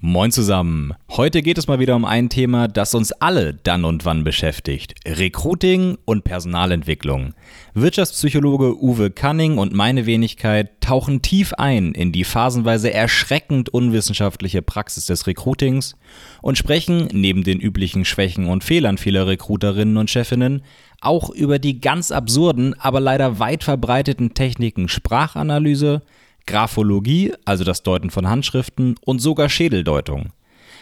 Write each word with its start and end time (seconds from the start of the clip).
Moin 0.00 0.30
zusammen. 0.30 0.94
Heute 1.10 1.42
geht 1.42 1.58
es 1.58 1.66
mal 1.66 1.80
wieder 1.80 1.96
um 1.96 2.04
ein 2.04 2.28
Thema, 2.28 2.68
das 2.68 2.94
uns 2.94 3.10
alle 3.10 3.54
dann 3.54 3.84
und 3.84 4.04
wann 4.04 4.22
beschäftigt. 4.22 4.94
Recruiting 5.04 5.98
und 6.04 6.22
Personalentwicklung. 6.22 7.34
Wirtschaftspsychologe 7.74 8.80
Uwe 8.80 9.10
Canning 9.10 9.58
und 9.58 9.72
meine 9.72 10.06
Wenigkeit 10.06 10.80
tauchen 10.80 11.20
tief 11.20 11.52
ein 11.54 11.94
in 11.94 12.12
die 12.12 12.22
phasenweise 12.22 12.94
erschreckend 12.94 13.70
unwissenschaftliche 13.70 14.62
Praxis 14.62 15.06
des 15.06 15.26
Recruitings 15.26 15.96
und 16.42 16.56
sprechen 16.56 17.08
neben 17.12 17.42
den 17.42 17.58
üblichen 17.58 18.04
Schwächen 18.04 18.46
und 18.46 18.62
Fehlern 18.62 18.98
vieler 18.98 19.26
Recruiterinnen 19.26 19.96
und 19.96 20.10
Chefinnen 20.10 20.62
auch 21.00 21.30
über 21.30 21.58
die 21.58 21.80
ganz 21.80 22.12
absurden, 22.12 22.74
aber 22.78 23.00
leider 23.00 23.40
weit 23.40 23.64
verbreiteten 23.64 24.32
Techniken 24.32 24.88
Sprachanalyse, 24.88 26.02
Graphologie, 26.48 27.34
also 27.44 27.62
das 27.62 27.82
Deuten 27.82 28.10
von 28.10 28.26
Handschriften 28.26 28.96
und 29.04 29.20
sogar 29.20 29.50
Schädeldeutung. 29.50 30.30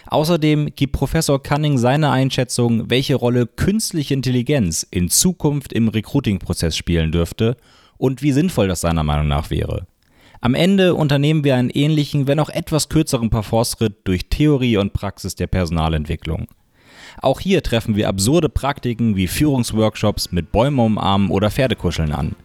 Außerdem 0.07 0.69
gibt 0.75 0.93
Professor 0.93 1.43
Cunning 1.43 1.77
seine 1.77 2.09
Einschätzung, 2.09 2.89
welche 2.89 3.15
Rolle 3.15 3.45
künstliche 3.45 4.13
Intelligenz 4.13 4.87
in 4.89 5.09
Zukunft 5.09 5.73
im 5.73 5.89
Recruiting-Prozess 5.89 6.77
spielen 6.77 7.11
dürfte 7.11 7.57
und 7.97 8.21
wie 8.21 8.31
sinnvoll 8.31 8.69
das 8.69 8.79
seiner 8.79 9.03
Meinung 9.03 9.27
nach 9.27 9.49
wäre. 9.49 9.85
Am 10.39 10.53
Ende 10.53 10.95
unternehmen 10.95 11.43
wir 11.43 11.55
einen 11.55 11.69
ähnlichen, 11.69 12.27
wenn 12.27 12.39
auch 12.39 12.49
etwas 12.49 12.87
kürzeren 12.87 13.29
Parforce-Ritt 13.29 13.97
durch 14.05 14.29
Theorie 14.29 14.77
und 14.77 14.93
Praxis 14.93 15.35
der 15.35 15.47
Personalentwicklung. 15.47 16.47
Auch 17.21 17.41
hier 17.41 17.61
treffen 17.61 17.97
wir 17.97 18.07
absurde 18.07 18.47
Praktiken 18.47 19.17
wie 19.17 19.27
Führungsworkshops 19.27 20.31
mit 20.31 20.53
Bäume 20.53 20.83
umarmen 20.83 21.29
oder 21.29 21.51
Pferdekuscheln 21.51 22.13
an. 22.13 22.35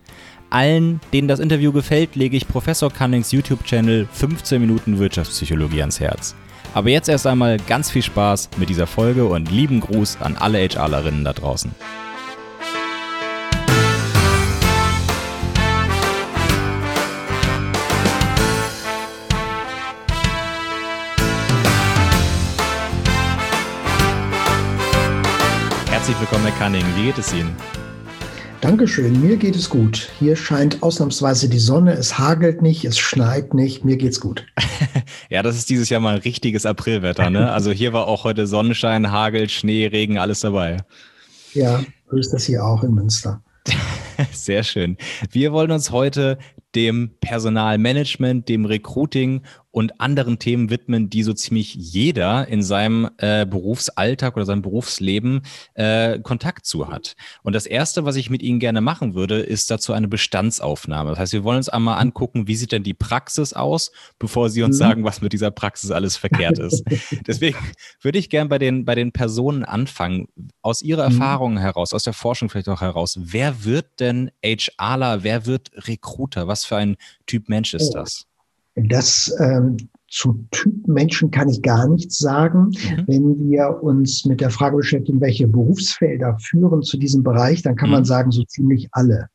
Allen, 0.52 1.00
denen 1.14 1.28
das 1.28 1.40
Interview 1.40 1.72
gefällt, 1.72 2.14
lege 2.14 2.36
ich 2.36 2.46
Professor 2.46 2.92
Cunnings 2.92 3.32
YouTube-Channel 3.32 4.06
15 4.12 4.60
Minuten 4.60 4.98
Wirtschaftspsychologie 4.98 5.80
ans 5.80 5.98
Herz. 5.98 6.34
Aber 6.74 6.90
jetzt 6.90 7.08
erst 7.08 7.26
einmal 7.26 7.56
ganz 7.58 7.90
viel 7.90 8.02
Spaß 8.02 8.50
mit 8.58 8.68
dieser 8.68 8.86
Folge 8.86 9.24
und 9.24 9.50
lieben 9.50 9.80
Gruß 9.80 10.18
an 10.20 10.36
alle 10.36 10.58
HRlerinnen 10.58 11.24
da 11.24 11.32
draußen. 11.32 11.74
Herzlich 25.90 26.20
willkommen, 26.20 26.44
Herr 26.44 26.66
Cunning. 26.66 26.84
Wie 26.96 27.04
geht 27.04 27.16
es 27.16 27.32
Ihnen? 27.32 27.56
Dankeschön, 28.62 29.20
mir 29.20 29.38
geht 29.38 29.56
es 29.56 29.68
gut. 29.68 30.08
Hier 30.20 30.36
scheint 30.36 30.84
ausnahmsweise 30.84 31.48
die 31.48 31.58
Sonne, 31.58 31.94
es 31.94 32.16
hagelt 32.16 32.62
nicht, 32.62 32.84
es 32.84 32.96
schneit 32.96 33.54
nicht, 33.54 33.84
mir 33.84 33.96
geht's 33.96 34.20
gut. 34.20 34.46
ja, 35.30 35.42
das 35.42 35.56
ist 35.56 35.68
dieses 35.68 35.88
Jahr 35.88 36.00
mal 36.00 36.14
ein 36.14 36.20
richtiges 36.20 36.64
Aprilwetter, 36.64 37.28
ne? 37.28 37.50
Also 37.50 37.72
hier 37.72 37.92
war 37.92 38.06
auch 38.06 38.22
heute 38.22 38.46
Sonnenschein, 38.46 39.10
Hagel, 39.10 39.48
Schnee, 39.48 39.86
Regen, 39.88 40.16
alles 40.16 40.42
dabei. 40.42 40.76
Ja, 41.54 41.82
so 42.08 42.16
ist 42.16 42.32
das 42.32 42.44
hier 42.44 42.64
auch 42.64 42.84
in 42.84 42.94
Münster. 42.94 43.42
Sehr 44.32 44.62
schön. 44.62 44.96
Wir 45.32 45.52
wollen 45.52 45.72
uns 45.72 45.90
heute 45.90 46.38
dem 46.76 47.10
Personalmanagement, 47.20 48.48
dem 48.48 48.64
Recruiting 48.64 49.42
und 49.72 50.00
anderen 50.00 50.38
Themen 50.38 50.70
widmen, 50.70 51.10
die 51.10 51.22
so 51.22 51.32
ziemlich 51.32 51.74
jeder 51.74 52.46
in 52.46 52.62
seinem 52.62 53.10
äh, 53.16 53.46
Berufsalltag 53.46 54.36
oder 54.36 54.44
seinem 54.44 54.62
Berufsleben 54.62 55.42
äh, 55.74 56.20
Kontakt 56.20 56.66
zu 56.66 56.88
hat. 56.88 57.16
Und 57.42 57.54
das 57.54 57.66
Erste, 57.66 58.04
was 58.04 58.16
ich 58.16 58.28
mit 58.28 58.42
Ihnen 58.42 58.60
gerne 58.60 58.82
machen 58.82 59.14
würde, 59.14 59.40
ist 59.40 59.70
dazu 59.70 59.94
eine 59.94 60.08
Bestandsaufnahme. 60.08 61.10
Das 61.10 61.18
heißt, 61.18 61.32
wir 61.32 61.42
wollen 61.42 61.56
uns 61.56 61.70
einmal 61.70 61.98
angucken, 61.98 62.46
wie 62.46 62.54
sieht 62.54 62.70
denn 62.70 62.82
die 62.82 62.94
Praxis 62.94 63.54
aus, 63.54 63.92
bevor 64.18 64.50
Sie 64.50 64.62
uns 64.62 64.76
mhm. 64.76 64.78
sagen, 64.78 65.04
was 65.04 65.22
mit 65.22 65.32
dieser 65.32 65.50
Praxis 65.50 65.90
alles 65.90 66.18
verkehrt 66.18 66.58
ist. 66.58 66.84
Deswegen 67.26 67.56
würde 68.02 68.18
ich 68.18 68.28
gerne 68.28 68.50
bei 68.50 68.58
den, 68.58 68.84
bei 68.84 68.94
den 68.94 69.12
Personen 69.12 69.64
anfangen. 69.64 70.28
Aus 70.60 70.82
Ihrer 70.82 71.08
mhm. 71.08 71.14
Erfahrung 71.14 71.58
heraus, 71.58 71.94
aus 71.94 72.04
der 72.04 72.12
Forschung 72.12 72.50
vielleicht 72.50 72.68
auch 72.68 72.82
heraus, 72.82 73.18
wer 73.18 73.64
wird 73.64 74.00
denn 74.00 74.30
HRler, 74.44 75.24
wer 75.24 75.46
wird 75.46 75.70
Recruiter? 75.88 76.46
Was 76.46 76.66
für 76.66 76.76
ein 76.76 76.96
Typ 77.26 77.48
Mensch 77.48 77.72
ist 77.72 77.90
oh. 77.94 78.00
das? 78.00 78.26
Das 78.74 79.34
ähm, 79.38 79.76
zu 80.08 80.46
Typ 80.50 80.86
Menschen 80.86 81.30
kann 81.30 81.48
ich 81.48 81.62
gar 81.62 81.88
nichts 81.88 82.18
sagen. 82.18 82.66
Mhm. 82.66 83.04
Wenn 83.06 83.50
wir 83.50 83.82
uns 83.82 84.24
mit 84.26 84.40
der 84.40 84.50
Frage 84.50 84.76
beschäftigen, 84.76 85.20
welche 85.20 85.48
Berufsfelder 85.48 86.36
führen 86.38 86.82
zu 86.82 86.98
diesem 86.98 87.22
Bereich, 87.22 87.62
dann 87.62 87.76
kann 87.76 87.88
mhm. 87.88 87.94
man 87.94 88.04
sagen, 88.04 88.30
so 88.30 88.44
ziemlich 88.44 88.88
alle. 88.92 89.28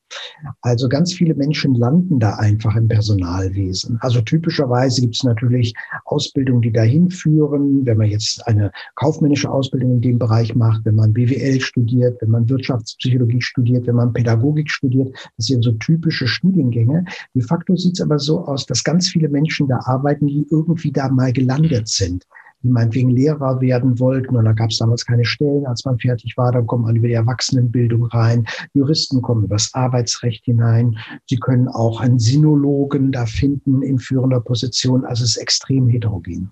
Also 0.62 0.88
ganz 0.88 1.14
viele 1.14 1.36
Menschen 1.36 1.76
landen 1.76 2.20
da 2.20 2.36
einfach 2.36 2.76
im 2.76 2.88
Personalwesen. 2.88 3.98
Also 4.02 4.22
typischerweise 4.22 5.02
gibt 5.02 5.16
es 5.16 5.24
natürlich 5.24 5.74
Ausbildungen, 6.06 6.62
die 6.62 6.72
dahin 6.72 7.10
führen. 7.10 7.86
Wenn 7.86 7.98
man 7.98 8.08
jetzt 8.08 8.46
eine 8.48 8.72
kaufmännische 8.96 9.50
Ausbildung 9.50 9.94
in 9.94 10.02
dem 10.02 10.20
Bereich 10.20 10.56
macht, 10.56 10.86
wenn 10.86 10.96
man 10.96 11.14
BWL 11.14 11.60
studiert, 11.62 12.22
wenn 12.22 12.30
man 12.30 12.50
Wirtschaftspsychologie 12.50 13.42
studiert, 13.42 13.88
wenn 13.88 13.96
man 13.96 14.14
Pädagogik 14.14 14.70
studiert, 14.70 15.16
das 15.38 15.48
sind 15.48 15.64
so 15.64 15.72
typische 15.74 16.28
Studiengänge. 16.28 17.06
De 17.34 17.42
facto 17.42 17.76
sieht 17.76 17.94
es 17.94 18.02
aber 18.02 18.20
so 18.20 18.46
aus, 18.46 18.66
dass 18.66 18.84
ganz 18.84 19.10
viele 19.10 19.30
Menschen 19.30 19.68
da 19.68 19.80
arbeiten, 19.86 20.28
die 20.28 20.48
irgendwie 20.50 20.92
da 20.92 21.10
mal 21.10 21.34
gelandet 21.34 21.88
sind 21.88 22.26
die 22.64 22.70
meinetwegen 22.70 23.10
Lehrer 23.10 23.62
werden 23.62 24.00
wollten. 24.00 24.36
Und 24.36 24.46
da 24.46 24.54
gab 24.54 24.70
es 24.70 24.78
damals 24.78 25.06
keine 25.06 25.26
Stellen, 25.26 25.66
als 25.66 25.86
man 25.86 26.00
fertig 26.00 26.38
war. 26.38 26.52
Dann 26.52 26.68
kommt 26.68 26.86
man 26.86 26.96
über 26.96 27.08
die 27.08 27.14
Erwachsenenbildung 27.14 28.06
rein. 28.06 28.46
Juristen 28.74 29.22
kommen 29.22 29.44
übers 29.44 29.74
Arbeitsrecht 29.74 30.46
hinein. 30.46 30.98
Sie 31.28 31.38
können 31.38 31.68
auch 31.68 32.02
einen 32.02 32.20
Sinologen 32.20 33.12
da 33.12 33.26
finden 33.26 33.82
in 33.82 34.00
führender 34.00 34.42
Position. 34.42 35.06
Also 35.06 35.24
es 35.24 35.32
ist 35.32 35.38
extrem 35.38 35.88
heterogen. 35.88 36.52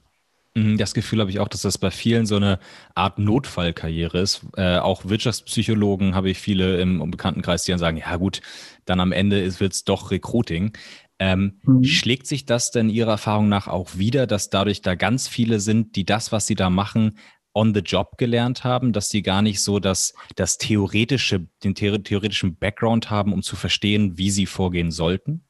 Mhm, 0.57 0.77
das 0.77 0.93
Gefühl 0.93 1.19
habe 1.19 1.29
ich 1.29 1.39
auch, 1.39 1.49
dass 1.49 1.63
das 1.63 1.77
bei 1.77 1.91
vielen 1.91 2.25
so 2.25 2.37
eine 2.37 2.59
Art 2.95 3.19
Notfallkarriere 3.19 4.19
ist. 4.19 4.41
Äh, 4.55 4.77
auch 4.77 5.03
Wirtschaftspsychologen 5.03 6.15
habe 6.15 6.29
ich 6.29 6.37
viele 6.37 6.79
im 6.79 7.11
Bekanntenkreis, 7.11 7.63
die 7.63 7.71
dann 7.71 7.79
sagen, 7.79 7.97
ja 7.97 8.15
gut, 8.15 8.41
dann 8.85 9.01
am 9.01 9.11
Ende 9.11 9.59
wird 9.59 9.73
es 9.73 9.83
doch 9.83 10.11
Recruiting. 10.11 10.71
Ähm, 11.19 11.59
mhm. 11.63 11.83
Schlägt 11.83 12.27
sich 12.27 12.45
das 12.45 12.71
denn 12.71 12.89
Ihrer 12.89 13.11
Erfahrung 13.11 13.47
nach 13.47 13.67
auch 13.67 13.97
wieder, 13.97 14.27
dass 14.27 14.49
dadurch 14.49 14.81
da 14.81 14.95
ganz 14.95 15.27
viele 15.27 15.59
sind, 15.59 15.95
die 15.95 16.05
das, 16.05 16.31
was 16.31 16.47
sie 16.47 16.55
da 16.55 16.69
machen, 16.69 17.17
on 17.53 17.73
the 17.73 17.79
job 17.79 18.17
gelernt 18.17 18.65
haben, 18.65 18.91
dass 18.91 19.09
sie 19.09 19.21
gar 19.21 19.41
nicht 19.41 19.61
so 19.61 19.79
das, 19.79 20.13
das 20.35 20.57
theoretische, 20.57 21.47
den 21.63 21.73
theoretischen 21.73 22.57
Background 22.57 23.09
haben, 23.09 23.31
um 23.31 23.41
zu 23.41 23.55
verstehen, 23.55 24.17
wie 24.17 24.29
sie 24.29 24.45
vorgehen 24.45 24.91
sollten? 24.91 25.45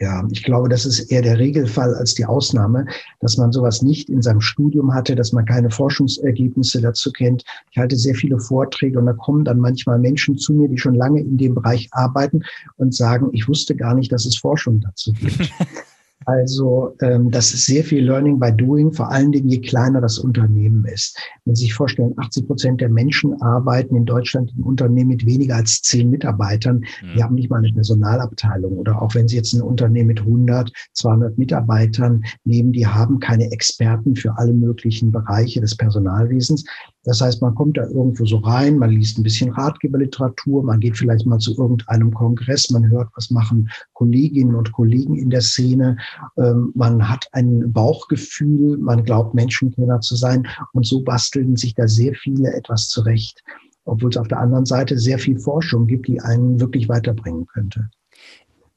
Ja, 0.00 0.26
ich 0.32 0.42
glaube, 0.42 0.68
das 0.68 0.86
ist 0.86 1.12
eher 1.12 1.22
der 1.22 1.38
Regelfall 1.38 1.94
als 1.94 2.14
die 2.14 2.26
Ausnahme, 2.26 2.86
dass 3.20 3.36
man 3.36 3.52
sowas 3.52 3.80
nicht 3.80 4.08
in 4.08 4.22
seinem 4.22 4.40
Studium 4.40 4.92
hatte, 4.92 5.14
dass 5.14 5.32
man 5.32 5.44
keine 5.44 5.70
Forschungsergebnisse 5.70 6.80
dazu 6.80 7.12
kennt. 7.12 7.44
Ich 7.70 7.78
halte 7.78 7.94
sehr 7.94 8.16
viele 8.16 8.40
Vorträge 8.40 8.98
und 8.98 9.06
da 9.06 9.12
kommen 9.12 9.44
dann 9.44 9.60
manchmal 9.60 10.00
Menschen 10.00 10.36
zu 10.36 10.52
mir, 10.52 10.68
die 10.68 10.78
schon 10.78 10.96
lange 10.96 11.20
in 11.20 11.38
dem 11.38 11.54
Bereich 11.54 11.88
arbeiten 11.92 12.42
und 12.76 12.92
sagen, 12.92 13.28
ich 13.32 13.46
wusste 13.46 13.76
gar 13.76 13.94
nicht, 13.94 14.10
dass 14.10 14.26
es 14.26 14.36
Forschung 14.36 14.80
dazu 14.80 15.12
gibt. 15.12 15.52
Also 16.26 16.96
ähm, 17.00 17.30
das 17.30 17.52
ist 17.52 17.66
sehr 17.66 17.84
viel 17.84 18.04
Learning 18.04 18.38
by 18.38 18.52
Doing, 18.52 18.92
vor 18.92 19.10
allen 19.10 19.32
Dingen 19.32 19.48
je 19.48 19.60
kleiner 19.60 20.00
das 20.00 20.18
Unternehmen 20.18 20.84
ist. 20.86 21.16
Wenn 21.44 21.54
Sie 21.54 21.64
sich 21.64 21.74
vorstellen, 21.74 22.14
80 22.16 22.46
Prozent 22.46 22.80
der 22.80 22.88
Menschen 22.88 23.40
arbeiten 23.42 23.96
in 23.96 24.04
Deutschland 24.04 24.52
in 24.56 24.62
Unternehmen 24.62 25.10
mit 25.10 25.26
weniger 25.26 25.56
als 25.56 25.82
zehn 25.82 26.10
Mitarbeitern. 26.10 26.84
Die 27.14 27.22
haben 27.22 27.34
nicht 27.34 27.50
mal 27.50 27.58
eine 27.58 27.72
Personalabteilung. 27.72 28.78
Oder 28.78 29.00
auch 29.00 29.14
wenn 29.14 29.28
Sie 29.28 29.36
jetzt 29.36 29.52
ein 29.52 29.62
Unternehmen 29.62 30.08
mit 30.08 30.20
100, 30.20 30.72
200 30.92 31.38
Mitarbeitern 31.38 32.24
nehmen, 32.44 32.72
die 32.72 32.86
haben 32.86 33.18
keine 33.18 33.50
Experten 33.50 34.16
für 34.16 34.36
alle 34.38 34.52
möglichen 34.52 35.12
Bereiche 35.12 35.60
des 35.60 35.76
Personalwesens. 35.76 36.64
Das 37.04 37.20
heißt, 37.20 37.42
man 37.42 37.54
kommt 37.54 37.76
da 37.76 37.86
irgendwo 37.86 38.24
so 38.24 38.38
rein, 38.38 38.78
man 38.78 38.90
liest 38.90 39.18
ein 39.18 39.22
bisschen 39.22 39.50
Ratgeberliteratur, 39.50 40.62
man 40.62 40.80
geht 40.80 40.96
vielleicht 40.96 41.26
mal 41.26 41.38
zu 41.38 41.56
irgendeinem 41.56 42.12
Kongress, 42.12 42.70
man 42.70 42.88
hört, 42.90 43.08
was 43.14 43.30
machen 43.30 43.70
Kolleginnen 43.92 44.54
und 44.54 44.72
Kollegen 44.72 45.14
in 45.16 45.30
der 45.30 45.42
Szene, 45.42 45.98
ähm, 46.38 46.72
man 46.74 47.08
hat 47.08 47.26
ein 47.32 47.72
Bauchgefühl, 47.72 48.78
man 48.78 49.04
glaubt, 49.04 49.34
Menschenkenner 49.34 50.00
zu 50.00 50.16
sein 50.16 50.46
und 50.72 50.86
so 50.86 51.02
basteln 51.02 51.56
sich 51.56 51.74
da 51.74 51.86
sehr 51.86 52.14
viele 52.14 52.52
etwas 52.54 52.88
zurecht, 52.88 53.42
obwohl 53.84 54.10
es 54.10 54.16
auf 54.16 54.28
der 54.28 54.40
anderen 54.40 54.64
Seite 54.64 54.98
sehr 54.98 55.18
viel 55.18 55.38
Forschung 55.38 55.86
gibt, 55.86 56.08
die 56.08 56.20
einen 56.20 56.58
wirklich 56.58 56.88
weiterbringen 56.88 57.46
könnte. 57.46 57.90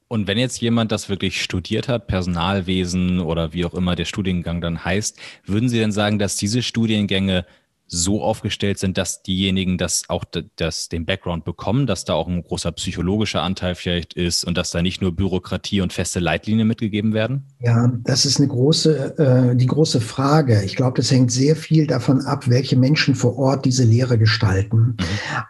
Und 0.08 0.26
wenn 0.26 0.38
jetzt 0.38 0.60
jemand 0.60 0.90
das 0.90 1.10
wirklich 1.10 1.42
studiert 1.42 1.86
hat, 1.86 2.06
Personalwesen 2.06 3.20
oder 3.20 3.52
wie 3.52 3.66
auch 3.66 3.74
immer 3.74 3.94
der 3.94 4.06
Studiengang 4.06 4.62
dann 4.62 4.82
heißt, 4.84 5.18
würden 5.44 5.68
Sie 5.68 5.78
denn 5.78 5.92
sagen, 5.92 6.18
dass 6.18 6.36
diese 6.36 6.62
Studiengänge 6.62 7.44
so 7.88 8.22
aufgestellt 8.22 8.78
sind, 8.78 8.98
dass 8.98 9.22
diejenigen 9.22 9.78
das 9.78 10.04
auch 10.08 10.24
das, 10.56 10.88
den 10.88 11.06
Background 11.06 11.44
bekommen, 11.44 11.86
dass 11.86 12.04
da 12.04 12.12
auch 12.12 12.28
ein 12.28 12.42
großer 12.42 12.70
psychologischer 12.72 13.42
Anteil 13.42 13.74
vielleicht 13.74 14.12
ist 14.12 14.44
und 14.44 14.56
dass 14.58 14.70
da 14.70 14.82
nicht 14.82 15.00
nur 15.00 15.16
Bürokratie 15.16 15.80
und 15.80 15.92
feste 15.92 16.20
Leitlinien 16.20 16.68
mitgegeben 16.68 17.14
werden? 17.14 17.46
Ja, 17.60 17.90
das 18.04 18.26
ist 18.26 18.38
eine 18.38 18.48
große, 18.48 19.18
äh, 19.18 19.56
die 19.56 19.66
große 19.66 20.02
Frage. 20.02 20.62
Ich 20.64 20.76
glaube, 20.76 20.98
das 20.98 21.10
hängt 21.10 21.32
sehr 21.32 21.56
viel 21.56 21.86
davon 21.86 22.20
ab, 22.20 22.48
welche 22.48 22.76
Menschen 22.76 23.14
vor 23.14 23.38
Ort 23.38 23.64
diese 23.64 23.84
Lehre 23.84 24.18
gestalten. 24.18 24.78
Mhm. 24.78 24.96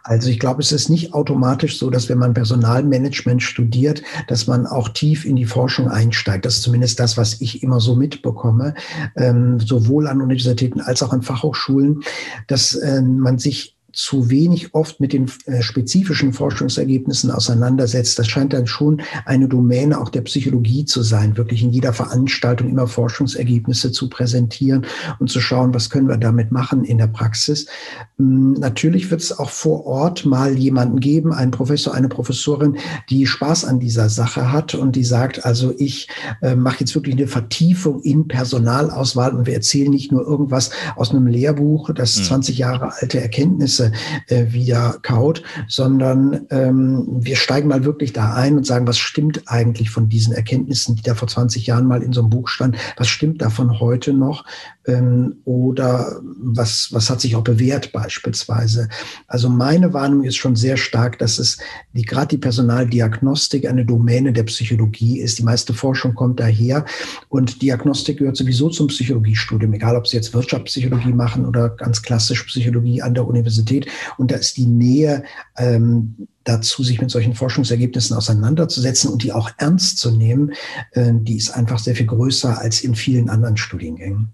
Also 0.03 0.29
ich 0.29 0.39
glaube, 0.39 0.61
es 0.61 0.71
ist 0.71 0.89
nicht 0.89 1.13
automatisch 1.13 1.77
so, 1.77 1.89
dass 1.89 2.07
wenn 2.07 2.19
man 2.19 2.33
Personalmanagement 2.33 3.43
studiert, 3.43 4.01
dass 4.27 4.47
man 4.47 4.65
auch 4.65 4.89
tief 4.89 5.25
in 5.25 5.35
die 5.35 5.45
Forschung 5.45 5.89
einsteigt. 5.89 6.45
Das 6.45 6.55
ist 6.55 6.63
zumindest 6.63 6.99
das, 6.99 7.17
was 7.17 7.41
ich 7.41 7.63
immer 7.63 7.81
so 7.81 7.95
mitbekomme, 7.95 8.75
ähm, 9.17 9.59
sowohl 9.59 10.07
an 10.07 10.21
Universitäten 10.21 10.79
als 10.79 11.03
auch 11.03 11.11
an 11.11 11.21
Fachhochschulen 11.21 12.01
dass 12.47 12.75
äh, 12.75 13.01
man 13.01 13.39
sich 13.39 13.75
zu 13.93 14.29
wenig 14.29 14.73
oft 14.73 14.99
mit 14.99 15.13
den 15.13 15.31
äh, 15.45 15.61
spezifischen 15.61 16.33
Forschungsergebnissen 16.33 17.31
auseinandersetzt. 17.31 18.19
Das 18.19 18.27
scheint 18.27 18.53
dann 18.53 18.67
schon 18.67 19.01
eine 19.25 19.47
Domäne 19.47 19.99
auch 19.99 20.09
der 20.09 20.21
Psychologie 20.21 20.85
zu 20.85 21.01
sein, 21.01 21.37
wirklich 21.37 21.63
in 21.63 21.71
jeder 21.71 21.93
Veranstaltung 21.93 22.69
immer 22.69 22.87
Forschungsergebnisse 22.87 23.91
zu 23.91 24.09
präsentieren 24.09 24.85
und 25.19 25.29
zu 25.29 25.39
schauen, 25.39 25.73
was 25.73 25.89
können 25.89 26.07
wir 26.07 26.17
damit 26.17 26.51
machen 26.51 26.83
in 26.83 26.97
der 26.97 27.07
Praxis. 27.07 27.65
Ähm, 28.19 28.53
natürlich 28.53 29.11
wird 29.11 29.21
es 29.21 29.37
auch 29.37 29.49
vor 29.49 29.85
Ort 29.85 30.25
mal 30.25 30.57
jemanden 30.57 30.99
geben, 30.99 31.33
einen 31.33 31.51
Professor, 31.51 31.93
eine 31.93 32.09
Professorin, 32.09 32.77
die 33.09 33.25
Spaß 33.25 33.65
an 33.65 33.79
dieser 33.79 34.09
Sache 34.09 34.51
hat 34.51 34.75
und 34.75 34.95
die 34.95 35.03
sagt, 35.03 35.45
also 35.45 35.73
ich 35.77 36.07
äh, 36.41 36.55
mache 36.55 36.81
jetzt 36.81 36.95
wirklich 36.95 37.15
eine 37.15 37.27
Vertiefung 37.27 38.01
in 38.01 38.27
Personalauswahl 38.27 39.33
und 39.33 39.45
wir 39.47 39.53
erzählen 39.53 39.89
nicht 39.89 40.11
nur 40.11 40.25
irgendwas 40.25 40.71
aus 40.95 41.11
einem 41.11 41.27
Lehrbuch, 41.27 41.91
das 41.93 42.15
20 42.15 42.55
hm. 42.55 42.59
Jahre 42.59 42.93
alte 42.99 43.19
Erkenntnisse 43.21 43.78
Ergebnisse 43.79 43.91
äh, 44.27 44.51
wieder 44.51 44.99
kaut, 45.01 45.43
sondern 45.67 46.47
ähm, 46.49 47.05
wir 47.07 47.35
steigen 47.35 47.69
mal 47.69 47.83
wirklich 47.85 48.13
da 48.13 48.33
ein 48.33 48.57
und 48.57 48.65
sagen, 48.65 48.87
was 48.87 48.97
stimmt 48.97 49.43
eigentlich 49.47 49.89
von 49.89 50.09
diesen 50.09 50.33
Erkenntnissen, 50.33 50.95
die 50.95 51.01
da 51.01 51.15
vor 51.15 51.27
20 51.27 51.65
Jahren 51.67 51.85
mal 51.85 52.03
in 52.03 52.13
so 52.13 52.21
einem 52.21 52.29
Buch 52.29 52.47
standen, 52.47 52.77
was 52.97 53.07
stimmt 53.07 53.41
davon 53.41 53.79
heute 53.79 54.13
noch 54.13 54.45
ähm, 54.85 55.37
oder 55.45 56.19
was, 56.41 56.89
was 56.91 57.09
hat 57.09 57.21
sich 57.21 57.35
auch 57.35 57.43
bewährt 57.43 57.91
beispielsweise. 57.91 58.89
Also 59.27 59.49
meine 59.49 59.93
Warnung 59.93 60.23
ist 60.23 60.35
schon 60.35 60.55
sehr 60.55 60.77
stark, 60.77 61.19
dass 61.19 61.39
es 61.39 61.57
die, 61.93 62.03
gerade 62.03 62.29
die 62.29 62.37
Personaldiagnostik 62.37 63.67
eine 63.67 63.85
Domäne 63.85 64.33
der 64.33 64.43
Psychologie 64.43 65.19
ist. 65.19 65.39
Die 65.39 65.43
meiste 65.43 65.73
Forschung 65.73 66.15
kommt 66.15 66.39
daher 66.39 66.85
und 67.29 67.61
Diagnostik 67.61 68.19
gehört 68.19 68.37
sowieso 68.37 68.69
zum 68.69 68.87
Psychologiestudium, 68.87 69.73
egal 69.73 69.95
ob 69.95 70.07
Sie 70.07 70.17
jetzt 70.17 70.33
Wirtschaftspsychologie 70.33 71.13
machen 71.13 71.45
oder 71.45 71.69
ganz 71.69 72.01
klassisch 72.01 72.43
Psychologie 72.43 73.01
an 73.01 73.13
der 73.13 73.27
Universität. 73.27 73.68
Universität. 73.69 73.87
Und 74.17 74.31
da 74.31 74.35
ist 74.35 74.57
die 74.57 74.65
Nähe 74.65 75.23
ähm, 75.57 76.27
dazu, 76.43 76.83
sich 76.83 76.99
mit 76.99 77.11
solchen 77.11 77.35
Forschungsergebnissen 77.35 78.15
auseinanderzusetzen 78.15 79.11
und 79.11 79.23
die 79.23 79.33
auch 79.33 79.51
ernst 79.57 79.99
zu 79.99 80.11
nehmen, 80.11 80.53
äh, 80.91 81.11
die 81.13 81.37
ist 81.37 81.51
einfach 81.51 81.79
sehr 81.79 81.95
viel 81.95 82.07
größer 82.07 82.59
als 82.59 82.81
in 82.81 82.95
vielen 82.95 83.29
anderen 83.29 83.57
Studiengängen. 83.57 84.29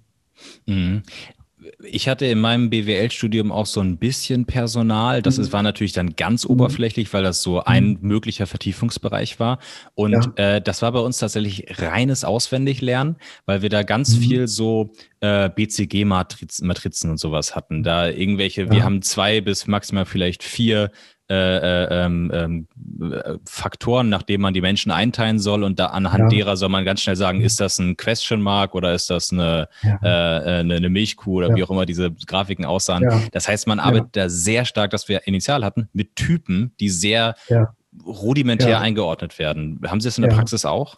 Mhm 0.65 1.03
ich 1.89 2.07
hatte 2.07 2.25
in 2.25 2.39
meinem 2.39 2.69
BWL-Studium 2.69 3.51
auch 3.51 3.65
so 3.65 3.81
ein 3.81 3.97
bisschen 3.97 4.45
Personal. 4.45 5.21
Das 5.21 5.37
ist, 5.37 5.49
mhm. 5.49 5.53
war 5.53 5.63
natürlich 5.63 5.93
dann 5.93 6.15
ganz 6.15 6.45
mhm. 6.45 6.51
oberflächlich, 6.51 7.11
weil 7.13 7.23
das 7.23 7.41
so 7.41 7.63
ein 7.63 7.89
mhm. 7.89 7.97
möglicher 8.01 8.47
Vertiefungsbereich 8.47 9.39
war. 9.39 9.59
Und 9.93 10.13
ja. 10.37 10.55
äh, 10.55 10.61
das 10.61 10.81
war 10.81 10.91
bei 10.91 10.99
uns 10.99 11.17
tatsächlich 11.17 11.65
reines 11.79 12.23
Auswendiglernen, 12.23 13.17
weil 13.45 13.61
wir 13.61 13.69
da 13.69 13.83
ganz 13.83 14.15
mhm. 14.15 14.21
viel 14.21 14.47
so 14.47 14.91
äh, 15.21 15.49
BCG-Matrizen 15.49 17.09
und 17.09 17.17
sowas 17.17 17.55
hatten. 17.55 17.83
Da 17.83 18.09
irgendwelche, 18.09 18.63
ja. 18.63 18.71
wir 18.71 18.83
haben 18.83 19.01
zwei 19.01 19.41
bis 19.41 19.67
maximal 19.67 20.05
vielleicht 20.05 20.43
vier 20.43 20.91
äh, 21.27 21.35
äh, 21.35 22.05
ähm, 22.05 22.31
ähm, 22.31 22.67
Faktoren, 23.45 24.09
nach 24.09 24.21
denen 24.21 24.43
man 24.43 24.53
die 24.53 24.61
Menschen 24.61 24.91
einteilen 24.91 25.39
soll 25.39 25.63
und 25.63 25.79
da 25.79 25.87
anhand 25.87 26.31
ja. 26.31 26.37
derer 26.37 26.55
soll 26.55 26.69
man 26.69 26.85
ganz 26.85 27.01
schnell 27.01 27.15
sagen, 27.15 27.41
ist 27.41 27.59
das 27.59 27.79
ein 27.79 27.97
Question 27.97 28.41
Mark 28.41 28.75
oder 28.75 28.93
ist 28.93 29.09
das 29.09 29.31
eine, 29.31 29.67
ja. 29.81 29.99
äh, 30.03 30.59
eine, 30.59 30.75
eine, 30.75 30.89
Milchkuh 30.89 31.37
oder 31.37 31.49
ja. 31.49 31.55
wie 31.55 31.63
auch 31.63 31.71
immer 31.71 31.87
diese 31.87 32.11
Grafiken 32.11 32.63
aussahen. 32.63 33.29
Das 33.31 33.47
heißt, 33.47 33.65
man 33.65 33.79
arbeitet 33.79 34.15
da 34.15 34.29
sehr 34.29 34.65
stark, 34.65 34.91
dass 34.91 35.09
wir 35.09 35.25
initial 35.25 35.65
hatten, 35.65 35.89
mit 35.93 36.15
Typen, 36.15 36.73
die 36.79 36.89
sehr 36.89 37.35
rudimentär 38.05 38.79
eingeordnet 38.79 39.39
werden. 39.39 39.81
Haben 39.87 40.01
Sie 40.01 40.07
das 40.07 40.17
in 40.17 40.23
der 40.23 40.29
Praxis 40.29 40.65
auch? 40.65 40.97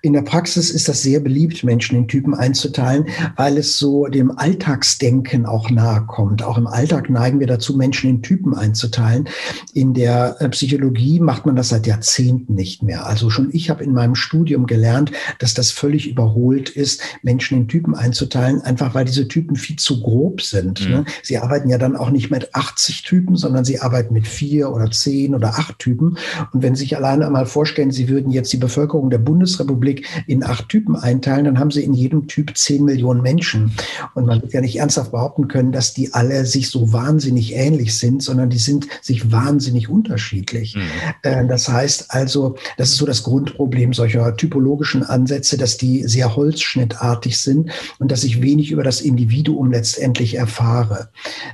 In 0.00 0.12
der 0.12 0.22
Praxis 0.22 0.70
ist 0.70 0.88
das 0.88 1.02
sehr 1.02 1.20
beliebt, 1.20 1.62
Menschen 1.64 1.96
in 1.98 2.08
Typen 2.08 2.34
einzuteilen, 2.34 3.06
weil 3.36 3.58
es 3.58 3.78
so 3.78 4.06
dem 4.06 4.36
Alltagsdenken 4.36 5.44
auch 5.44 5.70
nahe 5.70 6.06
kommt. 6.06 6.42
Auch 6.42 6.56
im 6.56 6.66
Alltag 6.66 7.10
neigen 7.10 7.40
wir 7.40 7.46
dazu, 7.46 7.76
Menschen 7.76 8.08
in 8.08 8.22
Typen 8.22 8.54
einzuteilen. 8.54 9.28
In 9.74 9.92
der 9.92 10.36
äh, 10.40 10.48
Psychologie 10.48 11.20
macht 11.20 11.46
man 11.46 11.56
das 11.56 11.68
seit 11.68 11.86
Jahrzehnten 11.86 12.54
nicht 12.54 12.82
mehr. 12.82 13.06
Also 13.06 13.28
schon 13.28 13.50
ich 13.52 13.68
habe 13.68 13.84
in 13.84 13.92
meinem 13.92 14.14
Studium 14.14 14.66
gelernt, 14.66 15.12
dass 15.38 15.52
das 15.52 15.70
völlig 15.70 16.08
überholt 16.08 16.70
ist, 16.70 17.02
Menschen 17.22 17.58
in 17.58 17.68
Typen 17.68 17.94
einzuteilen, 17.94 18.62
einfach 18.62 18.94
weil 18.94 19.04
diese 19.04 19.28
Typen 19.28 19.56
viel 19.56 19.76
zu 19.76 20.00
grob 20.00 20.40
sind. 20.40 20.84
Mhm. 20.84 20.90
Ne? 20.90 21.04
Sie 21.22 21.38
arbeiten 21.38 21.68
ja 21.68 21.78
dann 21.78 21.96
auch 21.96 22.10
nicht 22.10 22.30
mit 22.30 22.54
80 22.54 23.02
Typen, 23.02 23.36
sondern 23.36 23.64
sie 23.64 23.80
arbeiten 23.80 24.14
mit 24.14 24.26
vier 24.26 24.72
oder 24.72 24.90
zehn 24.90 25.34
oder 25.34 25.58
acht 25.58 25.78
Typen. 25.78 26.16
Und 26.52 26.62
wenn 26.62 26.74
Sie 26.74 26.84
sich 26.84 26.96
alleine 26.96 27.26
einmal 27.26 27.46
vorstellen, 27.46 27.90
Sie 27.90 28.08
würden 28.08 28.30
jetzt 28.30 28.52
die 28.52 28.58
Bevölkerung 28.58 29.10
der 29.10 29.18
Bundesrepublik 29.18 29.57
Bundesrepublik 29.64 30.06
in 30.26 30.44
acht 30.44 30.68
Typen 30.68 30.96
einteilen, 30.96 31.44
dann 31.44 31.58
haben 31.58 31.70
sie 31.70 31.82
in 31.82 31.94
jedem 31.94 32.26
Typ 32.26 32.56
zehn 32.56 32.84
Millionen 32.84 33.22
Menschen. 33.22 33.72
Und 34.14 34.26
man 34.26 34.40
wird 34.42 34.52
ja 34.52 34.60
nicht 34.60 34.76
ernsthaft 34.76 35.12
behaupten 35.12 35.48
können, 35.48 35.72
dass 35.72 35.94
die 35.94 36.14
alle 36.14 36.44
sich 36.46 36.70
so 36.70 36.92
wahnsinnig 36.92 37.54
ähnlich 37.54 37.96
sind, 37.96 38.22
sondern 38.22 38.50
die 38.50 38.58
sind 38.58 38.88
sich 39.02 39.30
wahnsinnig 39.32 39.88
unterschiedlich. 39.88 40.76
Mhm. 40.76 40.82
Äh, 41.22 41.46
das 41.46 41.68
heißt 41.68 42.10
also, 42.10 42.56
das 42.76 42.90
ist 42.90 42.96
so 42.96 43.06
das 43.06 43.22
Grundproblem 43.22 43.92
solcher 43.92 44.36
typologischen 44.36 45.02
Ansätze, 45.02 45.56
dass 45.56 45.76
die 45.76 46.04
sehr 46.06 46.36
holzschnittartig 46.36 47.38
sind 47.38 47.70
und 47.98 48.10
dass 48.10 48.24
ich 48.24 48.42
wenig 48.42 48.70
über 48.70 48.82
das 48.82 49.00
Individuum 49.00 49.70
letztendlich 49.70 50.36
erfahre. 50.36 51.10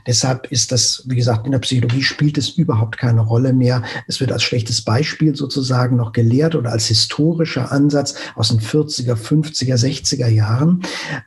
Deshalb 0.07 0.51
ist 0.51 0.73
das, 0.73 1.05
wie 1.07 1.17
gesagt, 1.17 1.47
in 1.47 1.53
der 1.53 1.59
Psychologie 1.61 2.03
spielt 2.03 2.39
es 2.39 2.51
überhaupt 2.51 2.99
keine 2.99 3.21
Rolle 3.21 3.53
mehr. 3.53 3.83
Es 4.07 4.21
wird 4.21 4.33
als 4.33 4.43
schlechtes 4.43 4.83
Beispiel 4.83 5.35
sozusagen 5.35 5.97
noch 5.97 6.13
gelehrt 6.13 6.55
oder 6.55 6.73
als 6.73 6.87
historischer 6.87 7.73
Ansatz 7.73 7.94
Ansatz 7.95 8.15
aus 8.35 8.49
den 8.49 8.61
40er, 8.61 9.15
50er, 9.15 9.77
60er 9.77 10.29
Jahren. 10.29 10.83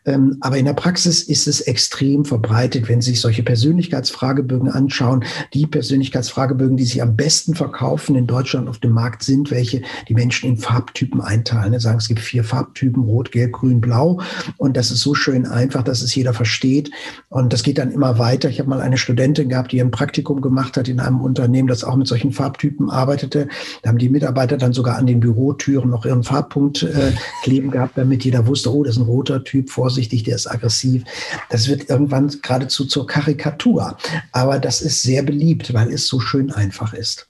Ähm, 0.06 0.38
aber 0.42 0.58
in 0.58 0.66
der 0.66 0.74
Praxis 0.74 1.24
ist 1.24 1.48
es 1.48 1.62
extrem 1.62 2.25
verbreitet, 2.25 2.90
wenn 2.90 3.02
Sie 3.02 3.12
sich 3.12 3.22
solche 3.22 3.44
Persönlichkeitsfragebögen 3.44 4.69
anschauen. 4.69 5.24
Die 5.54 5.66
Persönlichkeitsfragebögen, 5.66 6.78
die 6.78 6.84
sich 6.84 7.02
am 7.02 7.16
besten 7.16 7.56
verkaufen 7.56 8.16
in 8.16 8.28
Deutschland 8.28 8.68
auf 8.68 8.80
dem 8.80 8.92
Markt, 8.92 9.24
sind 9.24 9.50
welche, 9.50 9.81
die 10.10 10.14
Menschen 10.14 10.50
in 10.50 10.58
Farbtypen 10.58 11.22
einteilen. 11.22 11.74
Sie 11.74 11.80
sagen, 11.80 12.00
es 12.00 12.08
gibt 12.08 12.19
vier 12.19 12.44
Farbtypen, 12.44 13.04
rot, 13.04 13.31
gelb, 13.31 13.54
grün, 13.54 13.80
blau. 13.80 14.19
Und 14.58 14.75
das 14.75 14.92
ist 14.92 15.02
so 15.02 15.14
schön 15.14 15.46
einfach, 15.46 15.84
dass 15.84 16.02
es 16.02 16.14
jeder 16.14 16.34
versteht. 16.34 16.92
Und 17.30 17.54
das 17.54 17.64
geht 17.64 17.78
dann 17.78 17.92
immer 17.92 18.19
weiter. 18.19 18.50
Ich 18.50 18.60
habe 18.60 18.69
mal 18.69 18.81
eine 18.81 18.98
Studentin 18.98 19.50
gehabt, 19.50 19.72
die 19.72 19.80
ein 19.80 19.92
Praktikum 19.92 20.42
gemacht 20.42 20.75
hat 20.75 20.88
in 20.88 21.00
einem 21.00 21.22
Unternehmen, 21.22 21.68
das 21.68 21.84
auch 21.84 21.96
mit 21.96 22.08
solchen 22.08 22.34
Farbtypen 22.34 22.90
arbeitete. 22.90 23.48
Da 23.84 23.90
haben 23.90 23.98
die 23.98 24.10
Mitarbeiter 24.10 24.58
dann 24.58 24.74
sogar 24.74 24.98
an 24.98 25.08
den 25.08 25.19
Bürotüren 25.22 25.90
noch 25.90 26.06
ihren 26.06 26.24
Farbpunkt 26.24 26.56
Punkt 26.57 26.81
äh, 26.81 27.13
kleben 27.44 27.69
gehabt, 27.69 28.00
damit 28.00 28.25
jeder 28.25 28.48
wusste, 28.48 28.74
oh, 28.74 28.83
das 28.83 28.95
ist 28.95 29.01
ein 29.01 29.06
roter 29.06 29.44
Typ, 29.44 29.69
vorsichtig, 29.69 30.24
der 30.24 30.36
ist 30.36 30.48
aggressiv. 30.48 31.04
Das 31.51 31.68
wird 31.68 31.88
irgendwann 31.88 32.33
geradezu 32.42 32.86
zur 32.86 33.06
Karikatur. 33.06 33.95
Aber 34.31 34.57
das 34.57 34.81
ist 34.81 35.04
sehr 35.04 35.21
beliebt, 35.21 35.71
weil 35.76 35.94
es 35.94 36.07
so 36.07 36.19
schön 36.19 36.52
einfach 36.52 36.95
ist. 36.95 37.28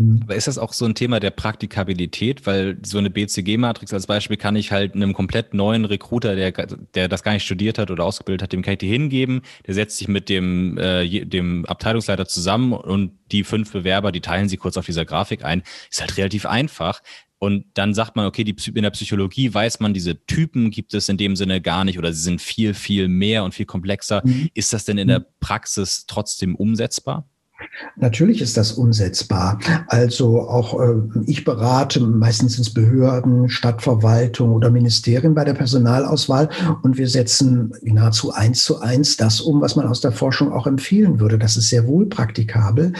Mhm. 0.00 0.20
Aber 0.22 0.34
ist 0.34 0.46
das 0.46 0.58
auch 0.58 0.72
so 0.72 0.86
ein 0.86 0.94
Thema 0.94 1.20
der 1.20 1.30
Praktikabilität? 1.30 2.46
Weil 2.46 2.78
so 2.84 2.98
eine 2.98 3.10
BCG-Matrix 3.10 3.92
als 3.92 4.06
Beispiel 4.06 4.36
kann 4.36 4.56
ich 4.56 4.72
halt 4.72 4.94
einem 4.94 5.12
komplett 5.12 5.52
neuen 5.54 5.84
Recruiter, 5.84 6.34
der, 6.34 6.52
der 6.94 7.08
das 7.08 7.22
gar 7.22 7.32
nicht 7.32 7.44
studiert 7.44 7.78
hat 7.78 7.90
oder 7.90 8.04
ausgebildet 8.04 8.42
hat, 8.42 8.52
dem 8.52 8.62
kann 8.62 8.72
ich 8.72 8.78
die 8.78 8.88
hingeben. 8.88 9.42
Der 9.66 9.74
setzt 9.74 9.98
sich 9.98 10.08
mit 10.08 10.28
dem, 10.28 10.78
äh, 10.78 11.24
dem 11.24 11.66
Abteilungsleiter 11.66 12.26
zusammen 12.26 12.72
und 12.72 13.12
die 13.30 13.44
fünf 13.44 13.70
Bewerber, 13.72 14.10
die 14.10 14.20
teilen 14.20 14.48
sie 14.48 14.56
kurz 14.56 14.76
auf 14.76 14.86
dieser 14.86 15.04
Grafik 15.04 15.44
ein. 15.44 15.62
Ist 15.90 16.00
halt 16.00 16.16
relativ 16.16 16.46
einfach. 16.46 17.02
Und 17.38 17.64
dann 17.74 17.94
sagt 17.94 18.16
man, 18.16 18.26
okay, 18.26 18.44
die, 18.44 18.54
in 18.74 18.82
der 18.82 18.90
Psychologie 18.90 19.52
weiß 19.52 19.80
man, 19.80 19.94
diese 19.94 20.26
Typen 20.26 20.70
gibt 20.70 20.92
es 20.92 21.08
in 21.08 21.16
dem 21.16 21.36
Sinne 21.36 21.62
gar 21.62 21.84
nicht 21.84 21.98
oder 21.98 22.12
sie 22.12 22.20
sind 22.20 22.42
viel, 22.42 22.74
viel 22.74 23.08
mehr 23.08 23.44
und 23.44 23.54
viel 23.54 23.64
komplexer. 23.64 24.20
Mhm. 24.24 24.50
Ist 24.52 24.72
das 24.72 24.84
denn 24.84 24.98
in 24.98 25.08
der 25.08 25.24
Praxis 25.40 26.04
trotzdem 26.06 26.54
umsetzbar? 26.54 27.26
Natürlich 27.96 28.40
ist 28.40 28.56
das 28.56 28.72
umsetzbar. 28.72 29.58
Also 29.88 30.48
auch 30.48 30.80
äh, 30.80 30.94
ich 31.26 31.44
berate 31.44 32.00
meistens 32.00 32.58
ins 32.58 32.72
Behörden, 32.72 33.48
Stadtverwaltung 33.48 34.52
oder 34.52 34.70
Ministerien 34.70 35.34
bei 35.34 35.44
der 35.44 35.54
Personalauswahl 35.54 36.48
und 36.82 36.96
wir 36.98 37.08
setzen 37.08 37.72
nahezu 37.82 38.32
eins 38.32 38.64
zu 38.64 38.80
eins 38.80 39.16
das 39.16 39.40
um, 39.40 39.60
was 39.60 39.76
man 39.76 39.86
aus 39.86 40.00
der 40.00 40.12
Forschung 40.12 40.52
auch 40.52 40.66
empfehlen 40.66 41.20
würde. 41.20 41.38
Das 41.38 41.56
ist 41.56 41.68
sehr 41.68 41.86
wohl 41.86 42.06
praktikabel. 42.06 42.92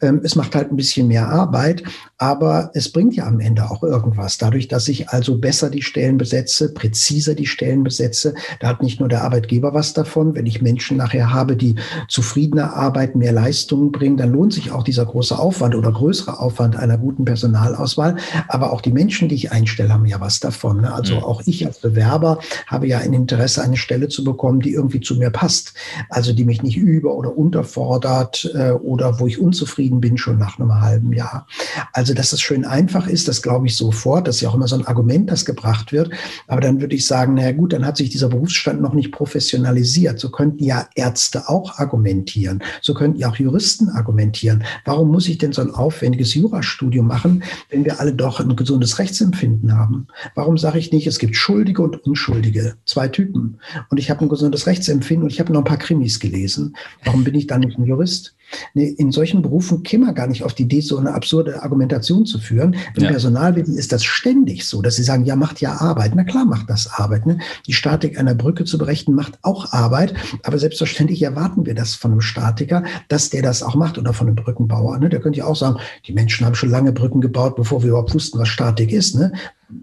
Ähm, 0.00 0.20
es 0.22 0.36
macht 0.36 0.54
halt 0.54 0.70
ein 0.70 0.76
bisschen 0.76 1.08
mehr 1.08 1.28
Arbeit, 1.28 1.82
aber 2.18 2.70
es 2.74 2.90
bringt 2.90 3.14
ja 3.14 3.26
am 3.26 3.40
Ende 3.40 3.70
auch 3.70 3.82
irgendwas. 3.82 4.38
Dadurch, 4.38 4.68
dass 4.68 4.88
ich 4.88 5.10
also 5.10 5.38
besser 5.38 5.70
die 5.70 5.82
Stellen 5.82 6.16
besetze, 6.16 6.72
präziser 6.72 7.34
die 7.34 7.46
Stellen 7.46 7.84
besetze, 7.84 8.34
da 8.60 8.68
hat 8.68 8.82
nicht 8.82 9.00
nur 9.00 9.08
der 9.08 9.24
Arbeitgeber 9.24 9.74
was 9.74 9.92
davon. 9.92 10.34
Wenn 10.34 10.46
ich 10.46 10.62
Menschen 10.62 10.96
nachher 10.96 11.32
habe, 11.32 11.56
die 11.56 11.76
zufriedener 12.08 12.74
arbeiten, 12.74 13.18
mehr 13.18 13.32
Leistungen 13.32 13.92
bringen, 13.92 14.05
dann 14.14 14.32
lohnt 14.32 14.52
sich 14.52 14.70
auch 14.70 14.82
dieser 14.82 15.04
große 15.04 15.38
Aufwand 15.38 15.74
oder 15.74 15.90
größere 15.90 16.38
Aufwand 16.38 16.76
einer 16.76 16.98
guten 16.98 17.24
Personalauswahl. 17.24 18.16
Aber 18.48 18.72
auch 18.72 18.80
die 18.80 18.92
Menschen, 18.92 19.28
die 19.28 19.34
ich 19.34 19.52
einstelle, 19.52 19.92
haben 19.92 20.06
ja 20.06 20.20
was 20.20 20.40
davon. 20.40 20.82
Ne? 20.82 20.92
Also 20.92 21.16
mhm. 21.16 21.24
auch 21.24 21.42
ich 21.46 21.66
als 21.66 21.80
Bewerber 21.80 22.38
habe 22.66 22.86
ja 22.86 22.98
ein 22.98 23.12
Interesse, 23.12 23.62
eine 23.62 23.76
Stelle 23.76 24.08
zu 24.08 24.22
bekommen, 24.22 24.60
die 24.60 24.72
irgendwie 24.72 25.00
zu 25.00 25.16
mir 25.16 25.30
passt. 25.30 25.74
Also 26.10 26.32
die 26.32 26.44
mich 26.44 26.62
nicht 26.62 26.76
über- 26.76 27.14
oder 27.14 27.36
unterfordert 27.36 28.50
äh, 28.54 28.70
oder 28.70 29.18
wo 29.18 29.26
ich 29.26 29.40
unzufrieden 29.40 30.00
bin 30.00 30.18
schon 30.18 30.38
nach 30.38 30.58
einem 30.58 30.80
halben 30.80 31.12
Jahr. 31.12 31.46
Also 31.92 32.14
dass 32.14 32.32
es 32.32 32.40
schön 32.40 32.64
einfach 32.64 33.06
ist, 33.06 33.28
das 33.28 33.42
glaube 33.42 33.66
ich 33.66 33.76
sofort. 33.76 34.28
Das 34.28 34.36
ist 34.36 34.40
ja 34.42 34.50
auch 34.50 34.54
immer 34.54 34.68
so 34.68 34.76
ein 34.76 34.86
Argument, 34.86 35.30
das 35.30 35.44
gebracht 35.44 35.92
wird. 35.92 36.10
Aber 36.46 36.60
dann 36.60 36.80
würde 36.80 36.94
ich 36.94 37.06
sagen, 37.06 37.34
naja 37.34 37.52
gut, 37.52 37.72
dann 37.72 37.86
hat 37.86 37.96
sich 37.96 38.10
dieser 38.10 38.28
Berufsstand 38.28 38.80
noch 38.80 38.92
nicht 38.92 39.12
professionalisiert. 39.12 40.18
So 40.18 40.30
könnten 40.30 40.62
ja 40.62 40.86
Ärzte 40.94 41.48
auch 41.48 41.78
argumentieren. 41.78 42.62
So 42.82 42.94
könnten 42.94 43.18
ja 43.18 43.30
auch 43.30 43.36
Juristen 43.36 43.88
argumentieren. 43.96 44.64
Warum 44.84 45.10
muss 45.10 45.28
ich 45.28 45.38
denn 45.38 45.52
so 45.52 45.62
ein 45.62 45.70
aufwendiges 45.70 46.34
Jurastudium 46.34 47.06
machen, 47.06 47.42
wenn 47.70 47.84
wir 47.84 48.00
alle 48.00 48.12
doch 48.12 48.40
ein 48.40 48.54
gesundes 48.54 48.98
Rechtsempfinden 48.98 49.76
haben? 49.76 50.06
Warum 50.34 50.58
sage 50.58 50.78
ich 50.78 50.92
nicht, 50.92 51.06
es 51.06 51.18
gibt 51.18 51.36
Schuldige 51.36 51.82
und 51.82 52.04
Unschuldige, 52.06 52.74
zwei 52.84 53.08
Typen. 53.08 53.58
Und 53.90 53.98
ich 53.98 54.10
habe 54.10 54.24
ein 54.24 54.28
gesundes 54.28 54.66
Rechtsempfinden 54.66 55.24
und 55.24 55.32
ich 55.32 55.40
habe 55.40 55.52
noch 55.52 55.60
ein 55.60 55.64
paar 55.64 55.78
Krimis 55.78 56.20
gelesen. 56.20 56.76
Warum 57.04 57.24
bin 57.24 57.34
ich 57.34 57.46
dann 57.46 57.60
nicht 57.60 57.78
ein 57.78 57.84
Jurist? 57.84 58.34
Nee, 58.74 58.88
in 58.88 59.12
solchen 59.12 59.42
Berufen 59.42 59.82
käme 59.82 60.06
man 60.06 60.14
gar 60.14 60.26
nicht 60.26 60.42
auf 60.42 60.54
die 60.54 60.64
Idee, 60.64 60.80
so 60.80 60.98
eine 60.98 61.14
absurde 61.14 61.62
Argumentation 61.62 62.26
zu 62.26 62.38
führen. 62.38 62.76
Im 62.96 63.04
ja. 63.04 63.10
Personalwesen 63.10 63.76
ist 63.76 63.92
das 63.92 64.04
ständig 64.04 64.66
so, 64.66 64.82
dass 64.82 64.96
sie 64.96 65.02
sagen, 65.02 65.24
ja, 65.24 65.36
macht 65.36 65.60
ja 65.60 65.72
Arbeit. 65.72 66.12
Na 66.14 66.24
klar 66.24 66.44
macht 66.44 66.70
das 66.70 66.88
Arbeit. 66.92 67.26
Ne? 67.26 67.38
Die 67.66 67.72
Statik 67.72 68.18
einer 68.18 68.34
Brücke 68.34 68.64
zu 68.64 68.78
berechnen 68.78 69.16
macht 69.16 69.38
auch 69.42 69.72
Arbeit, 69.72 70.14
aber 70.42 70.58
selbstverständlich 70.58 71.22
erwarten 71.22 71.66
wir 71.66 71.74
das 71.74 71.94
von 71.94 72.12
einem 72.12 72.20
Statiker, 72.20 72.84
dass 73.08 73.30
der 73.30 73.42
das 73.42 73.62
auch 73.62 73.74
macht 73.74 73.98
oder 73.98 74.12
von 74.12 74.26
einem 74.26 74.36
Brückenbauer. 74.36 74.98
Ne? 74.98 75.08
Der 75.08 75.20
könnte 75.20 75.38
ja 75.38 75.46
auch 75.46 75.56
sagen, 75.56 75.78
die 76.06 76.12
Menschen 76.12 76.46
haben 76.46 76.54
schon 76.54 76.70
lange 76.70 76.92
Brücken 76.92 77.20
gebaut, 77.20 77.56
bevor 77.56 77.82
wir 77.82 77.90
überhaupt 77.90 78.14
wussten, 78.14 78.38
was 78.38 78.48
Statik 78.48 78.92
ist. 78.92 79.16
Ne? 79.16 79.32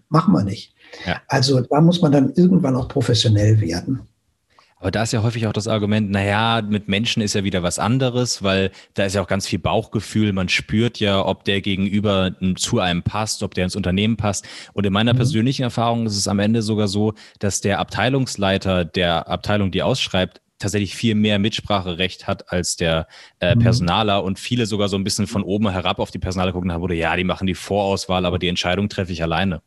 Machen 0.10 0.34
wir 0.34 0.43
nicht. 0.43 0.74
Ja. 1.05 1.22
Also 1.27 1.62
da 1.62 1.82
muss 1.82 2.01
man 2.01 2.12
dann 2.12 2.34
irgendwann 2.36 2.75
auch 2.75 2.88
professionell 2.88 3.60
werden. 3.60 4.01
Aber 4.83 4.91
da 4.91 5.03
ist 5.03 5.13
ja 5.13 5.23
häufig 5.23 5.47
auch 5.47 5.53
das 5.53 5.69
Argument, 5.69 6.11
naja, 6.11 6.61
mit 6.61 6.89
Menschen 6.89 7.23
ist 7.23 7.35
ja 7.35 7.45
wieder 7.45 7.63
was 7.63 7.79
anderes, 7.79 8.43
weil 8.43 8.69
da 8.95 9.05
ist 9.05 9.15
ja 9.15 9.21
auch 9.21 9.27
ganz 9.27 9.47
viel 9.47 9.59
Bauchgefühl. 9.59 10.33
Man 10.33 10.49
spürt 10.49 10.99
ja, 10.99 11.25
ob 11.25 11.45
der 11.45 11.61
Gegenüber 11.61 12.35
zu 12.57 12.81
einem 12.81 13.01
passt, 13.01 13.43
ob 13.43 13.53
der 13.53 13.63
ins 13.63 13.77
Unternehmen 13.77 14.17
passt. 14.17 14.45
Und 14.73 14.85
in 14.85 14.91
meiner 14.91 15.13
mhm. 15.13 15.17
persönlichen 15.19 15.63
Erfahrung 15.63 16.05
ist 16.05 16.17
es 16.17 16.27
am 16.27 16.39
Ende 16.39 16.61
sogar 16.61 16.89
so, 16.89 17.13
dass 17.39 17.61
der 17.61 17.79
Abteilungsleiter 17.79 18.83
der 18.83 19.29
Abteilung, 19.29 19.71
die 19.71 19.83
ausschreibt, 19.83 20.41
tatsächlich 20.59 20.95
viel 20.95 21.15
mehr 21.15 21.39
Mitspracherecht 21.39 22.27
hat 22.27 22.51
als 22.51 22.75
der 22.75 23.07
äh, 23.39 23.55
mhm. 23.55 23.59
Personaler 23.59 24.21
und 24.21 24.37
viele 24.37 24.65
sogar 24.65 24.89
so 24.89 24.97
ein 24.97 25.05
bisschen 25.05 25.27
von 25.27 25.43
oben 25.43 25.69
herab 25.69 25.99
auf 25.99 26.11
die 26.11 26.19
Personaler 26.19 26.51
gucken 26.51 26.73
haben, 26.73 26.81
wurde, 26.81 26.95
ja, 26.95 27.15
die 27.15 27.23
machen 27.23 27.47
die 27.47 27.55
Vorauswahl, 27.55 28.25
aber 28.25 28.37
die 28.37 28.49
Entscheidung 28.49 28.89
treffe 28.89 29.13
ich 29.13 29.23
alleine. 29.23 29.61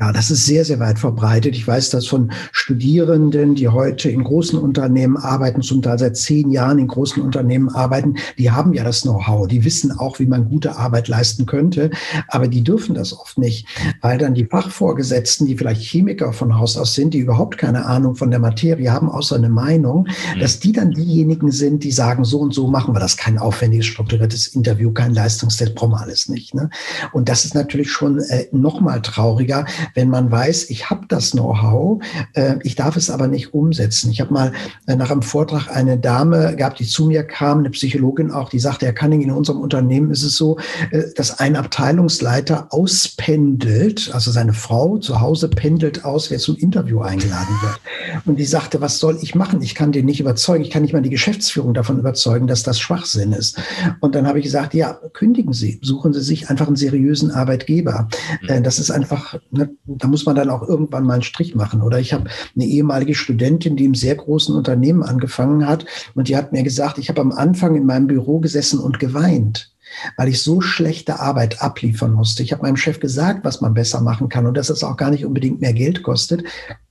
Ja, 0.00 0.12
das 0.12 0.30
ist 0.30 0.46
sehr, 0.46 0.64
sehr 0.64 0.80
weit 0.80 0.98
verbreitet. 0.98 1.54
Ich 1.54 1.68
weiß 1.68 1.90
das 1.90 2.06
von 2.06 2.32
Studierenden, 2.52 3.54
die 3.54 3.68
heute 3.68 4.08
in 4.08 4.24
großen 4.24 4.58
Unternehmen 4.58 5.18
arbeiten, 5.18 5.60
zum 5.60 5.82
Teil 5.82 5.98
seit 5.98 6.16
zehn 6.16 6.50
Jahren 6.50 6.78
in 6.78 6.86
großen 6.86 7.22
Unternehmen 7.22 7.68
arbeiten. 7.68 8.14
Die 8.38 8.50
haben 8.50 8.72
ja 8.72 8.82
das 8.82 9.02
Know-how. 9.02 9.46
Die 9.46 9.62
wissen 9.62 9.92
auch, 9.92 10.18
wie 10.18 10.24
man 10.24 10.48
gute 10.48 10.76
Arbeit 10.76 11.08
leisten 11.08 11.44
könnte. 11.44 11.90
Aber 12.28 12.48
die 12.48 12.64
dürfen 12.64 12.94
das 12.94 13.12
oft 13.12 13.36
nicht, 13.36 13.66
weil 14.00 14.16
dann 14.16 14.32
die 14.32 14.46
Fachvorgesetzten, 14.46 15.46
die 15.46 15.58
vielleicht 15.58 15.82
Chemiker 15.82 16.32
von 16.32 16.58
Haus 16.58 16.78
aus 16.78 16.94
sind, 16.94 17.12
die 17.12 17.18
überhaupt 17.18 17.58
keine 17.58 17.84
Ahnung 17.84 18.14
von 18.14 18.30
der 18.30 18.40
Materie 18.40 18.90
haben, 18.90 19.10
außer 19.10 19.36
eine 19.36 19.50
Meinung, 19.50 20.08
mhm. 20.34 20.40
dass 20.40 20.60
die 20.60 20.72
dann 20.72 20.92
diejenigen 20.92 21.50
sind, 21.52 21.84
die 21.84 21.92
sagen, 21.92 22.24
so 22.24 22.40
und 22.40 22.54
so 22.54 22.68
machen 22.68 22.94
wir 22.94 23.00
das. 23.00 23.18
Kein 23.18 23.36
aufwendiges, 23.36 23.84
strukturiertes 23.84 24.46
Interview, 24.46 24.92
kein 24.92 25.12
Leistungstest, 25.12 25.74
brauchen 25.74 25.92
wir 25.92 26.00
alles 26.00 26.30
nicht. 26.30 26.54
Ne? 26.54 26.70
Und 27.12 27.28
das 27.28 27.44
ist 27.44 27.54
natürlich 27.54 27.90
schon 27.90 28.18
äh, 28.18 28.46
noch 28.50 28.80
mal 28.80 29.02
trauriger, 29.02 29.66
wenn 29.94 30.08
man 30.08 30.30
weiß, 30.30 30.70
ich 30.70 30.90
habe 30.90 31.06
das 31.08 31.32
Know-how, 31.32 32.02
äh, 32.34 32.56
ich 32.62 32.74
darf 32.74 32.96
es 32.96 33.10
aber 33.10 33.28
nicht 33.28 33.54
umsetzen. 33.54 34.10
Ich 34.10 34.20
habe 34.20 34.32
mal 34.32 34.52
äh, 34.86 34.96
nach 34.96 35.10
einem 35.10 35.22
Vortrag 35.22 35.68
eine 35.74 35.98
Dame 35.98 36.56
gehabt, 36.56 36.78
die 36.78 36.86
zu 36.86 37.06
mir 37.06 37.22
kam, 37.24 37.60
eine 37.60 37.70
Psychologin 37.70 38.30
auch, 38.30 38.48
die 38.48 38.58
sagte, 38.58 38.86
Herr 38.86 38.92
Canning, 38.92 39.22
in 39.22 39.30
unserem 39.30 39.60
Unternehmen 39.60 40.10
ist 40.10 40.22
es 40.22 40.36
so, 40.36 40.58
äh, 40.90 41.02
dass 41.16 41.38
ein 41.38 41.56
Abteilungsleiter 41.56 42.68
auspendelt, 42.70 44.10
also 44.12 44.30
seine 44.30 44.52
Frau 44.52 44.98
zu 44.98 45.20
Hause 45.20 45.48
pendelt 45.48 46.04
aus, 46.04 46.30
wer 46.30 46.38
zum 46.38 46.56
Interview 46.56 47.00
eingeladen 47.00 47.54
wird. 47.62 47.80
Und 48.26 48.36
die 48.38 48.44
sagte, 48.44 48.80
was 48.80 48.98
soll 48.98 49.18
ich 49.20 49.34
machen? 49.34 49.62
Ich 49.62 49.74
kann 49.74 49.92
den 49.92 50.06
nicht 50.06 50.20
überzeugen. 50.20 50.64
Ich 50.64 50.70
kann 50.70 50.82
nicht 50.82 50.92
mal 50.92 51.02
die 51.02 51.10
Geschäftsführung 51.10 51.74
davon 51.74 51.98
überzeugen, 51.98 52.46
dass 52.46 52.62
das 52.62 52.78
Schwachsinn 52.78 53.32
ist. 53.32 53.58
Und 54.00 54.14
dann 54.14 54.26
habe 54.26 54.38
ich 54.38 54.44
gesagt, 54.44 54.74
ja, 54.74 54.98
kündigen 55.12 55.52
Sie, 55.52 55.78
suchen 55.82 56.12
Sie 56.12 56.22
sich 56.22 56.50
einfach 56.50 56.66
einen 56.66 56.76
seriösen 56.76 57.30
Arbeitgeber. 57.30 58.08
Mhm. 58.42 58.62
Das 58.62 58.78
ist 58.78 58.90
einfach, 58.90 59.38
ne, 59.50 59.70
da 59.86 60.08
muss 60.08 60.26
man 60.26 60.36
dann 60.36 60.50
auch 60.50 60.62
irgendwann 60.62 61.04
mal 61.04 61.14
einen 61.14 61.22
Strich 61.22 61.54
machen. 61.54 61.82
Oder 61.82 61.98
ich 61.98 62.12
habe 62.12 62.30
eine 62.54 62.64
ehemalige 62.64 63.14
Studentin, 63.14 63.76
die 63.76 63.84
im 63.84 63.94
sehr 63.94 64.14
großen 64.14 64.54
Unternehmen 64.54 65.02
angefangen 65.02 65.66
hat 65.66 65.86
und 66.14 66.28
die 66.28 66.36
hat 66.36 66.52
mir 66.52 66.62
gesagt, 66.62 66.98
ich 66.98 67.08
habe 67.08 67.20
am 67.20 67.32
Anfang 67.32 67.74
in 67.74 67.86
meinem 67.86 68.06
Büro 68.06 68.40
gesessen 68.40 68.78
und 68.78 68.98
geweint 68.98 69.70
weil 70.16 70.28
ich 70.28 70.42
so 70.42 70.60
schlechte 70.60 71.20
Arbeit 71.20 71.62
abliefern 71.62 72.12
musste. 72.12 72.42
Ich 72.44 72.52
habe 72.52 72.62
meinem 72.62 72.76
Chef 72.76 73.00
gesagt, 73.00 73.44
was 73.44 73.60
man 73.60 73.74
besser 73.74 74.00
machen 74.00 74.28
kann 74.28 74.46
und 74.46 74.56
dass 74.56 74.70
es 74.70 74.84
auch 74.84 74.96
gar 74.96 75.10
nicht 75.10 75.26
unbedingt 75.26 75.60
mehr 75.60 75.72
Geld 75.72 76.02
kostet 76.02 76.44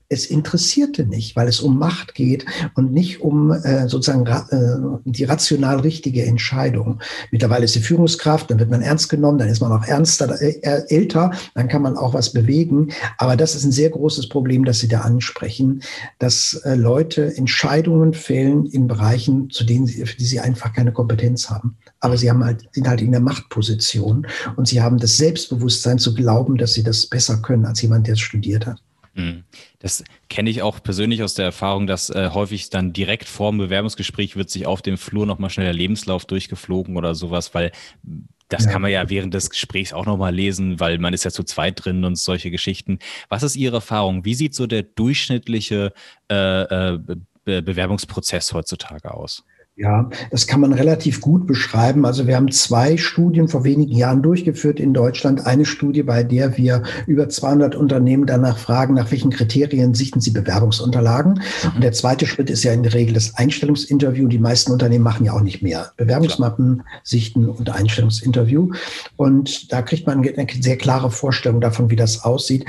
es 0.09 0.25
interessierte 0.25 1.05
nicht, 1.05 1.35
weil 1.35 1.47
es 1.47 1.59
um 1.59 1.77
Macht 1.77 2.15
geht 2.15 2.45
und 2.73 2.91
nicht 2.91 3.21
um 3.21 3.51
äh, 3.51 3.87
sozusagen 3.87 4.27
ra 4.27 4.47
äh, 4.49 4.99
die 5.05 5.23
rational 5.23 5.81
richtige 5.81 6.25
Entscheidung. 6.25 6.99
Mittlerweile 7.31 7.65
ist 7.65 7.75
die 7.75 7.79
Führungskraft, 7.79 8.49
dann 8.49 8.57
wird 8.57 8.71
man 8.71 8.81
ernst 8.81 9.09
genommen, 9.09 9.37
dann 9.37 9.49
ist 9.49 9.61
man 9.61 9.71
auch 9.71 9.85
ernster, 9.85 10.41
äh, 10.41 10.83
älter, 10.89 11.31
dann 11.53 11.67
kann 11.67 11.83
man 11.83 11.95
auch 11.95 12.15
was 12.15 12.33
bewegen. 12.33 12.89
Aber 13.19 13.37
das 13.37 13.53
ist 13.53 13.63
ein 13.63 13.71
sehr 13.71 13.91
großes 13.91 14.29
Problem, 14.29 14.65
das 14.65 14.79
Sie 14.79 14.87
da 14.87 15.01
ansprechen, 15.01 15.83
dass 16.17 16.53
äh, 16.65 16.73
Leute 16.73 17.35
Entscheidungen 17.37 18.13
fällen 18.13 18.65
in 18.65 18.87
Bereichen, 18.87 19.51
zu 19.51 19.63
denen 19.63 19.85
sie, 19.85 20.05
für 20.05 20.17
die 20.17 20.25
sie 20.25 20.39
einfach 20.39 20.73
keine 20.73 20.91
Kompetenz 20.91 21.49
haben. 21.51 21.77
Aber 21.99 22.17
sie 22.17 22.29
haben 22.29 22.43
halt, 22.43 22.67
sind 22.71 22.87
halt 22.87 23.01
in 23.01 23.11
der 23.11 23.19
Machtposition 23.19 24.25
und 24.55 24.67
sie 24.67 24.81
haben 24.81 24.97
das 24.97 25.17
Selbstbewusstsein 25.17 25.99
zu 25.99 26.15
glauben, 26.15 26.57
dass 26.57 26.73
sie 26.73 26.83
das 26.83 27.05
besser 27.05 27.37
können 27.37 27.65
als 27.65 27.81
jemand, 27.81 28.07
der 28.07 28.13
es 28.13 28.21
studiert 28.21 28.65
hat. 28.65 28.81
Mhm. 29.13 29.43
Das 29.79 30.03
kenne 30.29 30.49
ich 30.49 30.61
auch 30.61 30.83
persönlich 30.83 31.23
aus 31.23 31.35
der 31.35 31.45
Erfahrung, 31.45 31.87
dass 31.87 32.09
äh, 32.09 32.31
häufig 32.33 32.69
dann 32.69 32.91
direkt 32.91 33.29
vor 33.29 33.51
dem 33.51 33.59
Bewerbungsgespräch 33.59 34.35
wird 34.35 34.49
sich 34.49 34.67
auf 34.67 34.81
dem 34.81 34.97
Flur 34.97 35.25
nochmal 35.25 35.49
schnell 35.49 35.67
der 35.67 35.73
Lebenslauf 35.73 36.25
durchgeflogen 36.25 36.97
oder 36.97 37.15
sowas, 37.15 37.53
weil 37.53 37.71
das 38.49 38.65
ja. 38.65 38.71
kann 38.71 38.81
man 38.81 38.91
ja 38.91 39.09
während 39.09 39.33
des 39.33 39.49
Gesprächs 39.49 39.93
auch 39.93 40.05
nochmal 40.05 40.35
lesen, 40.35 40.79
weil 40.79 40.97
man 40.97 41.13
ist 41.13 41.23
ja 41.23 41.31
zu 41.31 41.43
zweit 41.43 41.85
drin 41.85 42.03
und 42.03 42.17
solche 42.17 42.51
Geschichten. 42.51 42.99
Was 43.29 43.43
ist 43.43 43.55
Ihre 43.55 43.77
Erfahrung? 43.77 44.25
Wie 44.25 44.33
sieht 44.33 44.53
so 44.53 44.67
der 44.67 44.83
durchschnittliche 44.83 45.93
äh, 46.29 46.93
äh, 46.93 46.97
Be 47.45 47.61
Bewerbungsprozess 47.61 48.53
heutzutage 48.53 49.13
aus? 49.13 49.43
Ja, 49.79 50.09
das 50.29 50.45
kann 50.45 50.59
man 50.59 50.73
relativ 50.73 51.21
gut 51.21 51.47
beschreiben. 51.47 52.05
Also 52.05 52.27
wir 52.27 52.35
haben 52.35 52.51
zwei 52.51 52.97
Studien 52.97 53.47
vor 53.47 53.63
wenigen 53.63 53.93
Jahren 53.93 54.21
durchgeführt 54.21 54.77
in 54.77 54.93
Deutschland. 54.93 55.45
Eine 55.45 55.63
Studie, 55.63 56.03
bei 56.03 56.21
der 56.21 56.57
wir 56.57 56.83
über 57.07 57.29
200 57.29 57.75
Unternehmen 57.75 58.25
danach 58.25 58.57
fragen, 58.57 58.95
nach 58.95 59.09
welchen 59.11 59.29
Kriterien 59.29 59.93
sichten 59.93 60.19
sie 60.19 60.31
Bewerbungsunterlagen. 60.31 61.35
Mhm. 61.35 61.71
Und 61.75 61.81
der 61.81 61.93
zweite 61.93 62.25
Schritt 62.25 62.49
ist 62.49 62.65
ja 62.65 62.73
in 62.73 62.83
der 62.83 62.93
Regel 62.93 63.13
das 63.13 63.35
Einstellungsinterview. 63.35 64.27
Die 64.27 64.37
meisten 64.37 64.73
Unternehmen 64.73 65.05
machen 65.05 65.25
ja 65.25 65.31
auch 65.31 65.39
nicht 65.39 65.63
mehr. 65.63 65.93
Bewerbungsmappen, 65.95 66.83
Sichten 67.03 67.47
und 67.47 67.69
Einstellungsinterview. 67.69 68.73
Und 69.15 69.71
da 69.71 69.81
kriegt 69.81 70.05
man 70.05 70.19
eine 70.27 70.47
sehr 70.59 70.77
klare 70.77 71.09
Vorstellung 71.09 71.61
davon, 71.61 71.89
wie 71.89 71.95
das 71.95 72.25
aussieht. 72.25 72.65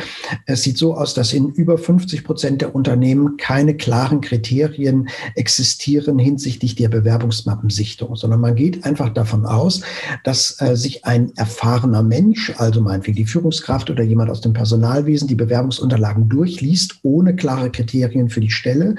Es 0.47 0.63
sieht 0.63 0.79
so 0.79 0.95
aus, 0.95 1.15
dass 1.15 1.33
in 1.33 1.49
über 1.49 1.77
50 1.77 2.23
Prozent 2.23 2.61
der 2.61 2.73
Unternehmen 2.73 3.37
keine 3.37 3.77
klaren 3.77 4.21
Kriterien 4.21 5.09
existieren 5.35 6.21
hinsichtlich 6.21 6.77
der 6.77 7.00
Bewerbungsmappensichtung, 7.01 8.17
sondern 8.17 8.41
man 8.41 8.55
geht 8.55 8.85
einfach 8.85 9.11
davon 9.11 9.47
aus, 9.47 9.83
dass 10.25 10.61
äh, 10.61 10.77
sich 10.77 11.05
ein 11.05 11.33
erfahrener 11.37 12.03
Mensch, 12.03 12.53
also 12.57 12.81
meinetwegen 12.81 13.17
die 13.17 13.27
Führungskraft 13.27 13.91
oder 13.91 14.03
jemand 14.03 14.31
aus 14.31 14.41
dem 14.41 14.53
Personalwesen, 14.53 15.29
die 15.29 15.35
Bewerbungsunterlagen 15.35 16.29
durchliest, 16.29 17.01
ohne 17.03 17.35
klare 17.37 17.71
Kriterien 17.71 18.29
für 18.29 18.41
die 18.41 18.51
Stelle 18.51 18.97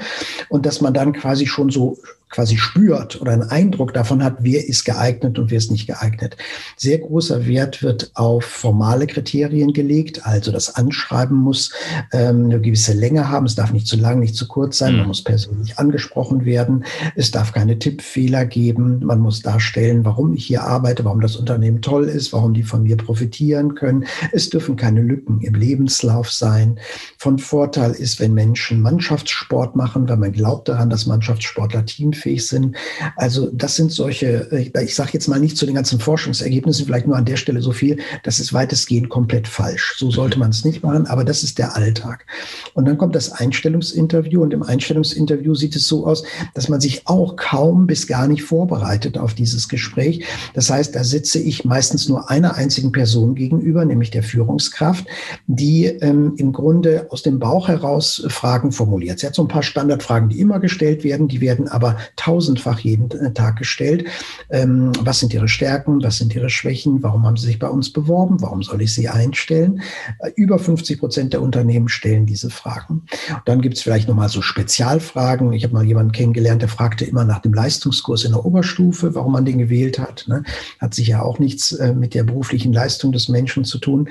und 0.50 0.65
dass 0.65 0.81
man 0.81 0.93
dann 0.93 1.13
quasi 1.13 1.46
schon 1.46 1.70
so 1.70 1.98
quasi 2.31 2.57
spürt 2.57 3.21
oder 3.21 3.33
einen 3.33 3.50
Eindruck 3.50 3.93
davon 3.93 4.23
hat, 4.23 4.38
wer 4.39 4.67
ist 4.67 4.85
geeignet 4.85 5.38
und 5.38 5.51
wer 5.51 5.57
ist 5.57 5.71
nicht 5.71 5.88
geeignet. 5.88 6.38
Sehr 6.77 6.97
großer 6.97 7.45
Wert 7.45 7.83
wird 7.83 8.11
auf 8.15 8.43
formale 8.43 9.05
Kriterien 9.05 9.73
gelegt, 9.73 10.25
also 10.25 10.51
das 10.51 10.75
Anschreiben 10.75 11.38
muss 11.38 11.71
ähm, 12.13 12.45
eine 12.45 12.61
gewisse 12.61 12.93
Länge 12.93 13.29
haben, 13.29 13.45
es 13.45 13.55
darf 13.55 13.71
nicht 13.71 13.88
zu 13.88 13.97
lang, 13.97 14.19
nicht 14.19 14.35
zu 14.35 14.47
kurz 14.47 14.77
sein, 14.77 14.93
mhm. 14.93 15.00
man 15.00 15.07
muss 15.09 15.23
persönlich 15.23 15.77
angesprochen 15.77 16.45
werden, 16.45 16.85
es 17.15 17.31
darf 17.31 17.51
keine 17.51 17.77
Tippfehler 17.77 18.45
geben, 18.45 19.05
man 19.05 19.19
muss 19.19 19.41
darstellen, 19.41 20.05
warum 20.05 20.33
ich 20.33 20.45
hier 20.45 20.63
arbeite, 20.63 21.05
warum 21.05 21.21
das 21.21 21.35
Unternehmen 21.35 21.81
toll 21.81 22.05
ist, 22.05 22.33
warum 22.33 22.53
die 22.53 22.63
von 22.63 22.83
mir 22.83 22.97
profitieren 22.97 23.75
können. 23.75 24.05
Es 24.31 24.50
dürfen 24.50 24.75
keine 24.75 25.01
Lücken 25.01 25.41
im 25.41 25.55
Lebenslauf 25.55 26.31
sein. 26.31 26.79
Von 27.17 27.39
Vorteil 27.39 27.91
ist, 27.91 28.19
wenn 28.19 28.33
Menschen 28.33 28.81
Mannschaftssport 28.81 29.75
machen, 29.75 30.07
weil 30.07 30.17
man 30.17 30.31
glaubt 30.31 30.69
daran, 30.69 30.89
dass 30.89 31.05
Mannschaftssportler 31.05 31.85
teamfähig 32.22 32.48
sind. 32.48 32.75
Also 33.16 33.50
das 33.51 33.75
sind 33.75 33.92
solche, 33.92 34.48
ich 34.82 34.96
sage 34.96 35.12
jetzt 35.13 35.28
mal 35.28 35.40
nicht 35.40 35.58
zu 35.58 35.66
den 35.66 35.75
ganzen 35.75 36.00
Forschungsergebnissen, 36.00 36.86
vielleicht 36.86 37.08
nur 37.08 37.18
an 37.18 37.25
der 37.25 37.38
Stelle 37.38 37.62
so 37.62 37.72
viel, 37.72 38.00
das 38.24 38.40
ist 38.40 38.54
weitestgehend 38.54 39.10
komplett 39.10 39.48
falsch. 39.48 39.96
So 39.98 40.12
sollte 40.12 40.40
man 40.40 40.51
es 40.51 40.63
nicht 40.66 40.84
machen, 40.84 41.08
aber 41.08 41.24
das 41.24 41.44
ist 41.44 41.58
der 41.58 41.75
Alltag. 41.75 42.25
Und 42.74 42.86
dann 42.86 42.98
kommt 42.98 43.16
das 43.16 43.32
Einstellungsinterview 43.32 44.42
und 44.42 44.54
im 44.54 44.63
Einstellungsinterview 44.63 45.56
sieht 45.56 45.75
es 45.75 45.88
so 45.88 46.06
aus, 46.06 46.24
dass 46.54 46.70
man 46.70 46.82
sich 46.82 47.08
auch 47.08 47.36
kaum 47.36 47.88
bis 47.88 48.08
gar 48.08 48.28
nicht 48.28 48.44
vorbereitet 48.44 49.18
auf 49.18 49.34
dieses 49.34 49.68
Gespräch. 49.68 50.25
Das 50.54 50.70
heißt, 50.70 50.96
da 50.96 51.04
sitze 51.04 51.40
ich 51.40 51.66
meistens 51.66 52.08
nur 52.08 52.30
einer 52.30 52.56
einzigen 52.56 52.92
Person 52.92 53.36
gegenüber, 53.36 53.86
nämlich 53.86 54.12
der 54.12 54.24
Führungskraft, 54.24 55.06
die 55.48 55.86
ähm, 55.86 56.34
im 56.38 56.54
Grunde 56.54 57.08
aus 57.10 57.24
dem 57.24 57.40
Bauch 57.40 57.68
heraus 57.68 58.24
Fragen 58.28 58.72
formuliert. 58.72 59.20
Sie 59.20 59.28
hat 59.28 59.36
so 59.36 59.44
ein 59.44 59.48
paar 59.48 59.63
Standardfragen, 59.63 60.30
die 60.30 60.40
immer 60.40 60.60
gestellt 60.60 61.04
werden, 61.04 61.28
die 61.28 61.42
werden 61.42 61.68
aber 61.72 61.98
tausendfach 62.15 62.80
jeden 62.80 63.12
äh, 63.12 63.34
Tag 63.34 63.58
gestellt. 63.58 64.06
Ähm, 64.50 64.91
was 65.01 65.20
sind 65.20 65.34
Ihre 65.34 65.48
Stärken? 65.48 66.03
Was 66.03 66.18
sind 66.18 66.36
Ihre 66.36 66.50
Schwächen? 66.50 67.01
Warum 67.03 67.25
haben 67.25 67.38
Sie 67.38 67.48
sich 67.48 67.60
bei 67.60 67.70
uns 67.70 67.91
beworben? 67.91 68.41
Warum 68.41 68.63
soll 68.63 68.82
ich 68.82 68.94
Sie 68.94 69.10
einstellen? 69.10 69.82
Äh, 70.20 70.32
über 70.36 70.60
50 70.60 71.00
Prozent 71.00 71.34
der 71.34 71.41
Unternehmen 71.41 71.89
stellen 71.89 72.25
diese 72.25 72.50
Fragen. 72.50 73.06
Und 73.30 73.41
dann 73.46 73.62
gibt 73.62 73.77
es 73.77 73.84
vielleicht 73.84 74.08
nochmal 74.08 74.30
so 74.30 74.41
Spezialfragen. 74.41 75.53
Ich 75.53 75.63
habe 75.63 75.74
mal 75.74 75.86
jemanden 75.86 76.12
kennengelernt, 76.12 76.62
der 76.62 76.70
fragte 76.70 77.06
immer 77.06 77.24
nach 77.24 77.39
dem 77.39 77.53
Leistungskurs 77.53 78.24
in 78.24 78.32
der 78.32 78.46
Oberstufe, 78.46 79.15
warum 79.15 79.34
man 79.34 79.46
den 79.46 79.58
gewählt 79.58 80.00
hat. 80.00 80.25
Ne? 80.27 80.44
Hat 80.80 80.94
sicher 80.94 81.25
auch 81.25 81.39
nichts 81.39 81.72
äh, 81.74 81.94
mit 81.94 82.13
der 82.13 82.24
beruflichen 82.24 82.74
Leistung 82.74 83.12
des 83.12 83.30
Menschen 83.30 83.63
zu 83.63 83.77
tun. 83.77 84.10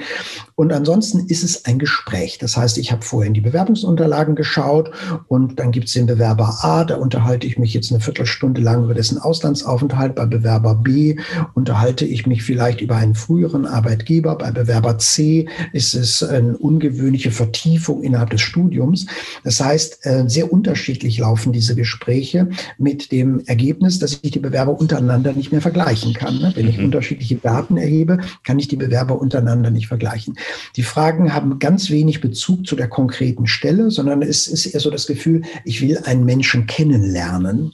Und 0.54 0.72
ansonsten 0.72 1.26
ist 1.26 1.42
es 1.42 1.64
ein 1.64 1.78
Gespräch. 1.78 2.38
Das 2.38 2.56
heißt, 2.56 2.78
ich 2.78 2.92
habe 2.92 3.02
vorher 3.02 3.28
in 3.28 3.34
die 3.34 3.40
Bewerbungsunterlagen 3.40 4.34
geschaut 4.34 4.90
und 5.28 5.58
dann 5.58 5.72
gibt 5.72 5.88
es 5.88 5.94
den 5.94 6.06
Bewerber 6.06 6.58
A, 6.62 6.84
da 6.84 6.96
unterhalte 6.96 7.46
ich 7.46 7.58
mich 7.58 7.74
jetzt 7.74 7.89
eine 7.90 8.00
Viertelstunde 8.00 8.60
lang 8.60 8.84
über 8.84 8.94
dessen 8.94 9.18
Auslandsaufenthalt. 9.18 10.14
Bei 10.14 10.26
Bewerber 10.26 10.74
B 10.74 11.16
unterhalte 11.54 12.04
ich 12.04 12.26
mich 12.26 12.42
vielleicht 12.42 12.80
über 12.80 12.96
einen 12.96 13.14
früheren 13.14 13.66
Arbeitgeber. 13.66 14.36
Bei 14.36 14.50
Bewerber 14.50 14.98
C 14.98 15.48
ist 15.72 15.94
es 15.94 16.22
eine 16.22 16.56
ungewöhnliche 16.56 17.30
Vertiefung 17.30 18.02
innerhalb 18.02 18.30
des 18.30 18.40
Studiums. 18.40 19.06
Das 19.44 19.60
heißt, 19.60 20.06
äh, 20.06 20.24
sehr 20.26 20.52
unterschiedlich 20.52 21.18
laufen 21.18 21.52
diese 21.52 21.74
Gespräche 21.74 22.48
mit 22.78 23.12
dem 23.12 23.40
Ergebnis, 23.46 23.98
dass 23.98 24.20
ich 24.22 24.30
die 24.30 24.38
Bewerber 24.38 24.78
untereinander 24.78 25.32
nicht 25.32 25.52
mehr 25.52 25.60
vergleichen 25.60 26.14
kann. 26.14 26.38
Ne? 26.38 26.52
Wenn 26.54 26.68
ich 26.68 26.78
mhm. 26.78 26.86
unterschiedliche 26.86 27.36
Daten 27.36 27.76
erhebe, 27.76 28.18
kann 28.44 28.58
ich 28.58 28.68
die 28.68 28.76
Bewerber 28.76 29.20
untereinander 29.20 29.70
nicht 29.70 29.88
vergleichen. 29.88 30.36
Die 30.76 30.82
Fragen 30.82 31.34
haben 31.34 31.58
ganz 31.58 31.90
wenig 31.90 32.20
Bezug 32.20 32.66
zu 32.66 32.76
der 32.76 32.88
konkreten 32.88 33.46
Stelle, 33.46 33.90
sondern 33.90 34.22
es 34.22 34.46
ist 34.46 34.66
eher 34.66 34.80
so 34.80 34.90
das 34.90 35.06
Gefühl, 35.06 35.42
ich 35.64 35.82
will 35.82 35.98
einen 36.04 36.24
Menschen 36.24 36.66
kennenlernen. 36.66 37.69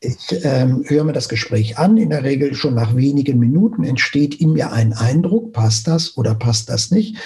Ich 0.00 0.16
ähm, 0.44 0.84
höre 0.86 1.04
mir 1.04 1.12
das 1.12 1.28
Gespräch 1.28 1.78
an. 1.78 1.96
In 1.96 2.10
der 2.10 2.24
Regel 2.24 2.54
schon 2.54 2.74
nach 2.74 2.96
wenigen 2.96 3.38
Minuten 3.38 3.84
entsteht 3.84 4.34
in 4.40 4.52
mir 4.52 4.72
ein 4.72 4.92
Eindruck, 4.92 5.52
passt 5.52 5.86
das 5.86 6.16
oder 6.16 6.34
passt 6.34 6.68
das 6.68 6.90
nicht. 6.90 7.16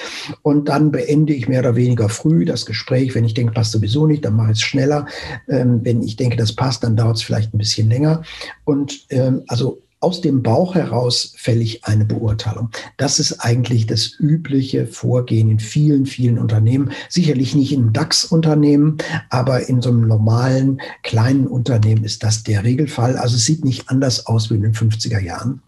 Und 0.43 0.69
dann 0.69 0.91
beende 0.91 1.33
ich 1.33 1.49
mehr 1.49 1.61
oder 1.61 1.77
weniger 1.77 2.09
früh 2.09 2.45
das 2.45 2.67
Gespräch. 2.67 3.15
Wenn 3.15 3.25
ich 3.25 3.35
denke, 3.35 3.53
passt 3.53 3.73
sowieso 3.73 4.07
nicht, 4.07 4.25
dann 4.25 4.37
mache 4.37 4.53
ich 4.53 4.59
es 4.59 4.63
schneller. 4.63 5.07
Ähm, 5.49 5.81
wenn 5.85 6.03
ich 6.03 6.17
denke, 6.17 6.37
das 6.37 6.53
passt, 6.53 6.85
dann 6.85 6.97
dauert 6.97 7.17
es 7.17 7.23
vielleicht 7.23 7.55
ein 7.55 7.59
bisschen 7.59 7.89
länger. 7.89 8.23
Und 8.65 9.07
ähm, 9.11 9.43
also 9.49 9.83
aus 10.07 10.21
dem 10.21 10.41
Bauch 10.45 10.77
heraus 10.77 11.33
fällig 11.37 11.85
eine 11.85 12.05
Beurteilung. 12.05 12.71
Das 12.97 13.19
ist 13.19 13.41
eigentlich 13.41 13.87
das 13.87 14.13
übliche 14.21 14.87
Vorgehen 14.87 15.51
in 15.51 15.59
vielen, 15.59 16.07
vielen 16.07 16.39
Unternehmen. 16.39 16.93
Sicherlich 17.09 17.57
nicht 17.57 17.73
in 17.73 17.93
DAX-Unternehmen, 17.93 18.99
aber 19.31 19.69
in 19.69 19.83
so 19.83 19.89
einem 19.89 20.07
normalen 20.07 20.81
kleinen 21.03 21.49
Unternehmen 21.49 22.05
ist 22.05 22.23
das 22.23 22.45
der 22.45 22.63
Regelfall. 22.63 23.17
Also 23.17 23.35
es 23.35 23.47
sieht 23.47 23.65
nicht 23.65 23.91
anders 23.91 24.27
aus 24.27 24.49
wie 24.49 24.55
in 24.55 24.63
den 24.63 24.75
50er 24.75 25.19
Jahren. 25.19 25.61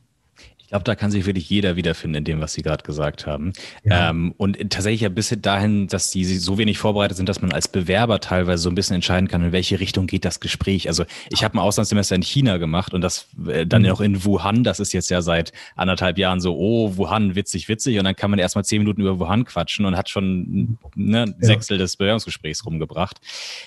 Ich 0.69 0.71
glaube, 0.71 0.85
da 0.85 0.95
kann 0.95 1.11
sich 1.11 1.25
wirklich 1.25 1.49
jeder 1.49 1.77
wiederfinden 1.77 2.17
in 2.17 2.25
dem, 2.25 2.41
was 2.43 2.53
Sie 2.53 2.61
gerade 2.61 2.85
gesagt 2.85 3.27
haben. 3.27 3.55
Ja. 3.85 4.11
Ähm, 4.11 4.35
und 4.37 4.59
tatsächlich 4.69 5.01
ja 5.01 5.09
bis 5.09 5.35
dahin, 5.41 5.87
dass 5.87 6.11
die 6.11 6.27
so 6.27 6.59
wenig 6.59 6.77
vorbereitet 6.77 7.17
sind, 7.17 7.27
dass 7.27 7.41
man 7.41 7.53
als 7.53 7.69
Bewerber 7.69 8.21
teilweise 8.21 8.65
so 8.65 8.69
ein 8.69 8.75
bisschen 8.75 8.97
entscheiden 8.97 9.29
kann, 9.29 9.43
in 9.43 9.53
welche 9.53 9.81
Richtung 9.81 10.07
geht 10.07 10.27
das 10.27 10.41
Gespräch. 10.41 10.87
Also 10.87 11.07
ich 11.31 11.43
habe 11.43 11.57
ein 11.57 11.61
Auslandssemester 11.61 12.17
in 12.17 12.21
China 12.21 12.59
gemacht 12.59 12.93
und 12.93 13.01
das 13.01 13.29
äh, 13.47 13.67
dann 13.67 13.81
mhm. 13.81 13.89
auch 13.93 14.03
in 14.03 14.27
Wuhan. 14.27 14.63
Das 14.63 14.79
ist 14.79 14.93
jetzt 14.93 15.09
ja 15.09 15.23
seit 15.23 15.55
anderthalb 15.75 16.19
Jahren 16.19 16.39
so, 16.39 16.55
oh, 16.55 16.99
Wuhan, 16.99 17.35
witzig, 17.35 17.71
witzig. 17.71 17.99
Und 17.99 18.05
dann 18.05 18.15
kann 18.15 18.31
man 18.31 18.39
erstmal 18.39 18.67
zehn 18.67 18.81
Minuten 18.83 19.01
über 19.01 19.19
Wuhan 19.19 19.47
quatschen 19.47 19.87
und 19.87 19.97
hat 19.97 20.11
schon 20.11 20.77
ne, 20.95 21.25
ja. 21.29 21.35
Sechstel 21.41 21.79
des 21.79 21.97
Bewerbungsgesprächs 21.97 22.67
rumgebracht. 22.67 23.17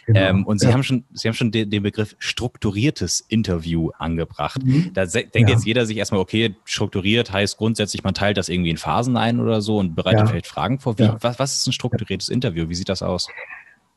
Genau. 0.05 0.19
Ähm, 0.19 0.45
und 0.45 0.59
Sie 0.59 0.67
ja. 0.67 0.73
haben 0.73 0.83
schon, 0.83 1.03
Sie 1.13 1.27
haben 1.27 1.33
schon 1.33 1.49
den, 1.49 1.71
den, 1.71 1.81
Begriff 1.81 2.15
strukturiertes 2.19 3.25
Interview 3.27 3.89
angebracht. 3.97 4.63
Mhm. 4.63 4.91
Da 4.93 5.07
denkt 5.07 5.49
jetzt 5.49 5.65
jeder 5.65 5.87
sich 5.87 5.97
erstmal, 5.97 6.21
okay, 6.21 6.53
strukturiert 6.91 7.31
heißt 7.31 7.57
grundsätzlich, 7.57 8.03
man 8.03 8.13
teilt 8.13 8.37
das 8.37 8.49
irgendwie 8.49 8.69
in 8.69 8.77
Phasen 8.77 9.15
ein 9.15 9.39
oder 9.39 9.61
so 9.61 9.77
und 9.77 9.95
bereitet 9.95 10.21
ja. 10.21 10.25
vielleicht 10.27 10.47
Fragen 10.47 10.79
vor. 10.79 10.97
Wie, 10.99 11.03
ja. 11.03 11.17
was, 11.21 11.39
was 11.39 11.57
ist 11.57 11.67
ein 11.67 11.71
strukturiertes 11.71 12.29
Interview? 12.29 12.67
Wie 12.67 12.75
sieht 12.75 12.89
das 12.89 13.01
aus? 13.01 13.27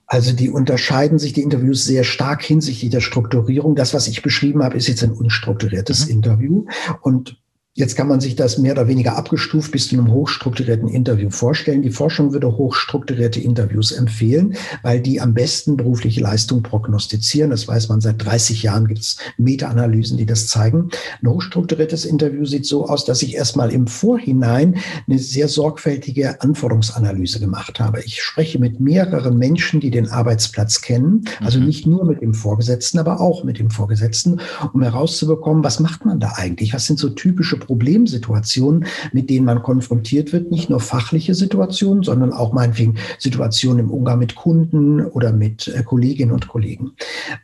Also 0.07 0.33
die 0.33 0.50
unterscheiden 0.50 1.18
sich 1.18 1.33
die 1.33 1.42
Interviews 1.42 1.85
sehr 1.85 2.04
stark 2.04 2.42
hinsichtlich 2.42 2.90
der 2.90 3.00
Strukturierung. 3.00 3.74
Das, 3.74 3.94
was 3.94 4.07
ich 4.07 4.22
beschrieben 4.22 4.62
habe, 4.62 4.76
ist 4.76 4.87
jetzt 4.87 5.02
ein 5.02 5.12
unstrukturiertes 5.12 6.07
mhm. 6.07 6.12
Interview. 6.12 6.66
Und 7.00 7.37
Jetzt 7.76 7.96
kann 7.96 8.06
man 8.06 8.20
sich 8.20 8.37
das 8.37 8.56
mehr 8.56 8.70
oder 8.70 8.87
weniger 8.87 9.16
abgestuft 9.16 9.72
bis 9.72 9.88
zu 9.88 9.96
einem 9.96 10.12
hochstrukturierten 10.12 10.87
Interview 10.87 11.28
vorstellen. 11.28 11.82
Die 11.82 11.90
Forschung 11.90 12.32
würde 12.32 12.56
hochstrukturierte 12.56 13.40
Interviews 13.40 13.90
empfehlen, 13.90 14.54
weil 14.82 15.00
die 15.00 15.20
am 15.20 15.34
besten 15.34 15.76
berufliche 15.76 16.20
Leistung 16.20 16.62
prognostizieren. 16.62 17.50
Das 17.50 17.66
weiß 17.66 17.88
man 17.88 18.00
seit 18.00 18.24
30 18.24 18.62
Jahren, 18.62 18.87
gibt 18.87 19.00
es 19.00 19.16
Meta-Analysen, 19.38 20.16
die 20.16 20.24
das 20.24 20.46
zeigen. 20.46 20.90
Ein 21.20 21.28
hochstrukturiertes 21.28 22.04
Interview 22.04 22.44
sieht 22.44 22.64
so 22.64 22.87
aus, 22.87 23.06
dass 23.06 23.22
ich 23.22 23.34
erstmal 23.34 23.72
im 23.72 23.88
Vorhinein 23.88 24.76
eine 25.08 25.18
sehr 25.18 25.48
sorgfältige 25.48 26.40
Anforderungsanalyse 26.42 27.40
gemacht 27.40 27.80
habe. 27.80 28.04
Ich 28.04 28.22
spreche 28.22 28.60
mit 28.60 28.78
mehreren 28.78 29.37
Menschen, 29.37 29.80
die 29.80 29.90
den 29.90 30.08
Arbeitsplatz 30.08 30.80
kennen, 30.80 31.24
also 31.40 31.58
mhm. 31.58 31.66
nicht 31.66 31.88
nur 31.88 32.04
mit 32.04 32.22
dem 32.22 32.34
Vorgesetzten, 32.34 33.00
aber 33.00 33.20
auch 33.20 33.42
mit 33.42 33.58
dem 33.58 33.70
Vorgesetzten, 33.70 34.40
um 34.72 34.80
herauszubekommen, 34.80 35.64
was 35.64 35.80
macht 35.80 36.04
man 36.04 36.20
da 36.20 36.34
eigentlich? 36.37 36.72
Was 36.72 36.87
sind 36.87 37.00
so 37.00 37.08
typische 37.08 37.63
Problemsituationen, 37.64 38.87
mit 39.12 39.31
denen 39.31 39.46
man 39.46 39.62
konfrontiert 39.62 40.33
wird, 40.33 40.50
nicht 40.50 40.70
nur 40.70 40.81
fachliche 40.81 41.35
Situationen, 41.35 42.03
sondern 42.03 42.33
auch 42.33 42.53
meinetwegen 42.53 42.96
Situationen 43.18 43.87
im 43.87 43.90
Umgang 43.90 44.18
mit 44.18 44.35
Kunden 44.35 45.05
oder 45.05 45.33
mit 45.33 45.68
äh, 45.68 45.83
Kolleginnen 45.83 46.33
und 46.33 46.48
Kollegen. 46.48 46.92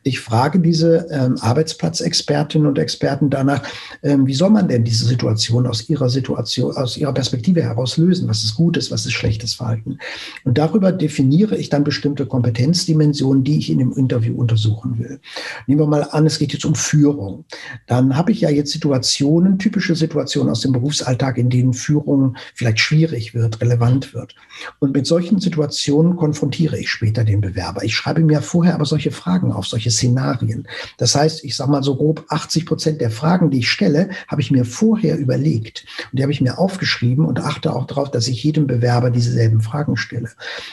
Ich 0.02 0.20
frage 0.20 0.60
diese 0.60 1.06
ähm, 1.10 1.36
Arbeitsplatzexpertinnen 1.40 2.66
und 2.66 2.78
Experten 2.78 3.30
danach, 3.30 3.62
ähm, 4.02 4.26
wie 4.26 4.34
soll 4.34 4.50
man 4.50 4.68
denn 4.68 4.84
diese 4.84 5.06
Situation 5.06 5.66
aus 5.66 5.88
ihrer 5.88 6.08
Situation, 6.08 6.76
aus 6.76 6.96
ihrer 6.96 7.12
Perspektive 7.12 7.62
heraus 7.62 7.96
lösen? 7.96 8.28
Was 8.28 8.44
ist 8.44 8.54
gutes, 8.54 8.90
was 8.90 9.06
ist 9.06 9.12
schlechtes 9.12 9.54
Verhalten? 9.54 9.98
Und 10.44 10.58
darüber 10.58 10.92
definiere 10.92 11.56
ich 11.56 11.68
dann 11.68 11.84
bestimmte 11.84 12.26
Kompetenzdimensionen, 12.26 13.44
die 13.44 13.58
ich 13.58 13.70
in 13.70 13.78
dem 13.78 13.92
Interview 13.92 14.34
untersuchen 14.34 14.98
will. 14.98 15.20
Nehmen 15.66 15.80
wir 15.80 15.86
mal 15.86 16.06
an, 16.10 16.26
es 16.26 16.38
geht 16.38 16.52
jetzt 16.52 16.64
um 16.64 16.74
Führung. 16.74 17.44
Dann 17.86 18.16
habe 18.16 18.32
ich 18.32 18.40
ja 18.40 18.50
jetzt 18.50 18.72
Situationen, 18.72 19.58
typische 19.58 19.94
Situationen, 19.94 20.09
Situationen 20.10 20.50
aus 20.50 20.62
dem 20.62 20.72
Berufsalltag, 20.72 21.38
in 21.38 21.50
denen 21.50 21.72
Führung 21.72 22.36
vielleicht 22.54 22.80
schwierig 22.80 23.32
wird, 23.32 23.60
relevant 23.60 24.12
wird. 24.12 24.34
Und 24.80 24.92
mit 24.92 25.06
solchen 25.06 25.38
Situationen 25.38 26.16
konfrontiere 26.16 26.76
ich 26.76 26.90
später 26.90 27.22
den 27.22 27.40
Bewerber. 27.40 27.84
Ich 27.84 27.94
schreibe 27.94 28.20
mir 28.20 28.42
vorher 28.42 28.74
aber 28.74 28.86
solche 28.86 29.12
Fragen 29.12 29.52
auf, 29.52 29.68
solche 29.68 29.92
Szenarien. 29.92 30.66
Das 30.98 31.14
heißt, 31.14 31.44
ich 31.44 31.54
sage 31.54 31.70
mal 31.70 31.84
so 31.84 31.94
grob 31.94 32.24
80 32.28 32.66
Prozent 32.66 33.00
der 33.00 33.12
Fragen, 33.12 33.50
die 33.50 33.60
ich 33.60 33.70
stelle, 33.70 34.10
habe 34.26 34.40
ich 34.40 34.50
mir 34.50 34.64
vorher 34.64 35.16
überlegt. 35.16 35.86
Und 36.10 36.18
die 36.18 36.22
habe 36.24 36.32
ich 36.32 36.40
mir 36.40 36.58
aufgeschrieben 36.58 37.24
und 37.24 37.38
achte 37.38 37.72
auch 37.72 37.86
darauf, 37.86 38.10
dass 38.10 38.26
ich 38.26 38.42
jedem 38.42 38.66
Bewerber 38.66 39.10
dieselben 39.10 39.60
Fragen 39.60 39.96
stelle. 39.96 40.30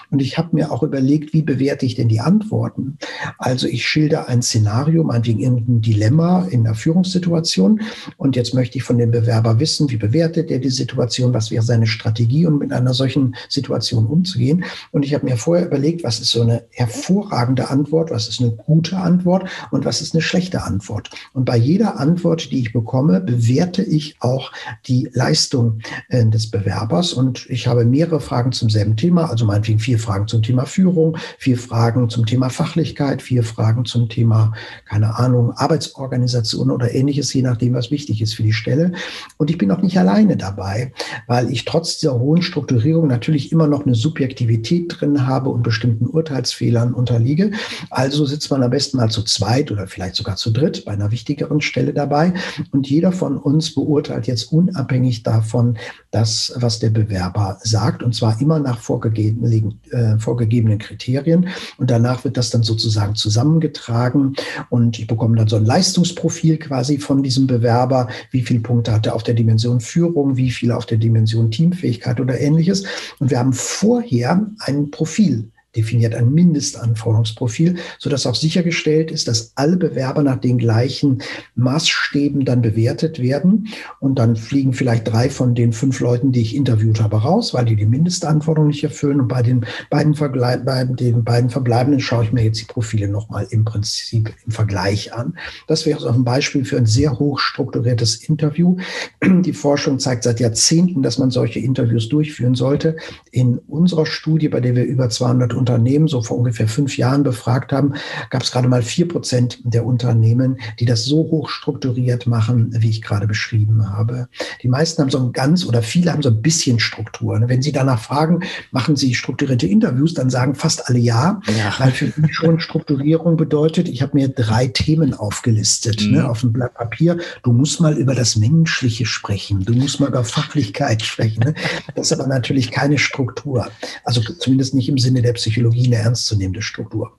Und 0.10 0.20
ich 0.20 0.40
habe 0.40 0.56
mir 0.56 0.72
auch 0.72 0.82
überlegt, 0.82 1.34
wie 1.34 1.44
bewerte 1.44 1.86
ich 1.86 1.94
denn 1.94 2.10
die 2.10 2.22
Antworten? 2.22 2.98
Also 3.38 3.68
ich 3.68 3.88
schilder 3.88 4.28
ein 4.30 4.42
Szenario, 4.42 5.04
meinetwegen 5.04 5.42
irgendein 5.42 5.82
Dilemma 5.82 6.48
in 6.50 6.64
der 6.64 6.74
Führungssituation. 6.74 7.82
Und 8.18 8.36
jetzt 8.36 8.56
möchte 8.56 8.80
ich 8.80 8.84
von 8.84 8.98
den 8.98 9.12
Bewerbern 9.12 9.27
Bewerber 9.28 9.60
wissen, 9.60 9.90
wie 9.90 9.98
bewertet 9.98 10.50
er 10.52 10.60
die 10.60 10.70
Situation, 10.70 11.34
was 11.34 11.52
wäre 11.52 11.62
seine 11.62 11.86
Strategie, 11.86 12.46
um 12.46 12.60
mit 12.60 12.72
einer 12.72 12.94
solchen 12.94 13.36
Situation 13.50 14.06
umzugehen. 14.06 14.64
Und 14.92 15.04
ich 15.04 15.14
habe 15.14 15.26
mir 15.26 15.36
vorher 15.36 15.66
überlegt, 15.66 16.06
was 16.06 16.22
ist 16.22 16.32
so 16.32 16.42
eine 16.44 16.64
hervorragende 16.70 17.70
Antwort, 17.70 18.10
was 18.10 18.30
ist 18.30 18.40
eine 18.40 18.52
gute 18.52 18.96
Antwort 18.96 19.50
und 19.72 19.84
was 19.84 20.00
ist 20.02 20.16
eine 20.16 20.22
schlechte 20.22 20.64
Antwort. 20.64 21.10
Und 21.34 21.44
bei 21.44 21.58
jeder 21.58 22.00
Antwort, 22.00 22.52
die 22.52 22.60
ich 22.62 22.72
bekomme, 22.72 23.20
bewerte 23.20 23.84
ich 23.84 24.16
auch 24.22 24.54
die 24.88 25.10
Leistung 25.12 25.80
äh, 26.08 26.26
des 26.26 26.50
Bewerbers. 26.50 27.12
Und 27.12 27.50
ich 27.50 27.68
habe 27.68 27.84
mehrere 27.84 28.22
Fragen 28.22 28.54
zum 28.54 28.70
selben 28.70 28.96
Thema, 28.96 29.30
also 29.30 29.44
meinetwegen 29.44 29.80
vier 29.80 30.00
Fragen 30.00 30.30
zum 30.30 30.42
Thema 30.42 30.66
Führung, 30.66 31.18
vier 31.38 31.58
Fragen 31.58 32.10
zum 32.10 32.26
Thema 32.26 32.50
Fachlichkeit, 32.50 33.22
vier 33.22 33.44
Fragen 33.44 33.84
zum 33.84 34.08
Thema, 34.08 34.54
keine 34.86 35.20
Ahnung, 35.20 35.52
Arbeitsorganisation 35.52 36.72
oder 36.72 36.94
ähnliches, 36.94 37.34
je 37.34 37.42
nachdem, 37.42 37.74
was 37.74 37.92
wichtig 37.92 38.22
ist 38.22 38.34
für 38.34 38.44
die 38.44 38.54
Stelle. 38.54 38.94
Und 39.38 39.50
ich 39.50 39.58
bin 39.58 39.72
auch 39.72 39.82
nicht 39.82 39.98
alleine 39.98 40.38
dabei, 40.38 40.92
weil 41.28 41.52
ich 41.52 41.66
trotz 41.66 42.00
dieser 42.00 42.20
hohen 42.20 42.42
Strukturierung 42.42 43.08
natürlich 43.08 43.52
immer 43.52 43.68
noch 43.68 43.86
eine 43.86 43.96
Subjektivität 43.96 44.96
drin 45.00 45.28
habe 45.28 45.50
und 45.50 45.64
bestimmten 45.64 46.08
Urteilsfehlern 46.08 46.94
unterliege. 46.94 47.52
Also 47.90 48.26
sitzt 48.26 48.50
man 48.52 48.64
am 48.64 48.72
besten 48.72 48.98
mal 48.98 49.10
zu 49.10 49.24
zweit 49.24 49.72
oder 49.72 49.88
vielleicht 49.88 50.16
sogar 50.16 50.36
zu 50.36 50.52
dritt 50.52 50.86
bei 50.86 50.94
einer 50.94 51.12
wichtigeren 51.12 51.62
Stelle 51.62 51.94
dabei. 51.94 52.34
Und 52.72 52.90
jeder 52.90 53.12
von 53.12 53.38
uns 53.38 53.74
beurteilt 53.74 54.28
jetzt 54.28 54.52
unabhängig 54.52 55.24
davon 55.24 55.78
das, 56.12 56.54
was 56.56 56.80
der 56.80 56.90
Bewerber 56.90 57.58
sagt, 57.62 58.04
und 58.04 58.16
zwar 58.16 58.40
immer 58.42 58.60
nach 58.60 58.80
vorgegebenen, 58.80 59.80
äh, 59.92 60.18
vorgegebenen 60.18 60.80
Kriterien. 60.80 61.50
Und 61.78 61.90
danach 61.90 62.24
wird 62.24 62.38
das 62.38 62.50
dann 62.50 62.64
sozusagen 62.64 63.16
zusammengetragen 63.16 64.36
und 64.70 65.00
ich 65.00 65.08
bekomme 65.08 65.38
dann 65.38 65.48
so 65.48 65.56
ein 65.56 65.66
Leistungsprofil 65.66 66.58
quasi 66.58 66.98
von 66.98 67.24
diesem 67.24 67.48
Bewerber. 67.48 68.08
Wie 68.32 68.42
viele 68.42 68.60
Punkte 68.60 68.94
hat 68.94 69.07
er 69.08 69.16
auf 69.16 69.24
der 69.24 69.34
Dimension 69.34 69.80
Führung, 69.80 70.38
wie 70.38 70.52
viele 70.52 70.78
auf 70.78 70.86
der 70.86 70.98
Dimension 70.98 71.52
Teamfähigkeit 71.52 72.20
oder 72.20 72.40
ähnliches. 72.40 72.86
Und 73.20 73.32
wir 73.32 73.40
haben 73.40 73.54
vorher 73.54 74.50
ein 74.60 74.92
Profil 74.92 75.50
definiert 75.78 76.16
ein 76.16 76.34
Mindestanforderungsprofil, 76.34 77.76
sodass 78.00 78.26
auch 78.26 78.36
sichergestellt 78.36 79.12
ist, 79.12 79.28
dass 79.28 79.52
alle 79.56 79.78
Bewerber 79.78 80.24
nach 80.24 80.38
den 80.38 80.58
gleichen 80.58 81.20
Maßstäben 81.56 82.44
dann 82.44 82.62
bewertet 82.62 83.22
werden. 83.22 83.68
Und 84.00 84.20
dann 84.20 84.36
fliegen 84.36 84.74
vielleicht 84.74 85.08
drei 85.08 85.30
von 85.30 85.56
den 85.56 85.72
fünf 85.72 86.00
Leuten, 86.00 86.32
die 86.32 86.42
ich 86.42 86.56
interviewt 86.56 87.02
habe, 87.02 87.18
raus, 87.18 87.54
weil 87.54 87.66
die 87.66 87.76
die 87.76 87.86
Mindestanforderungen 87.86 88.72
nicht 88.72 88.84
erfüllen. 88.84 89.22
Und 89.22 89.28
bei 89.28 89.44
den 89.44 89.66
beiden, 89.90 90.16
Vergle 90.16 90.62
bei 90.66 90.84
den 90.84 91.24
beiden 91.24 91.50
Verbleibenden 91.50 92.00
schaue 92.00 92.24
ich 92.24 92.34
mir 92.34 92.44
jetzt 92.44 92.60
die 92.60 92.66
Profile 92.66 93.08
nochmal 93.08 93.48
im 93.52 93.64
Prinzip 93.64 94.34
im 94.46 94.52
Vergleich 94.52 95.14
an. 95.14 95.38
Das 95.68 95.86
wäre 95.86 96.00
so 96.00 96.08
ein 96.08 96.24
Beispiel 96.24 96.66
für 96.66 96.78
ein 96.78 96.86
sehr 96.86 97.20
hoch 97.20 97.40
strukturiertes 97.40 98.16
Interview. 98.16 98.78
Die 99.24 99.54
Forschung 99.54 100.00
zeigt 100.00 100.24
seit 100.24 100.40
Jahrzehnten, 100.40 101.04
dass 101.04 101.18
man 101.18 101.30
solche 101.30 101.60
Interviews 101.60 102.10
durchführen 102.10 102.56
sollte. 102.56 102.98
In 103.32 103.60
unserer 103.68 104.06
Studie, 104.06 104.50
bei 104.50 104.60
der 104.60 104.76
wir 104.76 104.86
über 104.86 105.10
200 105.10 105.54
Unternehmen 105.68 106.08
so 106.08 106.22
vor 106.22 106.38
ungefähr 106.38 106.68
fünf 106.68 106.98
Jahren 106.98 107.24
befragt 107.24 107.74
haben, 107.74 107.94
gab 108.30 108.42
es 108.42 108.52
gerade 108.52 108.70
mal 108.70 108.82
vier 108.82 109.08
Prozent 109.08 109.60
der 109.64 109.86
Unternehmen, 109.86 110.58
die 110.80 110.86
das 110.86 111.04
so 111.04 111.18
hoch 111.18 111.50
strukturiert 111.50 112.26
machen, 112.26 112.74
wie 112.80 112.90
ich 112.90 113.02
gerade 113.02 113.28
beschrieben 113.28 113.90
habe. 113.90 114.30
Die 114.64 114.70
meisten 114.70 115.02
haben 115.02 115.10
so 115.10 115.20
ein 115.20 115.34
ganz 115.34 115.66
oder 115.66 115.82
viele 115.82 116.14
haben 116.14 116.22
so 116.22 116.30
ein 116.30 116.42
bisschen 116.42 116.80
Struktur. 116.80 117.38
Wenn 117.48 117.62
Sie 117.62 117.74
danach 117.74 118.00
fragen, 118.00 118.44
machen 118.72 118.96
Sie 118.96 119.14
strukturierte 119.14 119.68
Interviews, 119.68 120.14
dann 120.14 120.30
sagen 120.30 120.56
fast 120.56 120.88
alle 120.88 121.00
ja, 121.00 121.42
ja. 121.58 121.76
weil 121.80 121.92
für 121.92 122.14
mich 122.16 122.34
schon 122.34 122.62
Strukturierung 122.62 123.36
bedeutet, 123.36 123.90
ich 123.90 124.02
habe 124.02 124.16
mir 124.16 124.30
drei 124.30 124.68
Themen 124.68 125.14
aufgelistet 125.14 126.00
ne, 126.00 126.08
mhm. 126.08 126.14
ne, 126.14 126.30
auf 126.30 126.42
dem 126.42 126.54
Blatt 126.54 126.76
Papier. 126.76 127.18
Du 127.44 127.52
musst 127.52 127.82
mal 127.82 127.98
über 127.98 128.16
das 128.16 128.38
Menschliche 128.38 129.06
sprechen, 129.06 129.66
du 129.66 129.74
musst 129.74 130.00
mal 130.00 130.08
über 130.08 130.24
Fachlichkeit 130.24 131.04
sprechen. 131.04 131.44
Ne? 131.44 131.54
Das 131.96 132.12
ist 132.12 132.20
aber 132.20 132.28
natürlich 132.28 132.72
keine 132.72 132.98
Struktur. 132.98 133.70
Also 134.06 134.22
zumindest 134.22 134.74
nicht 134.74 134.88
im 134.88 134.98
Sinne 134.98 135.22
der 135.22 135.34
Psychologie. 135.34 135.57
Psychologie 135.58 135.88
eine 135.88 135.96
ernstzunehmende 135.96 136.62
Struktur. 136.62 137.18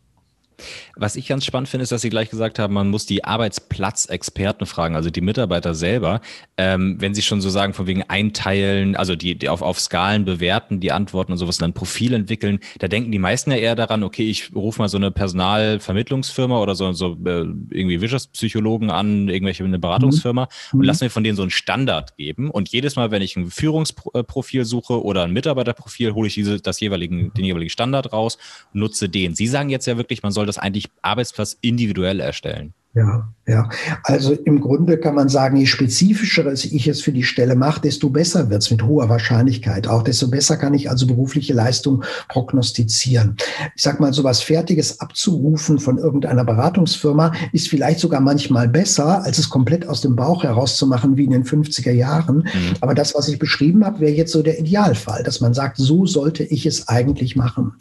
Was 0.98 1.14
ich 1.14 1.28
ganz 1.28 1.44
spannend 1.44 1.68
finde, 1.68 1.84
ist, 1.84 1.92
dass 1.92 2.02
Sie 2.02 2.10
gleich 2.10 2.28
gesagt 2.28 2.58
haben, 2.58 2.74
man 2.74 2.88
muss 2.88 3.06
die 3.06 3.24
Arbeitsplatzexperten 3.24 4.66
fragen, 4.66 4.96
also 4.96 5.10
die 5.10 5.20
Mitarbeiter 5.20 5.74
selber. 5.74 6.20
Ähm, 6.56 6.96
wenn 6.98 7.14
Sie 7.14 7.22
schon 7.22 7.40
so 7.40 7.50
sagen, 7.50 7.72
von 7.72 7.86
wegen 7.86 8.02
einteilen, 8.02 8.96
also 8.96 9.14
die, 9.14 9.38
die 9.38 9.48
auf, 9.48 9.62
auf 9.62 9.78
Skalen 9.78 10.24
bewerten, 10.24 10.80
die 10.80 10.90
Antworten 10.90 11.30
und 11.30 11.38
sowas, 11.38 11.58
und 11.58 11.62
dann 11.62 11.72
Profil 11.72 12.14
entwickeln, 12.14 12.58
da 12.80 12.88
denken 12.88 13.12
die 13.12 13.20
meisten 13.20 13.52
ja 13.52 13.58
eher 13.58 13.76
daran, 13.76 14.02
okay, 14.02 14.28
ich 14.28 14.52
rufe 14.54 14.82
mal 14.82 14.88
so 14.88 14.96
eine 14.96 15.12
Personalvermittlungsfirma 15.12 16.58
oder 16.58 16.74
so, 16.74 16.90
so 16.92 17.12
äh, 17.24 17.46
irgendwie 17.70 18.00
Wirtschaftspsychologen 18.00 18.90
an, 18.90 19.28
irgendwelche 19.28 19.62
eine 19.62 19.78
Beratungsfirma 19.78 20.48
mhm. 20.72 20.80
und 20.80 20.84
lassen 20.84 21.04
mir 21.04 21.10
von 21.10 21.22
denen 21.22 21.36
so 21.36 21.42
einen 21.42 21.52
Standard 21.52 22.16
geben. 22.16 22.50
Und 22.50 22.70
jedes 22.70 22.96
Mal, 22.96 23.12
wenn 23.12 23.22
ich 23.22 23.36
ein 23.36 23.50
Führungsprofil 23.50 24.64
suche 24.64 25.00
oder 25.00 25.22
ein 25.22 25.32
Mitarbeiterprofil, 25.32 26.14
hole 26.14 26.26
ich 26.26 26.34
diese, 26.34 26.60
das 26.60 26.80
jeweiligen, 26.80 27.32
den 27.34 27.44
jeweiligen 27.44 27.70
Standard 27.70 28.12
raus, 28.12 28.36
nutze 28.72 29.08
den. 29.08 29.36
Sie 29.36 29.46
sagen 29.46 29.68
jetzt 29.68 29.86
ja 29.86 29.96
wirklich, 29.96 30.24
man 30.24 30.32
soll 30.32 30.46
das 30.46 30.58
eigentlich 30.58 30.87
Arbeitsplatz 31.02 31.56
individuell 31.60 32.20
erstellen. 32.20 32.74
Ja, 32.94 33.32
ja. 33.48 33.68
Also 34.02 34.34
im 34.34 34.60
Grunde 34.60 34.98
kann 34.98 35.14
man 35.14 35.30
sagen, 35.30 35.56
je 35.56 35.64
spezifischer 35.64 36.52
ich 36.52 36.86
es 36.86 37.00
für 37.00 37.12
die 37.12 37.22
Stelle 37.22 37.56
mache, 37.56 37.80
desto 37.80 38.10
besser 38.10 38.50
wird 38.50 38.62
es 38.62 38.70
mit 38.70 38.82
hoher 38.82 39.08
Wahrscheinlichkeit. 39.08 39.88
Auch 39.88 40.02
desto 40.02 40.28
besser 40.28 40.58
kann 40.58 40.74
ich 40.74 40.90
also 40.90 41.06
berufliche 41.06 41.54
Leistung 41.54 42.04
prognostizieren. 42.28 43.36
Ich 43.74 43.82
sage 43.82 44.02
mal, 44.02 44.12
so 44.12 44.22
was 44.22 44.42
Fertiges 44.42 45.00
abzurufen 45.00 45.78
von 45.78 45.96
irgendeiner 45.96 46.44
Beratungsfirma 46.44 47.32
ist 47.52 47.68
vielleicht 47.68 48.00
sogar 48.00 48.20
manchmal 48.20 48.68
besser, 48.68 49.24
als 49.24 49.38
es 49.38 49.48
komplett 49.48 49.88
aus 49.88 50.02
dem 50.02 50.14
Bauch 50.14 50.42
herauszumachen, 50.42 51.16
wie 51.16 51.24
in 51.24 51.30
den 51.30 51.44
50er 51.44 51.92
Jahren. 51.92 52.38
Mhm. 52.38 52.74
Aber 52.80 52.94
das, 52.94 53.14
was 53.14 53.28
ich 53.28 53.38
beschrieben 53.38 53.84
habe, 53.84 54.00
wäre 54.00 54.12
jetzt 54.12 54.32
so 54.32 54.42
der 54.42 54.58
Idealfall, 54.58 55.22
dass 55.22 55.40
man 55.40 55.54
sagt, 55.54 55.78
so 55.78 56.04
sollte 56.04 56.44
ich 56.44 56.66
es 56.66 56.88
eigentlich 56.88 57.34
machen. 57.34 57.72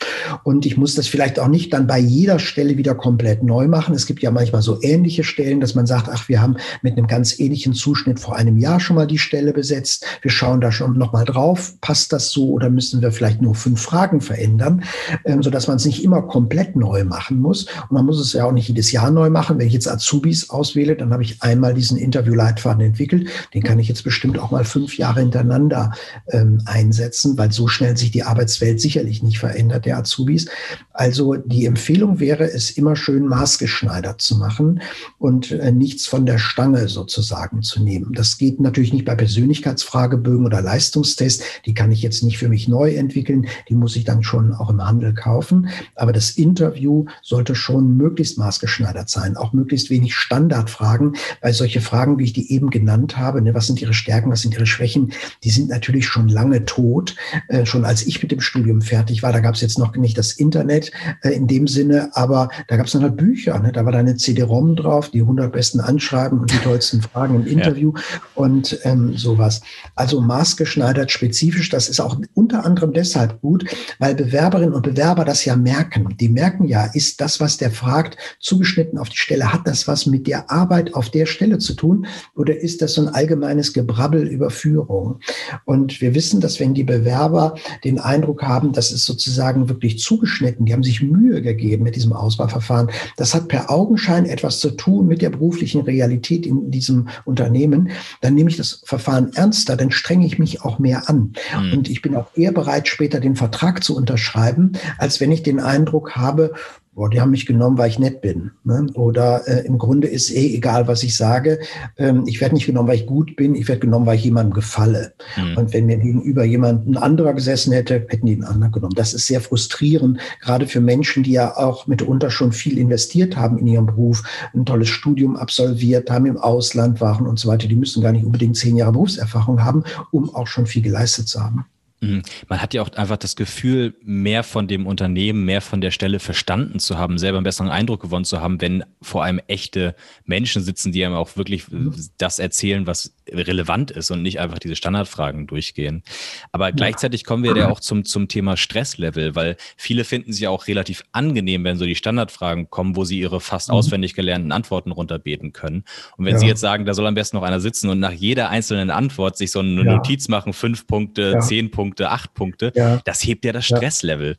Und 0.43 0.65
ich 0.65 0.77
muss 0.77 0.95
das 0.95 1.07
vielleicht 1.07 1.39
auch 1.39 1.49
nicht 1.49 1.73
dann 1.73 1.87
bei 1.87 1.99
jeder 1.99 2.39
Stelle 2.39 2.77
wieder 2.77 2.95
komplett 2.95 3.43
neu 3.43 3.67
machen. 3.67 3.93
Es 3.93 4.05
gibt 4.05 4.21
ja 4.21 4.31
manchmal 4.31 4.61
so 4.61 4.81
ähnliche 4.81 5.17
ähnliche 5.17 5.23
Stellen, 5.57 5.61
dass 5.61 5.75
man 5.75 5.87
sagt, 5.87 6.09
ach, 6.11 6.29
wir 6.29 6.41
haben 6.41 6.57
mit 6.81 6.97
einem 6.97 7.07
ganz 7.07 7.39
ähnlichen 7.39 7.73
Zuschnitt 7.73 8.19
vor 8.19 8.35
einem 8.35 8.57
Jahr 8.57 8.79
schon 8.79 8.95
mal 8.95 9.07
die 9.07 9.17
Stelle 9.17 9.53
besetzt. 9.53 10.05
Wir 10.21 10.31
schauen 10.31 10.61
da 10.61 10.71
schon 10.71 10.97
noch 10.97 11.13
mal 11.13 11.25
drauf. 11.25 11.73
Passt 11.81 12.13
das 12.13 12.31
so 12.31 12.51
oder 12.51 12.69
müssen 12.69 13.01
wir 13.01 13.11
vielleicht 13.11 13.41
nur 13.41 13.55
fünf 13.55 13.81
Fragen 13.81 14.21
verändern, 14.21 14.83
ähm, 15.25 15.41
sodass 15.41 15.67
man 15.67 15.77
es 15.77 15.85
nicht 15.85 16.03
immer 16.03 16.21
komplett 16.21 16.75
neu 16.75 17.03
machen 17.03 17.39
muss. 17.39 17.63
Und 17.63 17.91
man 17.91 18.05
muss 18.05 18.19
es 18.19 18.33
ja 18.33 18.45
auch 18.45 18.51
nicht 18.51 18.67
jedes 18.67 18.91
Jahr 18.91 19.11
neu 19.11 19.29
machen. 19.29 19.57
Wenn 19.57 19.67
ich 19.67 19.73
jetzt 19.73 19.89
Azubis 19.89 20.49
auswähle, 20.49 20.95
dann 20.95 21.11
habe 21.11 21.23
ich 21.23 21.41
einmal 21.41 21.73
diesen 21.73 21.97
Interviewleitfaden 21.97 22.81
entwickelt. 22.81 23.29
Den 23.53 23.63
kann 23.63 23.79
ich 23.79 23.87
jetzt 23.87 24.03
bestimmt 24.03 24.37
auch 24.39 24.51
mal 24.51 24.63
fünf 24.63 24.97
Jahre 24.97 25.21
hintereinander 25.21 25.91
ähm, 26.31 26.61
einsetzen, 26.65 27.37
weil 27.37 27.51
so 27.51 27.67
schnell 27.67 27.97
sich 27.97 28.11
die 28.11 28.23
Arbeitswelt 28.23 28.79
sicherlich 28.79 29.23
nicht 29.23 29.39
verändert, 29.39 29.85
der 29.85 29.97
Azubis. 29.97 30.47
Also 30.93 31.35
die 31.35 31.65
Empfehlung 31.65 32.19
wäre 32.19 32.43
es 32.43 32.71
immer 32.71 32.95
schön 32.95 33.27
maßgeschneidert 33.27 34.21
zu 34.21 34.37
machen 34.37 34.81
und 35.17 35.46
äh, 35.51 35.71
nichts 35.71 36.05
von 36.05 36.25
der 36.25 36.37
Stange 36.37 36.87
sozusagen 36.87 37.61
zu 37.61 37.81
nehmen. 37.81 38.13
Das 38.13 38.37
geht 38.37 38.59
natürlich 38.59 38.93
nicht 38.93 39.05
bei 39.05 39.15
Persönlichkeitsfragebögen 39.15 40.45
oder 40.45 40.61
Leistungstests. 40.61 41.43
Die 41.65 41.73
kann 41.73 41.91
ich 41.91 42.01
jetzt 42.01 42.23
nicht 42.23 42.37
für 42.37 42.49
mich 42.49 42.67
neu 42.67 42.95
entwickeln. 42.95 43.47
Die 43.69 43.75
muss 43.75 43.95
ich 43.95 44.03
dann 44.03 44.23
schon 44.23 44.53
auch 44.53 44.69
im 44.69 44.85
Handel 44.85 45.13
kaufen. 45.13 45.69
Aber 45.95 46.13
das 46.13 46.31
Interview 46.31 47.05
sollte 47.21 47.55
schon 47.55 47.97
möglichst 47.97 48.37
maßgeschneidert 48.37 49.09
sein, 49.09 49.37
auch 49.37 49.53
möglichst 49.53 49.89
wenig 49.89 50.15
Standardfragen, 50.15 51.15
weil 51.41 51.53
solche 51.53 51.81
Fragen, 51.81 52.17
wie 52.19 52.25
ich 52.25 52.33
die 52.33 52.51
eben 52.51 52.69
genannt 52.69 53.17
habe, 53.17 53.41
ne, 53.41 53.53
was 53.53 53.67
sind 53.67 53.81
Ihre 53.81 53.93
Stärken, 53.93 54.31
was 54.31 54.41
sind 54.41 54.53
Ihre 54.53 54.65
Schwächen, 54.65 55.11
die 55.43 55.49
sind 55.49 55.69
natürlich 55.69 56.07
schon 56.07 56.29
lange 56.29 56.65
tot. 56.65 57.15
Äh, 57.47 57.65
schon 57.65 57.85
als 57.85 58.05
ich 58.05 58.21
mit 58.21 58.31
dem 58.31 58.41
Studium 58.41 58.81
fertig 58.81 59.23
war, 59.23 59.33
da 59.33 59.39
gab 59.39 59.55
es 59.55 59.61
jetzt 59.61 59.79
noch 59.79 59.95
nicht 59.95 60.17
das 60.17 60.33
Internet 60.33 60.91
äh, 61.21 61.29
in 61.29 61.47
dem 61.47 61.67
Sinne, 61.67 62.09
aber 62.13 62.49
da 62.67 62.77
gab 62.77 62.87
es 62.87 62.93
dann 62.93 63.03
halt 63.03 63.17
Bücher. 63.17 63.59
Ne? 63.59 63.71
Da 63.71 63.85
war 63.85 63.91
da 63.91 63.99
eine 63.99 64.15
CD-ROM 64.15 64.75
drauf, 64.75 65.09
die 65.09 65.21
100 65.21 65.36
besten 65.47 65.79
Anschreiben 65.79 66.39
und 66.39 66.51
die 66.51 66.57
tollsten 66.59 67.01
Fragen 67.01 67.35
im 67.35 67.47
Interview 67.47 67.93
ja. 67.95 68.21
und 68.35 68.79
ähm, 68.83 69.17
sowas. 69.17 69.61
Also 69.95 70.21
maßgeschneidert, 70.21 71.11
spezifisch. 71.11 71.69
Das 71.69 71.89
ist 71.89 71.99
auch 71.99 72.19
unter 72.33 72.65
anderem 72.65 72.93
deshalb 72.93 73.41
gut, 73.41 73.65
weil 73.99 74.15
Bewerberinnen 74.15 74.73
und 74.73 74.83
Bewerber 74.83 75.25
das 75.25 75.43
ja 75.45 75.55
merken. 75.55 76.15
Die 76.19 76.29
merken 76.29 76.67
ja, 76.67 76.85
ist 76.85 77.19
das, 77.19 77.39
was 77.39 77.57
der 77.57 77.71
fragt, 77.71 78.17
zugeschnitten 78.39 78.99
auf 78.99 79.09
die 79.09 79.17
Stelle, 79.17 79.51
hat 79.51 79.61
das 79.65 79.87
was 79.87 80.05
mit 80.05 80.27
der 80.27 80.49
Arbeit 80.51 80.93
auf 80.93 81.09
der 81.09 81.25
Stelle 81.25 81.57
zu 81.57 81.73
tun 81.73 82.07
oder 82.35 82.55
ist 82.55 82.81
das 82.81 82.93
so 82.93 83.01
ein 83.01 83.09
allgemeines 83.09 83.73
Gebrabbel 83.73 84.27
über 84.27 84.51
Führung? 84.51 85.19
Und 85.65 86.01
wir 86.01 86.13
wissen, 86.13 86.39
dass 86.39 86.59
wenn 86.59 86.73
die 86.73 86.83
Bewerber 86.83 87.55
den 87.83 87.99
Eindruck 87.99 88.43
haben, 88.43 88.73
das 88.73 88.91
ist 88.91 89.05
sozusagen 89.05 89.69
wirklich 89.69 89.99
zugeschnitten, 89.99 90.65
die 90.65 90.73
haben 90.73 90.83
sich 90.83 91.01
Mühe 91.01 91.41
gegeben 91.41 91.83
mit 91.83 91.95
diesem 91.95 92.13
Auswahlverfahren, 92.13 92.91
das 93.17 93.33
hat 93.33 93.47
per 93.47 93.71
Augenschein 93.71 94.25
etwas 94.25 94.59
zu 94.59 94.67
zu 94.67 94.75
tun 94.75 95.07
mit 95.07 95.16
der 95.17 95.29
beruflichen 95.29 95.81
Realität 95.81 96.45
in 96.45 96.71
diesem 96.71 97.09
Unternehmen, 97.25 97.89
dann 98.21 98.35
nehme 98.35 98.49
ich 98.49 98.57
das 98.57 98.81
Verfahren 98.85 99.33
ernster, 99.33 99.75
dann 99.75 99.91
strenge 99.91 100.25
ich 100.25 100.39
mich 100.39 100.61
auch 100.63 100.79
mehr 100.79 101.09
an. 101.09 101.33
Mhm. 101.59 101.73
Und 101.73 101.89
ich 101.89 102.01
bin 102.01 102.15
auch 102.15 102.35
eher 102.35 102.51
bereit, 102.51 102.87
später 102.87 103.19
den 103.19 103.35
Vertrag 103.35 103.83
zu 103.83 103.95
unterschreiben, 103.95 104.73
als 104.97 105.19
wenn 105.19 105.31
ich 105.31 105.43
den 105.43 105.59
Eindruck 105.59 106.15
habe, 106.15 106.53
boah, 106.97 107.11
die 107.11 107.21
haben 107.21 107.29
mich 107.29 107.45
genommen, 107.45 107.77
weil 107.77 107.91
ich 107.91 107.99
nett 107.99 108.21
bin. 108.21 108.49
Ne? 108.63 108.87
Oder 108.95 109.47
äh, 109.47 109.67
im 109.67 109.77
Grunde 109.77 110.07
ist 110.07 110.31
eh 110.31 110.55
egal, 110.55 110.87
was 110.87 111.03
ich 111.03 111.15
sage. 111.15 111.59
Ähm, 111.95 112.23
ich 112.25 112.41
werde 112.41 112.55
nicht 112.55 112.65
genommen, 112.65 112.89
weil 112.89 112.95
ich 112.95 113.05
gut 113.05 113.35
bin, 113.35 113.53
ich 113.53 113.67
werde 113.67 113.81
genommen, 113.81 114.07
weil 114.07 114.17
ich 114.17 114.23
jemandem 114.23 114.55
gefalle. 114.55 115.13
Mhm. 115.37 115.57
Und 115.57 115.73
wenn 115.73 115.85
mir 115.85 115.97
gegenüber 115.97 116.43
jemand 116.43 116.87
ein 116.87 116.97
anderer 116.97 117.35
gesessen 117.35 117.71
hätte, 117.71 118.03
hätten 118.09 118.25
die 118.25 118.33
einen 118.33 118.45
anderen 118.45 118.71
genommen. 118.71 118.95
Das 118.95 119.13
ist 119.13 119.27
sehr 119.27 119.41
frustrierend, 119.41 120.19
gerade 120.41 120.65
für 120.65 120.81
Menschen, 120.81 121.21
die 121.21 121.33
ja 121.33 121.55
auch 121.55 121.85
mitunter 121.85 122.31
schon 122.31 122.51
viel 122.51 122.79
investiert 122.79 123.37
haben 123.37 123.59
in 123.59 123.67
ihrem 123.67 123.85
Beruf, 123.85 124.23
ein 124.55 124.65
tolles 124.65 124.89
Studium 124.89 125.37
absolviert 125.37 126.09
haben, 126.09 126.25
im 126.25 126.37
Ausland 126.37 126.99
waren 126.99 127.27
und 127.27 127.37
so 127.37 127.47
weiter. 127.47 127.67
Die 127.67 127.75
müssen 127.75 128.01
gar 128.01 128.11
nicht 128.11 128.25
unbedingt 128.25 128.57
zehn 128.57 128.75
Jahre 128.75 128.93
Berufserfahrung 128.93 129.63
haben, 129.63 129.83
um 130.09 130.33
auch 130.33 130.47
schon 130.47 130.65
viel 130.65 130.81
geleistet 130.81 131.27
zu 131.27 131.43
haben. 131.43 131.65
Mhm. 131.99 132.21
Man 132.47 132.61
hat 132.61 132.73
ja 132.73 132.81
auch 132.81 132.91
einfach 132.93 133.17
das 133.17 133.35
Gefühl, 133.35 133.95
mehr 134.03 134.43
von 134.43 134.67
dem 134.67 134.85
Unternehmen, 134.85 135.45
mehr 135.45 135.61
von 135.61 135.81
der 135.81 135.91
Stelle 135.91 136.19
verstanden 136.19 136.79
zu 136.79 136.97
haben, 136.97 137.17
selber 137.17 137.37
einen 137.37 137.43
besseren 137.43 137.69
Eindruck 137.69 138.01
gewonnen 138.01 138.25
zu 138.25 138.39
haben, 138.39 138.61
wenn 138.61 138.83
vor 139.01 139.23
allem 139.23 139.39
echte 139.47 139.95
Menschen 140.25 140.61
sitzen, 140.61 140.91
die 140.91 141.03
einem 141.03 141.15
auch 141.15 141.37
wirklich 141.37 141.69
mhm. 141.69 141.95
das 142.17 142.39
erzählen, 142.39 142.85
was 142.85 143.13
relevant 143.31 143.91
ist 143.91 144.11
und 144.11 144.21
nicht 144.21 144.39
einfach 144.39 144.59
diese 144.59 144.75
Standardfragen 144.75 145.47
durchgehen. 145.47 146.03
Aber 146.51 146.69
ja. 146.69 146.71
gleichzeitig 146.71 147.23
kommen 147.23 147.43
wir 147.43 147.55
ja 147.55 147.69
auch 147.69 147.79
zum, 147.79 148.05
zum 148.05 148.27
Thema 148.27 148.57
Stresslevel, 148.57 149.35
weil 149.35 149.57
viele 149.75 150.03
finden 150.03 150.31
es 150.31 150.39
ja 150.39 150.49
auch 150.49 150.67
relativ 150.67 151.03
angenehm, 151.11 151.63
wenn 151.63 151.77
so 151.77 151.85
die 151.85 151.95
Standardfragen 151.95 152.69
kommen, 152.69 152.95
wo 152.95 153.03
sie 153.03 153.19
ihre 153.19 153.41
fast 153.41 153.69
mhm. 153.69 153.75
auswendig 153.75 154.13
gelernten 154.13 154.51
Antworten 154.51 154.91
runterbeten 154.91 155.53
können. 155.53 155.83
Und 156.17 156.25
wenn 156.25 156.33
ja. 156.33 156.39
sie 156.39 156.47
jetzt 156.47 156.61
sagen, 156.61 156.85
da 156.85 156.93
soll 156.93 157.07
am 157.07 157.15
besten 157.15 157.37
noch 157.37 157.43
einer 157.43 157.59
sitzen 157.59 157.89
und 157.89 157.99
nach 157.99 158.11
jeder 158.11 158.49
einzelnen 158.49 158.89
Antwort 158.89 159.37
sich 159.37 159.51
so 159.51 159.59
eine 159.59 159.83
ja. 159.83 159.95
Notiz 159.95 160.27
machen, 160.27 160.53
fünf 160.53 160.87
Punkte, 160.87 161.39
zehn 161.39 161.71
Punkte, 161.71 162.09
acht 162.09 162.33
Punkte, 162.33 162.71
ja. 162.75 163.01
das 163.05 163.23
hebt 163.23 163.45
ja 163.45 163.51
das 163.51 163.65
Stresslevel. 163.65 164.37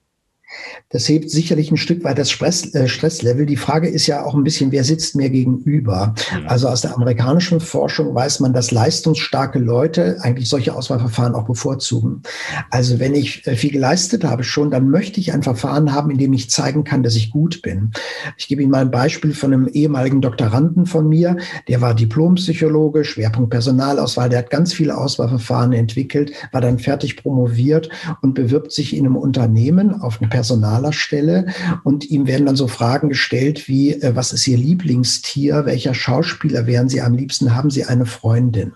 Das 0.90 1.08
hebt 1.08 1.30
sicherlich 1.30 1.70
ein 1.70 1.76
Stück 1.76 2.04
weit 2.04 2.18
das 2.18 2.30
Stress, 2.30 2.74
äh, 2.74 2.88
Stresslevel. 2.88 3.44
Die 3.44 3.56
Frage 3.56 3.88
ist 3.88 4.06
ja 4.06 4.24
auch 4.24 4.34
ein 4.34 4.44
bisschen, 4.44 4.72
wer 4.72 4.84
sitzt 4.84 5.16
mir 5.16 5.28
gegenüber? 5.28 6.14
Mhm. 6.32 6.48
Also 6.48 6.68
aus 6.68 6.80
der 6.80 6.94
amerikanischen 6.94 7.60
Forschung 7.60 8.14
weiß 8.14 8.40
man, 8.40 8.54
dass 8.54 8.70
leistungsstarke 8.70 9.58
Leute 9.58 10.18
eigentlich 10.22 10.48
solche 10.48 10.74
Auswahlverfahren 10.74 11.34
auch 11.34 11.44
bevorzugen. 11.44 12.22
Also 12.70 12.98
wenn 12.98 13.14
ich 13.14 13.46
äh, 13.46 13.56
viel 13.56 13.72
geleistet 13.72 14.24
habe 14.24 14.44
schon, 14.44 14.70
dann 14.70 14.88
möchte 14.88 15.20
ich 15.20 15.32
ein 15.32 15.42
Verfahren 15.42 15.92
haben, 15.92 16.10
in 16.10 16.18
dem 16.18 16.32
ich 16.32 16.50
zeigen 16.50 16.84
kann, 16.84 17.02
dass 17.02 17.16
ich 17.16 17.30
gut 17.30 17.60
bin. 17.60 17.92
Ich 18.36 18.48
gebe 18.48 18.62
Ihnen 18.62 18.70
mal 18.70 18.80
ein 18.80 18.90
Beispiel 18.90 19.34
von 19.34 19.52
einem 19.52 19.68
ehemaligen 19.68 20.22
Doktoranden 20.22 20.86
von 20.86 21.08
mir. 21.08 21.36
Der 21.68 21.80
war 21.82 21.94
Diplompsychologe, 21.94 23.04
Schwerpunkt 23.04 23.50
Personalauswahl. 23.50 24.30
Der 24.30 24.38
hat 24.38 24.50
ganz 24.50 24.72
viele 24.72 24.96
Auswahlverfahren 24.96 25.72
entwickelt, 25.72 26.32
war 26.52 26.62
dann 26.62 26.78
fertig 26.78 27.16
promoviert 27.16 27.90
und 28.22 28.34
bewirbt 28.34 28.72
sich 28.72 28.96
in 28.96 29.04
einem 29.04 29.16
Unternehmen 29.16 30.00
auf 30.00 30.20
eine 30.20 30.28
personaler 30.38 30.92
Stelle 30.92 31.46
und 31.82 32.08
ihm 32.10 32.28
werden 32.28 32.46
dann 32.46 32.54
so 32.54 32.68
Fragen 32.68 33.08
gestellt 33.08 33.66
wie, 33.66 33.94
äh, 33.94 34.14
was 34.14 34.32
ist 34.32 34.46
Ihr 34.46 34.56
Lieblingstier? 34.56 35.66
Welcher 35.66 35.94
Schauspieler 35.94 36.64
wären 36.68 36.88
Sie 36.88 37.00
am 37.00 37.14
liebsten? 37.14 37.56
Haben 37.56 37.70
Sie 37.70 37.84
eine 37.84 38.06
Freundin? 38.06 38.70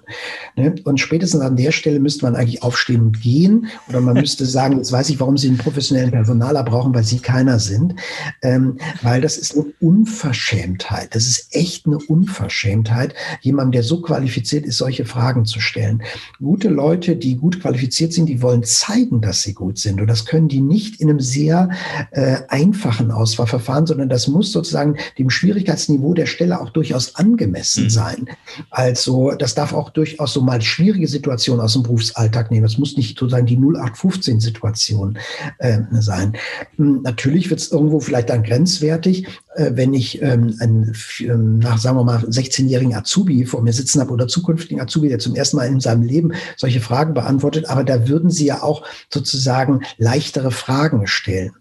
Ne? 0.56 0.74
Und 0.82 0.98
spätestens 0.98 1.40
an 1.40 1.54
der 1.54 1.70
Stelle 1.70 2.00
müsste 2.00 2.24
man 2.24 2.34
eigentlich 2.34 2.64
aufstehen 2.64 3.02
und 3.02 3.20
gehen 3.20 3.68
oder 3.88 4.00
man 4.00 4.14
müsste 4.20 4.44
sagen, 4.44 4.78
jetzt 4.78 4.90
weiß 4.90 5.08
ich, 5.10 5.20
warum 5.20 5.36
Sie 5.36 5.46
einen 5.46 5.58
professionellen 5.58 6.10
Personaler 6.10 6.64
brauchen, 6.64 6.92
weil 6.96 7.04
Sie 7.04 7.20
keiner 7.20 7.60
sind, 7.60 7.94
ähm, 8.42 8.78
weil 9.02 9.20
das 9.20 9.38
ist 9.38 9.54
eine 9.54 9.66
Unverschämtheit. 9.78 11.14
Das 11.14 11.28
ist 11.28 11.54
echt 11.54 11.86
eine 11.86 11.98
Unverschämtheit, 11.98 13.14
jemandem, 13.40 13.70
der 13.70 13.82
so 13.84 14.02
qualifiziert 14.02 14.66
ist, 14.66 14.78
solche 14.78 15.04
Fragen 15.04 15.44
zu 15.44 15.60
stellen. 15.60 16.02
Gute 16.40 16.70
Leute, 16.70 17.14
die 17.14 17.36
gut 17.36 17.60
qualifiziert 17.60 18.12
sind, 18.12 18.26
die 18.26 18.42
wollen 18.42 18.64
zeigen, 18.64 19.20
dass 19.20 19.42
sie 19.42 19.54
gut 19.54 19.78
sind 19.78 20.00
und 20.00 20.08
das 20.08 20.24
können 20.24 20.48
die 20.48 20.60
nicht 20.60 21.00
in 21.00 21.08
einem 21.08 21.20
sehr 21.20 21.51
sehr 21.52 21.68
äh, 22.12 22.38
einfachen 22.48 23.10
Auswahlverfahren, 23.10 23.86
sondern 23.86 24.08
das 24.08 24.28
muss 24.28 24.52
sozusagen 24.52 24.96
dem 25.18 25.30
Schwierigkeitsniveau 25.30 26.14
der 26.14 26.26
Stelle 26.26 26.60
auch 26.60 26.70
durchaus 26.70 27.16
angemessen 27.16 27.84
mhm. 27.84 27.90
sein. 27.90 28.30
Also 28.70 29.32
das 29.32 29.54
darf 29.54 29.72
auch 29.72 29.90
durchaus 29.90 30.32
so 30.32 30.40
mal 30.40 30.62
schwierige 30.62 31.08
Situationen 31.08 31.60
aus 31.60 31.74
dem 31.74 31.82
Berufsalltag 31.82 32.50
nehmen. 32.50 32.62
Das 32.62 32.78
muss 32.78 32.96
nicht 32.96 33.18
sozusagen 33.18 33.46
die 33.46 33.58
0815-Situation 33.58 35.18
äh, 35.58 35.78
sein. 36.00 36.34
Hm, 36.76 37.02
natürlich 37.02 37.50
wird 37.50 37.60
es 37.60 37.70
irgendwo 37.70 38.00
vielleicht 38.00 38.30
dann 38.30 38.42
grenzwertig, 38.42 39.26
wenn 39.54 39.92
ich 39.92 40.22
ähm, 40.22 40.56
einen, 40.60 40.92
ähm, 41.20 41.58
nach, 41.58 41.78
sagen 41.78 41.96
wir 41.98 42.04
mal, 42.04 42.18
16-jährigen 42.18 42.94
Azubi 42.94 43.44
vor 43.44 43.62
mir 43.62 43.72
sitzen 43.72 44.00
habe 44.00 44.12
oder 44.12 44.26
zukünftigen 44.26 44.80
Azubi, 44.80 45.08
der 45.08 45.18
zum 45.18 45.34
ersten 45.34 45.58
Mal 45.58 45.66
in 45.66 45.80
seinem 45.80 46.02
Leben 46.02 46.32
solche 46.56 46.80
Fragen 46.80 47.12
beantwortet. 47.12 47.68
Aber 47.68 47.84
da 47.84 48.08
würden 48.08 48.30
Sie 48.30 48.46
ja 48.46 48.62
auch 48.62 48.82
sozusagen 49.12 49.82
leichtere 49.98 50.50
Fragen 50.50 51.06
stellen. 51.06 51.52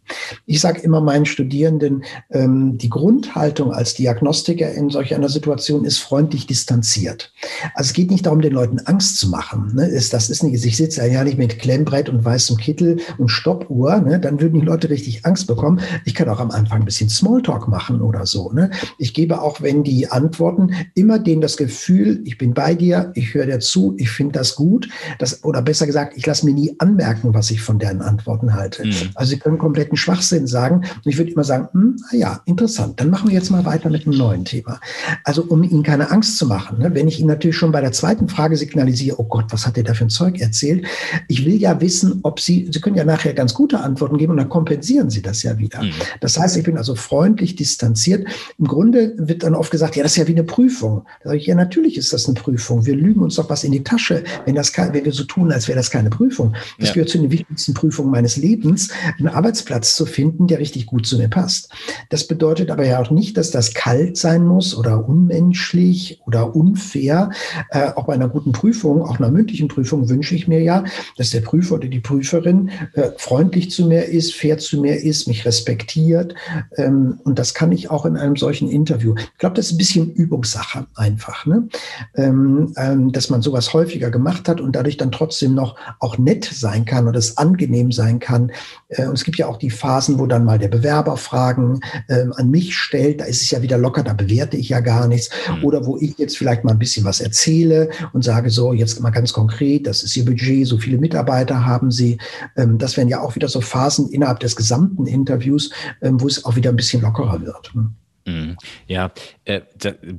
Ich 0.46 0.62
sage 0.62 0.82
immer 0.82 1.02
meinen 1.02 1.26
Studierenden, 1.26 2.04
ähm, 2.30 2.78
die 2.78 2.90
Grundhaltung 2.90 3.74
als 3.74 3.94
Diagnostiker 3.96 4.72
in 4.72 4.90
solch 4.90 5.14
einer 5.14 5.30
Situation 5.30 5.84
ist 5.84 5.98
freundlich 6.00 6.48
distanziert. 6.48 7.34
Also 7.76 7.90
es 7.90 7.94
geht 7.94 8.12
nicht 8.12 8.26
darum, 8.26 8.42
den 8.42 8.54
Leuten 8.54 8.80
Angst 8.80 9.18
zu 9.18 9.30
machen. 9.30 9.72
Ne? 9.76 9.90
Das 10.12 10.30
ist 10.30 10.44
nicht, 10.44 10.64
ich 10.64 10.78
sitze 10.78 11.06
ja 11.08 11.24
nicht 11.24 11.38
mit 11.38 11.60
Klemmbrett 11.60 12.08
und 12.08 12.24
weißem 12.24 12.58
Kittel 12.58 13.00
und 13.18 13.30
Stoppuhr, 13.30 14.00
ne? 14.00 14.20
dann 14.20 14.40
würden 14.40 14.60
die 14.60 14.66
Leute 14.66 14.90
richtig 14.90 15.26
Angst 15.26 15.48
bekommen. 15.48 15.82
Ich 16.06 16.16
kann 16.16 16.30
auch 16.30 16.40
am 16.40 16.52
Anfang 16.52 16.82
ein 16.82 16.86
bisschen 16.86 17.10
Smalltalk 17.10 17.68
machen 17.68 17.81
oder 17.90 18.26
so. 18.26 18.52
Ne? 18.52 18.70
Ich 18.98 19.14
gebe 19.14 19.42
auch, 19.42 19.62
wenn 19.62 19.84
die 19.84 20.10
antworten, 20.10 20.74
immer 20.94 21.20
denen 21.20 21.42
das 21.42 21.58
Gefühl, 21.58 22.22
ich 22.26 22.38
bin 22.38 22.54
bei 22.54 22.76
dir, 22.76 23.12
ich 23.16 23.34
höre 23.34 23.46
dir 23.46 23.60
zu, 23.60 23.96
ich 23.98 24.10
finde 24.10 24.34
das 24.34 24.56
gut. 24.56 24.90
Das, 25.20 25.44
oder 25.44 25.62
besser 25.62 25.86
gesagt, 25.86 26.14
ich 26.16 26.26
lasse 26.26 26.46
mir 26.46 26.54
nie 26.54 26.76
anmerken, 26.80 27.34
was 27.34 27.52
ich 27.52 27.62
von 27.62 27.80
deren 27.80 28.02
Antworten 28.02 28.54
halte. 28.54 28.86
Mhm. 28.86 28.94
Also 29.16 29.32
sie 29.32 29.40
können 29.40 29.58
kompletten 29.58 29.98
Schwachsinn 29.98 30.48
sagen. 30.48 30.78
Und 30.78 31.06
ich 31.06 31.18
würde 31.18 31.32
immer 31.32 31.44
sagen, 31.44 31.68
hm, 31.72 31.98
ja, 32.12 32.42
interessant, 32.46 33.00
dann 33.00 33.10
machen 33.10 33.30
wir 33.30 33.36
jetzt 33.36 33.50
mal 33.50 33.66
weiter 33.66 33.90
mit 33.90 34.06
einem 34.06 34.18
neuen 34.18 34.46
Thema. 34.46 34.80
Also 35.24 35.44
um 35.44 35.64
Ihnen 35.64 35.84
keine 35.84 36.12
Angst 36.12 36.38
zu 36.38 36.46
machen, 36.46 36.80
ne? 36.80 36.94
wenn 36.94 37.08
ich 37.08 37.20
Ihnen 37.20 37.30
natürlich 37.30 37.58
schon 37.58 37.72
bei 37.72 37.82
der 37.82 37.92
zweiten 37.92 38.28
Frage 38.28 38.58
signalisiere, 38.58 39.20
oh 39.20 39.24
Gott, 39.24 39.46
was 39.50 39.66
hat 39.66 39.78
der 39.78 39.84
da 39.84 39.94
für 39.94 40.06
ein 40.06 40.10
Zeug 40.10 40.40
erzählt? 40.40 40.86
Ich 41.28 41.46
will 41.46 41.56
ja 41.56 41.80
wissen, 41.82 42.20
ob 42.24 42.40
Sie, 42.40 42.70
Sie 42.72 42.82
können 42.82 42.96
ja 42.96 43.06
nachher 43.06 43.34
ganz 43.34 43.54
gute 43.54 43.80
Antworten 43.80 44.18
geben 44.18 44.32
und 44.32 44.38
dann 44.38 44.50
kompensieren 44.50 45.10
Sie 45.10 45.22
das 45.22 45.44
ja 45.44 45.58
wieder. 45.58 45.82
Mhm. 45.82 45.94
Das 46.20 46.40
heißt, 46.40 46.58
ich 46.58 46.64
bin 46.64 46.78
also 46.78 46.96
freundlich 46.96 47.56
distanziert. 47.72 48.28
Im 48.60 48.68
Grunde 48.68 49.14
wird 49.18 49.44
dann 49.44 49.56
oft 49.56 49.72
gesagt, 49.72 49.96
ja, 49.96 50.04
das 50.04 50.14
ist 50.14 50.18
ja 50.18 50.28
wie 50.28 50.34
eine 50.34 50.44
Prüfung. 50.44 51.04
Da 51.24 51.30
sage 51.30 51.38
ich, 51.38 51.46
ja, 51.48 51.56
natürlich 51.56 51.98
ist 51.98 52.12
das 52.14 52.26
eine 52.26 52.36
Prüfung. 52.36 52.86
Wir 52.86 52.96
lügen 52.96 53.22
uns 53.22 53.36
doch 53.36 53.50
was 53.50 53.64
in 53.64 53.72
die 53.72 53.84
Tasche, 53.84 54.24
wenn, 54.46 54.56
das, 54.56 54.76
wenn 54.78 55.06
wir 55.06 55.12
so 55.12 55.24
tun, 55.24 55.52
als 55.52 55.68
wäre 55.68 55.78
das 55.78 55.90
keine 55.90 56.10
Prüfung. 56.10 56.54
Das 56.80 56.90
ja. 56.90 56.96
gehört 56.96 57.10
zu 57.10 57.18
den 57.18 57.32
wichtigsten 57.32 57.74
Prüfungen 57.74 58.12
meines 58.12 58.38
Lebens, 58.38 58.90
einen 59.18 59.30
Arbeitsplatz 59.30 59.96
zu 59.96 60.06
finden, 60.06 60.48
der 60.48 60.60
richtig 60.60 60.86
gut 60.86 61.06
zu 61.06 61.18
mir 61.18 61.30
passt. 61.30 61.70
Das 62.10 62.28
bedeutet 62.28 62.70
aber 62.72 62.86
ja 62.86 63.02
auch 63.02 63.12
nicht, 63.12 63.38
dass 63.38 63.52
das 63.52 63.74
kalt 63.74 64.18
sein 64.18 64.46
muss 64.46 64.76
oder 64.76 65.08
unmenschlich 65.08 66.22
oder 66.26 66.56
unfair. 66.56 67.32
Äh, 67.70 67.92
auch 67.96 68.06
bei 68.06 68.14
einer 68.14 68.30
guten 68.30 68.52
Prüfung, 68.52 69.02
auch 69.04 69.20
einer 69.20 69.32
mündlichen 69.32 69.68
Prüfung 69.68 70.10
wünsche 70.10 70.36
ich 70.36 70.48
mir 70.48 70.62
ja, 70.62 70.84
dass 71.18 71.30
der 71.30 71.42
Prüfer 71.42 71.76
oder 71.76 71.88
die 71.88 72.00
Prüferin 72.00 72.70
äh, 72.94 73.12
freundlich 73.18 73.72
zu 73.72 73.88
mir 73.88 74.06
ist, 74.06 74.34
fair 74.34 74.58
zu 74.58 74.82
mir 74.82 75.02
ist, 75.02 75.28
mich 75.28 75.46
respektiert. 75.46 76.36
Ähm, 76.78 77.20
und 77.24 77.40
das 77.40 77.54
kann 77.54 77.61
ich 77.70 77.92
auch 77.92 78.06
in 78.06 78.18
einem 78.18 78.36
solchen 78.36 78.70
Interview. 78.70 79.14
Ich 79.18 79.38
glaube, 79.38 79.56
das 79.56 79.68
ist 79.68 79.74
ein 79.74 79.78
bisschen 79.78 80.12
Übungssache 80.14 80.88
einfach, 80.96 81.46
ne? 81.46 81.68
Ähm, 82.16 82.74
ähm, 82.78 83.12
dass 83.12 83.30
man 83.30 83.42
sowas 83.42 83.74
häufiger 83.74 84.10
gemacht 84.10 84.48
hat 84.50 84.60
und 84.62 84.76
dadurch 84.76 84.98
dann 84.98 85.12
trotzdem 85.12 85.54
noch 85.54 85.76
auch 86.00 86.18
nett 86.18 86.46
sein 86.46 86.86
kann 86.86 87.08
oder 87.08 87.20
es 87.20 87.38
angenehm 87.38 87.92
sein 87.92 88.20
kann. 88.20 88.52
Äh, 88.90 89.06
und 89.08 89.14
es 89.14 89.24
gibt 89.24 89.38
ja 89.38 89.48
auch 89.48 89.58
die 89.58 89.70
Phasen, 89.70 90.18
wo 90.18 90.26
dann 90.26 90.46
mal 90.46 90.58
der 90.58 90.70
Bewerber 90.70 91.18
Fragen 91.18 91.80
äh, 92.08 92.26
an 92.36 92.50
mich 92.50 92.76
stellt. 92.76 93.22
Da 93.22 93.26
ist 93.26 93.42
es 93.42 93.52
ja 93.52 93.62
wieder 93.62 93.78
locker, 93.78 94.04
da 94.04 94.14
bewerte 94.14 94.58
ich 94.58 94.70
ja 94.70 94.80
gar 94.80 95.08
nichts. 95.08 95.30
Mhm. 95.48 95.64
Oder 95.64 95.86
wo 95.86 95.98
ich 95.98 96.18
jetzt 96.18 96.38
vielleicht 96.38 96.64
mal 96.64 96.72
ein 96.72 96.80
bisschen 96.80 97.06
was 97.06 97.22
erzähle 97.22 97.90
und 98.14 98.24
sage 98.24 98.50
so, 98.50 98.74
jetzt 98.74 99.00
mal 99.02 99.12
ganz 99.12 99.34
konkret, 99.34 99.88
das 99.88 100.04
ist 100.04 100.16
Ihr 100.18 100.26
Budget, 100.26 100.68
so 100.68 100.78
viele 100.78 100.98
Mitarbeiter 100.98 101.66
haben 101.66 101.92
Sie. 101.92 102.18
Ähm, 102.56 102.78
das 102.78 102.98
wären 102.98 103.08
ja 103.08 103.22
auch 103.22 103.36
wieder 103.36 103.48
so 103.48 103.62
Phasen 103.62 104.10
innerhalb 104.10 104.40
des 104.40 104.56
gesamten 104.56 105.06
Interviews, 105.06 105.72
ähm, 106.02 106.22
wo 106.22 106.28
es 106.28 106.46
auch 106.46 106.56
wieder 106.56 106.70
ein 106.70 106.76
bisschen 106.76 107.02
lockerer 107.02 107.42
wird. 107.42 107.51
Ne? 107.74 107.92
Mhm. 108.26 108.58
Ja, 108.88 109.12
äh, 109.46 109.62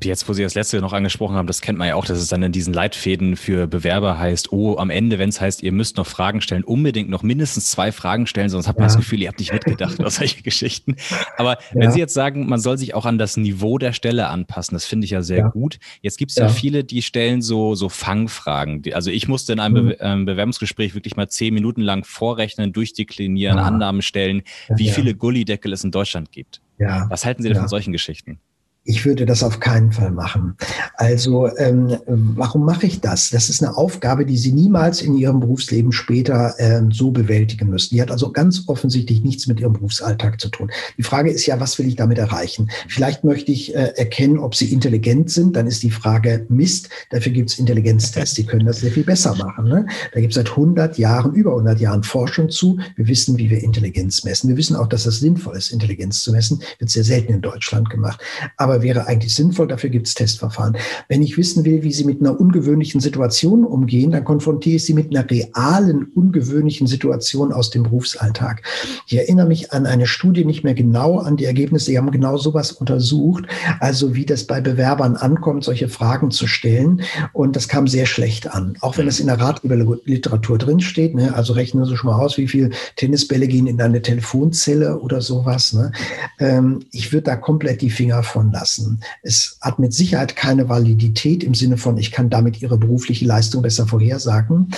jetzt, 0.02 0.28
wo 0.28 0.32
Sie 0.32 0.42
das 0.42 0.54
letzte 0.54 0.80
noch 0.80 0.92
angesprochen 0.92 1.36
haben, 1.36 1.46
das 1.46 1.60
kennt 1.60 1.78
man 1.78 1.86
ja 1.86 1.94
auch, 1.94 2.04
dass 2.04 2.18
es 2.18 2.28
dann 2.28 2.42
in 2.42 2.50
diesen 2.50 2.74
Leitfäden 2.74 3.36
für 3.36 3.66
Bewerber 3.68 4.18
heißt, 4.18 4.52
oh, 4.52 4.76
am 4.76 4.90
Ende, 4.90 5.18
wenn 5.18 5.28
es 5.28 5.40
heißt, 5.40 5.62
ihr 5.62 5.72
müsst 5.72 5.96
noch 5.96 6.06
Fragen 6.06 6.40
stellen, 6.40 6.64
unbedingt 6.64 7.10
noch 7.10 7.22
mindestens 7.22 7.70
zwei 7.70 7.92
Fragen 7.92 8.26
stellen, 8.26 8.48
sonst 8.48 8.66
hat 8.66 8.76
man 8.76 8.84
ja. 8.84 8.88
das 8.88 8.96
Gefühl, 8.96 9.22
ihr 9.22 9.28
habt 9.28 9.38
nicht 9.38 9.52
mitgedacht 9.52 10.00
oder 10.00 10.10
solche 10.10 10.42
Geschichten. 10.42 10.96
Aber 11.36 11.52
ja. 11.52 11.58
wenn 11.74 11.92
Sie 11.92 12.00
jetzt 12.00 12.14
sagen, 12.14 12.48
man 12.48 12.58
soll 12.58 12.76
sich 12.76 12.94
auch 12.94 13.06
an 13.06 13.18
das 13.18 13.36
Niveau 13.36 13.78
der 13.78 13.92
Stelle 13.92 14.28
anpassen, 14.28 14.74
das 14.74 14.84
finde 14.84 15.04
ich 15.04 15.12
ja 15.12 15.22
sehr 15.22 15.38
ja. 15.38 15.48
gut. 15.48 15.78
Jetzt 16.00 16.18
gibt 16.18 16.32
es 16.32 16.36
ja. 16.36 16.48
viele, 16.48 16.82
die 16.82 17.02
stellen 17.02 17.40
so, 17.40 17.76
so 17.76 17.88
Fangfragen. 17.88 18.82
Also 18.94 19.10
ich 19.10 19.28
musste 19.28 19.52
in 19.52 19.60
einem 19.60 19.72
Be 19.72 19.96
ähm, 20.00 20.24
Bewerbungsgespräch 20.24 20.94
wirklich 20.94 21.16
mal 21.16 21.28
zehn 21.28 21.54
Minuten 21.54 21.82
lang 21.82 22.04
vorrechnen, 22.04 22.72
durchdeklinieren, 22.72 23.58
Annahmen 23.58 24.02
stellen, 24.02 24.42
wie 24.68 24.90
viele 24.90 25.14
Gullideckel 25.14 25.72
es 25.72 25.84
in 25.84 25.90
Deutschland 25.90 26.32
gibt. 26.32 26.61
Ja. 26.78 27.06
Was 27.10 27.24
halten 27.24 27.42
Sie 27.42 27.48
denn 27.48 27.56
ja. 27.56 27.62
von 27.62 27.68
solchen 27.68 27.92
Geschichten? 27.92 28.40
Ich 28.84 29.06
würde 29.06 29.26
das 29.26 29.44
auf 29.44 29.60
keinen 29.60 29.92
Fall 29.92 30.10
machen. 30.10 30.56
Also 30.94 31.48
ähm, 31.56 31.98
warum 32.06 32.64
mache 32.64 32.86
ich 32.86 33.00
das? 33.00 33.30
Das 33.30 33.48
ist 33.48 33.62
eine 33.62 33.76
Aufgabe, 33.76 34.26
die 34.26 34.36
Sie 34.36 34.50
niemals 34.50 35.02
in 35.02 35.16
Ihrem 35.16 35.38
Berufsleben 35.38 35.92
später 35.92 36.54
äh, 36.58 36.82
so 36.90 37.12
bewältigen 37.12 37.68
müssen. 37.68 37.94
Die 37.94 38.02
hat 38.02 38.10
also 38.10 38.32
ganz 38.32 38.64
offensichtlich 38.66 39.22
nichts 39.22 39.46
mit 39.46 39.60
Ihrem 39.60 39.74
Berufsalltag 39.74 40.40
zu 40.40 40.48
tun. 40.48 40.72
Die 40.98 41.04
Frage 41.04 41.30
ist 41.30 41.46
ja, 41.46 41.60
was 41.60 41.78
will 41.78 41.86
ich 41.86 41.94
damit 41.94 42.18
erreichen? 42.18 42.70
Vielleicht 42.88 43.22
möchte 43.22 43.52
ich 43.52 43.72
äh, 43.72 43.92
erkennen, 43.96 44.38
ob 44.38 44.56
Sie 44.56 44.72
intelligent 44.72 45.30
sind. 45.30 45.54
Dann 45.54 45.68
ist 45.68 45.84
die 45.84 45.92
Frage 45.92 46.44
Mist. 46.48 46.88
Dafür 47.10 47.30
gibt 47.30 47.50
es 47.50 47.60
Intelligenztests. 47.60 48.34
Die 48.34 48.46
können 48.46 48.66
das 48.66 48.80
sehr 48.80 48.90
viel 48.90 49.04
besser 49.04 49.36
machen. 49.36 49.66
Ne? 49.66 49.86
Da 50.12 50.20
gibt 50.20 50.32
es 50.32 50.36
seit 50.36 50.50
100 50.50 50.98
Jahren, 50.98 51.34
über 51.34 51.52
100 51.52 51.78
Jahren 51.78 52.02
Forschung 52.02 52.50
zu. 52.50 52.80
Wir 52.96 53.06
wissen, 53.06 53.38
wie 53.38 53.48
wir 53.48 53.62
Intelligenz 53.62 54.24
messen. 54.24 54.48
Wir 54.48 54.56
wissen 54.56 54.74
auch, 54.74 54.88
dass 54.88 55.06
es 55.06 55.20
sinnvoll 55.20 55.56
ist, 55.56 55.70
Intelligenz 55.70 56.22
zu 56.24 56.32
messen. 56.32 56.60
Wird 56.80 56.90
sehr 56.90 57.04
selten 57.04 57.32
in 57.32 57.42
Deutschland 57.42 57.88
gemacht. 57.88 58.20
Aber 58.56 58.71
aber 58.72 58.82
wäre 58.82 59.06
eigentlich 59.06 59.34
sinnvoll. 59.34 59.68
Dafür 59.68 59.90
gibt 59.90 60.06
es 60.06 60.14
Testverfahren. 60.14 60.76
Wenn 61.08 61.22
ich 61.22 61.36
wissen 61.36 61.64
will, 61.64 61.82
wie 61.82 61.92
Sie 61.92 62.04
mit 62.04 62.20
einer 62.20 62.40
ungewöhnlichen 62.40 63.00
Situation 63.00 63.64
umgehen, 63.64 64.12
dann 64.12 64.24
konfrontiere 64.24 64.76
ich 64.76 64.84
Sie 64.84 64.94
mit 64.94 65.14
einer 65.14 65.28
realen, 65.28 66.04
ungewöhnlichen 66.14 66.86
Situation 66.86 67.52
aus 67.52 67.70
dem 67.70 67.82
Berufsalltag. 67.82 68.62
Ich 69.06 69.16
erinnere 69.16 69.46
mich 69.46 69.72
an 69.72 69.84
eine 69.84 70.06
Studie, 70.06 70.44
nicht 70.44 70.64
mehr 70.64 70.74
genau 70.74 71.18
an 71.18 71.36
die 71.36 71.44
Ergebnisse. 71.44 71.86
Sie 71.86 71.98
haben 71.98 72.10
genau 72.10 72.38
sowas 72.38 72.72
untersucht, 72.72 73.44
also 73.80 74.14
wie 74.14 74.24
das 74.24 74.44
bei 74.44 74.60
Bewerbern 74.60 75.16
ankommt, 75.16 75.64
solche 75.64 75.88
Fragen 75.88 76.30
zu 76.30 76.46
stellen. 76.46 77.02
Und 77.32 77.56
das 77.56 77.68
kam 77.68 77.86
sehr 77.86 78.06
schlecht 78.06 78.50
an. 78.54 78.76
Auch 78.80 78.96
wenn 78.96 79.06
es 79.06 79.20
in 79.20 79.26
der 79.26 79.38
Ratgeberliteratur 79.38 80.56
drinsteht, 80.56 81.14
ne? 81.14 81.34
also 81.34 81.52
rechnen 81.52 81.84
Sie 81.84 81.96
schon 81.96 82.10
mal 82.10 82.18
aus, 82.18 82.38
wie 82.38 82.48
viele 82.48 82.70
Tennisbälle 82.96 83.48
gehen 83.48 83.66
in 83.66 83.80
eine 83.80 84.00
Telefonzelle 84.00 84.98
oder 84.98 85.20
sowas. 85.20 85.74
Ne? 85.74 85.92
Ähm, 86.38 86.80
ich 86.92 87.12
würde 87.12 87.24
da 87.24 87.36
komplett 87.36 87.82
die 87.82 87.90
Finger 87.90 88.22
von 88.22 88.50
lassen 88.50 88.61
lassen. 88.62 89.00
Es 89.22 89.56
hat 89.60 89.80
mit 89.80 89.92
Sicherheit 89.92 90.36
keine 90.36 90.68
Validität 90.68 91.42
im 91.42 91.54
Sinne 91.54 91.76
von, 91.76 91.98
ich 91.98 92.12
kann 92.12 92.30
damit 92.30 92.62
ihre 92.62 92.78
berufliche 92.78 93.24
Leistung 93.24 93.60
besser 93.60 93.88
vorhersagen. 93.88 94.68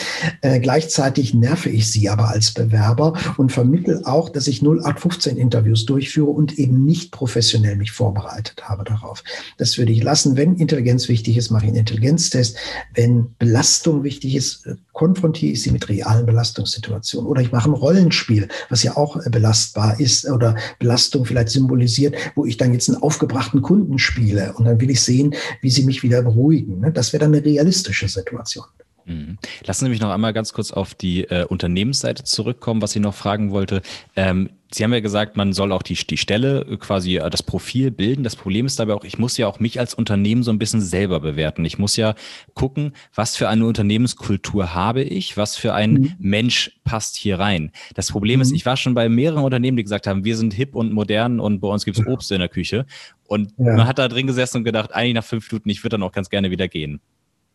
Äh, 0.41 0.61
gleichzeitig 0.61 1.35
nerve 1.35 1.69
ich 1.69 1.91
sie 1.91 2.09
aber 2.09 2.29
als 2.29 2.53
Bewerber 2.53 3.13
und 3.37 3.53
vermittel 3.53 4.03
auch, 4.05 4.31
dass 4.31 4.47
ich 4.47 4.63
0815 4.63 5.37
Interviews 5.37 5.85
durchführe 5.85 6.31
und 6.31 6.59
eben 6.59 6.85
nicht 6.85 7.13
professionell 7.13 7.77
mich 7.77 7.93
vorbereitet 7.93 8.63
habe 8.63 8.85
darauf. 8.85 9.23
Das 9.59 9.77
würde 9.77 9.93
ich 9.93 10.03
lassen. 10.03 10.37
Wenn 10.37 10.57
Intelligenz 10.57 11.09
wichtig 11.09 11.37
ist, 11.37 11.51
mache 11.51 11.65
ich 11.65 11.69
einen 11.69 11.81
Intelligenztest. 11.81 12.57
Wenn 12.95 13.35
Belastung 13.39 14.03
wichtig 14.03 14.35
ist, 14.35 14.67
äh, 14.67 14.77
konfrontiere 14.95 15.53
ich 15.53 15.63
sie 15.63 15.71
mit 15.71 15.89
realen 15.89 16.25
Belastungssituationen. 16.25 17.29
Oder 17.29 17.43
ich 17.43 17.53
mache 17.53 17.69
ein 17.69 17.75
Rollenspiel, 17.75 18.49
was 18.71 18.83
ja 18.83 18.97
auch 18.97 19.17
äh, 19.17 19.29
belastbar 19.29 20.01
ist 20.01 20.27
oder 20.27 20.57
Belastung 20.79 21.27
vielleicht 21.27 21.51
symbolisiert, 21.51 22.17
wo 22.35 22.47
ich 22.47 22.57
dann 22.57 22.73
jetzt 22.73 22.89
einen 22.89 23.03
aufgebrachten 23.03 23.61
Kunden 23.61 23.99
spiele 23.99 24.55
und 24.55 24.65
dann 24.65 24.81
will 24.81 24.91
ich 24.91 25.03
sehen, 25.03 25.35
wie 25.61 25.71
sie 25.71 25.85
mich 25.85 26.03
wieder 26.03 26.23
beruhigen. 26.23 26.81
Ne? 26.81 26.93
Das 26.93 27.13
wäre 27.13 27.25
dann 27.25 27.35
eine 27.35 27.45
realistische 27.45 28.09
Situation. 28.09 28.65
Mhm. 29.07 29.39
Lassen 29.67 29.85
Sie 29.85 29.91
mich 29.91 30.01
noch 30.01 30.11
einmal 30.11 30.33
ganz 30.33 30.53
kurz 30.53 30.71
auf 30.71 30.95
die 30.95 31.25
äh, 31.25 31.45
Unternehmensseite 31.45 32.25
zurückkommen, 32.25 32.81
was 32.81 32.97
ich 32.97 33.03
noch 33.03 33.15
fragen 33.15 33.51
wollte. 33.51 33.83
Ähm, 34.17 34.51
Sie 34.75 34.83
haben 34.83 34.93
ja 34.93 34.99
gesagt, 34.99 35.37
man 35.37 35.53
soll 35.53 35.71
auch 35.71 35.83
die, 35.83 35.95
die 35.95 36.17
Stelle 36.17 36.67
äh, 36.69 36.77
quasi 36.77 37.19
äh, 37.19 37.31
das 37.31 37.45
Profil 37.45 37.93
bilden. 37.93 38.25
Das 38.25 38.35
Problem 38.35 38.67
ist 38.67 38.81
dabei 38.81 38.95
auch, 38.95 39.05
ich 39.05 39.19
muss 39.19 39.37
ja 39.37 39.47
auch 39.47 39.61
mich 39.61 39.79
als 39.79 39.95
Unternehmen 39.95 40.43
so 40.43 40.51
ein 40.51 40.59
bisschen 40.59 40.81
selber 40.81 41.21
bewerten. 41.21 41.65
Ich 41.65 41.79
muss 41.79 41.95
ja 41.95 42.17
gucken, 42.55 42.93
was 43.15 43.37
für 43.37 43.49
eine 43.49 43.67
Unternehmenskultur 43.67 44.75
habe 44.75 45.03
ich, 45.03 45.37
was 45.37 45.57
für 45.57 45.75
ein 45.75 45.93
mhm. 45.93 46.15
Mensch 46.19 46.73
passt 46.83 47.17
hier 47.17 47.39
rein. 47.39 47.71
Das 47.95 48.11
Problem 48.11 48.39
mhm. 48.39 48.43
ist, 48.43 48.53
ich 48.53 48.67
war 48.67 48.77
schon 48.77 48.95
bei 48.95 49.09
mehreren 49.09 49.45
Unternehmen, 49.45 49.77
die 49.77 49.85
gesagt 49.85 50.09
haben, 50.09 50.25
wir 50.25 50.37
sind 50.37 50.53
hip 50.53 50.75
und 50.75 50.93
modern 50.93 51.39
und 51.39 51.61
bei 51.61 51.69
uns 51.69 51.85
gibt 51.85 51.97
es 51.97 52.07
Obst 52.07 52.33
in 52.33 52.41
der 52.41 52.49
Küche. 52.49 52.85
Und 53.29 53.53
ja. 53.57 53.77
man 53.77 53.87
hat 53.87 54.01
da 54.01 54.09
drin 54.09 54.27
gesessen 54.27 54.59
und 54.59 54.65
gedacht, 54.65 54.93
eigentlich 54.93 55.15
nach 55.15 55.25
fünf 55.25 55.51
Minuten, 55.51 55.71
ich 55.71 55.85
würde 55.85 55.95
dann 55.95 56.03
auch 56.03 56.13
ganz 56.13 56.31
gerne 56.31 56.51
wieder 56.51 56.67
gehen. 56.67 57.01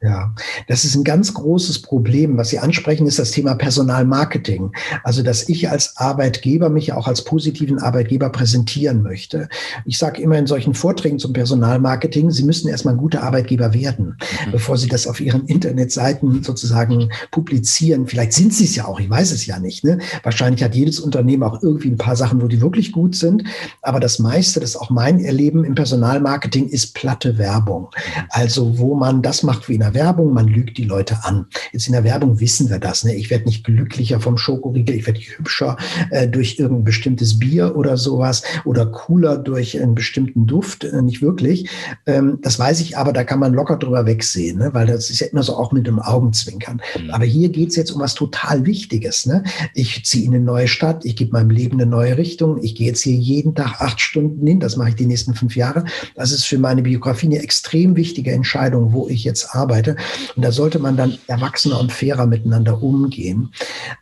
Ja, 0.01 0.33
das 0.69 0.85
ist 0.85 0.95
ein 0.95 1.03
ganz 1.03 1.33
großes 1.33 1.81
Problem. 1.81 2.37
Was 2.37 2.49
Sie 2.49 2.59
ansprechen, 2.59 3.05
ist 3.05 3.19
das 3.19 3.31
Thema 3.31 3.55
Personalmarketing. 3.55 4.71
Also, 5.03 5.23
dass 5.23 5.49
ich 5.49 5.69
als 5.69 5.97
Arbeitgeber 5.97 6.69
mich 6.69 6.93
auch 6.93 7.05
als 7.05 7.25
positiven 7.25 7.79
Arbeitgeber 7.79 8.29
präsentieren 8.29 9.03
möchte. 9.03 9.49
Ich 9.83 9.97
sage 9.97 10.21
immer 10.21 10.37
in 10.37 10.47
solchen 10.47 10.73
Vorträgen 10.73 11.19
zum 11.19 11.33
Personalmarketing, 11.33 12.31
Sie 12.31 12.43
müssen 12.43 12.69
erstmal 12.69 12.93
ein 12.93 12.97
guter 12.97 13.23
Arbeitgeber 13.23 13.73
werden, 13.73 14.15
mhm. 14.45 14.51
bevor 14.53 14.77
Sie 14.77 14.87
das 14.87 15.05
auf 15.05 15.19
Ihren 15.19 15.45
Internetseiten 15.47 16.43
sozusagen 16.43 17.09
publizieren. 17.31 18.07
Vielleicht 18.07 18.31
sind 18.31 18.53
Sie 18.53 18.63
es 18.63 18.77
ja 18.77 18.85
auch, 18.85 19.01
ich 19.01 19.09
weiß 19.09 19.33
es 19.33 19.47
ja 19.47 19.59
nicht. 19.59 19.83
Ne? 19.83 19.99
Wahrscheinlich 20.23 20.63
hat 20.63 20.75
jedes 20.75 21.01
Unternehmen 21.01 21.43
auch 21.43 21.61
irgendwie 21.61 21.89
ein 21.89 21.97
paar 21.97 22.15
Sachen, 22.15 22.41
wo 22.41 22.47
die 22.47 22.61
wirklich 22.61 22.93
gut 22.93 23.17
sind. 23.17 23.43
Aber 23.81 23.99
das 23.99 24.17
meiste, 24.17 24.61
das 24.61 24.69
ist 24.69 24.75
auch 24.77 24.91
mein 24.91 25.19
Erleben 25.19 25.65
im 25.65 25.75
Personalmarketing, 25.75 26.69
ist 26.69 26.95
platte 26.95 27.37
Werbung. 27.37 27.89
Mhm. 27.91 28.23
Also, 28.29 28.77
wo 28.77 28.95
man 28.95 29.21
das 29.21 29.43
macht 29.43 29.67
wie 29.67 29.75
in 29.75 29.88
der 29.89 30.03
Werbung, 30.03 30.33
man 30.33 30.47
lügt 30.47 30.77
die 30.77 30.83
Leute 30.83 31.17
an. 31.23 31.47
Jetzt 31.71 31.87
in 31.87 31.93
der 31.93 32.03
Werbung 32.03 32.39
wissen 32.39 32.69
wir 32.69 32.79
das. 32.79 33.03
Ne? 33.03 33.15
Ich 33.15 33.29
werde 33.29 33.45
nicht 33.45 33.63
glücklicher 33.63 34.19
vom 34.19 34.37
Schokoriegel, 34.37 34.95
ich 34.95 35.05
werde 35.07 35.19
nicht 35.19 35.37
hübscher 35.37 35.77
äh, 36.11 36.27
durch 36.27 36.59
irgendein 36.59 36.83
bestimmtes 36.83 37.39
Bier 37.39 37.75
oder 37.75 37.97
sowas 37.97 38.43
oder 38.65 38.85
cooler 38.85 39.37
durch 39.37 39.79
einen 39.81 39.95
bestimmten 39.95 40.45
Duft, 40.45 40.83
äh, 40.83 41.01
nicht 41.01 41.21
wirklich. 41.21 41.69
Ähm, 42.05 42.39
das 42.41 42.59
weiß 42.59 42.81
ich 42.81 42.97
aber, 42.97 43.13
da 43.13 43.23
kann 43.23 43.39
man 43.39 43.53
locker 43.53 43.77
drüber 43.77 44.05
wegsehen, 44.05 44.59
ne? 44.59 44.73
weil 44.73 44.87
das 44.87 45.09
ist 45.09 45.19
ja 45.19 45.27
immer 45.27 45.43
so 45.43 45.55
auch 45.55 45.71
mit 45.71 45.87
dem 45.87 45.99
Augenzwinkern. 45.99 46.81
Mhm. 47.01 47.09
Aber 47.09 47.25
hier 47.25 47.49
geht 47.49 47.69
es 47.69 47.75
jetzt 47.75 47.91
um 47.91 48.01
was 48.01 48.13
total 48.13 48.65
Wichtiges. 48.65 49.25
Ne? 49.25 49.43
Ich 49.73 50.05
ziehe 50.05 50.25
in 50.25 50.35
eine 50.35 50.43
neue 50.43 50.67
Stadt, 50.67 51.03
ich 51.05 51.15
gebe 51.15 51.31
meinem 51.31 51.49
Leben 51.49 51.79
eine 51.79 51.89
neue 51.89 52.17
Richtung, 52.17 52.61
ich 52.61 52.75
gehe 52.75 52.87
jetzt 52.87 53.01
hier 53.01 53.15
jeden 53.15 53.55
Tag 53.55 53.81
acht 53.81 53.99
Stunden 53.99 54.45
hin, 54.45 54.59
das 54.59 54.75
mache 54.77 54.89
ich 54.89 54.95
die 54.95 55.07
nächsten 55.07 55.33
fünf 55.33 55.55
Jahre. 55.55 55.85
Das 56.15 56.31
ist 56.31 56.45
für 56.45 56.59
meine 56.59 56.83
Biografie 56.83 57.27
eine 57.27 57.39
extrem 57.39 57.95
wichtige 57.95 58.31
Entscheidung, 58.31 58.93
wo 58.93 59.07
ich 59.07 59.23
jetzt 59.23 59.55
arbeite 59.55 59.78
Seite. 59.79 59.95
Und 60.35 60.43
da 60.43 60.51
sollte 60.51 60.79
man 60.79 60.97
dann 60.97 61.17
erwachsener 61.27 61.79
und 61.79 61.91
fairer 61.91 62.25
miteinander 62.25 62.81
umgehen. 62.81 63.51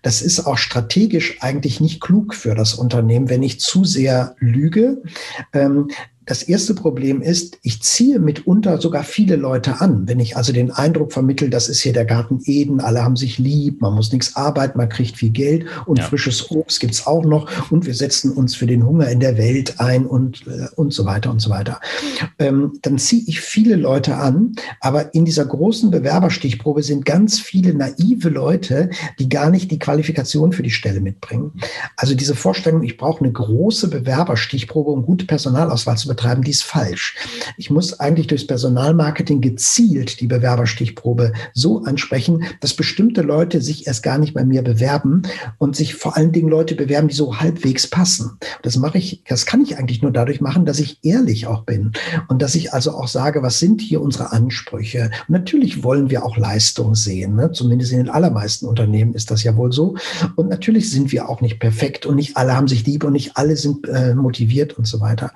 Das 0.02 0.22
ist 0.22 0.46
auch 0.46 0.58
strategisch 0.58 1.38
eigentlich 1.42 1.80
nicht 1.80 2.02
klug 2.02 2.34
für 2.34 2.56
das 2.56 2.74
Unternehmen, 2.74 3.30
wenn 3.30 3.44
ich 3.44 3.60
zu 3.60 3.86
sehr 3.86 4.36
lüge. 4.40 5.02
Ähm, 5.54 5.90
das 6.28 6.44
erste 6.44 6.76
Problem 6.76 7.22
ist, 7.22 7.58
ich 7.64 7.82
ziehe 7.82 8.20
mitunter 8.20 8.82
sogar 8.82 9.06
viele 9.06 9.38
Leute 9.38 9.80
an. 9.80 10.10
Wenn 10.10 10.20
ich 10.20 10.36
also 10.36 10.52
den 10.52 10.72
Eindruck 10.72 11.14
vermittel, 11.14 11.50
das 11.50 11.70
ist 11.70 11.80
hier 11.80 11.94
der 11.94 12.04
Garten 12.04 12.42
Eden, 12.44 12.82
alle 12.82 13.02
haben 13.02 13.16
sich 13.16 13.38
lieb, 13.38 13.82
man 13.82 13.94
muss 13.94 14.12
nichts 14.12 14.36
arbeiten, 14.36 14.78
man 14.78 14.90
kriegt 14.90 15.16
viel 15.16 15.30
Geld 15.30 15.66
und 15.86 16.00
ja. 16.00 16.04
frisches 16.04 16.52
Obst 16.52 16.82
gibt's 16.82 17.08
auch 17.08 17.24
noch 17.24 17.72
und 17.72 17.86
wir 17.86 17.94
setzen 17.94 18.34
uns 18.34 18.56
für 18.56 18.68
den 18.68 18.86
Hunger 18.86 19.10
in 19.10 19.22
der 19.22 19.38
Welt 19.38 19.80
ein 19.80 20.06
und, 20.06 20.46
äh, 20.48 20.68
und 20.76 20.94
so 20.94 21.06
weiter 21.06 21.32
und 21.32 21.40
so 21.40 21.50
weiter. 21.50 21.80
Ähm, 22.40 22.74
dann 22.82 22.98
ziehe 22.98 23.24
ich 23.26 23.40
viele 23.40 23.78
Leute 23.78 24.18
an, 24.18 24.52
aber 24.82 25.14
in 25.16 25.24
dieser 25.24 25.46
großen 25.46 25.92
Bewerberstichprobe 25.92 26.84
sind 26.84 27.06
ganz 27.06 27.40
viele 27.40 27.74
naive 27.74 28.28
Leute, 28.28 28.90
die 29.18 29.30
gar 29.30 29.50
nicht 29.50 29.72
die 29.72 29.80
Qualifikation 29.80 30.52
für 30.52 30.64
die 30.64 30.72
Stelle 30.72 31.00
mitbringen. 31.00 31.54
Also 31.96 32.16
diese 32.16 32.36
Vorstellung, 32.36 32.84
ich 32.84 32.98
brauche 32.98 33.24
eine 33.24 33.32
große 33.32 33.90
Bewerberstichprobe, 33.90 34.92
um 34.92 35.06
gute 35.06 35.26
Personalauswahl 35.26 35.96
zu 35.96 36.17
betreiben, 36.18 36.44
die 36.44 36.52
ist 36.52 36.64
falsch. 36.64 37.16
Ich 37.58 37.70
muss 37.70 38.00
eigentlich 38.00 38.28
durchs 38.28 38.48
Personalmarketing 38.48 39.40
gezielt 39.40 40.20
die 40.20 40.28
Bewerberstichprobe 40.28 41.32
so 41.54 41.84
ansprechen, 41.84 42.44
dass 42.60 42.74
bestimmte 42.74 43.22
Leute 43.22 43.62
sich 43.62 43.88
erst 43.88 44.04
gar 44.04 44.18
nicht 44.18 44.34
bei 44.34 44.44
mir 44.44 44.64
bewerben 44.64 45.22
und 45.60 45.76
sich 45.76 45.96
vor 45.96 46.18
allen 46.18 46.32
Dingen 46.32 46.50
Leute 46.50 46.76
bewerben, 46.76 47.08
die 47.08 47.16
so 47.16 47.40
halbwegs 47.40 47.88
passen. 47.88 48.38
Das 48.64 48.78
mache 48.78 48.98
ich, 48.98 49.24
das 49.30 49.46
kann 49.46 49.62
ich 49.62 49.78
eigentlich 49.78 50.02
nur 50.02 50.12
dadurch 50.12 50.42
machen, 50.42 50.66
dass 50.66 50.80
ich 50.80 51.00
ehrlich 51.04 51.46
auch 51.48 51.64
bin 51.64 51.94
und 52.28 52.42
dass 52.42 52.56
ich 52.56 52.74
also 52.74 52.92
auch 52.92 53.08
sage, 53.08 53.44
was 53.44 53.60
sind 53.60 53.80
hier 53.80 54.02
unsere 54.02 54.32
Ansprüche? 54.32 55.12
Und 55.28 55.34
natürlich 55.34 55.84
wollen 55.84 56.10
wir 56.10 56.26
auch 56.26 56.38
Leistung 56.38 56.96
sehen, 56.96 57.36
ne? 57.36 57.52
zumindest 57.52 57.92
in 57.92 58.00
den 58.00 58.10
allermeisten 58.10 58.66
Unternehmen 58.66 59.14
ist 59.14 59.30
das 59.30 59.44
ja 59.44 59.56
wohl 59.56 59.72
so. 59.72 59.96
Und 60.36 60.50
natürlich 60.50 60.90
sind 60.90 61.12
wir 61.12 61.30
auch 61.30 61.42
nicht 61.42 61.60
perfekt 61.60 62.06
und 62.08 62.16
nicht 62.16 62.36
alle 62.38 62.56
haben 62.56 62.68
sich 62.68 62.86
lieb 62.86 63.04
und 63.04 63.14
nicht 63.14 63.38
alle 63.38 63.56
sind 63.56 63.88
äh, 63.88 64.16
motiviert 64.16 64.74
und 64.74 64.88
so 64.88 65.00
weiter. 65.00 65.32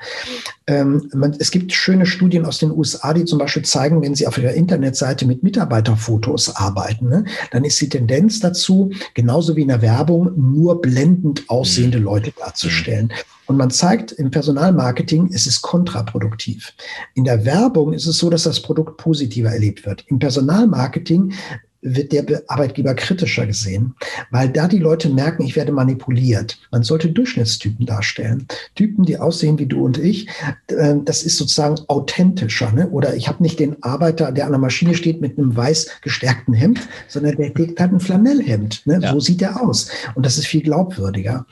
Ähm, 0.71 1.09
man, 1.13 1.35
es 1.37 1.51
gibt 1.51 1.73
schöne 1.73 2.05
Studien 2.05 2.45
aus 2.45 2.59
den 2.59 2.71
USA, 2.71 3.13
die 3.13 3.25
zum 3.25 3.39
Beispiel 3.39 3.63
zeigen, 3.63 4.01
wenn 4.01 4.15
Sie 4.15 4.25
auf 4.25 4.37
Ihrer 4.37 4.53
Internetseite 4.53 5.27
mit 5.27 5.43
Mitarbeiterfotos 5.43 6.55
arbeiten, 6.55 7.09
ne, 7.09 7.25
dann 7.51 7.65
ist 7.65 7.81
die 7.81 7.89
Tendenz 7.89 8.39
dazu, 8.39 8.89
genauso 9.13 9.57
wie 9.57 9.63
in 9.63 9.67
der 9.67 9.81
Werbung, 9.81 10.31
nur 10.37 10.79
blendend 10.79 11.49
aussehende 11.49 11.97
mhm. 11.97 12.05
Leute 12.05 12.31
darzustellen. 12.31 13.11
Und 13.47 13.57
man 13.57 13.69
zeigt 13.69 14.13
im 14.13 14.31
Personalmarketing, 14.31 15.31
es 15.33 15.45
ist 15.45 15.61
kontraproduktiv. 15.61 16.71
In 17.15 17.25
der 17.25 17.43
Werbung 17.43 17.91
ist 17.91 18.05
es 18.05 18.17
so, 18.17 18.29
dass 18.29 18.43
das 18.43 18.61
Produkt 18.61 18.95
positiver 18.95 19.49
erlebt 19.49 19.85
wird. 19.85 20.05
Im 20.07 20.19
Personalmarketing 20.19 21.33
wird 21.81 22.11
der 22.11 22.43
Arbeitgeber 22.47 22.93
kritischer 22.93 23.45
gesehen, 23.47 23.95
weil 24.29 24.49
da 24.49 24.67
die 24.67 24.77
Leute 24.77 25.09
merken, 25.09 25.43
ich 25.43 25.55
werde 25.55 25.71
manipuliert. 25.71 26.59
Man 26.71 26.83
sollte 26.83 27.09
Durchschnittstypen 27.09 27.85
darstellen. 27.85 28.47
Typen, 28.75 29.05
die 29.05 29.17
aussehen 29.17 29.57
wie 29.57 29.65
du 29.65 29.83
und 29.83 29.97
ich, 29.97 30.27
äh, 30.67 30.95
das 31.03 31.23
ist 31.23 31.37
sozusagen 31.37 31.79
authentischer. 31.87 32.71
Ne? 32.71 32.89
Oder 32.89 33.15
ich 33.15 33.27
habe 33.27 33.41
nicht 33.41 33.59
den 33.59 33.81
Arbeiter, 33.83 34.31
der 34.31 34.45
an 34.45 34.51
der 34.51 34.59
Maschine 34.59 34.93
steht 34.93 35.21
mit 35.21 35.37
einem 35.37 35.55
weiß 35.55 35.89
gestärkten 36.01 36.53
Hemd, 36.53 36.87
sondern 37.07 37.37
der 37.37 37.53
trägt 37.53 37.79
halt 37.79 37.93
ein 37.93 37.99
Flanellhemd. 37.99 38.85
Ne? 38.85 38.99
Ja. 39.01 39.13
So 39.13 39.19
sieht 39.19 39.41
er 39.41 39.61
aus. 39.61 39.89
Und 40.15 40.25
das 40.25 40.37
ist 40.37 40.47
viel 40.47 40.61
glaubwürdiger. 40.61 41.45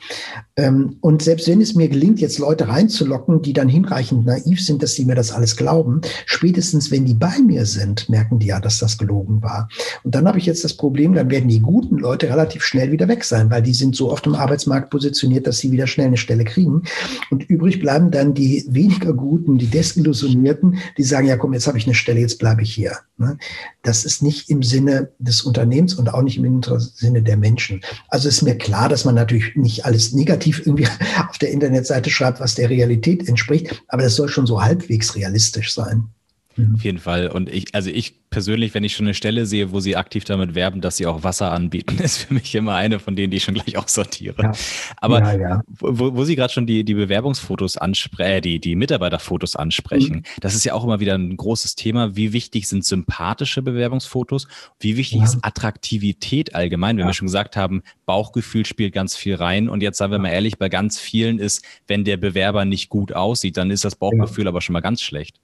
Ähm, 0.56 0.96
und 1.00 1.22
selbst 1.22 1.48
wenn 1.48 1.60
es 1.60 1.74
mir 1.74 1.88
gelingt, 1.88 2.20
jetzt 2.20 2.38
Leute 2.38 2.68
reinzulocken, 2.68 3.42
die 3.42 3.52
dann 3.52 3.68
hinreichend 3.68 4.26
naiv 4.26 4.64
sind, 4.64 4.82
dass 4.82 4.94
sie 4.94 5.04
mir 5.04 5.14
das 5.14 5.32
alles 5.32 5.56
glauben, 5.56 6.02
spätestens 6.26 6.90
wenn 6.90 7.04
die 7.04 7.14
bei 7.14 7.38
mir 7.38 7.66
sind, 7.66 8.08
merken 8.08 8.38
die 8.38 8.46
ja, 8.46 8.60
dass 8.60 8.78
das 8.78 8.98
gelogen 8.98 9.42
war. 9.42 9.68
Und 10.04 10.14
dann 10.20 10.28
habe 10.28 10.38
ich 10.38 10.44
jetzt 10.44 10.64
das 10.64 10.74
Problem, 10.74 11.14
dann 11.14 11.30
werden 11.30 11.48
die 11.48 11.60
guten 11.60 11.96
Leute 11.96 12.28
relativ 12.28 12.62
schnell 12.62 12.92
wieder 12.92 13.08
weg 13.08 13.24
sein, 13.24 13.50
weil 13.50 13.62
die 13.62 13.72
sind 13.72 13.96
so 13.96 14.12
oft 14.12 14.26
im 14.26 14.34
Arbeitsmarkt 14.34 14.90
positioniert, 14.90 15.46
dass 15.46 15.58
sie 15.58 15.72
wieder 15.72 15.86
schnell 15.86 16.08
eine 16.08 16.18
Stelle 16.18 16.44
kriegen. 16.44 16.82
Und 17.30 17.48
übrig 17.48 17.80
bleiben 17.80 18.10
dann 18.10 18.34
die 18.34 18.66
weniger 18.68 19.14
guten, 19.14 19.56
die 19.56 19.68
Desillusionierten, 19.68 20.76
die 20.98 21.04
sagen, 21.04 21.26
ja 21.26 21.38
komm, 21.38 21.54
jetzt 21.54 21.66
habe 21.66 21.78
ich 21.78 21.86
eine 21.86 21.94
Stelle, 21.94 22.20
jetzt 22.20 22.38
bleibe 22.38 22.60
ich 22.62 22.74
hier. 22.74 22.98
Ne? 23.16 23.38
Das 23.82 24.04
ist 24.04 24.22
nicht 24.22 24.50
im 24.50 24.62
Sinne 24.62 25.10
des 25.18 25.40
Unternehmens 25.40 25.94
und 25.94 26.12
auch 26.12 26.22
nicht 26.22 26.36
im 26.36 26.60
Sinne 26.62 27.22
der 27.22 27.38
Menschen. 27.38 27.80
Also 28.08 28.28
ist 28.28 28.42
mir 28.42 28.58
klar, 28.58 28.90
dass 28.90 29.06
man 29.06 29.14
natürlich 29.14 29.56
nicht 29.56 29.86
alles 29.86 30.12
negativ 30.12 30.66
irgendwie 30.66 30.86
auf 31.30 31.38
der 31.38 31.50
Internetseite 31.50 32.10
schreibt, 32.10 32.40
was 32.40 32.56
der 32.56 32.68
Realität 32.68 33.26
entspricht, 33.26 33.82
aber 33.88 34.02
das 34.02 34.16
soll 34.16 34.28
schon 34.28 34.46
so 34.46 34.62
halbwegs 34.62 35.16
realistisch 35.16 35.72
sein. 35.72 36.08
Mhm. 36.56 36.74
Auf 36.74 36.84
jeden 36.84 36.98
Fall. 36.98 37.28
Und 37.28 37.48
ich, 37.48 37.74
also 37.74 37.90
ich 37.90 38.14
persönlich, 38.30 38.74
wenn 38.74 38.84
ich 38.84 38.94
schon 38.94 39.06
eine 39.06 39.14
Stelle 39.14 39.46
sehe, 39.46 39.72
wo 39.72 39.80
sie 39.80 39.96
aktiv 39.96 40.24
damit 40.24 40.54
werben, 40.54 40.80
dass 40.80 40.96
sie 40.96 41.06
auch 41.06 41.22
Wasser 41.24 41.52
anbieten, 41.52 41.98
ist 42.02 42.18
für 42.18 42.34
mich 42.34 42.54
immer 42.54 42.74
eine 42.74 42.98
von 42.98 43.16
denen, 43.16 43.30
die 43.30 43.38
ich 43.38 43.44
schon 43.44 43.54
gleich 43.54 43.76
aussortiere. 43.76 44.42
Ja. 44.42 44.52
Aber 44.96 45.20
ja, 45.20 45.38
ja. 45.38 45.62
Wo, 45.68 46.14
wo 46.14 46.24
Sie 46.24 46.36
gerade 46.36 46.52
schon 46.52 46.66
die, 46.66 46.84
die 46.84 46.94
Bewerbungsfotos 46.94 47.76
ansprechen, 47.76 48.20
äh, 48.20 48.40
die, 48.40 48.60
die 48.60 48.76
Mitarbeiterfotos 48.76 49.56
ansprechen, 49.56 50.16
mhm. 50.16 50.22
das 50.40 50.54
ist 50.54 50.64
ja 50.64 50.74
auch 50.74 50.84
immer 50.84 51.00
wieder 51.00 51.14
ein 51.14 51.36
großes 51.36 51.74
Thema. 51.74 52.16
Wie 52.16 52.32
wichtig 52.32 52.68
sind 52.68 52.84
sympathische 52.84 53.62
Bewerbungsfotos? 53.62 54.46
Wie 54.78 54.96
wichtig 54.96 55.22
ist 55.22 55.38
Attraktivität 55.42 56.54
allgemein? 56.54 56.98
Wenn 56.98 57.06
wir 57.06 57.14
schon 57.14 57.26
gesagt 57.26 57.56
haben, 57.56 57.82
Bauchgefühl 58.06 58.66
spielt 58.66 58.92
ganz 58.92 59.16
viel 59.16 59.34
rein. 59.36 59.68
Und 59.68 59.82
jetzt 59.82 59.98
sagen 59.98 60.12
wir 60.12 60.18
mal 60.18 60.30
ehrlich, 60.30 60.58
bei 60.58 60.68
ganz 60.68 60.98
vielen 60.98 61.38
ist, 61.38 61.64
wenn 61.86 62.04
der 62.04 62.16
Bewerber 62.16 62.64
nicht 62.64 62.88
gut 62.88 63.12
aussieht, 63.12 63.56
dann 63.56 63.70
ist 63.70 63.84
das 63.84 63.96
Bauchgefühl 63.96 64.48
aber 64.48 64.60
schon 64.60 64.74
mal 64.74 64.80
ganz 64.80 65.02
schlecht. 65.02 65.40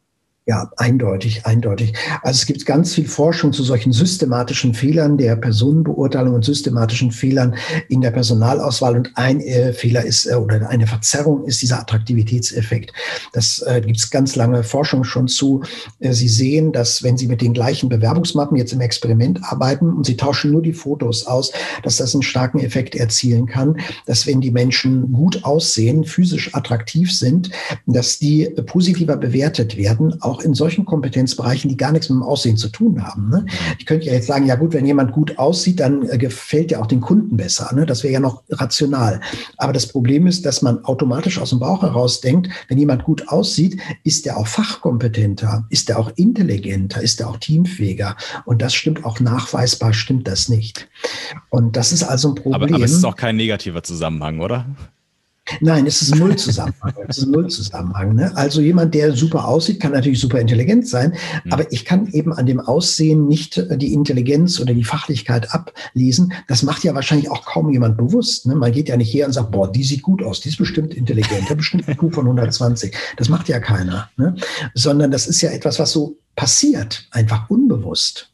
Ja, 0.48 0.70
eindeutig, 0.76 1.44
eindeutig. 1.44 1.94
Also 2.22 2.38
es 2.38 2.46
gibt 2.46 2.64
ganz 2.66 2.94
viel 2.94 3.08
Forschung 3.08 3.52
zu 3.52 3.64
solchen 3.64 3.90
systematischen 3.90 4.74
Fehlern 4.74 5.18
der 5.18 5.34
Personenbeurteilung 5.34 6.34
und 6.34 6.44
systematischen 6.44 7.10
Fehlern 7.10 7.56
in 7.88 8.00
der 8.00 8.12
Personalauswahl. 8.12 8.94
Und 8.94 9.10
ein 9.16 9.40
äh, 9.40 9.72
Fehler 9.72 10.04
ist 10.04 10.24
äh, 10.26 10.36
oder 10.36 10.68
eine 10.68 10.86
Verzerrung 10.86 11.46
ist 11.46 11.62
dieser 11.62 11.80
Attraktivitätseffekt. 11.80 12.92
Das 13.32 13.58
äh, 13.66 13.80
gibt 13.84 13.98
es 13.98 14.08
ganz 14.08 14.36
lange 14.36 14.62
Forschung 14.62 15.02
schon 15.02 15.26
zu. 15.26 15.64
Äh, 15.98 16.12
Sie 16.12 16.28
sehen, 16.28 16.70
dass 16.70 17.02
wenn 17.02 17.16
Sie 17.16 17.26
mit 17.26 17.40
den 17.40 17.52
gleichen 17.52 17.88
Bewerbungsmappen 17.88 18.56
jetzt 18.56 18.72
im 18.72 18.80
Experiment 18.80 19.40
arbeiten 19.42 19.92
und 19.92 20.06
Sie 20.06 20.16
tauschen 20.16 20.52
nur 20.52 20.62
die 20.62 20.74
Fotos 20.74 21.26
aus, 21.26 21.50
dass 21.82 21.96
das 21.96 22.14
einen 22.14 22.22
starken 22.22 22.60
Effekt 22.60 22.94
erzielen 22.94 23.46
kann, 23.46 23.80
dass 24.06 24.28
wenn 24.28 24.40
die 24.40 24.52
Menschen 24.52 25.10
gut 25.10 25.42
aussehen, 25.42 26.04
physisch 26.04 26.54
attraktiv 26.54 27.12
sind, 27.12 27.50
dass 27.86 28.20
die 28.20 28.44
positiver 28.66 29.16
bewertet 29.16 29.76
werden, 29.76 30.22
auch 30.22 30.35
auch 30.36 30.42
in 30.42 30.54
solchen 30.54 30.84
Kompetenzbereichen, 30.84 31.68
die 31.68 31.76
gar 31.76 31.92
nichts 31.92 32.08
mit 32.08 32.18
dem 32.18 32.22
Aussehen 32.22 32.56
zu 32.56 32.68
tun 32.68 33.02
haben. 33.02 33.30
Ne? 33.30 33.46
Ich 33.78 33.86
könnte 33.86 34.06
ja 34.06 34.12
jetzt 34.12 34.26
sagen, 34.26 34.46
ja 34.46 34.56
gut, 34.56 34.72
wenn 34.74 34.86
jemand 34.86 35.12
gut 35.12 35.38
aussieht, 35.38 35.80
dann 35.80 36.08
äh, 36.08 36.18
gefällt 36.18 36.70
ja 36.70 36.80
auch 36.80 36.86
den 36.86 37.00
Kunden 37.00 37.36
besser. 37.36 37.74
Ne? 37.74 37.86
Das 37.86 38.02
wäre 38.02 38.12
ja 38.12 38.20
noch 38.20 38.42
rational. 38.50 39.20
Aber 39.56 39.72
das 39.72 39.86
Problem 39.86 40.26
ist, 40.26 40.44
dass 40.44 40.62
man 40.62 40.84
automatisch 40.84 41.38
aus 41.38 41.50
dem 41.50 41.60
Bauch 41.60 41.82
heraus 41.82 42.20
denkt, 42.20 42.50
wenn 42.68 42.78
jemand 42.78 43.04
gut 43.04 43.28
aussieht, 43.28 43.80
ist 44.04 44.26
er 44.26 44.36
auch 44.36 44.46
fachkompetenter, 44.46 45.64
ist 45.70 45.88
er 45.88 45.98
auch 45.98 46.10
intelligenter, 46.16 47.00
ist 47.02 47.20
er 47.20 47.30
auch 47.30 47.38
teamfähiger. 47.38 48.16
Und 48.44 48.62
das 48.62 48.74
stimmt 48.74 49.04
auch 49.04 49.20
nachweisbar, 49.20 49.92
stimmt 49.92 50.28
das 50.28 50.48
nicht. 50.48 50.88
Und 51.48 51.76
das 51.76 51.92
ist 51.92 52.02
also 52.02 52.28
ein 52.28 52.34
Problem. 52.34 52.54
Aber, 52.54 52.74
aber 52.74 52.84
es 52.84 52.92
ist 52.92 53.04
auch 53.04 53.16
kein 53.16 53.36
negativer 53.36 53.82
Zusammenhang, 53.82 54.40
oder? 54.40 54.66
Nein, 55.60 55.86
es 55.86 56.02
ist 56.02 56.12
ein 56.12 56.18
Nullzusammenhang. 56.18 56.94
es 57.08 57.18
ist 57.18 57.24
ein 57.24 57.30
Nullzusammenhang. 57.30 58.14
Ne? 58.14 58.36
Also 58.36 58.60
jemand, 58.60 58.94
der 58.94 59.12
super 59.12 59.46
aussieht, 59.46 59.80
kann 59.80 59.92
natürlich 59.92 60.20
super 60.20 60.40
intelligent 60.40 60.88
sein, 60.88 61.14
mhm. 61.44 61.52
aber 61.52 61.72
ich 61.72 61.84
kann 61.84 62.08
eben 62.08 62.32
an 62.32 62.46
dem 62.46 62.60
Aussehen 62.60 63.26
nicht 63.28 63.58
äh, 63.58 63.78
die 63.78 63.92
Intelligenz 63.92 64.60
oder 64.60 64.74
die 64.74 64.84
Fachlichkeit 64.84 65.52
ablesen. 65.52 66.32
Das 66.48 66.62
macht 66.62 66.84
ja 66.84 66.94
wahrscheinlich 66.94 67.30
auch 67.30 67.44
kaum 67.44 67.70
jemand 67.70 67.96
bewusst. 67.96 68.46
Ne? 68.46 68.54
Man 68.54 68.72
geht 68.72 68.88
ja 68.88 68.96
nicht 68.96 69.12
her 69.12 69.26
und 69.26 69.32
sagt, 69.32 69.50
boah, 69.50 69.70
die 69.70 69.84
sieht 69.84 70.02
gut 70.02 70.22
aus, 70.22 70.40
die 70.40 70.48
ist 70.48 70.58
bestimmt 70.58 70.94
intelligent, 70.94 71.48
der 71.48 71.54
bestimmt 71.54 71.88
ein 71.88 71.96
Kuh 71.96 72.10
von 72.10 72.24
120. 72.24 72.94
Das 73.16 73.28
macht 73.28 73.48
ja 73.48 73.60
keiner. 73.60 74.10
Ne? 74.16 74.34
Sondern 74.74 75.10
das 75.10 75.26
ist 75.26 75.40
ja 75.40 75.50
etwas, 75.50 75.78
was 75.78 75.92
so 75.92 76.18
passiert, 76.34 77.06
einfach 77.10 77.48
unbewusst. 77.48 78.30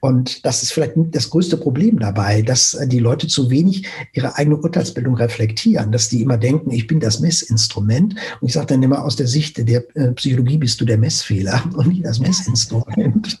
Und 0.00 0.44
das 0.44 0.62
ist 0.62 0.72
vielleicht 0.72 0.94
das 0.96 1.30
größte 1.30 1.56
Problem 1.56 1.98
dabei, 1.98 2.42
dass 2.42 2.74
äh, 2.74 2.86
die 2.86 2.98
Leute 2.98 3.26
zu 3.26 3.50
wenig 3.50 3.86
ihre 4.12 4.36
eigene 4.36 4.56
Urteilsbildung 4.56 5.16
reflektieren, 5.16 5.92
dass 5.92 6.08
die 6.08 6.22
immer 6.22 6.36
denken, 6.36 6.70
ich 6.70 6.86
bin 6.86 7.00
das 7.00 7.20
Messinstrument. 7.20 8.14
Und 8.40 8.48
ich 8.48 8.52
sage 8.52 8.66
dann 8.66 8.82
immer, 8.82 9.04
aus 9.04 9.16
der 9.16 9.26
Sicht 9.26 9.56
der 9.68 9.84
äh, 9.96 10.12
Psychologie 10.12 10.58
bist 10.58 10.80
du 10.80 10.84
der 10.84 10.98
Messfehler 10.98 11.62
und 11.76 11.88
nicht 11.88 12.04
das 12.04 12.20
Messinstrument. 12.20 13.38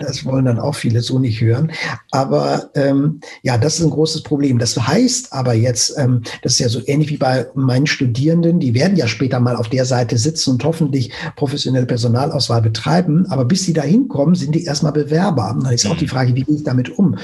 Das 0.00 0.24
wollen 0.24 0.44
dann 0.44 0.58
auch 0.58 0.74
viele 0.74 1.00
so 1.00 1.18
nicht 1.18 1.40
hören. 1.40 1.72
Aber 2.10 2.70
ähm, 2.74 3.20
ja, 3.42 3.58
das 3.58 3.78
ist 3.78 3.84
ein 3.84 3.90
großes 3.90 4.22
Problem. 4.22 4.58
Das 4.58 4.76
heißt 4.76 5.32
aber 5.32 5.54
jetzt, 5.54 5.94
ähm, 5.96 6.22
das 6.42 6.52
ist 6.52 6.58
ja 6.58 6.68
so 6.68 6.80
ähnlich 6.86 7.10
wie 7.10 7.16
bei 7.16 7.46
meinen 7.54 7.86
Studierenden, 7.86 8.60
die 8.60 8.74
werden 8.74 8.96
ja 8.96 9.06
später 9.06 9.40
mal 9.40 9.56
auf 9.56 9.68
der 9.68 9.84
Seite 9.84 10.18
sitzen 10.18 10.50
und 10.50 10.64
hoffentlich 10.64 11.12
professionelle 11.36 11.86
Personalauswahl 11.86 12.62
betreiben. 12.62 13.26
Aber 13.28 13.44
bis 13.44 13.64
sie 13.64 13.72
da 13.72 13.82
hinkommen, 13.82 14.34
sind 14.34 14.54
die 14.54 14.64
erstmal 14.64 14.92
Bewerber. 14.92 15.56
Dann 15.64 15.74
ist 15.74 15.86
auch 15.86 15.96
die 15.96 16.04
mhm. 16.04 16.10
Frage, 16.10 16.34
wie 16.34 16.42
gehe 16.42 16.56
ich 16.56 16.64
damit 16.64 16.90
um? 16.98 17.16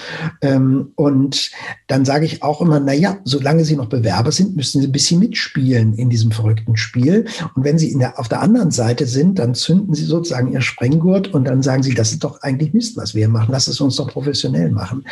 Ähm, 0.43 0.93
und 0.95 1.51
dann 1.87 2.05
sage 2.05 2.25
ich 2.25 2.43
auch 2.43 2.61
immer, 2.61 2.81
na 2.81 2.93
ja, 2.93 3.19
solange 3.25 3.65
sie 3.65 3.77
noch 3.77 3.87
Bewerber 3.87 4.33
sind, 4.33 4.57
müssen 4.57 4.81
sie 4.81 4.89
ein 4.89 4.93
bisschen 4.93 5.21
mitspielen 5.21 5.95
in 5.95 6.11
diesem 6.11 6.31
verrückten 6.31 6.77
Spiel. 6.77 7.27
Und 7.55 7.65
wenn 7.65 7.79
sie 7.79 7.97
der, 7.99 8.19
auf 8.19 8.29
der 8.29 8.41
anderen 8.41 8.71
Seite 8.71 9.07
sind, 9.07 9.39
dann 9.39 9.55
zünden 9.55 9.95
sie 9.95 10.05
sozusagen 10.05 10.53
ihr 10.53 10.61
Sprenggurt 10.61 11.29
und 11.35 11.45
dann 11.45 11.63
sagen 11.63 11.83
sie, 11.83 11.95
das 11.95 12.13
ist 12.13 12.25
doch 12.25 12.43
eigentlich 12.43 12.73
Mist, 12.73 12.97
was 12.97 13.15
wir 13.15 13.21
hier 13.21 13.29
machen. 13.29 13.51
Lass 13.51 13.69
es 13.69 13.81
uns 13.81 13.97
doch 13.97 14.09
professionell 14.09 14.71
machen. 14.71 15.05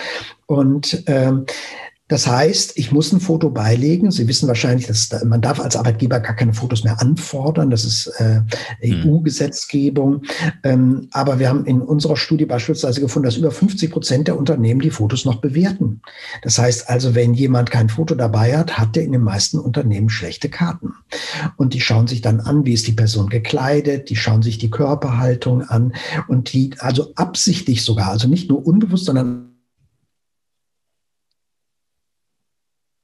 Und 0.47 1.03
ähm, 1.07 1.47
das 2.09 2.27
heißt, 2.27 2.73
ich 2.77 2.93
muss 2.93 3.13
ein 3.13 3.21
Foto 3.21 3.49
beilegen. 3.49 4.11
Sie 4.11 4.29
wissen 4.29 4.47
wahrscheinlich, 4.47 4.87
dass 4.87 5.09
da, 5.09 5.25
man 5.25 5.41
darf 5.41 5.59
als 5.59 5.75
Arbeitgeber 5.75 6.21
gar 6.21 6.37
keine 6.37 6.53
Fotos 6.53 6.85
mehr 6.85 7.01
anfordern. 7.01 7.71
Das 7.71 7.87
ist 7.87 8.09
äh, 8.19 8.43
hm. 8.81 9.11
EU-Gesetzgebung. 9.11 10.23
Ähm, 10.65 11.09
aber 11.13 11.39
wir 11.39 11.49
haben 11.49 11.65
in 11.65 11.81
unserer 11.81 12.19
Studie 12.19 12.45
beispielsweise 12.45 13.01
gefunden, 13.01 13.25
dass 13.25 13.39
über 13.39 13.51
50 13.51 13.91
Prozent 13.91 14.29
der 14.29 14.39
Unternehmen 14.39 14.81
die 14.81 14.91
Fotos 14.91 15.25
noch 15.25 15.37
bewerten. 15.37 16.03
Das 16.43 16.59
heißt 16.59 16.91
also, 16.91 17.15
wenn 17.15 17.33
jemand 17.33 17.71
kein 17.71 17.89
Foto 17.89 18.15
dabei 18.15 18.55
hat, 18.59 18.77
hat 18.77 18.95
er 18.99 19.05
in 19.05 19.13
den 19.13 19.23
meisten 19.23 19.59
Unternehmen 19.59 20.11
schlechte 20.11 20.51
Karten. 20.51 20.93
Und 21.57 21.73
die 21.73 21.81
schauen 21.81 22.07
sich 22.07 22.21
dann 22.21 22.41
an, 22.41 22.67
wie 22.67 22.75
ist 22.75 22.87
die 22.87 22.93
Person 22.93 23.31
gekleidet, 23.31 24.11
die 24.11 24.17
schauen 24.17 24.43
sich 24.43 24.59
die 24.59 24.71
Körperhaltung 24.71 25.63
an 25.63 25.95
und 26.29 26.53
die 26.53 26.73
also 26.81 27.13
absichtlich 27.15 27.83
sogar, 27.83 28.11
also 28.11 28.29
nicht 28.29 28.51
nur 28.51 28.67
unbewusst, 28.67 29.07
sondern 29.07 29.54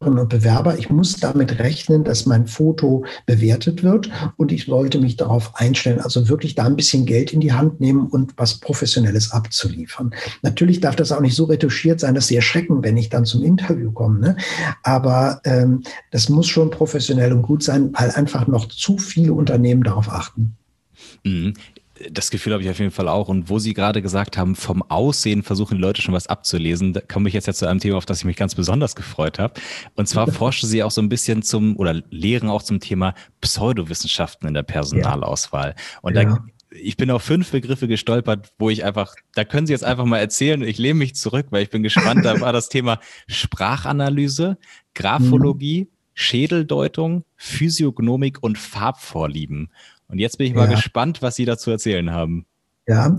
und 0.01 0.31
Bewerber, 0.31 0.79
ich 0.79 0.89
muss 0.89 1.17
damit 1.17 1.59
rechnen, 1.59 2.05
dass 2.05 2.25
mein 2.25 2.47
Foto 2.47 3.05
bewertet 3.27 3.83
wird 3.83 4.11
und 4.39 4.51
ich 4.51 4.65
sollte 4.65 4.99
mich 4.99 5.17
darauf 5.17 5.55
einstellen, 5.57 6.01
also 6.01 6.31
wirklich 6.31 6.55
da 6.55 6.65
ein 6.65 6.77
bisschen 6.77 7.05
Geld 7.05 7.35
in 7.35 7.41
die 7.41 7.53
Hand 7.53 7.81
nehmen 7.81 8.07
und 8.07 8.33
was 8.39 8.61
Professionelles 8.61 9.31
abzuliefern. 9.33 10.15
Natürlich 10.41 10.81
darf 10.81 10.97
das 10.97 11.13
auch 11.13 11.21
nicht 11.21 11.37
so 11.37 11.45
retuschiert 11.45 12.01
sein, 12.01 12.15
dass 12.15 12.29
sie 12.29 12.37
erschrecken, 12.37 12.83
wenn 12.83 12.97
ich 12.97 13.11
dann 13.11 13.27
zum 13.27 13.43
Interview 13.43 13.93
komme. 13.93 14.21
Ne? 14.21 14.37
Aber 14.83 15.43
ähm, 15.45 15.83
das 16.13 16.31
muss 16.31 16.49
schon 16.49 16.71
professionell 16.71 17.35
und 17.35 17.43
gut 17.43 17.63
sein, 17.63 17.91
weil 17.93 18.11
einfach 18.13 18.47
noch 18.47 18.69
zu 18.69 18.97
viele 18.97 19.35
Unternehmen 19.35 19.83
darauf 19.83 20.11
achten. 20.11 20.57
Das 22.11 22.31
Gefühl 22.31 22.53
habe 22.55 22.63
ich 22.63 22.71
auf 22.71 22.79
jeden 22.79 22.91
Fall 22.91 23.09
auch. 23.09 23.29
Und 23.29 23.51
wo 23.51 23.59
Sie 23.59 23.75
gerade 23.75 24.01
gesagt 24.01 24.39
haben, 24.39 24.55
vom 24.55 24.83
Aussehen 24.83 25.43
versuchen 25.43 25.77
die 25.77 25.83
Leute 25.83 26.01
schon 26.01 26.15
was 26.15 26.29
abzulesen, 26.29 26.95
da 26.95 27.01
komme 27.01 27.29
ich 27.29 27.35
jetzt 27.35 27.47
ja 27.47 27.53
zu 27.53 27.67
einem 27.67 27.81
Thema, 27.81 27.99
auf 27.99 28.07
das 28.07 28.19
ich 28.19 28.25
mich 28.25 28.37
ganz 28.37 28.55
besonders 28.55 28.97
gefreut 28.97 29.39
habe. 29.39 29.55
Und 29.97 30.09
zwar 30.09 30.27
forschen 30.33 30.69
Sie 30.69 30.83
auch 30.83 30.91
so 30.91 31.03
ein 31.03 31.09
bisschen 31.09 31.43
zum 31.43 31.77
oder 31.77 32.03
lehren 32.11 32.49
auch 32.49 32.63
zum 32.63 32.81
Thema 32.81 33.15
Pseudowissenschaften 33.41 34.49
in 34.49 34.55
der 34.55 34.63
Personalauswahl. 34.63 35.75
Und 36.03 36.17
ja. 36.17 36.25
da 36.25 36.39
ich 36.73 36.97
bin 36.97 37.11
auf 37.11 37.23
fünf 37.23 37.51
Begriffe 37.51 37.89
gestolpert, 37.89 38.53
wo 38.59 38.71
ich 38.71 38.85
einfach, 38.85 39.15
da 39.35 39.45
können 39.45 39.67
Sie 39.67 39.73
jetzt 39.73 39.85
einfach 39.85 40.05
mal 40.05 40.19
erzählen. 40.19 40.63
Ich 40.63 40.79
lehne 40.79 40.99
mich 40.99 41.15
zurück, 41.15 41.47
weil 41.51 41.63
ich 41.63 41.71
bin 41.71 41.83
gespannt. 41.83 42.25
Da 42.25 42.41
war 42.41 42.53
das 42.53 42.69
Thema 42.69 43.01
Sprachanalyse, 43.27 44.57
Graphologie, 44.95 45.83
mhm. 45.83 45.97
Schädeldeutung, 46.15 47.25
Physiognomik 47.37 48.43
und 48.43 48.59
Farbvorlieben. 48.59 49.71
Und 50.11 50.19
jetzt 50.19 50.39
bin 50.39 50.47
ich 50.47 50.55
mal 50.55 50.69
ja. 50.69 50.75
gespannt, 50.75 51.23
was 51.23 51.37
Sie 51.37 51.45
dazu 51.45 51.71
erzählen 51.71 52.13
haben. 52.13 52.47
Ja, 52.89 53.17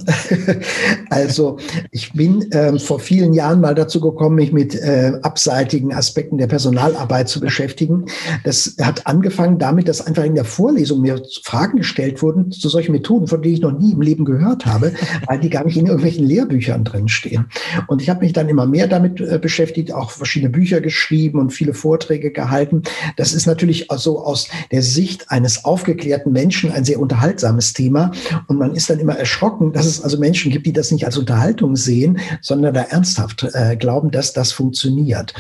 also 1.12 1.57
ich 1.91 2.12
bin 2.14 2.49
ähm, 2.51 2.80
vor 2.80 2.99
vielen 2.99 3.32
Jahren 3.32 3.62
mal 3.62 3.76
dazu 3.76 4.01
gekommen, 4.01 4.36
mich 4.36 4.51
mit 4.51 4.76
äh, 4.76 5.14
abseitigen 5.22 5.93
Aspekten 5.93 6.38
der 6.39 6.47
Personalarbeit 6.47 7.30
zu 7.30 7.39
beschäftigen. 7.39 8.05
Das 8.43 8.76
hat 8.82 9.05
angefangen 9.07 9.59
damit, 9.59 9.88
dass 9.88 10.05
einfach 10.05 10.26
in 10.26 10.36
der 10.36 10.45
Vorlesung 10.45 11.01
mir 11.01 11.22
Fragen 11.43 11.78
gestellt 11.78 12.22
wurden 12.22 12.51
zu 12.51 12.70
solchen 12.70 12.91
Methoden, 12.91 13.28
von 13.28 13.41
denen 13.41 13.53
ich 13.53 13.62
noch 13.62 13.78
nie 13.78 13.93
im 13.93 14.01
Leben 14.01 14.26
gehört 14.26 14.66
habe, 14.66 14.93
weil 15.28 15.39
die 15.39 15.49
gar 15.49 15.64
nicht 15.64 15.78
in 15.78 15.86
irgendwelchen 15.86 16.26
Lehrbüchern 16.26 16.84
drinstehen. 16.84 17.45
Und 17.88 18.01
ich 18.01 18.09
habe 18.09 18.26
mich 18.26 18.34
dann 18.34 18.49
immer 18.49 18.66
mehr 18.66 18.88
damit 18.88 19.22
äh, 19.22 19.39
beschäftigt, 19.39 19.93
auch 19.93 20.12
verschiedene 20.12 20.49
Bücher 20.49 20.82
geschrieben 20.82 21.39
und 21.39 21.51
viele 21.51 21.76
Vorträge 21.76 22.32
gehalten. 22.32 22.82
Das 23.16 23.32
ist 23.32 23.45
natürlich 23.45 23.91
also 23.91 24.26
aus 24.26 24.49
der 24.72 24.82
Sicht 24.82 25.30
eines 25.32 25.64
aufgeklärten 25.64 26.34
Menschen 26.34 26.72
ein 26.72 26.84
sehr 26.84 26.99
unterhaltsames 26.99 27.74
Thema. 27.74 28.12
Und 28.47 28.57
man 28.57 28.76
ist 28.76 28.89
dann 28.89 28.99
immer 28.99 29.16
erschrocken, 29.16 29.50
erschrocken, 29.51 29.73
dass 29.73 29.85
es 29.85 30.01
also 30.01 30.17
Menschen 30.17 30.51
gibt, 30.51 30.65
die 30.65 30.73
das 30.73 30.91
nicht 30.91 31.05
als 31.05 31.17
Unterhaltung 31.17 31.75
sehen, 31.75 32.19
sondern 32.41 32.73
da 32.73 32.81
ernsthaft 32.81 33.47
äh, 33.53 33.75
glauben, 33.75 34.11
dass 34.11 34.33
das 34.33 34.51
funktioniert. 34.51 35.33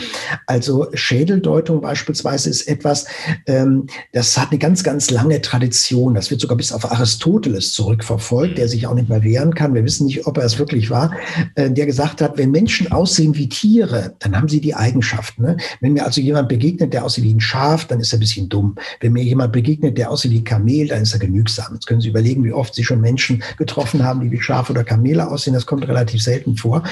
Also 0.47 0.87
Schädeldeutung 0.93 1.81
beispielsweise 1.81 2.49
ist 2.49 2.67
etwas, 2.67 3.05
ähm, 3.47 3.87
das 4.13 4.37
hat 4.37 4.51
eine 4.51 4.59
ganz, 4.59 4.83
ganz 4.83 5.11
lange 5.11 5.41
Tradition. 5.41 6.13
Das 6.13 6.31
wird 6.31 6.41
sogar 6.41 6.57
bis 6.57 6.71
auf 6.71 6.91
Aristoteles 6.91 7.73
zurückverfolgt, 7.73 8.57
der 8.57 8.67
sich 8.67 8.87
auch 8.87 8.95
nicht 8.95 9.09
mehr 9.09 9.23
wehren 9.23 9.53
kann. 9.53 9.73
Wir 9.73 9.83
wissen 9.83 10.05
nicht, 10.05 10.27
ob 10.27 10.37
er 10.37 10.45
es 10.45 10.59
wirklich 10.59 10.89
war, 10.89 11.11
äh, 11.55 11.69
der 11.69 11.85
gesagt 11.85 12.21
hat, 12.21 12.37
wenn 12.37 12.51
Menschen 12.51 12.91
aussehen 12.91 13.35
wie 13.35 13.49
Tiere, 13.49 14.15
dann 14.19 14.35
haben 14.35 14.49
sie 14.49 14.61
die 14.61 14.75
Eigenschaften. 14.75 15.43
Ne? 15.43 15.57
Wenn 15.79 15.93
mir 15.93 16.05
also 16.05 16.21
jemand 16.21 16.49
begegnet, 16.49 16.93
der 16.93 17.05
aussieht 17.05 17.23
wie 17.23 17.33
ein 17.33 17.41
Schaf, 17.41 17.85
dann 17.85 17.99
ist 17.99 18.13
er 18.13 18.17
ein 18.17 18.21
bisschen 18.21 18.49
dumm. 18.49 18.75
Wenn 18.99 19.13
mir 19.13 19.23
jemand 19.23 19.53
begegnet, 19.53 19.97
der 19.97 20.11
aussieht 20.11 20.31
wie 20.31 20.39
ein 20.39 20.43
Kamel, 20.43 20.87
dann 20.87 21.01
ist 21.01 21.13
er 21.13 21.19
genügsam. 21.19 21.73
Jetzt 21.73 21.87
können 21.87 22.01
Sie 22.01 22.09
überlegen, 22.09 22.43
wie 22.43 22.53
oft 22.53 22.75
Sie 22.75 22.83
schon 22.83 23.01
Menschen 23.01 23.43
getroffen 23.57 24.00
haben, 24.03 24.11
haben, 24.11 24.19
die 24.21 24.31
wie 24.31 24.41
Schafe 24.41 24.73
oder 24.73 24.83
Kamele 24.83 25.29
aussehen. 25.29 25.53
Das 25.53 25.65
kommt 25.65 25.87
relativ 25.87 26.21
selten 26.21 26.55
vor. 26.55 26.83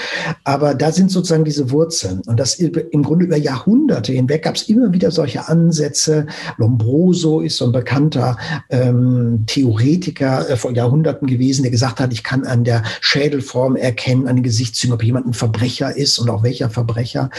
Aber 0.43 0.73
da 0.73 0.91
sind 0.91 1.11
sozusagen 1.11 1.43
diese 1.43 1.69
Wurzeln. 1.71 2.21
Und 2.25 2.39
das 2.39 2.55
im 2.55 3.03
Grunde 3.03 3.25
über 3.25 3.37
Jahrhunderte 3.37 4.13
hinweg 4.13 4.43
gab 4.43 4.55
es 4.55 4.63
immer 4.69 4.91
wieder 4.93 5.11
solche 5.11 5.47
Ansätze. 5.47 6.27
Lombroso 6.57 7.41
ist 7.41 7.57
so 7.57 7.65
ein 7.65 7.71
bekannter 7.71 8.37
ähm, 8.69 9.43
Theoretiker 9.47 10.49
äh, 10.49 10.55
vor 10.55 10.71
Jahrhunderten 10.71 11.27
gewesen, 11.27 11.63
der 11.63 11.71
gesagt 11.71 11.99
hat, 11.99 12.13
ich 12.13 12.23
kann 12.23 12.45
an 12.45 12.63
der 12.63 12.83
Schädelform 13.01 13.75
erkennen, 13.75 14.27
an 14.27 14.37
den 14.37 14.43
Gesichtszügen, 14.43 14.93
ob 14.93 15.03
jemand 15.03 15.27
ein 15.27 15.33
Verbrecher 15.33 15.95
ist 15.95 16.19
und 16.19 16.29
auch 16.29 16.43
welcher 16.43 16.69
Verbrecher. 16.69 17.29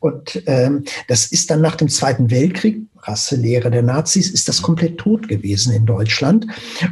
Und 0.00 0.42
ähm, 0.46 0.84
das 1.08 1.26
ist 1.26 1.50
dann 1.50 1.60
nach 1.60 1.76
dem 1.76 1.88
Zweiten 1.88 2.30
Weltkrieg 2.30 2.86
Rasselehre 3.06 3.70
der 3.70 3.82
Nazis, 3.82 4.30
ist 4.30 4.48
das 4.48 4.62
komplett 4.62 4.98
tot 4.98 5.28
gewesen 5.28 5.72
in 5.72 5.86
Deutschland. 5.86 6.46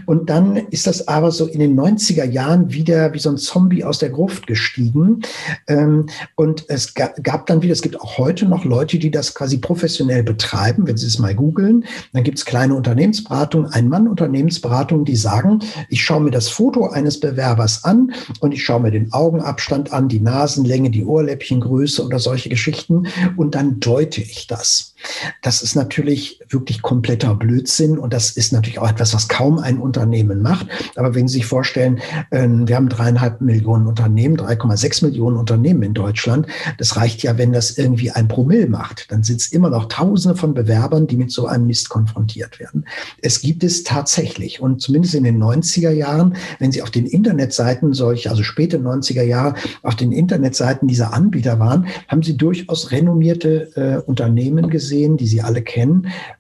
Und 0.07 0.31
dann 0.31 0.57
ist 0.57 0.87
das 0.87 1.09
aber 1.09 1.31
so 1.31 1.47
in 1.47 1.61
den 1.61 1.79
90er 1.79 2.25
Jahren 2.25 2.73
wieder 2.73 3.13
wie 3.13 3.19
so 3.19 3.31
ein 3.31 3.39
Zombie 3.39 3.85
aus 3.85 3.99
der 3.99 4.11
Gruft 4.11 4.47
gestiegen. 4.47 5.23
Ähm, 5.67 6.07
und 6.37 6.65
es 6.69 6.95
gab 6.95 7.47
dann 7.47 7.63
wieder, 7.63 7.73
es 7.73 7.83
gibt 7.83 8.01
auch 8.01 8.19
heute 8.19 8.47
noch 8.47 8.65
Leute, 8.65 8.99
die 8.99 9.11
das 9.11 9.35
quasi 9.35 9.59
professionell 9.59 10.23
betreiben. 10.23 10.87
Wenn 10.87 10.97
Sie 10.97 11.07
es 11.07 11.19
mal 11.19 11.35
googeln, 11.35 11.85
dann 12.13 12.23
gibt 12.23 12.39
es 12.39 12.45
kleine 12.45 12.75
Unternehmensberatungen, 12.75 13.71
Ein-Mann-Unternehmensberatungen, 13.71 15.05
die 15.05 15.17
sagen, 15.17 15.61
ich 15.89 16.03
schaue 16.03 16.21
mir 16.21 16.31
das 16.31 16.49
Foto 16.49 16.89
eines 16.89 17.21
Bewerbers 17.21 17.85
an 17.85 18.13
und 18.41 18.53
ich 18.53 18.65
schaue 18.65 18.81
mir 18.81 18.91
den 18.91 19.13
Augenabstand 19.13 19.93
an, 19.93 20.09
die 20.09 20.21
Nasenlänge, 20.21 20.91
die 20.91 21.05
Ohrläppchengröße 21.05 22.05
oder 22.05 22.19
solche 22.19 22.49
Geschichten 22.49 23.07
und 23.37 23.55
dann 23.55 23.81
deute 23.81 24.21
ich 24.21 24.47
das. 24.47 24.95
Das 25.43 25.63
ist 25.63 25.75
natürlich 25.75 26.04
wirklich 26.05 26.83
kompletter 26.83 27.35
Blödsinn 27.35 27.99
und 27.99 28.13
das 28.13 28.31
ist 28.31 28.53
natürlich 28.53 28.79
auch 28.79 28.89
etwas, 28.89 29.15
was 29.15 29.29
kaum 29.29 29.59
ein 29.59 29.79
Unternehmen 29.79 30.43
macht. 30.43 30.67
Aber 30.97 31.15
wenn 31.15 31.29
Sie 31.29 31.35
sich 31.39 31.47
vorstellen, 31.47 32.01
ähm, 32.31 32.69
wir 32.69 32.77
haben 32.77 32.89
dreieinhalb 32.89 33.41
Millionen 33.41 33.87
Unternehmen, 33.87 34.37
3,6 34.37 35.05
Millionen 35.05 35.37
Unternehmen 35.37 35.83
in 35.83 35.95
Deutschland. 35.95 36.47
Das 36.79 36.97
reicht 36.97 37.23
ja, 37.23 37.39
wenn 37.39 37.53
das 37.53 37.79
irgendwie 37.79 38.11
ein 38.11 38.29
Promille 38.29 38.67
macht. 38.67 39.11
Dann 39.11 39.23
sind 39.23 39.41
es 39.41 39.53
immer 39.53 39.71
noch 39.71 39.87
Tausende 39.87 40.37
von 40.37 40.55
Bewerbern, 40.55 41.07
die 41.07 41.17
mit 41.17 41.31
so 41.31 41.47
einem 41.47 41.67
Mist 41.67 41.89
konfrontiert 41.89 42.59
werden. 42.61 42.87
Es 43.23 43.41
gibt 43.41 43.65
es 43.65 43.85
tatsächlich. 43.85 44.61
Und 44.61 44.81
zumindest 44.81 45.15
in 45.15 45.25
den 45.25 45.43
90er 45.43 45.91
Jahren, 45.91 46.37
wenn 46.59 46.73
Sie 46.73 46.83
auf 46.83 46.91
den 46.91 47.07
Internetseiten 47.07 47.93
solche, 47.93 48.31
also 48.31 48.43
späte 48.43 48.79
90er 48.79 49.23
Jahre, 49.23 49.55
auf 49.83 49.95
den 49.95 50.13
Internetseiten 50.13 50.89
dieser 50.89 51.13
Anbieter 51.13 51.59
waren, 51.59 51.87
haben 52.09 52.23
Sie 52.23 52.37
durchaus 52.37 52.91
renommierte 52.91 53.71
äh, 53.77 54.09
Unternehmen 54.09 54.71
gesehen, 54.71 55.17
die 55.17 55.27
Sie 55.27 55.43
alle 55.43 55.63
kennen, 55.63 55.84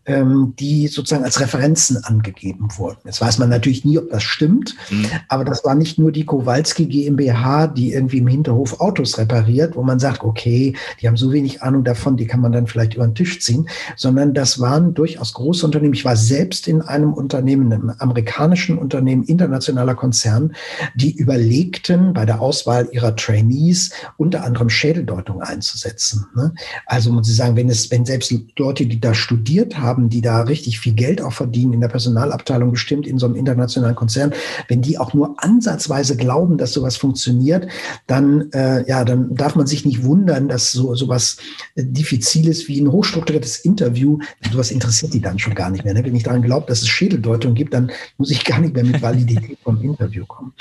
ähm, 0.06 0.54
die 0.58 0.88
sozusagen 0.88 1.24
als 1.24 1.40
Referenzen 1.40 2.02
angegeben 2.04 2.68
wurden. 2.76 2.98
Jetzt 3.04 3.20
weiß 3.20 3.38
man 3.38 3.48
natürlich 3.48 3.84
nie, 3.84 3.98
ob 3.98 4.10
das 4.10 4.22
stimmt, 4.22 4.76
mhm. 4.90 5.06
aber 5.28 5.44
das 5.44 5.64
war 5.64 5.74
nicht 5.74 5.98
nur 5.98 6.12
die 6.12 6.24
Kowalski 6.24 6.86
GmbH, 6.86 7.66
die 7.66 7.92
irgendwie 7.92 8.18
im 8.18 8.26
Hinterhof 8.26 8.80
Autos 8.80 9.18
repariert, 9.18 9.76
wo 9.76 9.82
man 9.82 9.98
sagt, 9.98 10.24
okay, 10.24 10.74
die 11.00 11.08
haben 11.08 11.16
so 11.16 11.32
wenig 11.32 11.62
Ahnung 11.62 11.84
davon, 11.84 12.16
die 12.16 12.26
kann 12.26 12.40
man 12.40 12.52
dann 12.52 12.66
vielleicht 12.66 12.94
über 12.94 13.06
den 13.06 13.14
Tisch 13.14 13.40
ziehen, 13.40 13.68
sondern 13.96 14.34
das 14.34 14.60
waren 14.60 14.94
durchaus 14.94 15.32
große 15.34 15.64
Unternehmen. 15.64 15.94
Ich 15.94 16.04
war 16.04 16.16
selbst 16.16 16.68
in 16.68 16.82
einem 16.82 17.12
Unternehmen, 17.12 17.72
einem 17.72 17.92
amerikanischen 17.98 18.78
Unternehmen, 18.78 19.24
internationaler 19.24 19.94
Konzern, 19.94 20.54
die 20.94 21.14
überlegten, 21.16 22.12
bei 22.12 22.24
der 22.24 22.40
Auswahl 22.40 22.88
ihrer 22.92 23.16
Trainees 23.16 23.90
unter 24.16 24.44
anderem 24.44 24.70
Schädeldeutung 24.70 25.42
einzusetzen. 25.42 26.26
Ne? 26.34 26.54
Also 26.86 27.12
muss 27.12 27.28
ich 27.28 27.36
sagen, 27.36 27.56
wenn 27.56 27.68
es, 27.68 27.90
wenn 27.90 28.04
selbst 28.04 28.34
Leute, 28.58 28.86
die 28.86 29.00
da 29.00 29.14
studiert 29.34 29.78
haben, 29.78 30.08
die 30.10 30.20
da 30.20 30.42
richtig 30.42 30.78
viel 30.78 30.92
Geld 30.92 31.20
auch 31.20 31.32
verdienen 31.32 31.72
in 31.72 31.80
der 31.80 31.88
Personalabteilung, 31.88 32.70
bestimmt 32.70 33.04
in 33.04 33.18
so 33.18 33.26
einem 33.26 33.34
internationalen 33.34 33.96
Konzern, 33.96 34.32
wenn 34.68 34.80
die 34.80 34.96
auch 34.96 35.12
nur 35.12 35.34
ansatzweise 35.42 36.16
glauben, 36.16 36.56
dass 36.56 36.72
sowas 36.72 36.96
funktioniert, 36.96 37.66
dann, 38.06 38.52
äh, 38.52 38.88
ja, 38.88 39.04
dann 39.04 39.34
darf 39.34 39.56
man 39.56 39.66
sich 39.66 39.84
nicht 39.84 40.04
wundern, 40.04 40.48
dass 40.48 40.70
so 40.70 40.94
sowas 40.94 41.38
äh, 41.74 41.82
diffiziles 41.84 42.68
wie 42.68 42.80
ein 42.80 42.92
hochstrukturiertes 42.92 43.58
Interview, 43.58 44.18
sowas 44.52 44.70
interessiert 44.70 45.12
die 45.14 45.20
dann 45.20 45.40
schon 45.40 45.54
gar 45.54 45.70
nicht 45.70 45.84
mehr. 45.84 45.94
Ne? 45.94 46.04
Wenn 46.04 46.14
ich 46.14 46.22
daran 46.22 46.42
glaube, 46.42 46.66
dass 46.68 46.82
es 46.82 46.88
Schädeldeutung 46.88 47.54
gibt, 47.54 47.74
dann 47.74 47.90
muss 48.18 48.30
ich 48.30 48.44
gar 48.44 48.60
nicht 48.60 48.74
mehr 48.74 48.84
mit 48.84 49.02
Validität 49.02 49.58
vom 49.64 49.82
Interview 49.82 50.24
kommen. 50.26 50.52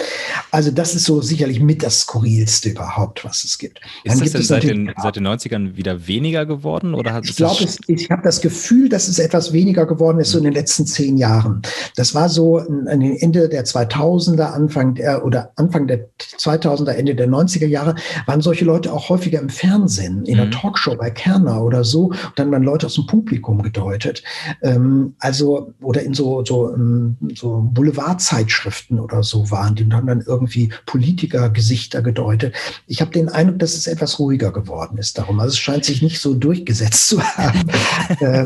Also 0.50 0.72
das 0.72 0.96
ist 0.96 1.06
so 1.06 1.22
sicherlich 1.22 1.60
mit 1.60 1.84
das 1.84 2.02
Skurrilste 2.02 2.70
überhaupt, 2.70 3.24
was 3.24 3.44
es 3.44 3.60
gibt. 3.60 3.82
Ist 4.04 4.14
dann 4.14 4.20
das 4.20 4.32
denn 4.32 4.42
seit 4.42 4.64
den, 4.64 4.94
seit 4.98 5.16
den 5.16 5.28
90ern 5.28 5.76
wieder 5.76 6.08
weniger 6.08 6.48
geworden? 6.48 6.96
Oder 6.96 7.14
hat 7.14 7.26
ich 7.26 7.36
glaube, 7.36 7.66
ich 7.88 8.10
habe 8.10 8.24
das 8.24 8.42
Gefühl, 8.42 8.63
dass 8.90 9.08
es 9.08 9.20
etwas 9.20 9.54
weniger 9.54 9.86
geworden 9.86 10.20
ist 10.20 10.32
so 10.32 10.38
in 10.38 10.44
den 10.44 10.54
letzten 10.54 10.86
zehn 10.86 11.18
Jahren. 11.18 11.62
Das 11.96 12.16
war 12.16 12.30
so 12.30 12.58
an 12.58 13.00
den 13.00 13.16
Ende 13.18 13.50
der 13.50 13.66
2000er, 13.66 14.54
Anfang 14.54 14.96
der 14.96 15.26
oder 15.26 15.52
Anfang 15.56 15.88
der 15.88 16.08
2000er, 16.38 16.92
Ende 16.92 17.16
der 17.16 17.28
90er 17.28 17.68
Jahre 17.68 17.96
waren 18.26 18.42
solche 18.42 18.66
Leute 18.66 18.92
auch 18.92 19.10
häufiger 19.10 19.40
im 19.40 19.50
Fernsehen, 19.50 20.26
in 20.26 20.36
mhm. 20.36 20.42
einer 20.42 20.52
Talkshow 20.52 20.96
bei 20.96 21.10
Kerner 21.10 21.64
oder 21.64 21.84
so. 21.84 22.06
Und 22.06 22.34
dann 22.36 22.52
waren 22.52 22.64
Leute 22.64 22.88
aus 22.88 22.96
dem 22.96 23.08
Publikum 23.08 23.62
gedeutet. 23.62 24.24
Ähm, 24.62 25.16
also 25.20 25.74
oder 25.82 26.02
in 26.02 26.14
so 26.14 26.44
so, 26.46 26.74
ähm, 26.74 27.18
so 27.36 27.70
Boulevardzeitschriften 27.74 29.00
oder 29.00 29.24
so 29.24 29.50
waren 29.52 29.76
die 29.76 29.90
haben 29.92 30.08
dann 30.08 30.24
irgendwie 30.26 30.70
Politikergesichter 30.86 32.02
gedeutet. 32.02 32.56
Ich 32.88 33.02
habe 33.02 33.12
den 33.12 33.30
Eindruck, 33.30 33.60
dass 33.60 33.76
es 33.76 33.88
etwas 33.88 34.20
ruhiger 34.20 34.52
geworden 34.52 34.98
ist 34.98 35.18
darum. 35.18 35.40
Also 35.40 35.54
es 35.54 35.60
scheint 35.60 35.86
sich 35.86 36.02
nicht 36.02 36.20
so 36.20 36.34
durchgesetzt 36.34 37.10
zu 37.10 37.22
haben 37.22 37.70
äh, 38.20 38.46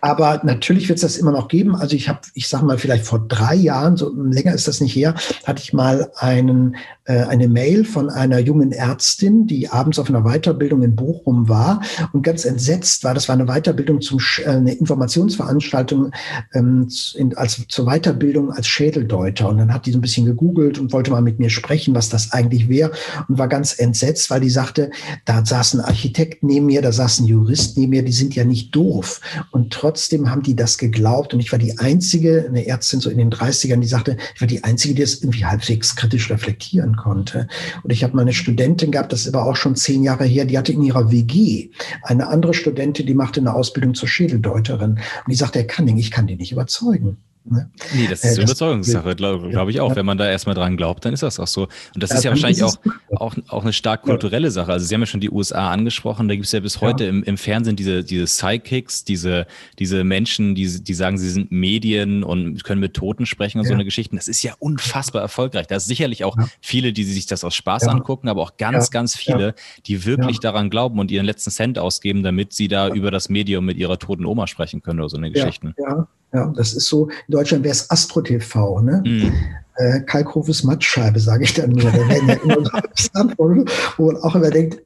aber 0.00 0.40
natürlich 0.44 0.88
wird 0.88 0.98
es 0.98 1.02
das 1.02 1.16
immer 1.16 1.32
noch 1.32 1.48
geben. 1.48 1.74
Also 1.74 1.96
ich 1.96 2.08
habe, 2.08 2.20
ich 2.34 2.48
sage 2.48 2.64
mal, 2.64 2.78
vielleicht 2.78 3.04
vor 3.04 3.20
drei 3.26 3.54
Jahren, 3.54 3.96
so 3.96 4.12
länger 4.14 4.54
ist 4.54 4.68
das 4.68 4.80
nicht 4.80 4.94
her, 4.94 5.14
hatte 5.44 5.62
ich 5.62 5.72
mal 5.72 6.10
einen, 6.16 6.76
äh, 7.04 7.24
eine 7.24 7.48
Mail 7.48 7.84
von 7.84 8.10
einer 8.10 8.38
jungen 8.38 8.72
Ärztin, 8.72 9.46
die 9.46 9.68
abends 9.68 9.98
auf 9.98 10.08
einer 10.08 10.22
Weiterbildung 10.22 10.82
in 10.82 10.94
Bochum 10.94 11.48
war 11.48 11.82
und 12.12 12.22
ganz 12.22 12.44
entsetzt 12.44 13.02
war. 13.04 13.14
Das 13.14 13.28
war 13.28 13.34
eine 13.34 13.46
Weiterbildung 13.46 14.00
zum 14.00 14.18
äh, 14.44 14.48
eine 14.48 14.74
Informationsveranstaltung 14.74 16.12
ähm, 16.54 16.88
in, 17.14 17.36
als 17.36 17.66
zur 17.68 17.86
Weiterbildung 17.86 18.52
als 18.52 18.66
Schädeldeuter. 18.66 19.48
Und 19.48 19.58
dann 19.58 19.72
hat 19.72 19.86
die 19.86 19.92
so 19.92 19.98
ein 19.98 20.02
bisschen 20.02 20.26
gegoogelt 20.26 20.78
und 20.78 20.92
wollte 20.92 21.10
mal 21.10 21.22
mit 21.22 21.38
mir 21.38 21.50
sprechen, 21.50 21.94
was 21.94 22.08
das 22.08 22.32
eigentlich 22.32 22.68
wäre 22.68 22.92
und 23.28 23.38
war 23.38 23.48
ganz 23.48 23.78
entsetzt, 23.78 24.30
weil 24.30 24.40
die 24.40 24.50
sagte, 24.50 24.90
da 25.24 25.44
saß 25.44 25.74
ein 25.74 25.80
Architekt 25.80 26.42
neben 26.42 26.66
mir, 26.66 26.82
da 26.82 26.92
saß 26.92 27.20
ein 27.20 27.26
Jurist 27.26 27.76
neben 27.76 27.90
mir, 27.90 28.04
die 28.04 28.12
sind 28.12 28.34
ja 28.34 28.44
nicht 28.44 28.74
doof. 28.74 29.20
Und 29.50 29.72
trotzdem 29.72 29.97
haben 30.30 30.42
die 30.42 30.56
das 30.56 30.78
geglaubt. 30.78 31.34
Und 31.34 31.40
ich 31.40 31.52
war 31.52 31.58
die 31.58 31.78
Einzige, 31.78 32.46
eine 32.48 32.66
Ärztin 32.66 33.00
so 33.00 33.10
in 33.10 33.18
den 33.18 33.30
30ern, 33.30 33.80
die 33.80 33.86
sagte, 33.86 34.16
ich 34.34 34.40
war 34.40 34.48
die 34.48 34.64
Einzige, 34.64 34.94
die 34.94 35.02
das 35.02 35.16
irgendwie 35.16 35.44
halbwegs 35.44 35.96
kritisch 35.96 36.30
reflektieren 36.30 36.96
konnte. 36.96 37.48
Und 37.82 37.92
ich 37.92 38.04
habe 38.04 38.16
mal 38.16 38.22
eine 38.22 38.32
Studentin 38.32 38.90
gehabt, 38.90 39.12
das 39.12 39.22
ist 39.22 39.34
aber 39.34 39.46
auch 39.46 39.56
schon 39.56 39.76
zehn 39.76 40.02
Jahre 40.02 40.24
her, 40.24 40.44
die 40.44 40.58
hatte 40.58 40.72
in 40.72 40.82
ihrer 40.82 41.10
WG 41.10 41.70
eine 42.02 42.28
andere 42.28 42.54
Studentin, 42.54 43.06
die 43.06 43.14
machte 43.14 43.40
eine 43.40 43.54
Ausbildung 43.54 43.94
zur 43.94 44.08
Schädeldeuterin. 44.08 44.92
Und 44.92 45.00
die 45.28 45.34
sagte, 45.34 45.58
Herr 45.60 45.66
Canning, 45.66 45.98
ich 45.98 46.10
kann 46.10 46.26
die 46.26 46.36
nicht 46.36 46.52
überzeugen. 46.52 47.18
Ne? 47.50 47.70
Nee, 47.94 48.06
das 48.08 48.24
ist 48.24 48.38
äh, 48.38 48.42
Überzeugungssache, 48.42 49.16
glaube 49.16 49.48
glaub 49.50 49.68
ich 49.68 49.80
auch. 49.80 49.96
Wenn 49.96 50.06
man 50.06 50.18
da 50.18 50.28
erstmal 50.28 50.54
dran 50.54 50.76
glaubt, 50.76 51.04
dann 51.04 51.14
ist 51.14 51.22
das 51.22 51.40
auch 51.40 51.46
so. 51.46 51.62
Und 51.94 52.02
das 52.02 52.10
ja, 52.10 52.16
ist 52.16 52.24
ja 52.24 52.30
wahrscheinlich 52.30 52.62
auch, 52.62 52.76
auch, 53.16 53.34
auch 53.48 53.62
eine 53.62 53.72
stark 53.72 54.02
kulturelle 54.02 54.50
Sache. 54.50 54.72
Also 54.72 54.86
Sie 54.86 54.94
haben 54.94 55.02
ja 55.02 55.06
schon 55.06 55.20
die 55.20 55.30
USA 55.30 55.70
angesprochen, 55.70 56.28
da 56.28 56.34
gibt 56.34 56.46
es 56.46 56.52
ja 56.52 56.60
bis 56.60 56.80
heute 56.80 57.04
im, 57.04 57.22
im 57.22 57.38
Fernsehen 57.38 57.76
diese, 57.76 58.04
diese 58.04 58.26
Sidekicks, 58.26 59.04
diese, 59.04 59.46
diese 59.78 60.04
Menschen, 60.04 60.54
die, 60.54 60.82
die 60.82 60.94
sagen, 60.94 61.18
sie 61.18 61.30
sind 61.30 61.50
Medien 61.50 62.22
und 62.22 62.64
können 62.64 62.80
mit 62.80 62.94
Toten 62.94 63.26
sprechen 63.26 63.58
und 63.58 63.66
so 63.66 63.74
eine 63.74 63.84
Geschichten. 63.84 64.16
Das 64.16 64.28
ist 64.28 64.42
ja 64.42 64.54
unfassbar 64.58 65.22
erfolgreich. 65.22 65.66
Da 65.66 65.76
ist 65.76 65.86
sicherlich 65.86 66.24
auch 66.24 66.36
viele, 66.60 66.92
die 66.92 67.04
sich 67.04 67.26
das 67.26 67.44
aus 67.44 67.54
Spaß 67.54 67.88
angucken, 67.88 68.28
aber 68.28 68.42
auch 68.42 68.56
ganz, 68.56 68.90
ganz 68.90 69.16
viele, 69.16 69.54
die 69.86 70.04
wirklich 70.04 70.40
daran 70.40 70.70
glauben 70.70 70.98
und 70.98 71.10
ihren 71.10 71.26
letzten 71.26 71.50
Cent 71.50 71.78
ausgeben, 71.78 72.22
damit 72.22 72.52
sie 72.52 72.68
da 72.68 72.88
über 72.88 73.10
das 73.10 73.28
Medium 73.28 73.64
mit 73.64 73.76
ihrer 73.76 73.98
toten 73.98 74.26
Oma 74.26 74.46
sprechen 74.46 74.82
können 74.82 75.00
oder 75.00 75.08
so 75.08 75.16
eine 75.16 75.30
Geschichten. 75.30 75.74
Ja, 75.78 76.06
ja, 76.32 76.52
das 76.56 76.74
ist 76.74 76.88
so, 76.88 77.08
in 77.08 77.32
Deutschland 77.32 77.64
wäre 77.64 77.72
es 77.72 77.90
Astro 77.90 78.20
TV, 78.20 78.80
ne? 78.80 79.02
Mhm. 79.04 79.32
Äh, 79.76 80.00
Kalkhofes 80.00 80.64
Mattscheibe, 80.64 81.20
sage 81.20 81.44
ich 81.44 81.54
dann 81.54 81.70
nur. 81.70 81.90
Da 81.90 82.08
werden 82.08 82.28
ja 82.28 82.34
immer 82.34 82.56
wo 83.96 84.06
man 84.06 84.16
auch 84.22 84.34
immer 84.34 84.50
denkt, 84.50 84.82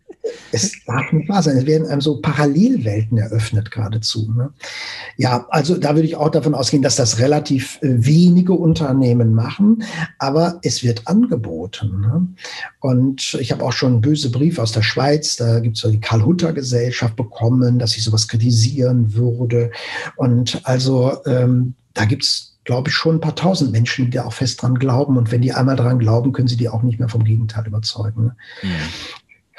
es 0.53 0.73
darf 0.87 1.13
nicht 1.13 1.29
wahr 1.29 1.43
sein. 1.43 1.57
Es 1.57 1.67
werden 1.67 1.89
einem 1.89 2.01
so 2.01 2.21
Parallelwelten 2.21 3.19
eröffnet 3.19 3.71
geradezu. 3.71 4.33
Ne? 4.37 4.53
Ja, 5.17 5.47
also 5.51 5.77
da 5.77 5.95
würde 5.95 6.07
ich 6.07 6.17
auch 6.17 6.31
davon 6.31 6.55
ausgehen, 6.55 6.83
dass 6.83 6.97
das 6.97 7.19
relativ 7.19 7.79
äh, 7.83 7.89
wenige 8.05 8.53
Unternehmen 8.53 9.35
machen, 9.35 9.83
aber 10.19 10.61
es 10.63 10.83
wird 10.83 11.09
angeboten. 11.09 12.01
Ne? 12.01 12.29
Und 12.81 13.37
ich 13.41 13.53
habe 13.53 13.65
auch 13.65 13.73
schon 13.73 14.01
böse 14.01 14.31
Briefe 14.31 14.63
aus 14.63 14.73
der 14.73 14.83
Schweiz, 14.83 15.37
da 15.37 15.61
gibt 15.61 15.77
es 15.77 15.83
so 15.83 15.91
die 15.91 16.01
Karl-Hutter-Gesellschaft 16.01 17.17
bekommen, 17.17 17.79
dass 17.79 17.97
ich 17.97 18.05
sowas 18.05 18.29
kritisieren 18.29 19.15
würde. 19.15 19.71
Und 20.17 20.61
also 20.65 21.17
ähm, 21.27 21.75
da 21.95 22.05
gibt 22.05 22.25
es 22.25 22.53
glaube 22.65 22.91
ich, 22.91 22.95
schon 22.95 23.17
ein 23.17 23.21
paar 23.21 23.35
tausend 23.35 23.73
Menschen, 23.73 24.07
die 24.07 24.11
da 24.13 24.25
auch 24.25 24.33
fest 24.33 24.63
dran 24.63 24.77
glauben. 24.77 25.17
Und 25.17 25.33
wenn 25.33 25.43
die 25.43 25.53
einmal 25.53 25.77
dran 25.77 25.99
glauben, 25.99 26.33
können 26.33 26.49
sie 26.49 26.57
die 26.57 26.69
auch 26.69 26.83
nicht 26.83 27.01
mehr 27.01 27.09
vom 27.09 27.25
Gegenteil 27.25 27.67
überzeugen. 27.67 28.25
Ne? 28.27 28.37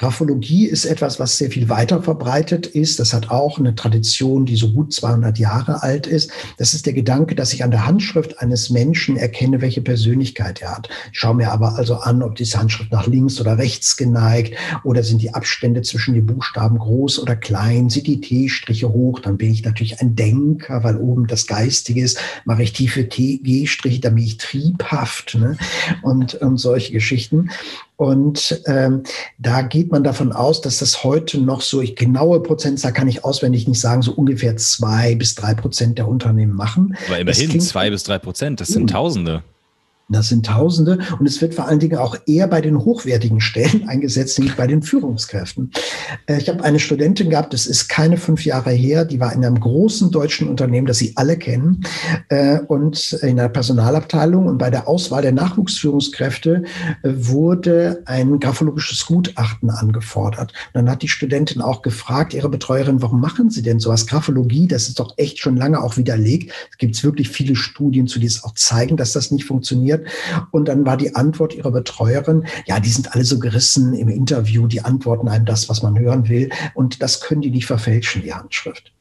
Graphologie 0.04 0.66
ist 0.66 0.84
etwas, 0.84 1.18
was 1.18 1.38
sehr 1.38 1.50
viel 1.50 1.70
weiter 1.70 2.02
verbreitet 2.02 2.66
ist. 2.66 3.00
Das 3.00 3.14
hat 3.14 3.30
auch 3.30 3.58
eine 3.58 3.74
Tradition, 3.74 4.44
die 4.44 4.56
so 4.56 4.70
gut 4.70 4.92
200 4.92 5.38
Jahre 5.38 5.82
alt 5.82 6.06
ist. 6.06 6.30
Das 6.58 6.74
ist 6.74 6.84
der 6.84 6.92
Gedanke, 6.92 7.34
dass 7.34 7.54
ich 7.54 7.64
an 7.64 7.70
der 7.70 7.86
Handschrift 7.86 8.38
eines 8.40 8.68
Menschen 8.68 9.16
erkenne, 9.16 9.62
welche 9.62 9.80
Persönlichkeit 9.80 10.60
er 10.60 10.76
hat. 10.76 10.90
Ich 11.10 11.20
schaue 11.20 11.36
mir 11.36 11.50
aber 11.50 11.76
also 11.76 11.94
an, 11.94 12.22
ob 12.22 12.34
diese 12.34 12.58
Handschrift 12.58 12.92
nach 12.92 13.06
links 13.06 13.40
oder 13.40 13.56
rechts 13.56 13.96
geneigt 13.96 14.58
oder 14.82 15.02
sind 15.02 15.22
die 15.22 15.32
Abstände 15.32 15.80
zwischen 15.80 16.12
den 16.12 16.26
Buchstaben 16.26 16.76
groß 16.76 17.20
oder 17.20 17.34
klein, 17.34 17.88
sind 17.88 18.06
die 18.06 18.20
T-Striche 18.20 18.90
hoch, 18.92 19.20
dann 19.20 19.38
bin 19.38 19.52
ich 19.52 19.64
natürlich 19.64 20.02
ein 20.02 20.16
Denker, 20.16 20.84
weil 20.84 20.98
oben 20.98 21.28
das 21.28 21.46
Geistige 21.46 22.04
ist. 22.04 22.18
Mache 22.44 22.62
ich 22.62 22.74
tiefe 22.74 23.04
G-Striche, 23.04 24.00
dann 24.00 24.16
bin 24.16 24.24
ich 24.24 24.36
triebhaft 24.36 25.34
ne? 25.36 25.56
und, 26.02 26.34
und 26.34 26.58
solche 26.58 26.92
Geschichten. 26.92 27.48
Und 28.04 28.62
ähm, 28.66 29.02
da 29.38 29.62
geht 29.62 29.90
man 29.90 30.04
davon 30.04 30.32
aus, 30.32 30.60
dass 30.60 30.78
das 30.78 31.04
heute 31.04 31.40
noch 31.40 31.60
so, 31.60 31.80
ich 31.80 31.96
genaue 31.96 32.40
Prozentzahl 32.40 32.92
kann 32.92 33.08
ich 33.08 33.24
auswendig 33.24 33.66
nicht 33.66 33.80
sagen, 33.80 34.02
so 34.02 34.12
ungefähr 34.12 34.56
zwei 34.56 35.14
bis 35.14 35.34
drei 35.34 35.54
Prozent 35.54 35.98
der 35.98 36.06
Unternehmen 36.08 36.54
machen. 36.54 36.96
Aber 37.06 37.18
immerhin 37.18 37.60
zwei 37.60 37.90
bis 37.90 38.04
drei 38.04 38.18
Prozent, 38.18 38.60
das 38.60 38.68
sind 38.68 38.90
Tausende. 38.90 39.42
Das 40.10 40.28
sind 40.28 40.44
Tausende 40.44 40.98
und 41.18 41.26
es 41.26 41.40
wird 41.40 41.54
vor 41.54 41.66
allen 41.66 41.78
Dingen 41.78 41.96
auch 41.96 42.16
eher 42.26 42.46
bei 42.46 42.60
den 42.60 42.78
hochwertigen 42.78 43.40
Stellen 43.40 43.88
eingesetzt, 43.88 44.38
nämlich 44.38 44.56
bei 44.56 44.66
den 44.66 44.82
Führungskräften. 44.82 45.70
Äh, 46.26 46.38
ich 46.38 46.48
habe 46.50 46.62
eine 46.62 46.78
Studentin 46.78 47.30
gehabt, 47.30 47.54
das 47.54 47.66
ist 47.66 47.88
keine 47.88 48.18
fünf 48.18 48.44
Jahre 48.44 48.70
her, 48.70 49.06
die 49.06 49.18
war 49.18 49.32
in 49.32 49.44
einem 49.44 49.58
großen 49.58 50.10
deutschen 50.10 50.48
Unternehmen, 50.48 50.86
das 50.86 50.98
Sie 50.98 51.12
alle 51.16 51.38
kennen, 51.38 51.84
äh, 52.28 52.60
und 52.60 53.14
in 53.22 53.36
der 53.36 53.48
Personalabteilung. 53.48 54.46
Und 54.46 54.58
bei 54.58 54.68
der 54.68 54.88
Auswahl 54.88 55.22
der 55.22 55.32
Nachwuchsführungskräfte 55.32 56.64
äh, 57.02 57.08
wurde 57.10 58.02
ein 58.04 58.38
graphologisches 58.40 59.06
Gutachten 59.06 59.70
angefordert. 59.70 60.52
Und 60.52 60.74
dann 60.74 60.90
hat 60.90 61.00
die 61.00 61.08
Studentin 61.08 61.62
auch 61.62 61.80
gefragt, 61.80 62.34
ihre 62.34 62.50
Betreuerin, 62.50 63.00
warum 63.00 63.20
machen 63.20 63.48
Sie 63.48 63.62
denn 63.62 63.80
sowas? 63.80 64.06
Graphologie, 64.06 64.66
das 64.66 64.88
ist 64.88 65.00
doch 65.00 65.14
echt 65.16 65.38
schon 65.38 65.56
lange 65.56 65.82
auch 65.82 65.96
widerlegt. 65.96 66.52
Es 66.70 66.76
gibt 66.76 67.02
wirklich 67.02 67.30
viele 67.30 67.56
Studien 67.56 68.06
zu, 68.06 68.18
die 68.18 68.26
es 68.26 68.44
auch 68.44 68.54
zeigen, 68.54 68.98
dass 68.98 69.12
das 69.12 69.30
nicht 69.30 69.46
funktioniert 69.46 69.93
funktioniert. 69.94 70.48
Und 70.50 70.68
dann 70.68 70.86
war 70.86 70.96
die 70.96 71.14
Antwort 71.14 71.54
ihrer 71.54 71.70
Betreuerin, 71.70 72.46
ja, 72.66 72.80
die 72.80 72.90
sind 72.90 73.14
alle 73.14 73.24
so 73.24 73.38
gerissen 73.38 73.94
im 73.94 74.08
Interview, 74.08 74.66
die 74.66 74.80
antworten 74.80 75.28
einem 75.28 75.44
das, 75.44 75.68
was 75.68 75.82
man 75.82 75.98
hören 75.98 76.28
will. 76.28 76.50
Und 76.74 77.02
das 77.02 77.20
können 77.20 77.42
die 77.42 77.50
nicht 77.50 77.66
verfälschen, 77.66 78.22
die 78.22 78.32
Handschrift. 78.32 78.92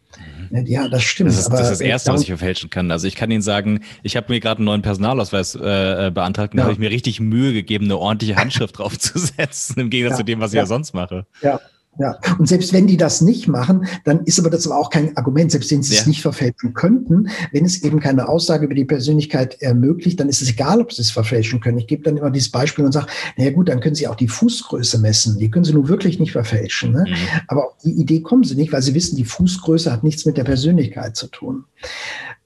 Mhm. 0.49 0.65
Ja, 0.65 0.87
das 0.87 1.03
stimmt. 1.03 1.29
Das 1.29 1.39
ist, 1.39 1.49
das, 1.49 1.61
ist 1.61 1.69
das 1.69 1.81
Erste, 1.81 2.13
was 2.13 2.21
ich 2.21 2.27
verfälschen 2.27 2.69
kann. 2.69 2.91
Also 2.91 3.07
ich 3.07 3.15
kann 3.15 3.31
Ihnen 3.31 3.41
sagen, 3.41 3.81
ich 4.03 4.15
habe 4.15 4.31
mir 4.31 4.39
gerade 4.39 4.59
einen 4.59 4.65
neuen 4.65 4.81
Personalausweis 4.81 5.55
äh, 5.55 6.07
äh 6.07 6.11
beantragt 6.11 6.53
und 6.53 6.59
ja. 6.59 6.63
da 6.63 6.65
habe 6.65 6.73
ich 6.73 6.79
mir 6.79 6.91
richtig 6.91 7.19
Mühe 7.19 7.53
gegeben, 7.53 7.85
eine 7.85 7.97
ordentliche 7.97 8.35
Handschrift 8.35 8.77
draufzusetzen, 8.77 9.79
im 9.79 9.89
Gegensatz 9.89 10.19
ja. 10.19 10.23
zu 10.23 10.25
dem, 10.25 10.39
was 10.39 10.51
ich 10.51 10.57
ja, 10.57 10.63
ja 10.63 10.67
sonst 10.67 10.93
mache. 10.93 11.25
Ja, 11.41 11.59
ja, 11.99 12.17
und 12.39 12.47
selbst 12.47 12.73
wenn 12.73 12.87
die 12.87 12.97
das 12.97 13.21
nicht 13.21 13.47
machen, 13.47 13.85
dann 14.03 14.23
ist 14.23 14.39
aber 14.39 14.49
das 14.49 14.65
aber 14.65 14.79
auch 14.79 14.89
kein 14.89 15.15
Argument, 15.15 15.51
selbst 15.51 15.69
wenn 15.71 15.83
sie 15.83 15.93
ja. 15.93 16.01
es 16.01 16.07
nicht 16.07 16.21
verfälschen 16.21 16.73
könnten, 16.73 17.29
wenn 17.51 17.65
es 17.65 17.83
eben 17.83 17.99
keine 17.99 18.27
Aussage 18.27 18.65
über 18.65 18.73
die 18.73 18.85
Persönlichkeit 18.85 19.61
ermöglicht, 19.61 20.19
dann 20.19 20.27
ist 20.27 20.41
es 20.41 20.49
egal, 20.49 20.81
ob 20.81 20.91
sie 20.91 21.03
es 21.03 21.11
verfälschen 21.11 21.59
können. 21.59 21.77
Ich 21.77 21.87
gebe 21.87 22.03
dann 22.03 22.17
immer 22.17 22.31
dieses 22.31 22.49
Beispiel 22.49 22.83
und 22.83 22.93
sage, 22.93 23.07
naja 23.37 23.51
gut, 23.51 23.69
dann 23.69 23.79
können 23.79 23.95
sie 23.95 24.07
auch 24.07 24.15
die 24.15 24.27
Fußgröße 24.27 24.97
messen. 24.99 25.37
Die 25.37 25.51
können 25.51 25.65
sie 25.65 25.73
nun 25.73 25.87
wirklich 25.87 26.19
nicht 26.19 26.31
verfälschen. 26.31 26.93
Ne? 26.93 27.05
Mhm. 27.07 27.41
Aber 27.47 27.67
auf 27.67 27.73
die 27.83 27.91
Idee 27.91 28.21
kommen 28.21 28.43
sie 28.43 28.55
nicht, 28.55 28.71
weil 28.73 28.81
sie 28.81 28.95
wissen, 28.95 29.15
die 29.15 29.25
Fußgröße 29.25 29.91
hat 29.91 30.03
nichts 30.03 30.25
mit 30.25 30.37
der 30.37 30.45
Persönlichkeit 30.45 31.15
zu 31.15 31.27
tun. 31.27 31.65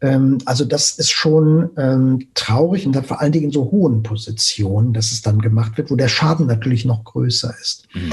Ähm, 0.02 0.38
also 0.46 0.64
das 0.66 0.92
ist 0.92 1.12
schon 1.12 1.70
ähm, 1.78 2.28
traurig 2.36 2.86
und 2.86 2.96
hat 2.96 3.08
vor 3.08 3.22
allen 3.22 3.32
Dingen 3.32 3.46
in 3.46 3.52
so 3.52 3.72
hohen 3.72 4.04
Positionen, 4.04 4.94
dass 4.94 5.12
es 5.12 5.22
dann 5.22 5.40
gemacht 5.40 5.78
wird, 5.78 5.90
wo 5.90 5.96
der 5.96 6.08
Schaden 6.08 6.46
natürlich 6.46 6.86
noch 6.86 7.04
größer 7.04 7.54
ist. 7.62 7.88
Mhm. 7.94 8.12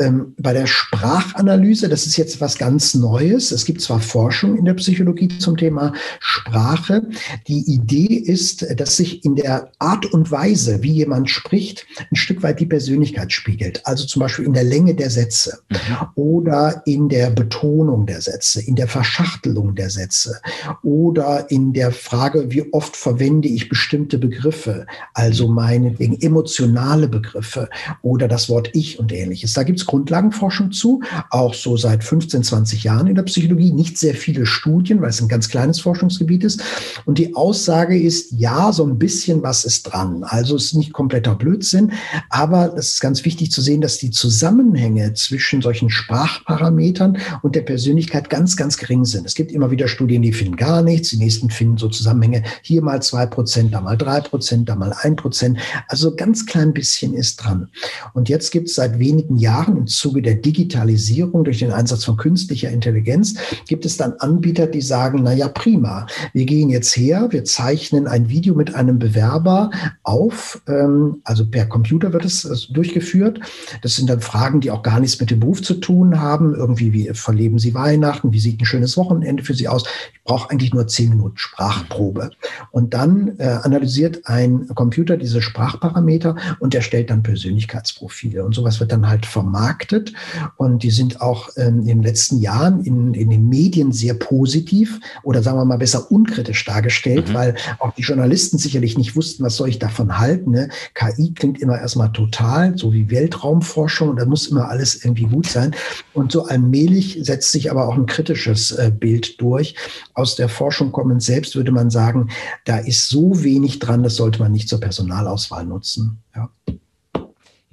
Ähm, 0.00 0.34
bei 0.38 0.52
der 0.52 0.66
Sprachanalyse, 0.66 1.88
das 1.88 2.04
ist 2.04 2.16
jetzt 2.16 2.40
was 2.40 2.58
ganz 2.58 2.94
Neues. 2.94 3.52
Es 3.52 3.64
gibt 3.64 3.80
zwar 3.80 4.00
Forschung 4.00 4.56
in 4.56 4.64
der 4.64 4.74
Psychologie 4.74 5.28
zum 5.38 5.56
Thema 5.56 5.94
Sprache. 6.18 7.06
Die 7.46 7.60
Idee 7.72 8.14
ist, 8.16 8.66
dass 8.78 8.96
sich 8.96 9.24
in 9.24 9.36
der 9.36 9.70
Art 9.78 10.06
und 10.06 10.32
Weise, 10.32 10.82
wie 10.82 10.92
jemand 10.92 11.30
spricht, 11.30 11.86
ein 12.10 12.16
Stück 12.16 12.42
weit 12.42 12.58
die 12.58 12.66
Persönlichkeit 12.66 13.32
spiegelt. 13.32 13.86
Also 13.86 14.04
zum 14.04 14.20
Beispiel 14.20 14.44
in 14.44 14.52
der 14.52 14.64
Länge 14.64 14.94
der 14.94 15.10
Sätze 15.10 15.60
mhm. 15.70 15.76
oder 16.16 16.82
in 16.86 17.08
der 17.08 17.30
Betonung 17.30 18.04
der 18.04 18.20
Sätze, 18.20 18.62
in 18.62 18.74
der 18.74 18.88
Verschachtelung 18.88 19.76
der 19.76 19.90
Sätze 19.90 20.40
oder 20.82 21.13
in 21.48 21.72
der 21.72 21.92
Frage, 21.92 22.50
wie 22.50 22.72
oft 22.72 22.96
verwende 22.96 23.48
ich 23.48 23.68
bestimmte 23.68 24.18
Begriffe, 24.18 24.86
also 25.12 25.48
meinetwegen 25.48 26.20
emotionale 26.20 27.08
Begriffe 27.08 27.68
oder 28.02 28.28
das 28.28 28.48
Wort 28.48 28.70
ich 28.72 28.98
und 28.98 29.12
ähnliches. 29.12 29.52
Da 29.52 29.62
gibt 29.62 29.80
es 29.80 29.86
Grundlagenforschung 29.86 30.72
zu, 30.72 31.02
auch 31.30 31.54
so 31.54 31.76
seit 31.76 32.04
15, 32.04 32.42
20 32.42 32.84
Jahren 32.84 33.06
in 33.06 33.14
der 33.14 33.22
Psychologie. 33.22 33.72
Nicht 33.72 33.98
sehr 33.98 34.14
viele 34.14 34.46
Studien, 34.46 35.00
weil 35.00 35.10
es 35.10 35.20
ein 35.20 35.28
ganz 35.28 35.48
kleines 35.48 35.80
Forschungsgebiet 35.80 36.44
ist. 36.44 36.62
Und 37.04 37.18
die 37.18 37.34
Aussage 37.34 37.98
ist, 37.98 38.32
ja, 38.32 38.72
so 38.72 38.84
ein 38.84 38.98
bisschen 38.98 39.42
was 39.42 39.64
ist 39.64 39.84
dran. 39.84 40.24
Also 40.24 40.56
es 40.56 40.66
ist 40.66 40.74
nicht 40.74 40.92
kompletter 40.92 41.34
Blödsinn, 41.34 41.92
aber 42.30 42.74
es 42.76 42.94
ist 42.94 43.00
ganz 43.00 43.24
wichtig 43.24 43.50
zu 43.50 43.60
sehen, 43.60 43.80
dass 43.80 43.98
die 43.98 44.10
Zusammenhänge 44.10 45.14
zwischen 45.14 45.62
solchen 45.62 45.90
Sprachparametern 45.90 47.18
und 47.42 47.54
der 47.54 47.62
Persönlichkeit 47.62 48.30
ganz, 48.30 48.56
ganz 48.56 48.76
gering 48.76 49.04
sind. 49.04 49.26
Es 49.26 49.34
gibt 49.34 49.52
immer 49.52 49.70
wieder 49.70 49.88
Studien, 49.88 50.22
die 50.22 50.32
finden 50.32 50.56
gar 50.56 50.82
nichts, 50.82 51.03
die 51.10 51.16
nächsten 51.16 51.50
finden 51.50 51.78
so 51.78 51.88
Zusammenhänge, 51.88 52.42
hier 52.62 52.82
mal 52.82 53.02
zwei 53.02 53.26
Prozent, 53.26 53.74
da 53.74 53.80
mal 53.80 53.96
drei 53.96 54.20
Prozent, 54.20 54.68
da 54.68 54.76
mal 54.76 54.94
ein 55.02 55.16
Prozent. 55.16 55.58
Also 55.88 56.14
ganz 56.14 56.46
klein 56.46 56.72
bisschen 56.72 57.14
ist 57.14 57.36
dran. 57.36 57.68
Und 58.12 58.28
jetzt 58.28 58.50
gibt 58.50 58.68
es 58.68 58.74
seit 58.74 58.98
wenigen 58.98 59.36
Jahren 59.36 59.76
im 59.76 59.86
Zuge 59.86 60.22
der 60.22 60.34
Digitalisierung 60.34 61.44
durch 61.44 61.58
den 61.58 61.72
Einsatz 61.72 62.04
von 62.04 62.16
künstlicher 62.16 62.70
Intelligenz 62.70 63.34
gibt 63.66 63.84
es 63.84 63.96
dann 63.96 64.14
Anbieter, 64.18 64.66
die 64.66 64.80
sagen, 64.80 65.20
na 65.22 65.32
ja, 65.32 65.48
prima, 65.48 66.06
wir 66.32 66.44
gehen 66.44 66.70
jetzt 66.70 66.96
her, 66.96 67.28
wir 67.30 67.44
zeichnen 67.44 68.06
ein 68.06 68.28
Video 68.28 68.54
mit 68.54 68.74
einem 68.74 68.98
Bewerber 68.98 69.70
auf, 70.02 70.60
ähm, 70.68 71.20
also 71.24 71.46
per 71.46 71.66
Computer 71.66 72.12
wird 72.12 72.24
es 72.24 72.68
durchgeführt. 72.70 73.40
Das 73.82 73.96
sind 73.96 74.08
dann 74.10 74.20
Fragen, 74.20 74.60
die 74.60 74.70
auch 74.70 74.82
gar 74.82 75.00
nichts 75.00 75.20
mit 75.20 75.30
dem 75.30 75.40
Beruf 75.40 75.62
zu 75.62 75.74
tun 75.74 76.20
haben. 76.20 76.54
Irgendwie, 76.54 76.92
wie 76.92 77.10
verleben 77.12 77.58
Sie 77.58 77.74
Weihnachten? 77.74 78.32
Wie 78.32 78.40
sieht 78.40 78.60
ein 78.60 78.66
schönes 78.66 78.96
Wochenende 78.96 79.42
für 79.42 79.54
Sie 79.54 79.68
aus? 79.68 79.84
Ich 80.12 80.22
brauche 80.24 80.50
eigentlich 80.50 80.72
nur 80.72 80.86
zehn 80.94 81.10
Minuten 81.10 81.36
Sprachprobe. 81.36 82.30
Und 82.70 82.94
dann 82.94 83.38
äh, 83.38 83.58
analysiert 83.62 84.26
ein 84.26 84.68
Computer 84.74 85.16
diese 85.16 85.42
Sprachparameter 85.42 86.36
und 86.60 86.74
erstellt 86.74 87.10
dann 87.10 87.22
Persönlichkeitsprofile. 87.22 88.44
Und 88.44 88.54
sowas 88.54 88.80
wird 88.80 88.92
dann 88.92 89.08
halt 89.08 89.26
vermarktet 89.26 90.12
und 90.56 90.82
die 90.82 90.90
sind 90.90 91.20
auch 91.20 91.50
ähm, 91.56 91.80
in 91.80 91.86
den 91.86 92.02
letzten 92.02 92.38
Jahren 92.38 92.84
in, 92.84 93.14
in 93.14 93.30
den 93.30 93.48
Medien 93.48 93.92
sehr 93.92 94.14
positiv 94.14 95.00
oder 95.22 95.42
sagen 95.42 95.58
wir 95.58 95.64
mal 95.64 95.78
besser 95.78 96.10
unkritisch 96.10 96.64
dargestellt, 96.64 97.28
mhm. 97.28 97.34
weil 97.34 97.54
auch 97.78 97.92
die 97.94 98.02
Journalisten 98.02 98.58
sicherlich 98.58 98.96
nicht 98.96 99.16
wussten, 99.16 99.44
was 99.44 99.56
soll 99.56 99.68
ich 99.68 99.78
davon 99.78 100.18
halten. 100.18 100.52
Ne? 100.52 100.68
KI 100.94 101.32
klingt 101.34 101.60
immer 101.60 101.78
erstmal 101.78 102.12
total, 102.12 102.76
so 102.78 102.92
wie 102.92 103.10
Weltraumforschung, 103.10 104.10
und 104.10 104.16
da 104.16 104.24
muss 104.24 104.46
immer 104.46 104.68
alles 104.68 105.04
irgendwie 105.04 105.24
gut 105.24 105.46
sein. 105.46 105.74
Und 106.12 106.32
so 106.32 106.46
allmählich 106.46 107.18
setzt 107.22 107.52
sich 107.52 107.70
aber 107.70 107.88
auch 107.88 107.96
ein 107.96 108.06
kritisches 108.06 108.72
äh, 108.72 108.90
Bild 108.90 109.40
durch. 109.40 109.74
Aus 110.14 110.36
der 110.36 110.48
Forschung 110.48 110.83
kommend 110.92 111.22
selbst 111.22 111.56
würde 111.56 111.72
man 111.72 111.90
sagen, 111.90 112.30
da 112.64 112.78
ist 112.78 113.08
so 113.08 113.42
wenig 113.42 113.78
dran, 113.78 114.02
das 114.02 114.16
sollte 114.16 114.40
man 114.40 114.52
nicht 114.52 114.68
zur 114.68 114.80
Personalauswahl 114.80 115.64
nutzen. 115.64 116.18
Ja. 116.34 116.50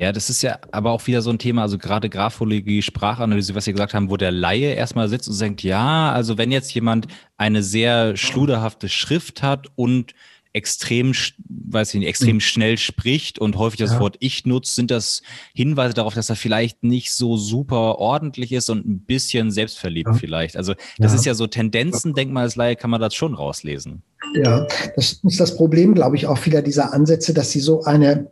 Ja, 0.01 0.12
das 0.12 0.32
ist 0.32 0.41
ja 0.41 0.57
aber 0.72 0.89
auch 0.89 1.05
wieder 1.05 1.22
so 1.22 1.30
ein 1.30 1.38
Thema, 1.38 1.62
also 1.62 1.78
gerade 1.78 2.09
Graphologie, 2.09 2.82
Sprachanalyse, 2.82 3.53
was 3.53 3.66
Sie 3.66 3.72
gesagt 3.72 3.93
haben, 3.93 4.09
wo 4.09 4.18
der 4.18 4.32
Laie 4.32 4.74
erstmal 4.74 5.07
sitzt 5.09 5.30
und 5.30 5.39
denkt, 5.39 5.62
ja, 5.62 6.12
also 6.12 6.39
wenn 6.39 6.51
jetzt 6.51 6.74
jemand 6.74 7.05
eine 7.38 7.62
sehr 7.62 8.18
schluderhafte 8.18 8.89
Schrift 8.89 9.43
hat 9.43 9.68
und 9.76 10.16
extrem, 10.54 11.14
weiß 11.47 11.93
ich 11.93 11.99
nicht, 11.99 12.10
extrem 12.10 12.38
mhm. 12.38 12.41
schnell 12.41 12.78
spricht 12.78 13.39
und 13.39 13.58
häufig 13.58 13.80
das 13.80 13.91
ja. 13.91 13.99
Wort 13.99 14.18
ich 14.20 14.45
nutzt, 14.45 14.76
sind 14.76 14.91
das 14.91 15.22
Hinweise 15.54 15.93
darauf, 15.93 16.14
dass 16.14 16.30
er 16.30 16.36
vielleicht 16.36 16.84
nicht 16.84 17.14
so 17.14 17.38
super 17.38 17.99
ordentlich 17.99 18.52
ist 18.52 18.70
und 18.70 18.86
ein 18.86 18.99
bisschen 18.99 19.52
selbstverliebt 19.52 20.10
ja. 20.10 20.14
vielleicht. 20.14 20.58
Also 20.58 20.74
das 20.97 21.14
ja. 21.14 21.20
ist 21.20 21.26
ja 21.26 21.34
so 21.34 21.47
Tendenzen, 21.47 22.14
denk 22.14 22.32
mal 22.32 22.41
als 22.41 22.56
Laie 22.56 22.76
kann 22.76 22.89
man 22.89 22.99
das 22.99 23.16
schon 23.16 23.34
rauslesen. 23.34 24.04
Ja, 24.36 24.68
das 24.95 25.20
ist 25.24 25.39
das 25.39 25.56
Problem, 25.56 25.95
glaube 25.95 26.16
ich, 26.16 26.28
auch 26.28 26.38
vieler 26.38 26.62
dieser 26.62 26.93
Ansätze, 26.93 27.34
dass 27.34 27.52
sie 27.52 27.60
so 27.60 27.84
eine 27.84 28.32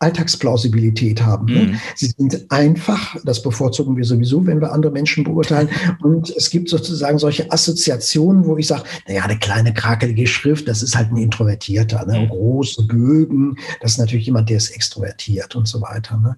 Alltagsplausibilität 0.00 1.22
haben. 1.22 1.46
Ne? 1.46 1.60
Mhm. 1.60 1.80
Sie 1.94 2.12
sind 2.16 2.46
einfach, 2.50 3.16
das 3.24 3.42
bevorzugen 3.42 3.96
wir 3.96 4.04
sowieso, 4.04 4.46
wenn 4.46 4.60
wir 4.60 4.72
andere 4.72 4.92
Menschen 4.92 5.24
beurteilen. 5.24 5.68
Und 6.02 6.30
es 6.30 6.50
gibt 6.50 6.68
sozusagen 6.68 7.18
solche 7.18 7.50
Assoziationen, 7.50 8.46
wo 8.46 8.56
ich 8.56 8.66
sage, 8.66 8.84
naja, 9.06 9.22
eine 9.22 9.38
kleine 9.38 9.72
krakelige 9.74 10.26
Schrift, 10.26 10.68
das 10.68 10.82
ist 10.82 10.96
halt 10.96 11.10
ein 11.10 11.16
Introvertierter. 11.16 12.06
Ne? 12.06 12.20
Mhm. 12.20 12.28
Große 12.28 12.86
Bögen, 12.86 13.56
das 13.80 13.92
ist 13.92 13.98
natürlich 13.98 14.26
jemand, 14.26 14.48
der 14.50 14.58
ist 14.58 14.70
extrovertiert 14.70 15.56
und 15.56 15.66
so 15.66 15.80
weiter. 15.80 16.18
Ne? 16.18 16.36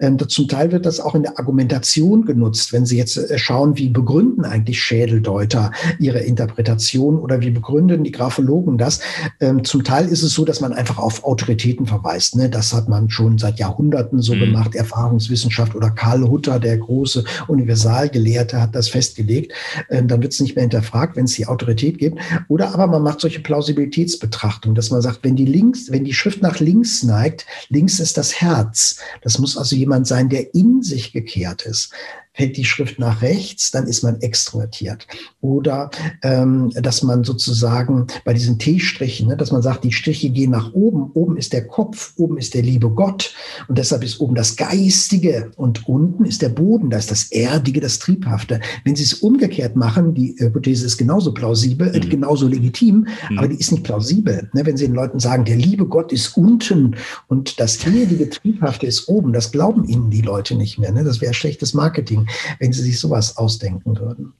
Ähm, 0.00 0.18
zum 0.28 0.48
Teil 0.48 0.72
wird 0.72 0.86
das 0.86 1.00
auch 1.00 1.14
in 1.14 1.22
der 1.22 1.38
Argumentation 1.38 2.24
genutzt, 2.24 2.72
wenn 2.72 2.86
Sie 2.86 2.96
jetzt 2.96 3.16
äh, 3.16 3.38
schauen, 3.38 3.76
wie 3.76 3.88
begründen 3.88 4.44
eigentlich 4.44 4.80
Schädeldeuter 4.80 5.72
ihre 5.98 6.20
Interpretation 6.20 7.18
oder 7.18 7.40
wie 7.40 7.50
begründen 7.50 8.04
die 8.04 8.12
Graphologen 8.12 8.78
das. 8.78 9.00
Ähm, 9.40 9.64
zum 9.64 9.84
Teil 9.84 10.08
ist 10.08 10.22
es 10.22 10.34
so, 10.34 10.44
dass 10.44 10.60
man 10.60 10.72
einfach 10.72 10.98
auf 10.98 11.24
Autoritäten 11.24 11.86
verweist. 11.86 12.36
Ne? 12.36 12.48
Das 12.48 12.72
hat 12.72 12.88
man 12.88 12.99
man 13.00 13.10
schon 13.10 13.38
seit 13.38 13.58
Jahrhunderten 13.58 14.20
so 14.20 14.34
mhm. 14.34 14.40
gemacht. 14.40 14.74
Erfahrungswissenschaft 14.74 15.74
oder 15.74 15.90
Karl 15.90 16.28
Hutter, 16.28 16.58
der 16.60 16.78
große 16.78 17.24
Universalgelehrte, 17.48 18.60
hat 18.60 18.74
das 18.74 18.88
festgelegt. 18.88 19.52
Ähm, 19.88 20.08
dann 20.08 20.22
wird 20.22 20.32
es 20.32 20.40
nicht 20.40 20.54
mehr 20.54 20.62
hinterfragt, 20.62 21.16
wenn 21.16 21.24
es 21.24 21.34
die 21.34 21.46
Autorität 21.46 21.98
gibt. 21.98 22.18
Oder 22.48 22.72
aber 22.74 22.86
man 22.86 23.02
macht 23.02 23.20
solche 23.20 23.40
Plausibilitätsbetrachtungen, 23.40 24.74
dass 24.74 24.90
man 24.90 25.02
sagt, 25.02 25.20
wenn 25.22 25.36
die 25.36 25.46
links, 25.46 25.90
wenn 25.90 26.04
die 26.04 26.14
Schrift 26.14 26.42
nach 26.42 26.60
links 26.60 27.02
neigt, 27.02 27.46
links 27.68 28.00
ist 28.00 28.16
das 28.16 28.40
Herz. 28.40 29.00
Das 29.22 29.38
muss 29.38 29.56
also 29.56 29.76
jemand 29.76 30.06
sein, 30.06 30.28
der 30.28 30.54
in 30.54 30.82
sich 30.82 31.12
gekehrt 31.12 31.62
ist 31.62 31.92
fällt 32.40 32.56
die 32.56 32.64
Schrift 32.64 32.98
nach 32.98 33.20
rechts, 33.20 33.70
dann 33.70 33.86
ist 33.86 34.02
man 34.02 34.18
extrovertiert. 34.22 35.06
Oder 35.42 35.90
ähm, 36.22 36.70
dass 36.74 37.02
man 37.02 37.22
sozusagen 37.22 38.06
bei 38.24 38.32
diesen 38.32 38.58
T-Strichen, 38.58 39.28
ne, 39.28 39.36
dass 39.36 39.52
man 39.52 39.60
sagt, 39.60 39.84
die 39.84 39.92
Striche 39.92 40.30
gehen 40.30 40.50
nach 40.50 40.72
oben, 40.72 41.10
oben 41.12 41.36
ist 41.36 41.52
der 41.52 41.66
Kopf, 41.66 42.14
oben 42.16 42.38
ist 42.38 42.54
der 42.54 42.62
liebe 42.62 42.88
Gott 42.88 43.34
und 43.68 43.76
deshalb 43.76 44.02
ist 44.02 44.20
oben 44.20 44.34
das 44.34 44.56
Geistige 44.56 45.50
und 45.56 45.86
unten 45.86 46.24
ist 46.24 46.40
der 46.40 46.48
Boden, 46.48 46.88
da 46.88 46.96
ist 46.96 47.10
das 47.10 47.30
Erdige, 47.30 47.80
das 47.80 47.98
Triebhafte. 47.98 48.60
Wenn 48.84 48.96
Sie 48.96 49.04
es 49.04 49.12
umgekehrt 49.12 49.76
machen, 49.76 50.14
die 50.14 50.34
Hypothese 50.38 50.86
ist 50.86 50.96
genauso 50.96 51.34
plausibel, 51.34 51.92
mhm. 51.92 52.08
genauso 52.08 52.48
legitim, 52.48 53.06
mhm. 53.28 53.38
aber 53.38 53.48
die 53.48 53.56
ist 53.56 53.70
nicht 53.70 53.84
plausibel. 53.84 54.48
Ne? 54.54 54.64
Wenn 54.64 54.78
Sie 54.78 54.86
den 54.86 54.94
Leuten 54.94 55.20
sagen, 55.20 55.44
der 55.44 55.56
liebe 55.56 55.84
Gott 55.84 56.10
ist 56.10 56.38
unten 56.38 56.96
und 57.28 57.60
das 57.60 57.84
Erdige, 57.84 58.30
Triebhafte 58.30 58.86
ist 58.86 59.08
oben, 59.08 59.34
das 59.34 59.52
glauben 59.52 59.84
Ihnen 59.84 60.08
die 60.08 60.22
Leute 60.22 60.54
nicht 60.54 60.78
mehr. 60.78 60.90
Ne? 60.90 61.04
Das 61.04 61.20
wäre 61.20 61.34
schlechtes 61.34 61.74
Marketing 61.74 62.29
wenn 62.58 62.72
sie 62.72 62.82
sich 62.82 62.98
sowas 62.98 63.36
ausdenken 63.36 63.98
würden. 63.98 64.32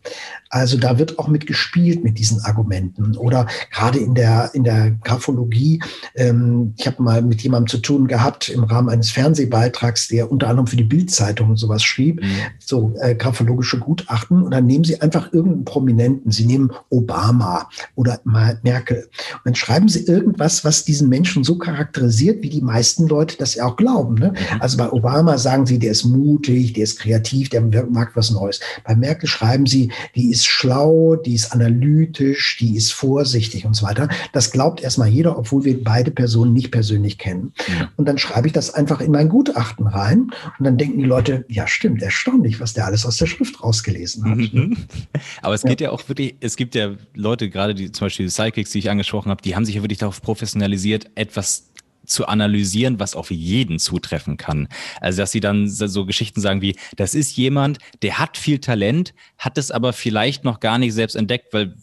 Also 0.49 0.77
da 0.79 0.99
wird 0.99 1.19
auch 1.19 1.29
mit 1.29 1.47
gespielt 1.47 2.03
mit 2.03 2.19
diesen 2.19 2.41
Argumenten. 2.41 3.17
Oder 3.17 3.47
gerade 3.73 3.99
in 3.99 4.15
der, 4.15 4.51
in 4.53 4.65
der 4.65 4.91
Graphologie, 5.03 5.81
ähm, 6.17 6.75
ich 6.77 6.87
habe 6.87 7.03
mal 7.03 7.23
mit 7.23 7.43
jemandem 7.43 7.69
zu 7.69 7.79
tun 7.79 8.09
gehabt 8.09 8.49
im 8.49 8.65
Rahmen 8.65 8.89
eines 8.89 9.11
Fernsehbeitrags, 9.11 10.09
der 10.09 10.31
unter 10.31 10.49
anderem 10.49 10.67
für 10.67 10.77
die 10.77 10.85
Bildzeitung 10.85 11.51
und 11.51 11.57
sowas 11.57 11.83
schrieb, 11.83 12.21
mhm. 12.21 12.29
so 12.59 12.95
äh, 13.01 13.15
graphologische 13.15 13.79
Gutachten. 13.79 14.43
Und 14.43 14.51
dann 14.51 14.67
nehmen 14.67 14.85
sie 14.85 15.01
einfach 15.01 15.33
irgendeinen 15.33 15.65
Prominenten, 15.65 16.33
sie 16.33 16.47
nehmen 16.47 16.73
Obama 16.89 17.69
oder 17.95 18.21
Merkel. 18.25 19.09
Und 19.35 19.41
dann 19.45 19.55
schreiben 19.55 19.89
sie 19.89 20.05
irgendwas, 20.07 20.65
was 20.65 20.85
diesen 20.85 21.09
Menschen 21.09 21.45
so 21.45 21.59
charakterisiert, 21.59 22.43
wie 22.43 22.51
die 22.51 22.61
meisten 22.61 23.07
Leute 23.07 23.37
das 23.39 23.55
ja 23.55 23.67
auch 23.67 23.77
glauben. 23.77 24.17
Ne? 24.17 24.33
Mhm. 24.33 24.61
Also 24.61 24.77
bei 24.77 24.91
Obama 24.91 25.39
sagen 25.39 25.67
sie, 25.67 25.79
der 25.79 25.93
ist 25.93 26.05
mutig, 26.05 26.73
der 26.73 26.85
ist 26.85 26.99
kreativ, 26.99 27.49
der 27.51 27.61
mag 27.91 28.17
was 28.17 28.31
Neues. 28.31 28.61
Bei 28.85 28.95
Merkel 28.95 29.29
schreiben 29.29 29.67
sie, 29.67 29.91
die 30.15 30.31
ist 30.31 30.47
schlau, 30.47 31.17
die 31.17 31.35
ist 31.35 31.53
analytisch, 31.53 32.57
die 32.59 32.77
ist 32.77 32.93
vorsichtig 32.93 33.65
und 33.65 33.75
so 33.75 33.87
weiter. 33.87 34.09
Das 34.33 34.51
glaubt 34.51 34.83
erstmal 34.83 35.09
jeder, 35.09 35.39
obwohl 35.39 35.65
wir 35.65 35.83
beide 35.83 36.11
Personen 36.11 36.53
nicht 36.53 36.71
persönlich 36.71 37.19
kennen. 37.19 37.53
Ja. 37.69 37.91
Und 37.97 38.07
dann 38.07 38.19
schreibe 38.19 38.47
ich 38.47 38.53
das 38.53 38.73
einfach 38.75 39.01
in 39.01 39.13
mein 39.13 39.29
Gutachten 39.29 39.87
rein 39.87 40.31
und 40.59 40.65
dann 40.65 40.79
denken 40.79 40.99
die 40.99 41.05
Leute, 41.05 41.45
ja 41.49 41.67
stimmt, 41.67 42.03
erstaunlich, 42.03 42.61
was 42.61 42.73
der 42.75 42.87
alles 42.87 43.07
aus 43.07 43.17
der 43.17 43.27
Schrift 43.27 43.63
rausgelesen 43.63 44.25
hat. 44.31 44.39
Mhm. 44.39 44.77
Aber 45.43 45.55
es 45.55 45.63
geht 45.63 45.81
ja. 45.81 45.89
ja 45.89 45.93
auch 45.93 46.09
wirklich, 46.09 46.37
es 46.41 46.57
gibt 46.57 46.75
ja 46.75 46.95
Leute, 47.15 47.51
gerade 47.51 47.75
die 47.75 47.93
zum 47.93 48.07
Beispiel 48.07 48.27
die 48.27 48.33
Psychics, 48.33 48.71
die 48.71 48.79
ich 48.81 48.91
angesprochen 48.91 49.31
habe, 49.31 49.43
die 49.43 49.55
haben 49.55 49.65
sich 49.65 49.75
ja 49.75 49.83
wirklich 49.83 49.99
darauf 49.99 50.21
professionalisiert, 50.23 51.11
etwas 51.15 51.70
zu 52.11 52.27
analysieren, 52.27 52.99
was 53.01 53.15
auf 53.15 53.31
jeden 53.31 53.79
zutreffen 53.79 54.37
kann. 54.37 54.69
Also, 55.01 55.23
dass 55.23 55.33
sie 55.33 55.41
dann 55.41 55.69
so 55.69 56.05
Geschichten 56.07 56.41
sagen 56.41 56.63
wie, 56.63 56.77
das 56.97 57.15
ist 57.15 57.37
jemand, 57.37 57.79
der 58.03 58.19
hat 58.19 58.37
viel 58.37 58.59
Talent, 58.59 59.15
hat 59.39 59.59
es 59.59 59.71
aber 59.71 59.93
vielleicht 59.93 60.45
noch 60.45 60.61
gar 60.61 60.79
nicht 60.79 60.95
selbst 60.95 61.17
entdeckt, 61.17 61.53
weil 61.53 61.75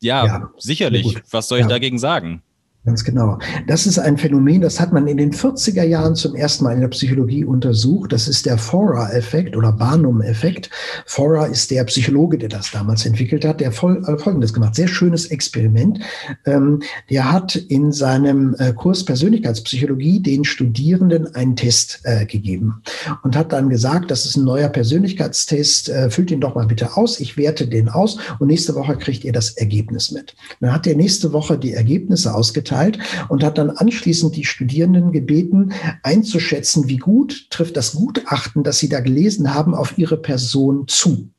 ja, 0.00 0.26
ja 0.26 0.50
sicherlich, 0.58 1.16
was 1.30 1.48
soll 1.48 1.58
ich 1.58 1.64
ja. 1.64 1.68
dagegen 1.68 1.98
sagen? 1.98 2.42
Ganz 2.86 3.02
genau. 3.02 3.38
Das 3.66 3.86
ist 3.86 3.98
ein 3.98 4.18
Phänomen, 4.18 4.60
das 4.60 4.78
hat 4.78 4.92
man 4.92 5.06
in 5.06 5.16
den 5.16 5.32
40er 5.32 5.84
Jahren 5.84 6.14
zum 6.16 6.34
ersten 6.34 6.64
Mal 6.64 6.74
in 6.74 6.82
der 6.82 6.88
Psychologie 6.88 7.42
untersucht. 7.42 8.12
Das 8.12 8.28
ist 8.28 8.44
der 8.44 8.58
Fora-Effekt 8.58 9.56
oder 9.56 9.72
Barnum-Effekt. 9.72 10.68
Fora 11.06 11.46
ist 11.46 11.70
der 11.70 11.84
Psychologe, 11.84 12.36
der 12.36 12.50
das 12.50 12.72
damals 12.72 13.06
entwickelt 13.06 13.46
hat, 13.46 13.60
der 13.60 13.68
äh, 13.68 13.72
Folgendes 13.72 14.52
gemacht. 14.52 14.74
Sehr 14.74 14.88
schönes 14.88 15.24
Experiment. 15.26 16.00
Ähm, 16.44 16.82
der 17.08 17.32
hat 17.32 17.56
in 17.56 17.90
seinem 17.90 18.54
äh, 18.58 18.74
Kurs 18.74 19.02
Persönlichkeitspsychologie 19.06 20.20
den 20.20 20.44
Studierenden 20.44 21.34
einen 21.34 21.56
Test 21.56 22.00
äh, 22.02 22.26
gegeben 22.26 22.82
und 23.22 23.34
hat 23.34 23.54
dann 23.54 23.70
gesagt, 23.70 24.10
das 24.10 24.26
ist 24.26 24.36
ein 24.36 24.44
neuer 24.44 24.68
Persönlichkeitstest, 24.68 25.90
füllt 26.10 26.30
ihn 26.30 26.40
doch 26.40 26.54
mal 26.54 26.66
bitte 26.66 26.98
aus. 26.98 27.18
Ich 27.18 27.38
werte 27.38 27.66
den 27.66 27.88
aus 27.88 28.18
und 28.40 28.48
nächste 28.48 28.74
Woche 28.74 28.96
kriegt 28.98 29.24
ihr 29.24 29.32
das 29.32 29.52
Ergebnis 29.52 30.10
mit. 30.10 30.36
Dann 30.60 30.72
hat 30.72 30.86
er 30.86 30.96
nächste 30.96 31.32
Woche 31.32 31.56
die 31.56 31.72
Ergebnisse 31.72 32.34
ausgeteilt 32.34 32.73
mitgeteilt 32.74 32.98
und 33.28 33.42
hat 33.42 33.58
dann 33.58 33.70
anschließend 33.70 34.36
die 34.36 34.44
Studierenden 34.44 35.12
gebeten, 35.12 35.72
einzuschätzen, 36.02 36.88
wie 36.88 36.96
gut 36.96 37.46
trifft 37.50 37.76
das 37.76 37.92
Gutachten, 37.92 38.62
das 38.62 38.78
sie 38.78 38.88
da 38.88 39.00
gelesen 39.00 39.54
haben, 39.54 39.74
auf 39.74 39.96
ihre 39.98 40.16
Person 40.16 40.86
zu. 40.88 41.30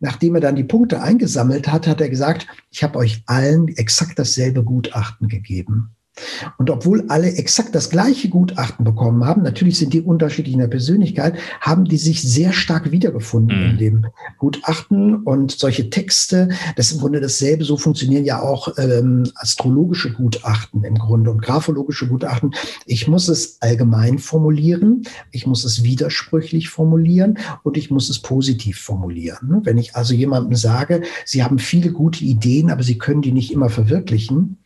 Nachdem 0.00 0.34
er 0.34 0.40
dann 0.40 0.56
die 0.56 0.64
Punkte 0.64 1.02
eingesammelt 1.02 1.68
hat, 1.68 1.86
hat 1.86 2.00
er 2.00 2.08
gesagt, 2.08 2.46
ich 2.70 2.82
habe 2.82 2.98
euch 2.98 3.22
allen 3.26 3.68
exakt 3.68 4.18
dasselbe 4.18 4.62
Gutachten 4.62 5.28
gegeben. 5.28 5.94
Und 6.58 6.70
obwohl 6.70 7.04
alle 7.08 7.32
exakt 7.34 7.74
das 7.74 7.90
gleiche 7.90 8.28
Gutachten 8.28 8.84
bekommen 8.84 9.24
haben, 9.24 9.42
natürlich 9.42 9.78
sind 9.78 9.92
die 9.92 10.00
unterschiedlich 10.00 10.54
in 10.54 10.60
der 10.60 10.68
Persönlichkeit, 10.68 11.38
haben 11.60 11.84
die 11.84 11.96
sich 11.96 12.22
sehr 12.22 12.52
stark 12.52 12.90
wiedergefunden 12.90 13.58
mhm. 13.58 13.70
in 13.70 13.78
dem 13.78 14.06
Gutachten 14.38 15.16
und 15.16 15.52
solche 15.52 15.90
Texte, 15.90 16.48
das 16.76 16.86
ist 16.86 16.92
im 16.92 17.00
Grunde 17.00 17.20
dasselbe, 17.20 17.64
so 17.64 17.76
funktionieren 17.76 18.24
ja 18.24 18.40
auch 18.40 18.76
ähm, 18.78 19.30
astrologische 19.34 20.12
Gutachten 20.12 20.84
im 20.84 20.94
Grunde 20.96 21.30
und 21.30 21.42
graphologische 21.42 22.06
Gutachten. 22.06 22.54
Ich 22.86 23.08
muss 23.08 23.28
es 23.28 23.60
allgemein 23.60 24.18
formulieren, 24.18 25.02
ich 25.30 25.46
muss 25.46 25.64
es 25.64 25.82
widersprüchlich 25.82 26.68
formulieren 26.68 27.38
und 27.62 27.76
ich 27.76 27.90
muss 27.90 28.10
es 28.10 28.20
positiv 28.20 28.78
formulieren. 28.78 29.60
Wenn 29.64 29.78
ich 29.78 29.96
also 29.96 30.14
jemandem 30.14 30.56
sage, 30.56 31.02
Sie 31.24 31.42
haben 31.42 31.58
viele 31.58 31.92
gute 31.92 32.24
Ideen, 32.24 32.70
aber 32.70 32.82
Sie 32.82 32.98
können 32.98 33.22
die 33.22 33.32
nicht 33.32 33.52
immer 33.52 33.68
verwirklichen, 33.68 34.59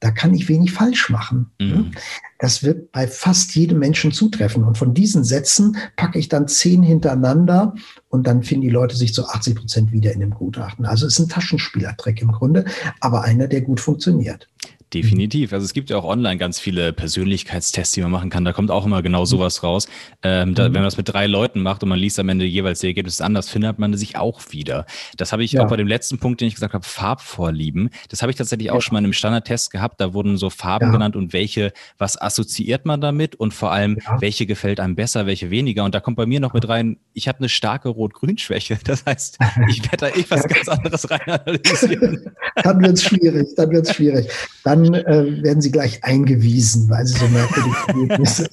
da 0.00 0.10
kann 0.10 0.34
ich 0.34 0.48
wenig 0.48 0.72
falsch 0.72 1.10
machen. 1.10 1.50
Mhm. 1.60 1.92
Das 2.38 2.62
wird 2.62 2.90
bei 2.90 3.06
fast 3.06 3.54
jedem 3.54 3.78
Menschen 3.78 4.12
zutreffen. 4.12 4.64
Und 4.64 4.78
von 4.78 4.94
diesen 4.94 5.24
Sätzen 5.24 5.76
packe 5.96 6.18
ich 6.18 6.28
dann 6.28 6.48
zehn 6.48 6.82
hintereinander 6.82 7.74
und 8.08 8.26
dann 8.26 8.42
finden 8.42 8.62
die 8.62 8.70
Leute 8.70 8.96
sich 8.96 9.12
zu 9.12 9.28
80 9.28 9.54
Prozent 9.54 9.92
wieder 9.92 10.12
in 10.12 10.20
dem 10.20 10.30
Gutachten. 10.30 10.86
Also 10.86 11.06
es 11.06 11.14
ist 11.14 11.18
ein 11.20 11.28
Taschenspielertrick 11.28 12.22
im 12.22 12.32
Grunde, 12.32 12.64
aber 13.00 13.22
einer, 13.22 13.46
der 13.46 13.60
gut 13.60 13.78
funktioniert. 13.78 14.48
Definitiv. 14.92 15.52
Also 15.52 15.64
es 15.64 15.72
gibt 15.72 15.88
ja 15.88 15.98
auch 15.98 16.04
online 16.04 16.36
ganz 16.36 16.58
viele 16.58 16.92
Persönlichkeitstests, 16.92 17.94
die 17.94 18.00
man 18.00 18.10
machen 18.10 18.28
kann. 18.28 18.44
Da 18.44 18.52
kommt 18.52 18.72
auch 18.72 18.84
immer 18.84 19.02
genau 19.02 19.24
sowas 19.24 19.62
raus. 19.62 19.86
Ähm, 20.24 20.56
da, 20.56 20.64
mhm. 20.64 20.74
wenn 20.74 20.80
man 20.80 20.84
das 20.84 20.96
mit 20.96 21.08
drei 21.08 21.28
Leuten 21.28 21.62
macht 21.62 21.84
und 21.84 21.88
man 21.88 21.98
liest 21.98 22.18
am 22.18 22.28
Ende 22.28 22.44
jeweils 22.44 22.80
die 22.80 22.88
Ergebnisse 22.88 23.24
anders, 23.24 23.48
findet 23.48 23.78
man 23.78 23.96
sich 23.96 24.16
auch 24.16 24.40
wieder. 24.50 24.86
Das 25.16 25.32
habe 25.32 25.44
ich 25.44 25.52
ja. 25.52 25.62
auch 25.62 25.68
bei 25.68 25.76
dem 25.76 25.86
letzten 25.86 26.18
Punkt, 26.18 26.40
den 26.40 26.48
ich 26.48 26.54
gesagt 26.54 26.74
habe, 26.74 26.84
Farbvorlieben. 26.84 27.90
Das 28.08 28.22
habe 28.22 28.32
ich 28.32 28.36
tatsächlich 28.36 28.72
auch 28.72 28.76
ja. 28.76 28.80
schon 28.80 28.94
mal 28.94 28.98
in 28.98 29.04
einem 29.04 29.12
Standardtest 29.12 29.70
gehabt. 29.70 30.00
Da 30.00 30.12
wurden 30.12 30.36
so 30.36 30.50
Farben 30.50 30.86
ja. 30.86 30.92
genannt 30.92 31.14
und 31.14 31.32
welche, 31.32 31.72
was 31.96 32.20
assoziiert 32.20 32.84
man 32.84 33.00
damit 33.00 33.36
und 33.36 33.54
vor 33.54 33.70
allem, 33.70 33.98
welche 34.18 34.44
gefällt 34.44 34.80
einem 34.80 34.96
besser, 34.96 35.24
welche 35.26 35.50
weniger. 35.50 35.84
Und 35.84 35.94
da 35.94 36.00
kommt 36.00 36.16
bei 36.16 36.26
mir 36.26 36.40
noch 36.40 36.52
mit 36.52 36.68
rein, 36.68 36.96
ich 37.12 37.28
habe 37.28 37.38
eine 37.38 37.48
starke 37.48 37.88
Rot-Grün-Schwäche. 37.88 38.78
Das 38.90 39.06
heißt, 39.06 39.38
ich 39.68 39.84
werde 39.84 39.96
da 39.98 40.08
eh 40.08 40.24
was 40.28 40.42
ganz 40.48 40.68
anderes 40.68 41.08
rein 41.08 41.20
analysieren. 41.20 42.24
dann 42.56 42.80
wird 42.80 42.94
es 42.94 43.04
schwierig, 43.04 43.54
dann 43.54 43.70
wird 43.70 43.86
es 43.86 43.94
schwierig. 43.94 44.28
Dann 44.64 44.79
dann 44.84 44.94
äh, 44.94 45.42
werden 45.42 45.60
sie 45.60 45.70
gleich 45.70 46.02
eingewiesen, 46.04 46.88
weil 46.88 47.06
sie 47.06 47.18
so 47.18 47.26
merkwürdige 47.28 47.76
Ergebnisse 47.88 48.48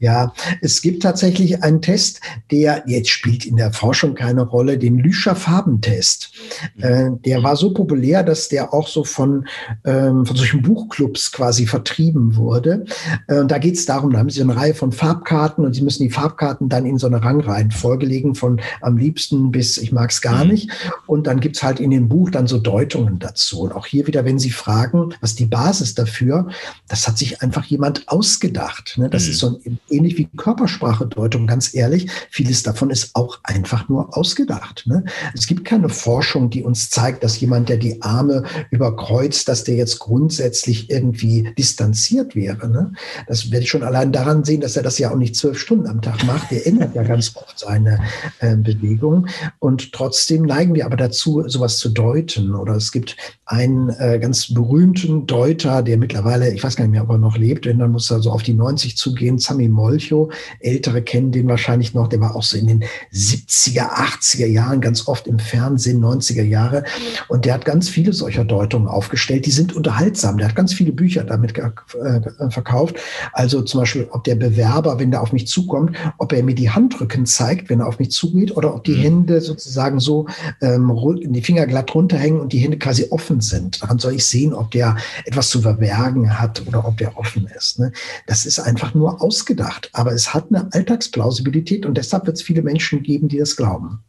Ja, 0.00 0.32
es 0.60 0.82
gibt 0.82 1.02
tatsächlich 1.02 1.62
einen 1.62 1.82
Test, 1.82 2.20
der 2.50 2.84
jetzt 2.86 3.10
spielt 3.10 3.44
in 3.46 3.56
der 3.56 3.72
Forschung 3.72 4.14
keine 4.14 4.42
Rolle, 4.42 4.78
den 4.78 4.98
Lüscher 4.98 5.36
Farbentest. 5.36 6.32
Äh, 6.78 7.10
der 7.24 7.42
war 7.42 7.56
so 7.56 7.72
populär, 7.72 8.22
dass 8.22 8.48
der 8.48 8.72
auch 8.72 8.88
so 8.88 9.04
von, 9.04 9.46
ähm, 9.84 10.26
von 10.26 10.36
solchen 10.36 10.62
Buchclubs 10.62 11.32
quasi 11.32 11.66
vertrieben 11.66 12.36
wurde. 12.36 12.84
Äh, 13.28 13.40
und 13.40 13.50
da 13.50 13.58
geht 13.58 13.74
es 13.74 13.86
darum, 13.86 14.12
da 14.12 14.18
haben 14.18 14.30
sie 14.30 14.42
eine 14.42 14.56
Reihe 14.56 14.74
von 14.74 14.92
Farbkarten 14.92 15.64
und 15.64 15.74
sie 15.74 15.82
müssen 15.82 16.02
die 16.02 16.10
Farbkarten 16.10 16.68
dann 16.68 16.86
in 16.86 16.98
so 16.98 17.06
eine 17.06 17.22
Rangreihenfolge 17.22 18.06
legen, 18.06 18.34
von 18.34 18.60
am 18.80 18.96
liebsten 18.96 19.50
bis 19.50 19.78
ich 19.78 19.92
mag 19.92 20.10
es 20.10 20.20
gar 20.20 20.44
mhm. 20.44 20.50
nicht. 20.52 20.70
Und 21.06 21.26
dann 21.26 21.40
gibt 21.40 21.56
es 21.56 21.62
halt 21.62 21.80
in 21.80 21.90
dem 21.90 22.08
Buch 22.08 22.30
dann 22.30 22.46
so 22.46 22.58
Deutungen 22.58 23.18
dazu. 23.18 23.62
Und 23.62 23.72
auch 23.72 23.86
hier 23.86 24.06
wieder, 24.06 24.24
wenn 24.24 24.38
Sie 24.38 24.50
fragen, 24.50 25.14
was 25.20 25.34
die 25.34 25.46
Basis 25.46 25.94
dafür, 25.94 26.48
das 26.88 27.06
hat 27.06 27.18
sich 27.18 27.42
einfach 27.42 27.64
jemand 27.64 28.08
ausgedacht. 28.08 28.94
Ne? 28.98 29.08
Das 29.08 29.23
mhm. 29.26 29.32
ist 29.32 29.38
so 29.38 29.60
ähnlich 29.90 30.18
wie 30.18 30.28
Körpersprache-Deutung, 30.36 31.46
ganz 31.46 31.74
ehrlich. 31.74 32.10
Vieles 32.30 32.62
davon 32.62 32.90
ist 32.90 33.10
auch 33.14 33.38
einfach 33.42 33.88
nur 33.88 34.16
ausgedacht. 34.16 34.84
Ne? 34.86 35.04
Es 35.34 35.46
gibt 35.46 35.64
keine 35.64 35.88
Forschung, 35.88 36.50
die 36.50 36.62
uns 36.62 36.90
zeigt, 36.90 37.24
dass 37.24 37.40
jemand, 37.40 37.68
der 37.68 37.76
die 37.76 38.02
Arme 38.02 38.44
überkreuzt, 38.70 39.48
dass 39.48 39.64
der 39.64 39.76
jetzt 39.76 39.98
grundsätzlich 39.98 40.90
irgendwie 40.90 41.52
distanziert 41.56 42.34
wäre. 42.34 42.68
Ne? 42.68 42.92
Das 43.26 43.50
werde 43.50 43.64
ich 43.64 43.70
schon 43.70 43.82
allein 43.82 44.12
daran 44.12 44.44
sehen, 44.44 44.60
dass 44.60 44.76
er 44.76 44.82
das 44.82 44.98
ja 44.98 45.10
auch 45.10 45.16
nicht 45.16 45.36
zwölf 45.36 45.58
Stunden 45.58 45.86
am 45.86 46.02
Tag 46.02 46.24
macht. 46.24 46.50
Der 46.50 46.66
ändert 46.66 46.94
ja 46.94 47.02
ganz 47.02 47.34
oft 47.36 47.58
seine 47.58 48.00
äh, 48.40 48.56
Bewegung. 48.56 49.26
Und 49.58 49.92
trotzdem 49.92 50.42
neigen 50.42 50.74
wir 50.74 50.86
aber 50.86 50.96
dazu, 50.96 51.44
sowas 51.46 51.78
zu 51.78 51.88
deuten. 51.88 52.54
Oder 52.54 52.74
es 52.76 52.92
gibt 52.92 53.16
einen 53.46 53.90
äh, 53.90 54.18
ganz 54.18 54.52
berühmten 54.52 55.26
Deuter, 55.26 55.82
der 55.82 55.98
mittlerweile, 55.98 56.52
ich 56.52 56.62
weiß 56.62 56.76
gar 56.76 56.84
nicht 56.84 56.92
mehr, 56.92 57.02
ob 57.02 57.10
er 57.10 57.18
noch 57.18 57.36
lebt, 57.36 57.66
wenn 57.66 57.78
dann 57.78 57.92
muss 57.92 58.10
er 58.10 58.20
so 58.20 58.30
auf 58.30 58.42
die 58.42 58.54
90 58.54 58.96
zugehen, 59.14 59.38
Sami 59.38 59.68
Molcho. 59.68 60.30
Ältere 60.60 61.02
kennen 61.02 61.32
den 61.32 61.48
wahrscheinlich 61.48 61.94
noch, 61.94 62.08
der 62.08 62.20
war 62.20 62.36
auch 62.36 62.42
so 62.42 62.56
in 62.56 62.66
den 62.66 62.84
70er, 63.12 63.90
80er 63.90 64.46
Jahren, 64.46 64.80
ganz 64.80 65.06
oft 65.06 65.26
im 65.26 65.38
Fernsehen, 65.38 66.02
90er 66.02 66.42
Jahre. 66.42 66.84
Und 67.28 67.44
der 67.44 67.54
hat 67.54 67.64
ganz 67.64 67.88
viele 67.88 68.12
solcher 68.12 68.44
Deutungen 68.44 68.88
aufgestellt, 68.88 69.46
die 69.46 69.50
sind 69.50 69.74
unterhaltsam. 69.74 70.38
Der 70.38 70.48
hat 70.48 70.56
ganz 70.56 70.72
viele 70.72 70.92
Bücher 70.92 71.24
damit 71.24 71.58
äh, 71.58 72.50
verkauft. 72.50 72.96
Also 73.32 73.62
zum 73.62 73.80
Beispiel, 73.80 74.08
ob 74.10 74.24
der 74.24 74.36
Bewerber, 74.36 74.98
wenn 74.98 75.10
der 75.10 75.22
auf 75.22 75.32
mich 75.32 75.46
zukommt, 75.46 75.96
ob 76.18 76.32
er 76.32 76.42
mir 76.42 76.54
die 76.54 76.70
Handrücken 76.70 77.26
zeigt, 77.26 77.68
wenn 77.68 77.80
er 77.80 77.88
auf 77.88 77.98
mich 77.98 78.10
zugeht, 78.10 78.56
oder 78.56 78.74
ob 78.74 78.84
die 78.84 78.96
mhm. 78.96 79.02
Hände 79.02 79.40
sozusagen 79.40 80.00
so 80.00 80.26
ähm, 80.60 80.92
die 81.26 81.42
Finger 81.42 81.66
glatt 81.66 81.94
runterhängen 81.94 82.40
und 82.40 82.52
die 82.52 82.58
Hände 82.58 82.78
quasi 82.78 83.06
offen 83.10 83.34
offen 83.34 83.40
sind. 83.40 83.82
Daran 83.82 83.98
soll 83.98 84.14
ich 84.14 84.26
sehen, 84.26 84.52
ob 84.52 84.70
der 84.70 84.96
etwas 85.24 85.48
zu 85.48 85.62
verbergen 85.62 86.38
hat 86.38 86.62
oder 86.66 86.86
ob 86.86 86.98
der 86.98 87.16
offen 87.16 87.48
ist. 87.56 87.78
Ne? 87.78 87.92
Das 88.26 88.46
ist 88.46 88.58
einfach 88.58 88.94
nur 88.94 89.03
ausgedacht. 89.08 89.90
Aber 89.92 90.12
es 90.12 90.34
hat 90.34 90.46
eine 90.50 90.72
Alltagsplausibilität 90.72 91.86
und 91.86 91.96
deshalb 91.96 92.26
wird 92.26 92.36
es 92.36 92.42
viele 92.42 92.62
Menschen 92.62 93.02
geben, 93.02 93.28
die 93.28 93.38
das 93.38 93.56
glauben. 93.56 94.00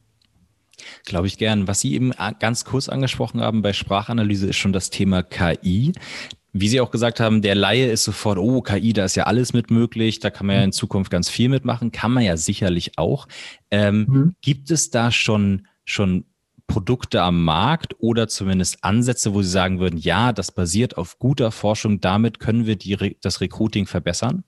Glaube 1.05 1.27
ich 1.27 1.37
gern. 1.37 1.67
Was 1.67 1.81
Sie 1.81 1.93
eben 1.93 2.11
ganz 2.39 2.65
kurz 2.65 2.89
angesprochen 2.89 3.41
haben 3.41 3.61
bei 3.61 3.73
Sprachanalyse 3.73 4.47
ist 4.47 4.57
schon 4.57 4.73
das 4.73 4.89
Thema 4.89 5.23
KI. 5.23 5.93
Wie 6.53 6.69
Sie 6.69 6.79
auch 6.79 6.91
gesagt 6.91 7.19
haben, 7.19 7.41
der 7.41 7.55
Laie 7.55 7.91
ist 7.91 8.05
sofort, 8.05 8.37
oh, 8.37 8.61
KI, 8.61 8.93
da 8.93 9.05
ist 9.05 9.15
ja 9.15 9.25
alles 9.25 9.53
mit 9.53 9.71
möglich, 9.71 10.19
da 10.19 10.29
kann 10.29 10.47
man 10.47 10.55
ja 10.55 10.63
in 10.63 10.71
Zukunft 10.71 11.11
ganz 11.11 11.29
viel 11.29 11.49
mitmachen, 11.49 11.91
kann 11.91 12.11
man 12.11 12.23
ja 12.23 12.37
sicherlich 12.37 12.97
auch. 12.97 13.27
Ähm, 13.71 14.05
mhm. 14.07 14.35
Gibt 14.41 14.71
es 14.71 14.89
da 14.89 15.11
schon, 15.11 15.67
schon 15.83 16.25
Produkte 16.67 17.21
am 17.21 17.43
Markt 17.43 17.95
oder 17.99 18.27
zumindest 18.27 18.83
Ansätze, 18.83 19.33
wo 19.33 19.41
Sie 19.41 19.49
sagen 19.49 19.79
würden, 19.79 19.97
ja, 19.97 20.33
das 20.33 20.51
basiert 20.51 20.97
auf 20.97 21.19
guter 21.19 21.51
Forschung, 21.51 21.99
damit 21.99 22.39
können 22.39 22.65
wir 22.65 22.77
die, 22.77 23.17
das 23.21 23.41
Recruiting 23.41 23.85
verbessern? 23.85 24.43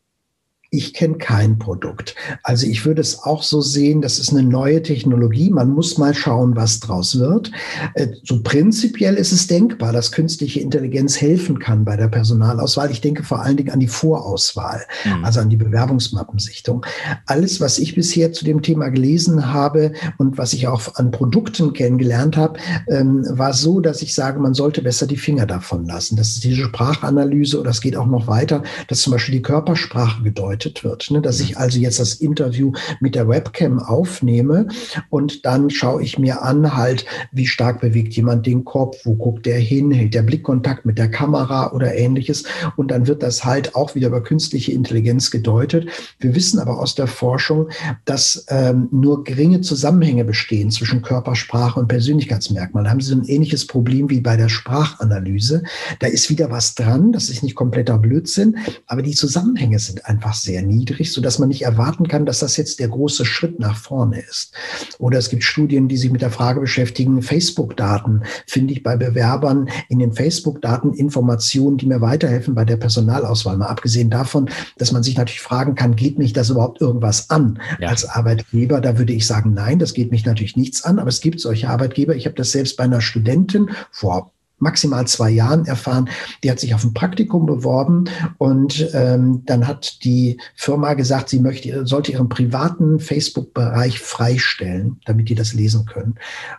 Ich 0.69 0.93
kenne 0.93 1.17
kein 1.17 1.57
Produkt. 1.57 2.13
Also 2.43 2.67
ich 2.67 2.85
würde 2.85 2.99
es 2.99 3.23
auch 3.23 3.41
so 3.41 3.61
sehen, 3.61 4.01
das 4.01 4.19
ist 4.19 4.31
eine 4.31 4.43
neue 4.43 4.81
Technologie. 4.83 5.49
Man 5.49 5.69
muss 5.69 5.97
mal 5.97 6.13
schauen, 6.13 6.57
was 6.57 6.81
draus 6.81 7.17
wird. 7.17 7.51
Äh, 7.93 8.09
so 8.23 8.43
prinzipiell 8.43 9.15
ist 9.15 9.31
es 9.31 9.47
denkbar, 9.47 9.93
dass 9.93 10.11
künstliche 10.11 10.59
Intelligenz 10.59 11.21
helfen 11.21 11.59
kann 11.59 11.85
bei 11.85 11.95
der 11.95 12.09
Personalauswahl. 12.09 12.91
Ich 12.91 12.99
denke 12.99 13.23
vor 13.23 13.41
allen 13.41 13.55
Dingen 13.55 13.69
an 13.69 13.79
die 13.79 13.87
Vorauswahl, 13.87 14.81
mhm. 15.05 15.23
also 15.23 15.39
an 15.39 15.49
die 15.49 15.55
Bewerbungsmappensichtung. 15.55 16.85
Alles, 17.27 17.61
was 17.61 17.79
ich 17.79 17.95
bisher 17.95 18.33
zu 18.33 18.43
dem 18.43 18.61
Thema 18.61 18.89
gelesen 18.89 19.53
habe 19.53 19.93
und 20.17 20.37
was 20.37 20.51
ich 20.51 20.67
auch 20.67 20.95
an 20.95 21.11
Produkten 21.11 21.71
kennengelernt 21.71 22.35
habe, 22.35 22.59
ähm, 22.89 23.25
war 23.29 23.53
so, 23.53 23.79
dass 23.79 24.01
ich 24.01 24.13
sage, 24.13 24.37
man 24.39 24.53
sollte 24.53 24.81
besser 24.81 25.07
die 25.07 25.15
Finger 25.15 25.45
davon 25.45 25.85
lassen. 25.85 26.17
Das 26.17 26.27
ist 26.27 26.43
diese 26.43 26.63
Sprachanalyse 26.63 27.57
oder 27.57 27.69
es 27.69 27.79
geht 27.79 27.95
auch 27.95 28.05
noch 28.05 28.27
weiter, 28.27 28.63
dass 28.89 28.99
zum 28.99 29.13
Beispiel 29.13 29.35
die 29.35 29.41
Körpersprache 29.41 30.23
gedeutet 30.23 30.56
angedeutet 30.57 30.83
wird. 30.83 31.11
Ne? 31.11 31.21
Dass 31.21 31.39
ich 31.39 31.51
mhm. 31.51 31.57
also 31.57 31.79
jetzt 31.79 31.99
das 31.99 32.15
Interview 32.15 32.71
mit 32.99 33.15
der 33.15 33.27
Webcam 33.27 33.79
aufnehme 33.79 34.67
und 35.09 35.45
dann 35.45 35.69
schaue 35.69 36.03
ich 36.03 36.17
mir 36.17 36.41
an, 36.41 36.75
halt, 36.75 37.05
wie 37.31 37.47
stark 37.47 37.81
bewegt 37.81 38.13
jemand 38.13 38.45
den 38.45 38.65
Kopf, 38.65 38.97
wo 39.05 39.15
guckt 39.15 39.45
der 39.45 39.59
hin, 39.59 39.91
hält 39.91 40.13
der 40.13 40.23
Blickkontakt 40.23 40.85
mit 40.85 40.97
der 40.97 41.09
Kamera 41.09 41.71
oder 41.73 41.95
ähnliches. 41.95 42.43
Und 42.75 42.91
dann 42.91 43.07
wird 43.07 43.23
das 43.23 43.45
halt 43.45 43.75
auch 43.75 43.95
wieder 43.95 44.07
über 44.07 44.23
künstliche 44.23 44.71
Intelligenz 44.71 45.31
gedeutet. 45.31 45.87
Wir 46.19 46.35
wissen 46.35 46.59
aber 46.59 46.79
aus 46.79 46.95
der 46.95 47.07
Forschung, 47.07 47.69
dass 48.05 48.45
ähm, 48.49 48.89
nur 48.91 49.23
geringe 49.23 49.61
Zusammenhänge 49.61 50.25
bestehen 50.25 50.71
zwischen 50.71 51.01
Körpersprache 51.01 51.79
und 51.79 51.87
Persönlichkeitsmerkmalen. 51.87 52.85
Da 52.85 52.91
haben 52.91 53.01
Sie 53.01 53.09
so 53.09 53.15
ein 53.15 53.25
ähnliches 53.25 53.67
Problem 53.67 54.09
wie 54.09 54.21
bei 54.21 54.37
der 54.37 54.49
Sprachanalyse. 54.49 55.63
Da 55.99 56.07
ist 56.07 56.29
wieder 56.29 56.51
was 56.51 56.75
dran, 56.75 57.11
das 57.11 57.29
ist 57.29 57.43
nicht 57.43 57.55
kompletter 57.55 57.97
Blödsinn, 57.97 58.57
aber 58.87 59.01
die 59.01 59.13
Zusammenhänge 59.13 59.79
sind 59.79 60.05
einfach 60.05 60.33
sehr 60.33 60.46
sehr 60.47 60.61
niedrig, 60.61 61.11
so 61.11 61.21
dass 61.21 61.39
man 61.39 61.49
nicht 61.49 61.63
erwarten 61.63 62.07
kann, 62.07 62.25
dass 62.25 62.39
das 62.39 62.57
jetzt 62.57 62.79
der 62.79 62.87
große 62.87 63.25
Schritt 63.25 63.59
nach 63.59 63.77
vorne 63.77 64.21
ist. 64.21 64.53
Oder 64.97 65.19
es 65.19 65.29
gibt 65.29 65.43
Studien, 65.43 65.87
die 65.87 65.97
sich 65.97 66.09
mit 66.09 66.21
der 66.21 66.31
Frage 66.31 66.61
beschäftigen, 66.61 67.21
Facebook-Daten. 67.21 68.23
Finde 68.47 68.73
ich 68.73 68.81
bei 68.81 68.95
Bewerbern 68.95 69.69
in 69.89 69.99
den 69.99 70.13
Facebook-Daten 70.13 70.93
Informationen, 70.93 71.77
die 71.77 71.85
mir 71.85 72.01
weiterhelfen 72.01 72.55
bei 72.55 72.63
der 72.63 72.77
Personalauswahl? 72.77 73.57
Mal 73.57 73.67
abgesehen 73.67 74.09
davon, 74.09 74.49
dass 74.77 74.93
man 74.93 75.03
sich 75.03 75.17
natürlich 75.17 75.41
fragen 75.41 75.75
kann, 75.75 75.95
geht 75.97 76.17
mich 76.17 76.31
das 76.31 76.49
überhaupt 76.49 76.79
irgendwas 76.79 77.29
an 77.29 77.59
ja. 77.79 77.89
als 77.89 78.05
Arbeitgeber? 78.05 78.79
Da 78.79 78.97
würde 78.97 79.13
ich 79.13 79.27
sagen, 79.27 79.53
nein, 79.53 79.79
das 79.79 79.93
geht 79.93 80.11
mich 80.11 80.25
natürlich 80.25 80.55
nichts 80.55 80.83
an, 80.83 80.97
aber 80.97 81.09
es 81.09 81.19
gibt 81.19 81.41
solche 81.41 81.69
Arbeitgeber. 81.69 82.15
Ich 82.15 82.25
habe 82.25 82.35
das 82.35 82.51
selbst 82.51 82.77
bei 82.77 82.85
einer 82.85 83.01
Studentin 83.01 83.69
vor 83.91 84.31
maximal 84.59 85.07
zwei 85.07 85.29
Jahren 85.29 85.65
erfahren. 85.65 86.09
Die 86.43 86.51
hat 86.51 86.59
sich 86.59 86.73
auf 86.73 86.83
ein 86.83 86.93
Praktikum 86.93 87.45
beworben 87.45 88.05
und 88.37 88.89
ähm, 88.93 89.43
dann 89.45 89.67
hat 89.67 90.03
die 90.03 90.39
Firma 90.55 90.93
gesagt, 90.93 91.29
sie 91.29 91.39
möchte, 91.39 91.85
sollte 91.85 92.11
ihren 92.11 92.29
privaten 92.29 92.99
Facebook-Bereich 92.99 93.99
freistellen, 93.99 94.99
damit 95.05 95.29
die 95.29 95.35
das 95.35 95.53
lesen 95.53 95.85
können. 95.85 96.15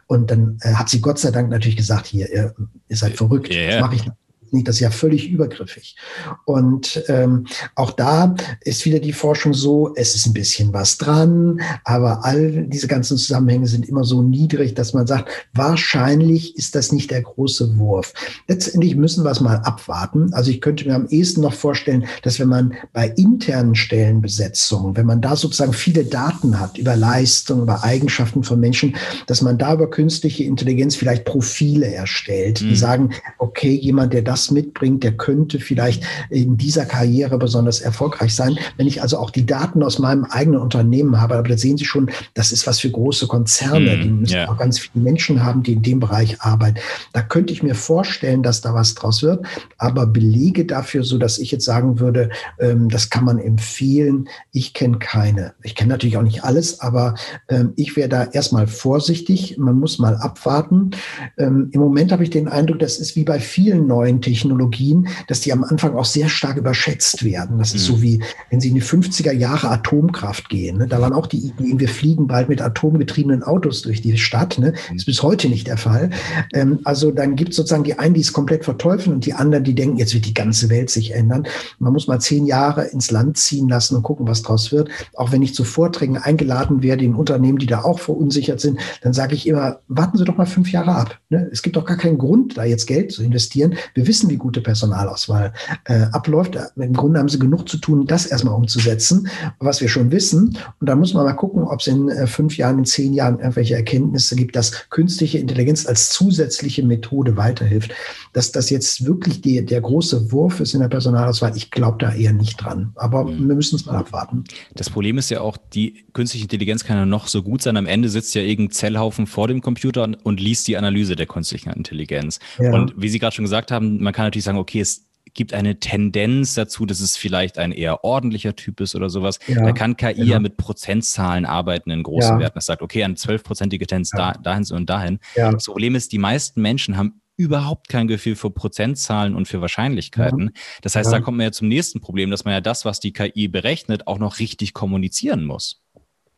Und 0.06 0.30
dann 0.30 0.58
äh, 0.62 0.74
hat 0.74 0.88
sie 0.88 1.00
Gott 1.00 1.18
sei 1.18 1.30
Dank 1.30 1.50
natürlich 1.50 1.76
gesagt, 1.76 2.06
hier, 2.06 2.32
ihr, 2.32 2.54
ihr 2.88 2.96
seid 2.96 3.16
verrückt, 3.16 3.52
yeah. 3.52 3.72
das 3.72 3.80
mache 3.80 3.94
ich 3.96 4.04
nicht 4.04 4.08
nicht. 4.08 4.27
Das 4.52 4.76
ist 4.76 4.80
ja 4.80 4.90
völlig 4.90 5.30
übergriffig. 5.30 5.96
Und 6.44 7.02
ähm, 7.08 7.46
auch 7.74 7.90
da 7.90 8.34
ist 8.62 8.84
wieder 8.84 8.98
die 8.98 9.12
Forschung 9.12 9.54
so, 9.54 9.92
es 9.94 10.14
ist 10.14 10.26
ein 10.26 10.32
bisschen 10.32 10.72
was 10.72 10.98
dran, 10.98 11.60
aber 11.84 12.24
all 12.24 12.66
diese 12.66 12.88
ganzen 12.88 13.16
Zusammenhänge 13.16 13.66
sind 13.66 13.88
immer 13.88 14.04
so 14.04 14.22
niedrig, 14.22 14.74
dass 14.74 14.94
man 14.94 15.06
sagt, 15.06 15.30
wahrscheinlich 15.54 16.56
ist 16.56 16.74
das 16.74 16.92
nicht 16.92 17.10
der 17.10 17.22
große 17.22 17.78
Wurf. 17.78 18.12
Letztendlich 18.46 18.96
müssen 18.96 19.24
wir 19.24 19.30
es 19.30 19.40
mal 19.40 19.56
abwarten. 19.56 20.32
Also 20.32 20.50
ich 20.50 20.60
könnte 20.60 20.86
mir 20.86 20.94
am 20.94 21.08
ehesten 21.08 21.40
noch 21.40 21.54
vorstellen, 21.54 22.06
dass 22.22 22.40
wenn 22.40 22.48
man 22.48 22.74
bei 22.92 23.08
internen 23.16 23.74
Stellenbesetzungen, 23.74 24.96
wenn 24.96 25.06
man 25.06 25.20
da 25.20 25.36
sozusagen 25.36 25.72
viele 25.72 26.04
Daten 26.04 26.58
hat 26.58 26.78
über 26.78 26.96
Leistung, 26.96 27.62
über 27.62 27.84
Eigenschaften 27.84 28.42
von 28.42 28.60
Menschen, 28.60 28.96
dass 29.26 29.42
man 29.42 29.58
da 29.58 29.74
über 29.74 29.90
künstliche 29.90 30.44
Intelligenz 30.44 30.96
vielleicht 30.96 31.24
Profile 31.24 31.92
erstellt, 31.92 32.60
die 32.60 32.66
mhm. 32.66 32.76
sagen, 32.76 33.10
okay, 33.38 33.74
jemand, 33.74 34.12
der 34.12 34.22
das 34.22 34.37
das 34.38 34.50
mitbringt, 34.52 35.02
der 35.02 35.16
könnte 35.16 35.58
vielleicht 35.58 36.04
in 36.30 36.56
dieser 36.56 36.86
Karriere 36.86 37.38
besonders 37.38 37.80
erfolgreich 37.80 38.34
sein. 38.34 38.56
Wenn 38.76 38.86
ich 38.86 39.02
also 39.02 39.18
auch 39.18 39.30
die 39.30 39.44
Daten 39.44 39.82
aus 39.82 39.98
meinem 39.98 40.24
eigenen 40.24 40.60
Unternehmen 40.60 41.20
habe, 41.20 41.36
aber 41.36 41.48
da 41.48 41.58
sehen 41.58 41.76
Sie 41.76 41.84
schon, 41.84 42.10
das 42.34 42.52
ist 42.52 42.66
was 42.66 42.78
für 42.78 42.90
große 42.90 43.26
Konzerne, 43.26 43.96
mm, 43.96 44.00
die 44.00 44.08
müssen 44.08 44.34
yeah. 44.34 44.48
auch 44.48 44.56
ganz 44.56 44.78
viele 44.78 45.04
Menschen 45.04 45.44
haben, 45.44 45.62
die 45.64 45.72
in 45.72 45.82
dem 45.82 45.98
Bereich 45.98 46.40
arbeiten. 46.40 46.78
Da 47.12 47.22
könnte 47.22 47.52
ich 47.52 47.62
mir 47.62 47.74
vorstellen, 47.74 48.42
dass 48.42 48.60
da 48.60 48.74
was 48.74 48.94
draus 48.94 49.22
wird, 49.22 49.44
aber 49.76 50.06
Belege 50.06 50.64
dafür, 50.64 51.02
so 51.02 51.18
dass 51.18 51.38
ich 51.38 51.50
jetzt 51.50 51.64
sagen 51.64 51.98
würde, 51.98 52.30
ähm, 52.60 52.88
das 52.88 53.10
kann 53.10 53.24
man 53.24 53.38
empfehlen. 53.38 54.28
Ich 54.52 54.72
kenne 54.72 54.98
keine. 54.98 55.54
Ich 55.64 55.74
kenne 55.74 55.90
natürlich 55.90 56.16
auch 56.16 56.22
nicht 56.22 56.44
alles, 56.44 56.80
aber 56.80 57.14
ähm, 57.48 57.72
ich 57.74 57.96
wäre 57.96 58.08
da 58.08 58.24
erstmal 58.24 58.68
vorsichtig. 58.68 59.58
Man 59.58 59.78
muss 59.78 59.98
mal 59.98 60.16
abwarten. 60.16 60.92
Ähm, 61.36 61.70
Im 61.72 61.80
Moment 61.80 62.12
habe 62.12 62.22
ich 62.22 62.30
den 62.30 62.46
Eindruck, 62.46 62.78
das 62.78 62.98
ist 62.98 63.16
wie 63.16 63.24
bei 63.24 63.40
vielen 63.40 63.88
neuen 63.88 64.20
Technologien, 64.28 65.08
dass 65.26 65.40
die 65.40 65.52
am 65.52 65.64
Anfang 65.64 65.96
auch 65.96 66.04
sehr 66.04 66.28
stark 66.28 66.58
überschätzt 66.58 67.24
werden. 67.24 67.58
Das 67.58 67.74
ist 67.74 67.84
so 67.84 67.96
mhm. 67.96 68.02
wie, 68.02 68.22
wenn 68.50 68.60
Sie 68.60 68.68
in 68.68 68.74
die 68.74 68.82
50er 68.82 69.32
Jahre 69.32 69.70
Atomkraft 69.70 70.50
gehen. 70.50 70.78
Ne? 70.78 70.86
Da 70.86 71.00
waren 71.00 71.14
auch 71.14 71.26
die 71.26 71.38
Ideen, 71.38 71.80
wir 71.80 71.88
fliegen 71.88 72.26
bald 72.26 72.48
mit 72.50 72.60
atomgetriebenen 72.60 73.42
Autos 73.42 73.82
durch 73.82 74.02
die 74.02 74.18
Stadt. 74.18 74.58
Ne? 74.58 74.74
Ist 74.94 75.06
bis 75.06 75.22
heute 75.22 75.48
nicht 75.48 75.66
der 75.66 75.78
Fall. 75.78 76.10
Ähm, 76.52 76.80
also 76.84 77.10
dann 77.10 77.36
gibt 77.36 77.50
es 77.50 77.56
sozusagen 77.56 77.84
die 77.84 77.98
einen, 77.98 78.14
die 78.14 78.20
es 78.20 78.32
komplett 78.32 78.64
verteufeln 78.64 79.14
und 79.14 79.24
die 79.24 79.32
anderen, 79.32 79.64
die 79.64 79.74
denken, 79.74 79.96
jetzt 79.96 80.12
wird 80.12 80.26
die 80.26 80.34
ganze 80.34 80.68
Welt 80.68 80.90
sich 80.90 81.14
ändern. 81.14 81.46
Man 81.78 81.92
muss 81.92 82.06
mal 82.06 82.20
zehn 82.20 82.44
Jahre 82.44 82.84
ins 82.84 83.10
Land 83.10 83.38
ziehen 83.38 83.68
lassen 83.68 83.96
und 83.96 84.02
gucken, 84.02 84.26
was 84.26 84.42
draus 84.42 84.72
wird. 84.72 84.90
Auch 85.14 85.32
wenn 85.32 85.42
ich 85.42 85.54
zu 85.54 85.64
Vorträgen 85.64 86.18
eingeladen 86.18 86.82
werde 86.82 87.04
in 87.04 87.14
Unternehmen, 87.14 87.58
die 87.58 87.66
da 87.66 87.82
auch 87.82 87.98
verunsichert 87.98 88.60
sind, 88.60 88.78
dann 89.02 89.14
sage 89.14 89.34
ich 89.34 89.46
immer, 89.46 89.80
warten 89.88 90.18
Sie 90.18 90.24
doch 90.24 90.36
mal 90.36 90.46
fünf 90.46 90.70
Jahre 90.70 90.94
ab. 90.94 91.18
Ne? 91.30 91.48
Es 91.50 91.62
gibt 91.62 91.76
doch 91.76 91.84
gar 91.84 91.96
keinen 91.96 92.18
Grund, 92.18 92.58
da 92.58 92.64
jetzt 92.64 92.86
Geld 92.86 93.12
zu 93.12 93.22
investieren. 93.22 93.76
Wir 93.94 94.06
wissen, 94.06 94.17
wie 94.26 94.36
gute 94.36 94.60
Personalauswahl 94.60 95.52
äh, 95.84 96.06
abläuft. 96.12 96.58
Im 96.76 96.94
Grunde 96.94 97.18
haben 97.18 97.28
Sie 97.28 97.38
genug 97.38 97.68
zu 97.68 97.78
tun, 97.78 98.06
das 98.06 98.26
erstmal 98.26 98.54
umzusetzen, 98.54 99.28
was 99.58 99.80
wir 99.80 99.88
schon 99.88 100.10
wissen. 100.10 100.56
Und 100.80 100.88
da 100.88 100.96
muss 100.96 101.14
man 101.14 101.24
mal 101.24 101.34
gucken, 101.34 101.62
ob 101.62 101.80
es 101.80 101.86
in 101.86 102.08
äh, 102.08 102.26
fünf 102.26 102.56
Jahren, 102.56 102.78
in 102.78 102.84
zehn 102.84 103.12
Jahren 103.12 103.38
irgendwelche 103.38 103.74
Erkenntnisse 103.74 104.34
gibt, 104.36 104.56
dass 104.56 104.88
künstliche 104.90 105.38
Intelligenz 105.38 105.86
als 105.86 106.10
zusätzliche 106.10 106.82
Methode 106.82 107.36
weiterhilft. 107.36 107.92
Dass 108.32 108.52
das 108.52 108.70
jetzt 108.70 109.04
wirklich 109.04 109.40
die, 109.40 109.64
der 109.64 109.80
große 109.80 110.32
Wurf 110.32 110.60
ist 110.60 110.74
in 110.74 110.80
der 110.80 110.88
Personalauswahl, 110.88 111.56
ich 111.56 111.70
glaube 111.70 111.98
da 112.00 112.14
eher 112.14 112.32
nicht 112.32 112.56
dran. 112.62 112.92
Aber 112.96 113.24
mhm. 113.24 113.48
wir 113.48 113.54
müssen 113.54 113.76
es 113.76 113.86
mal 113.86 113.96
abwarten. 113.96 114.44
Das 114.74 114.90
Problem 114.90 115.18
ist 115.18 115.30
ja 115.30 115.40
auch, 115.40 115.56
die 115.74 116.04
künstliche 116.12 116.44
Intelligenz 116.44 116.84
kann 116.84 116.96
ja 116.96 117.06
noch 117.06 117.26
so 117.26 117.42
gut 117.42 117.62
sein. 117.62 117.76
Am 117.76 117.86
Ende 117.86 118.08
sitzt 118.08 118.34
ja 118.34 118.42
irgendein 118.42 118.72
Zellhaufen 118.72 119.26
vor 119.26 119.48
dem 119.48 119.60
Computer 119.60 120.08
und 120.22 120.40
liest 120.40 120.68
die 120.68 120.76
Analyse 120.76 121.16
der 121.16 121.26
künstlichen 121.26 121.70
Intelligenz. 121.70 122.38
Ja. 122.58 122.72
Und 122.72 122.94
wie 122.96 123.08
Sie 123.08 123.18
gerade 123.18 123.34
schon 123.34 123.44
gesagt 123.44 123.70
haben, 123.70 124.00
man 124.08 124.14
kann 124.14 124.24
natürlich 124.24 124.44
sagen, 124.44 124.56
okay, 124.56 124.80
es 124.80 125.06
gibt 125.34 125.52
eine 125.52 125.78
Tendenz 125.80 126.54
dazu, 126.54 126.86
dass 126.86 127.00
es 127.00 127.18
vielleicht 127.18 127.58
ein 127.58 127.72
eher 127.72 128.04
ordentlicher 128.04 128.56
Typ 128.56 128.80
ist 128.80 128.94
oder 128.94 129.10
sowas. 129.10 129.38
Ja, 129.46 129.62
da 129.62 129.72
kann 129.72 129.98
KI 129.98 130.14
genau. 130.14 130.32
ja 130.32 130.40
mit 130.40 130.56
Prozentzahlen 130.56 131.44
arbeiten 131.44 131.90
in 131.90 132.02
großen 132.02 132.36
ja. 132.36 132.38
Werten. 132.40 132.54
Das 132.54 132.64
sagt, 132.64 132.80
okay, 132.80 133.04
eine 133.04 133.16
zwölfprozentige 133.16 133.86
Tendenz 133.86 134.12
ja. 134.12 134.32
da, 134.32 134.40
dahin 134.40 134.64
und 134.72 134.88
dahin. 134.88 135.18
Das 135.34 135.66
Problem 135.66 135.94
ist, 135.94 136.12
die 136.12 136.18
meisten 136.18 136.62
Menschen 136.62 136.96
haben 136.96 137.20
überhaupt 137.36 137.90
kein 137.90 138.08
Gefühl 138.08 138.34
für 138.34 138.50
Prozentzahlen 138.50 139.34
und 139.34 139.46
für 139.46 139.60
Wahrscheinlichkeiten. 139.60 140.52
Das 140.80 140.96
heißt, 140.96 141.12
da 141.12 141.20
kommt 141.20 141.36
man 141.36 141.44
ja 141.44 141.52
zum 141.52 141.68
nächsten 141.68 142.00
Problem, 142.00 142.30
dass 142.30 142.46
man 142.46 142.54
ja 142.54 142.62
das, 142.62 142.86
was 142.86 142.98
die 142.98 143.12
KI 143.12 143.46
berechnet, 143.46 144.06
auch 144.06 144.18
noch 144.18 144.38
richtig 144.38 144.72
kommunizieren 144.72 145.44
muss. 145.44 145.82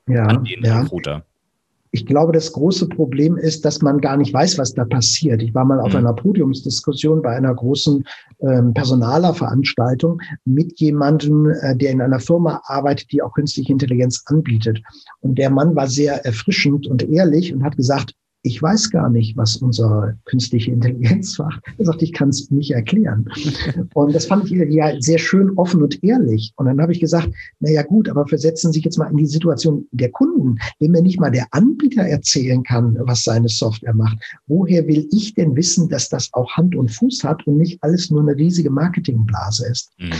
Ja, 0.08 0.24
an 0.24 0.42
den 0.42 0.66
Recruiter 0.66 1.24
ich 1.92 2.06
glaube, 2.06 2.32
das 2.32 2.52
große 2.52 2.88
Problem 2.88 3.36
ist, 3.36 3.64
dass 3.64 3.82
man 3.82 4.00
gar 4.00 4.16
nicht 4.16 4.32
weiß, 4.32 4.58
was 4.58 4.74
da 4.74 4.84
passiert. 4.84 5.42
Ich 5.42 5.54
war 5.54 5.64
mal 5.64 5.80
auf 5.80 5.90
mhm. 5.90 5.98
einer 5.98 6.12
Podiumsdiskussion 6.12 7.22
bei 7.22 7.30
einer 7.30 7.54
großen 7.54 8.04
ähm, 8.40 8.72
Personalerveranstaltung 8.74 10.20
mit 10.44 10.78
jemandem, 10.78 11.50
äh, 11.50 11.76
der 11.76 11.90
in 11.90 12.00
einer 12.00 12.20
Firma 12.20 12.60
arbeitet, 12.64 13.10
die 13.10 13.22
auch 13.22 13.32
künstliche 13.32 13.72
Intelligenz 13.72 14.22
anbietet. 14.26 14.80
Und 15.20 15.36
der 15.36 15.50
Mann 15.50 15.74
war 15.74 15.88
sehr 15.88 16.24
erfrischend 16.24 16.86
und 16.86 17.02
ehrlich 17.02 17.52
und 17.52 17.64
hat 17.64 17.76
gesagt, 17.76 18.14
ich 18.42 18.62
weiß 18.62 18.90
gar 18.90 19.10
nicht, 19.10 19.36
was 19.36 19.56
unsere 19.56 20.18
künstliche 20.24 20.70
Intelligenz 20.70 21.38
macht. 21.38 21.60
Er 21.76 21.84
sagt, 21.84 22.02
ich 22.02 22.12
kann 22.12 22.30
es 22.30 22.50
nicht 22.50 22.70
erklären. 22.70 23.26
Und 23.94 24.14
das 24.14 24.26
fand 24.26 24.50
ich 24.50 24.52
ja 24.52 24.98
sehr 25.00 25.18
schön 25.18 25.50
offen 25.56 25.82
und 25.82 26.02
ehrlich. 26.02 26.52
Und 26.56 26.66
dann 26.66 26.80
habe 26.80 26.92
ich 26.92 27.00
gesagt, 27.00 27.28
na 27.60 27.70
ja 27.70 27.82
gut, 27.82 28.08
aber 28.08 28.26
versetzen 28.26 28.72
Sie 28.72 28.78
sich 28.78 28.84
jetzt 28.84 28.98
mal 28.98 29.10
in 29.10 29.16
die 29.16 29.26
Situation 29.26 29.86
der 29.92 30.10
Kunden. 30.10 30.58
Wenn 30.78 30.92
mir 30.92 31.02
nicht 31.02 31.20
mal 31.20 31.30
der 31.30 31.46
Anbieter 31.50 32.02
erzählen 32.02 32.62
kann, 32.62 32.96
was 33.00 33.24
seine 33.24 33.48
Software 33.48 33.94
macht, 33.94 34.18
woher 34.46 34.86
will 34.86 35.06
ich 35.12 35.34
denn 35.34 35.54
wissen, 35.56 35.88
dass 35.88 36.08
das 36.08 36.30
auch 36.32 36.50
Hand 36.56 36.76
und 36.76 36.90
Fuß 36.90 37.24
hat 37.24 37.46
und 37.46 37.58
nicht 37.58 37.82
alles 37.82 38.10
nur 38.10 38.22
eine 38.22 38.36
riesige 38.36 38.70
Marketingblase 38.70 39.66
ist? 39.68 39.92
Mhm. 39.98 40.12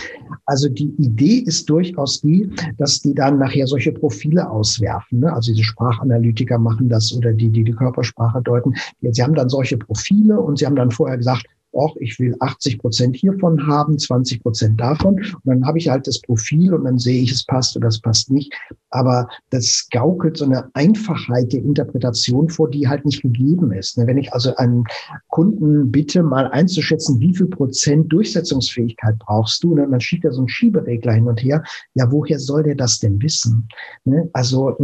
Also 0.47 0.69
die 0.69 0.93
Idee 0.99 1.39
ist 1.47 1.71
durchaus 1.71 2.21
die, 2.21 2.51
dass 2.77 3.01
die 3.01 3.15
dann 3.15 3.39
nachher 3.39 3.67
solche 3.67 3.93
Profile 3.93 4.51
auswerfen. 4.51 5.21
Ne? 5.21 5.33
Also 5.33 5.53
diese 5.53 5.65
Sprachanalytiker 5.65 6.59
machen 6.59 6.89
das 6.89 7.15
oder 7.15 7.33
die, 7.33 7.49
die 7.49 7.65
die 7.65 7.73
Körper 7.73 8.03
Sprache 8.11 8.43
deuten. 8.43 8.75
Sie 9.01 9.23
haben 9.23 9.35
dann 9.35 9.49
solche 9.49 9.79
Profile 9.79 10.39
und 10.39 10.59
Sie 10.59 10.67
haben 10.67 10.77
dann 10.77 10.91
vorher 10.91 11.17
gesagt, 11.17 11.47
auch 11.73 11.97
ich 12.01 12.19
will 12.19 12.35
80 12.41 12.79
Prozent 12.79 13.17
hiervon 13.17 13.67
haben, 13.67 13.99
20 13.99 14.43
Prozent 14.43 14.81
davon. 14.81 15.15
Und 15.15 15.41
dann 15.45 15.67
habe 15.67 15.79
ich 15.79 15.89
halt 15.89 16.07
das 16.07 16.21
Profil 16.21 16.75
und 16.75 16.85
dann 16.85 16.99
sehe 16.99 17.23
ich, 17.23 17.33
es 17.33 17.45
passt 17.45 17.77
oder 17.77 17.89
es 17.89 18.01
passt 18.01 18.31
nicht. 18.31 18.53
Aber 18.91 19.29
das 19.51 19.87
gaukelt 19.91 20.37
so 20.37 20.45
eine 20.45 20.69
Einfachheit 20.75 21.53
der 21.53 21.61
Interpretation 21.61 22.49
vor, 22.49 22.71
die 22.71 22.89
halt 22.89 23.05
nicht 23.05 23.23
gegeben 23.23 23.73
ist. 23.73 23.99
Ne, 23.99 24.07
wenn 24.07 24.19
ich 24.19 24.33
also 24.33 24.55
einen 24.57 24.85
Kunden 25.29 25.91
bitte, 25.91 26.23
mal 26.23 26.49
einzuschätzen, 26.49 27.21
wie 27.21 27.35
viel 27.35 27.47
Prozent 27.47 28.13
Durchsetzungsfähigkeit 28.13 29.19
brauchst 29.19 29.63
du, 29.63 29.71
und 29.73 29.79
ne, 29.79 29.89
dann 29.89 30.01
schiebt 30.01 30.25
er 30.25 30.33
so 30.33 30.43
ein 30.43 30.49
Schieberegler 30.49 31.13
hin 31.13 31.29
und 31.29 31.43
her. 31.43 31.63
Ja, 31.95 32.11
woher 32.11 32.39
soll 32.39 32.65
der 32.65 32.75
das 32.75 32.99
denn 32.99 33.23
wissen? 33.23 33.69
Ne, 34.05 34.29
also 34.33 34.77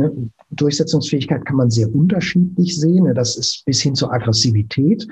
Durchsetzungsfähigkeit 0.50 1.44
kann 1.44 1.56
man 1.56 1.70
sehr 1.70 1.92
unterschiedlich 1.92 2.78
sehen. 2.78 3.12
Das 3.14 3.36
ist 3.36 3.64
bis 3.64 3.80
hin 3.80 3.94
zur 3.94 4.12
Aggressivität. 4.12 5.06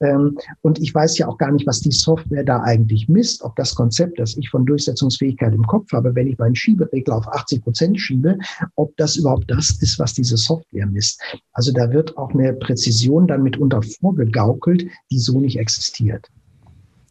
Mhm. 0.00 0.36
Und 0.62 0.80
ich 0.80 0.94
weiß 0.94 1.18
ja 1.20 1.28
auch 1.28 1.38
gar 1.38 1.52
nicht, 1.52 1.66
was 1.66 1.80
die 1.80 1.92
Software 1.92 2.44
da 2.44 2.60
eigentlich 2.62 3.08
misst, 3.08 3.42
ob 3.42 3.54
das 3.56 3.74
Konzept, 3.74 4.18
das 4.18 4.36
ich 4.36 4.50
von 4.50 4.66
Durchsetzungsfähigkeit 4.66 5.54
im 5.54 5.66
Kopf 5.66 5.92
habe, 5.92 6.14
wenn 6.14 6.26
ich 6.26 6.38
meinen 6.38 6.56
Schieberegler 6.56 7.16
auf 7.16 7.28
80 7.28 7.62
Prozent 7.62 8.00
schiebe, 8.00 8.38
ob 8.74 8.96
das 8.96 9.16
überhaupt 9.16 9.50
das 9.50 9.70
ist, 9.80 9.98
was 9.98 10.14
diese 10.14 10.36
Software 10.36 10.86
misst. 10.86 11.20
Also 11.52 11.72
da 11.72 11.92
wird 11.92 12.16
auch 12.16 12.30
eine 12.34 12.52
Präzision 12.54 13.26
dann 13.26 13.42
mitunter 13.42 13.82
vorgegaukelt, 13.82 14.86
die 15.10 15.18
so 15.18 15.40
nicht 15.40 15.58
existiert. 15.58 16.28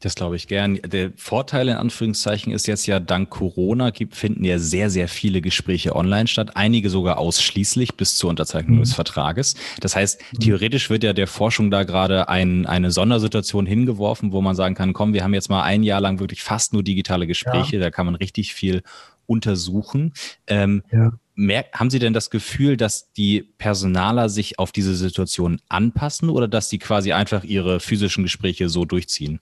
Das 0.02 0.16
glaube 0.16 0.38
ich 0.38 0.48
gern. 0.48 0.80
Der 0.86 1.12
Vorteil 1.18 1.68
in 1.68 1.76
Anführungszeichen 1.76 2.54
ist 2.54 2.68
jetzt 2.68 2.86
ja, 2.86 3.02
dank 3.02 3.30
Corona 3.30 3.90
gibt, 3.90 4.16
finden 4.16 4.46
ja 4.46 4.58
sehr, 4.58 4.90
sehr 4.90 5.10
viele 5.10 5.42
Gespräche 5.42 5.94
online 5.94 6.28
statt. 6.28 6.52
Einige 6.56 6.90
sogar 6.90 7.18
ausschließlich 7.18 7.96
bis 7.96 8.16
zur 8.16 8.30
Unterzeichnung 8.30 8.78
mhm. 8.78 8.84
des 8.84 8.94
Vertrages. 8.94 9.56
Das 9.82 9.98
heißt, 9.98 10.22
mhm. 10.32 10.40
theoretisch 10.40 10.90
wird 10.90 11.04
ja 11.04 11.12
der 11.12 11.28
Forschung 11.28 11.70
da 11.70 11.84
gerade 11.84 12.30
ein, 12.30 12.66
eine 12.66 12.92
Sondersituation 12.92 13.66
hingeworfen, 13.66 14.32
wo 14.32 14.42
man 14.42 14.56
sagen 14.56 14.74
kann, 14.74 14.94
komm, 14.94 15.14
wir 15.14 15.24
haben 15.24 15.34
jetzt 15.34 15.50
mal 15.50 15.64
ein 15.64 15.84
Jahr 15.84 16.00
lang 16.00 16.20
wirklich 16.20 16.44
fast 16.44 16.72
nur 16.72 16.84
digitale 16.84 17.28
Gespräche. 17.28 17.76
Ja. 17.76 17.82
Da 17.82 17.92
kann 17.92 18.06
man 18.06 18.16
richtig 18.16 18.54
viel 18.54 18.84
untersuchen. 19.26 20.14
Ähm, 20.48 20.82
ja. 20.92 21.12
Merk, 21.36 21.74
haben 21.74 21.90
Sie 21.90 22.00
denn 22.00 22.14
das 22.14 22.30
Gefühl, 22.30 22.78
dass 22.78 23.12
die 23.14 23.44
Personaler 23.58 24.30
sich 24.30 24.60
auf 24.60 24.72
diese 24.72 24.96
Situation 24.96 25.62
anpassen 25.70 26.30
oder 26.30 26.48
dass 26.48 26.70
sie 26.70 26.80
quasi 26.80 27.14
einfach 27.14 27.44
ihre 27.44 27.80
physischen 27.80 28.24
Gespräche 28.24 28.70
so 28.70 28.86
durchziehen? 28.86 29.40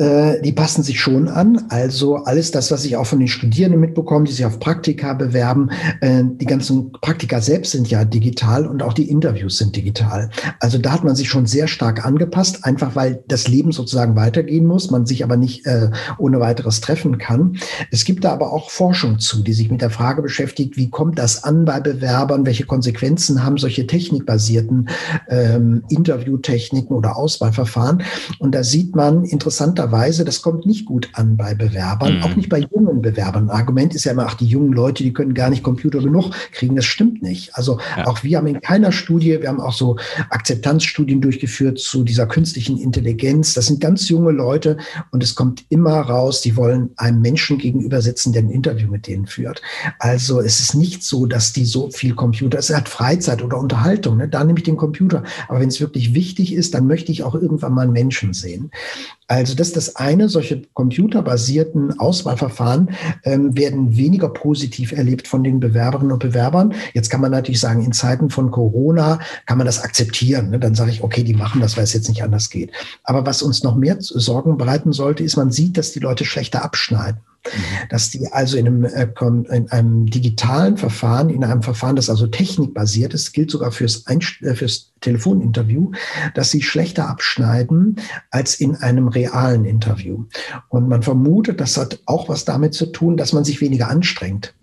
Äh, 0.00 0.40
die 0.40 0.52
passen 0.52 0.82
sich 0.82 0.98
schon 0.98 1.28
an. 1.28 1.66
Also 1.68 2.16
alles 2.16 2.50
das, 2.50 2.70
was 2.70 2.86
ich 2.86 2.96
auch 2.96 3.04
von 3.04 3.18
den 3.18 3.28
Studierenden 3.28 3.80
mitbekomme, 3.80 4.24
die 4.24 4.32
sich 4.32 4.46
auf 4.46 4.58
Praktika 4.58 5.12
bewerben, 5.12 5.70
äh, 6.00 6.22
die 6.24 6.46
ganzen 6.46 6.90
Praktika 6.92 7.42
selbst 7.42 7.72
sind 7.72 7.90
ja 7.90 8.06
digital 8.06 8.66
und 8.66 8.82
auch 8.82 8.94
die 8.94 9.10
Interviews 9.10 9.58
sind 9.58 9.76
digital. 9.76 10.30
Also 10.58 10.78
da 10.78 10.92
hat 10.92 11.04
man 11.04 11.16
sich 11.16 11.28
schon 11.28 11.44
sehr 11.44 11.68
stark 11.68 12.06
angepasst, 12.06 12.64
einfach 12.64 12.96
weil 12.96 13.22
das 13.28 13.46
Leben 13.46 13.72
sozusagen 13.72 14.16
weitergehen 14.16 14.64
muss, 14.64 14.90
man 14.90 15.04
sich 15.04 15.22
aber 15.22 15.36
nicht 15.36 15.66
äh, 15.66 15.90
ohne 16.16 16.40
weiteres 16.40 16.80
treffen 16.80 17.18
kann. 17.18 17.58
Es 17.90 18.06
gibt 18.06 18.24
da 18.24 18.32
aber 18.32 18.54
auch 18.54 18.70
Forschung 18.70 19.18
zu, 19.18 19.42
die 19.42 19.52
sich 19.52 19.70
mit 19.70 19.82
der 19.82 19.90
Frage 19.90 20.22
beschäftigt, 20.22 20.78
wie 20.78 20.88
kommt 20.88 21.18
das 21.18 21.44
an 21.44 21.66
bei 21.66 21.78
Bewerbern, 21.78 22.46
welche 22.46 22.64
Konsequenzen 22.64 23.44
haben 23.44 23.58
solche 23.58 23.86
technikbasierten 23.86 24.88
ähm, 25.28 25.82
Interviewtechniken 25.90 26.96
oder 26.96 27.16
Auswahlverfahren. 27.16 28.02
Und 28.38 28.54
da 28.54 28.64
sieht 28.64 28.96
man 28.96 29.24
interessanterweise, 29.24 29.89
Weise, 29.92 30.24
das 30.24 30.42
kommt 30.42 30.66
nicht 30.66 30.84
gut 30.84 31.08
an 31.12 31.36
bei 31.36 31.54
Bewerbern, 31.54 32.18
mhm. 32.18 32.22
auch 32.22 32.36
nicht 32.36 32.48
bei 32.48 32.60
jungen 32.60 33.02
Bewerbern. 33.02 33.50
Ein 33.50 33.56
Argument 33.56 33.94
ist 33.94 34.04
ja 34.04 34.12
immer, 34.12 34.26
ach, 34.26 34.34
die 34.34 34.46
jungen 34.46 34.72
Leute, 34.72 35.02
die 35.02 35.12
können 35.12 35.34
gar 35.34 35.50
nicht 35.50 35.62
Computer 35.62 36.00
genug 36.00 36.30
kriegen. 36.52 36.76
Das 36.76 36.84
stimmt 36.84 37.22
nicht. 37.22 37.54
Also 37.54 37.78
ja. 37.96 38.06
auch 38.06 38.22
wir 38.22 38.38
haben 38.38 38.46
in 38.46 38.60
keiner 38.60 38.92
Studie, 38.92 39.40
wir 39.40 39.48
haben 39.48 39.60
auch 39.60 39.72
so 39.72 39.96
Akzeptanzstudien 40.30 41.20
durchgeführt 41.20 41.78
zu 41.78 42.04
dieser 42.04 42.26
künstlichen 42.26 42.78
Intelligenz. 42.78 43.54
Das 43.54 43.66
sind 43.66 43.80
ganz 43.80 44.08
junge 44.08 44.32
Leute 44.32 44.76
und 45.10 45.22
es 45.22 45.34
kommt 45.34 45.64
immer 45.68 46.00
raus, 46.00 46.40
die 46.40 46.56
wollen 46.56 46.90
einem 46.96 47.20
Menschen 47.20 47.58
gegenüber 47.58 48.02
sitzen, 48.02 48.32
der 48.32 48.42
ein 48.42 48.50
Interview 48.50 48.88
mit 48.88 49.06
denen 49.06 49.26
führt. 49.26 49.62
Also 49.98 50.40
es 50.40 50.60
ist 50.60 50.74
nicht 50.74 51.02
so, 51.02 51.26
dass 51.26 51.52
die 51.52 51.64
so 51.64 51.90
viel 51.90 52.14
Computer, 52.14 52.58
es 52.58 52.74
hat 52.74 52.88
Freizeit 52.88 53.42
oder 53.42 53.58
Unterhaltung, 53.58 54.16
ne? 54.16 54.28
da 54.28 54.44
nehme 54.44 54.58
ich 54.58 54.64
den 54.64 54.76
Computer. 54.76 55.22
Aber 55.48 55.60
wenn 55.60 55.68
es 55.68 55.80
wirklich 55.80 56.14
wichtig 56.14 56.52
ist, 56.52 56.74
dann 56.74 56.86
möchte 56.86 57.12
ich 57.12 57.22
auch 57.22 57.34
irgendwann 57.34 57.72
mal 57.72 57.82
einen 57.82 57.92
Menschen 57.92 58.32
sehen. 58.32 58.70
Also 59.30 59.54
das 59.54 59.68
ist 59.68 59.76
das 59.76 59.94
eine, 59.94 60.28
solche 60.28 60.62
computerbasierten 60.74 62.00
Auswahlverfahren 62.00 62.90
ähm, 63.22 63.56
werden 63.56 63.96
weniger 63.96 64.28
positiv 64.28 64.90
erlebt 64.90 65.28
von 65.28 65.44
den 65.44 65.60
Bewerberinnen 65.60 66.10
und 66.10 66.18
Bewerbern. 66.18 66.74
Jetzt 66.94 67.10
kann 67.10 67.20
man 67.20 67.30
natürlich 67.30 67.60
sagen, 67.60 67.84
in 67.84 67.92
Zeiten 67.92 68.28
von 68.28 68.50
Corona 68.50 69.20
kann 69.46 69.56
man 69.56 69.68
das 69.68 69.84
akzeptieren. 69.84 70.50
Ne? 70.50 70.58
Dann 70.58 70.74
sage 70.74 70.90
ich, 70.90 71.04
okay, 71.04 71.22
die 71.22 71.34
machen 71.34 71.60
das, 71.60 71.76
weil 71.76 71.84
es 71.84 71.92
jetzt 71.92 72.08
nicht 72.08 72.24
anders 72.24 72.50
geht. 72.50 72.72
Aber 73.04 73.24
was 73.24 73.40
uns 73.40 73.62
noch 73.62 73.76
mehr 73.76 73.98
Sorgen 74.00 74.58
bereiten 74.58 74.92
sollte, 74.92 75.22
ist, 75.22 75.36
man 75.36 75.52
sieht, 75.52 75.78
dass 75.78 75.92
die 75.92 76.00
Leute 76.00 76.24
schlechter 76.24 76.64
abschneiden. 76.64 77.20
Mhm. 77.46 77.88
Dass 77.88 78.10
die 78.10 78.30
also 78.30 78.56
in 78.56 78.66
einem, 78.66 78.84
äh, 78.84 79.08
in 79.54 79.70
einem 79.70 80.06
digitalen 80.06 80.76
Verfahren, 80.76 81.30
in 81.30 81.42
einem 81.42 81.62
Verfahren, 81.62 81.96
das 81.96 82.10
also 82.10 82.26
technikbasiert 82.26 83.14
ist, 83.14 83.32
gilt 83.32 83.50
sogar 83.50 83.72
fürs, 83.72 84.06
Einst 84.06 84.42
äh, 84.42 84.54
fürs 84.54 84.92
Telefoninterview, 85.00 85.92
dass 86.34 86.50
sie 86.50 86.62
schlechter 86.62 87.08
abschneiden 87.08 87.96
als 88.30 88.56
in 88.56 88.76
einem 88.76 89.08
realen 89.08 89.64
Interview. 89.64 90.24
Und 90.68 90.88
man 90.88 91.02
vermutet, 91.02 91.60
das 91.60 91.76
hat 91.76 92.00
auch 92.06 92.28
was 92.28 92.44
damit 92.44 92.74
zu 92.74 92.86
tun, 92.86 93.16
dass 93.16 93.32
man 93.32 93.44
sich 93.44 93.60
weniger 93.60 93.88
anstrengt. 93.88 94.54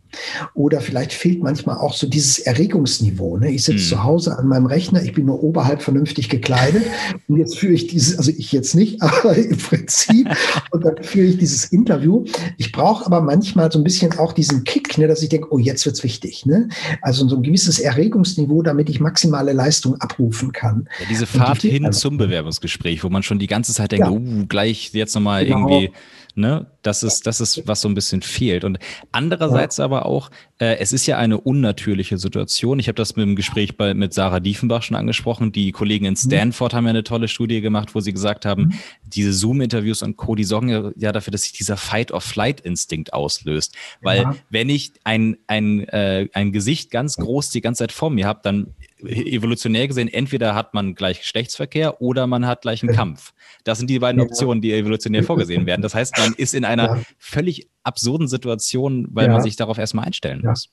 Oder 0.53 0.82
vielleicht 0.82 1.13
fehlt 1.13 1.41
manchmal 1.41 1.78
auch 1.78 1.93
so 1.93 2.07
dieses 2.07 2.39
Erregungsniveau. 2.39 3.38
Ne? 3.38 3.51
Ich 3.51 3.63
sitze 3.63 3.80
hm. 3.80 3.89
zu 3.89 4.03
Hause 4.03 4.38
an 4.38 4.47
meinem 4.47 4.65
Rechner, 4.65 5.03
ich 5.03 5.13
bin 5.13 5.26
nur 5.26 5.43
oberhalb 5.43 5.82
vernünftig 5.82 6.30
gekleidet 6.30 6.84
und 7.28 7.38
jetzt 7.38 7.57
führe 7.57 7.74
ich 7.74 7.88
dieses, 7.88 8.18
also 8.18 8.32
ich 8.36 8.51
jetzt 8.51 8.76
nicht, 8.76 9.01
aber 9.01 9.36
im 9.36 9.57
Prinzip, 9.57 10.30
und 10.72 10.86
dann 10.86 11.03
führe 11.03 11.28
ich 11.28 11.38
dieses 11.38 11.65
Interview. 11.65 12.26
Ich 12.57 12.72
brauche 12.72 13.05
aber 13.05 13.22
manchmal 13.22 13.72
so 13.72 13.80
ein 13.80 13.84
bisschen 13.84 14.18
auch 14.18 14.34
diesen 14.34 14.63
Kick, 14.63 14.97
ne, 14.97 15.07
dass 15.07 15.22
ich 15.22 15.30
denke, 15.30 15.47
oh, 15.51 15.57
jetzt 15.57 15.86
wird's 15.86 16.03
wichtig. 16.03 16.45
Ne? 16.45 16.70
Also 17.01 17.28
so 17.28 17.38
ein 17.38 17.43
gewisses 17.43 17.80
Erregungsniveau, 17.80 18.61
damit 18.61 18.89
ich 18.89 18.99
maximale 18.99 19.53
Leistung 19.53 19.95
abrufen 19.95 20.51
kann. 20.51 20.88
Ja, 20.99 21.05
diese 21.09 21.26
Fahrt 21.26 21.63
die, 21.63 21.70
hin 21.70 21.91
zum 21.91 22.18
Bewerbungsgespräch, 22.18 23.03
wo 23.03 23.09
man 23.09 23.24
schon 23.24 23.39
die 23.39 23.47
ganze 23.47 23.74
Zeit 23.74 23.91
denkt, 23.91 24.07
ja. 24.07 24.11
oh, 24.11 24.45
gleich 24.47 24.91
jetzt 24.93 25.15
nochmal 25.15 25.45
genau. 25.45 25.70
irgendwie 25.70 25.91
Ne? 26.38 26.68
Das 26.84 27.02
ist, 27.02 27.26
das 27.26 27.42
ist, 27.42 27.68
was 27.68 27.82
so 27.82 27.90
ein 27.90 27.96
bisschen 27.96 28.22
fehlt. 28.22 28.64
Und 28.64 28.78
andererseits 29.12 29.80
aber 29.80 30.06
auch, 30.06 30.30
äh, 30.60 30.78
es 30.78 30.94
ist 30.94 31.08
ja 31.08 31.18
eine 31.18 31.40
unnatürliche 31.40 32.20
Situation. 32.20 32.78
Ich 32.78 32.88
habe 32.88 32.96
das 32.96 33.16
mit 33.16 33.26
dem 33.26 33.36
Gespräch 33.36 33.76
bei, 33.76 33.96
mit 33.96 34.14
Sarah 34.14 34.40
Diefenbach 34.40 34.84
schon 34.84 34.96
angesprochen. 34.96 35.52
Die 35.52 35.72
Kollegen 35.72 36.06
in 36.06 36.12
mhm. 36.12 36.18
Stanford 36.18 36.76
haben 36.76 36.84
ja 36.84 36.92
eine 36.92 37.04
tolle 37.04 37.28
Studie 37.28 37.60
gemacht, 37.60 37.96
wo 37.96 38.02
sie 38.02 38.14
gesagt 38.14 38.46
haben, 38.46 38.66
mhm. 38.66 38.74
diese 39.04 39.34
Zoom-Interviews 39.34 40.04
und 40.04 40.16
Co., 40.16 40.36
die 40.36 40.44
sorgen 40.44 40.70
ja, 40.70 40.92
ja, 40.96 41.12
dafür, 41.12 41.32
dass 41.32 41.42
sich 41.42 41.54
dieser 41.54 41.76
Fight-or-Flight-Instinkt 41.76 43.14
auslöst. 43.14 43.74
Weil 44.02 44.22
ja. 44.22 44.36
wenn 44.52 44.70
ich 44.70 44.94
ein, 45.06 45.38
ein, 45.48 45.88
äh, 45.90 46.28
ein 46.34 46.52
Gesicht 46.52 46.92
ganz 46.92 47.16
groß 47.18 47.50
die 47.50 47.62
ganze 47.62 47.80
Zeit 47.80 47.92
vor 47.92 48.12
mir 48.12 48.28
habe, 48.28 48.42
dann 48.44 48.76
evolutionär 49.04 49.88
gesehen, 49.88 50.08
entweder 50.08 50.56
hat 50.56 50.74
man 50.74 50.96
gleich 50.96 51.22
Geschlechtsverkehr 51.22 52.02
oder 52.02 52.28
man 52.28 52.46
hat 52.46 52.62
gleich 52.62 52.84
einen 52.84 52.96
Kampf. 52.96 53.34
Das 53.68 53.80
sind 53.80 53.89
die 53.89 53.99
beiden 53.99 54.22
Optionen, 54.22 54.61
die 54.61 54.72
evolutionär 54.72 55.24
vorgesehen 55.26 55.65
werden. 55.65 55.82
Das 55.82 55.93
heißt, 55.93 56.18
man 56.18 56.34
ist 56.34 56.53
in 56.53 56.63
einer 56.63 57.03
völlig 57.18 57.68
absurden 57.84 58.28
Situation, 58.30 59.07
weil 59.11 59.28
man 59.28 59.41
sich 59.41 59.57
darauf 59.57 59.78
erstmal 59.78 60.05
einstellen 60.05 60.41
muss. 60.41 60.70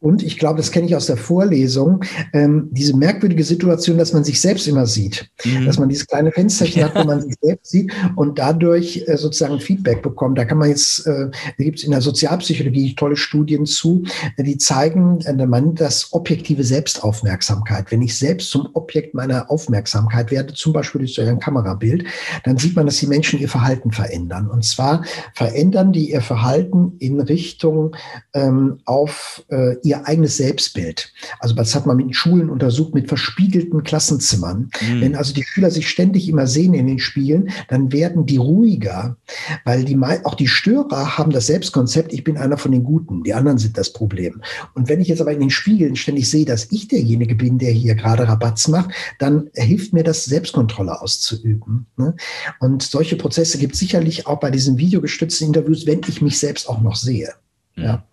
Und 0.00 0.22
ich 0.22 0.38
glaube, 0.38 0.58
das 0.58 0.70
kenne 0.70 0.86
ich 0.86 0.94
aus 0.94 1.06
der 1.06 1.16
Vorlesung, 1.16 2.04
ähm, 2.32 2.68
diese 2.70 2.96
merkwürdige 2.96 3.42
Situation, 3.42 3.98
dass 3.98 4.12
man 4.12 4.22
sich 4.22 4.40
selbst 4.40 4.68
immer 4.68 4.86
sieht. 4.86 5.28
Mhm. 5.44 5.66
Dass 5.66 5.78
man 5.78 5.88
dieses 5.88 6.06
kleine 6.06 6.30
Fensterchen 6.30 6.82
ja. 6.82 6.88
hat, 6.88 6.94
wo 6.94 7.04
man 7.04 7.20
sich 7.28 7.34
selbst 7.40 7.70
sieht 7.70 7.92
und 8.14 8.38
dadurch 8.38 9.04
äh, 9.06 9.16
sozusagen 9.16 9.58
Feedback 9.58 10.02
bekommt. 10.02 10.38
Da 10.38 10.44
kann 10.44 10.58
man 10.58 10.68
jetzt, 10.68 11.04
äh, 11.06 11.30
da 11.30 11.64
gibt 11.64 11.78
es 11.78 11.84
in 11.84 11.90
der 11.90 12.00
Sozialpsychologie 12.00 12.94
tolle 12.94 13.16
Studien 13.16 13.66
zu, 13.66 14.04
äh, 14.36 14.44
die 14.44 14.56
zeigen, 14.56 15.20
äh, 15.22 15.46
man 15.46 15.74
das 15.74 16.12
objektive 16.12 16.62
Selbstaufmerksamkeit. 16.62 17.90
Wenn 17.90 18.02
ich 18.02 18.16
selbst 18.16 18.50
zum 18.50 18.68
Objekt 18.74 19.14
meiner 19.14 19.50
Aufmerksamkeit 19.50 20.30
werde, 20.30 20.54
zum 20.54 20.72
Beispiel 20.72 21.00
durch 21.00 21.14
so 21.14 21.22
ein 21.22 21.40
Kamerabild, 21.40 22.04
dann 22.44 22.56
sieht 22.56 22.76
man, 22.76 22.86
dass 22.86 22.98
die 22.98 23.08
Menschen 23.08 23.40
ihr 23.40 23.48
Verhalten 23.48 23.90
verändern. 23.90 24.48
Und 24.48 24.64
zwar 24.64 25.04
verändern 25.34 25.92
die 25.92 26.12
ihr 26.12 26.20
Verhalten 26.20 26.92
in 27.00 27.20
Richtung 27.20 27.96
ähm, 28.34 28.78
auf 28.84 29.44
äh, 29.48 29.76
ihr 29.88 30.06
eigenes 30.06 30.36
Selbstbild. 30.36 31.12
Also 31.40 31.54
das 31.54 31.74
hat 31.74 31.86
man 31.86 31.96
mit 31.96 32.14
Schulen 32.14 32.50
untersucht, 32.50 32.94
mit 32.94 33.08
verspiegelten 33.08 33.82
Klassenzimmern. 33.82 34.70
Mhm. 34.80 35.00
Wenn 35.00 35.16
also 35.16 35.34
die 35.34 35.44
Schüler 35.44 35.70
sich 35.70 35.88
ständig 35.88 36.28
immer 36.28 36.46
sehen 36.46 36.74
in 36.74 36.86
den 36.86 36.98
Spielen, 36.98 37.50
dann 37.68 37.92
werden 37.92 38.26
die 38.26 38.36
ruhiger, 38.36 39.16
weil 39.64 39.84
die 39.84 39.98
auch 39.98 40.34
die 40.34 40.48
Störer 40.48 41.18
haben 41.18 41.32
das 41.32 41.46
Selbstkonzept, 41.46 42.12
ich 42.12 42.24
bin 42.24 42.36
einer 42.36 42.56
von 42.56 42.72
den 42.72 42.84
Guten, 42.84 43.24
die 43.24 43.34
anderen 43.34 43.58
sind 43.58 43.76
das 43.76 43.92
Problem. 43.92 44.42
Und 44.74 44.88
wenn 44.88 45.00
ich 45.00 45.08
jetzt 45.08 45.20
aber 45.20 45.32
in 45.32 45.40
den 45.40 45.50
Spiegeln 45.50 45.96
ständig 45.96 46.30
sehe, 46.30 46.44
dass 46.44 46.70
ich 46.70 46.88
derjenige 46.88 47.34
bin, 47.34 47.58
der 47.58 47.72
hier 47.72 47.94
gerade 47.94 48.28
Rabatz 48.28 48.68
macht, 48.68 48.90
dann 49.18 49.50
hilft 49.54 49.92
mir 49.92 50.04
das, 50.04 50.24
Selbstkontrolle 50.24 51.00
auszuüben. 51.00 51.86
Ne? 51.96 52.14
Und 52.60 52.82
solche 52.82 53.16
Prozesse 53.16 53.58
gibt 53.58 53.74
es 53.74 53.80
sicherlich 53.80 54.26
auch 54.26 54.40
bei 54.40 54.50
diesen 54.50 54.78
videogestützten 54.78 55.48
Interviews, 55.48 55.86
wenn 55.86 56.00
ich 56.06 56.20
mich 56.22 56.38
selbst 56.38 56.68
auch 56.68 56.80
noch 56.80 56.96
sehe. 56.96 57.32
Mhm. 57.76 57.84
Ja. 57.84 58.07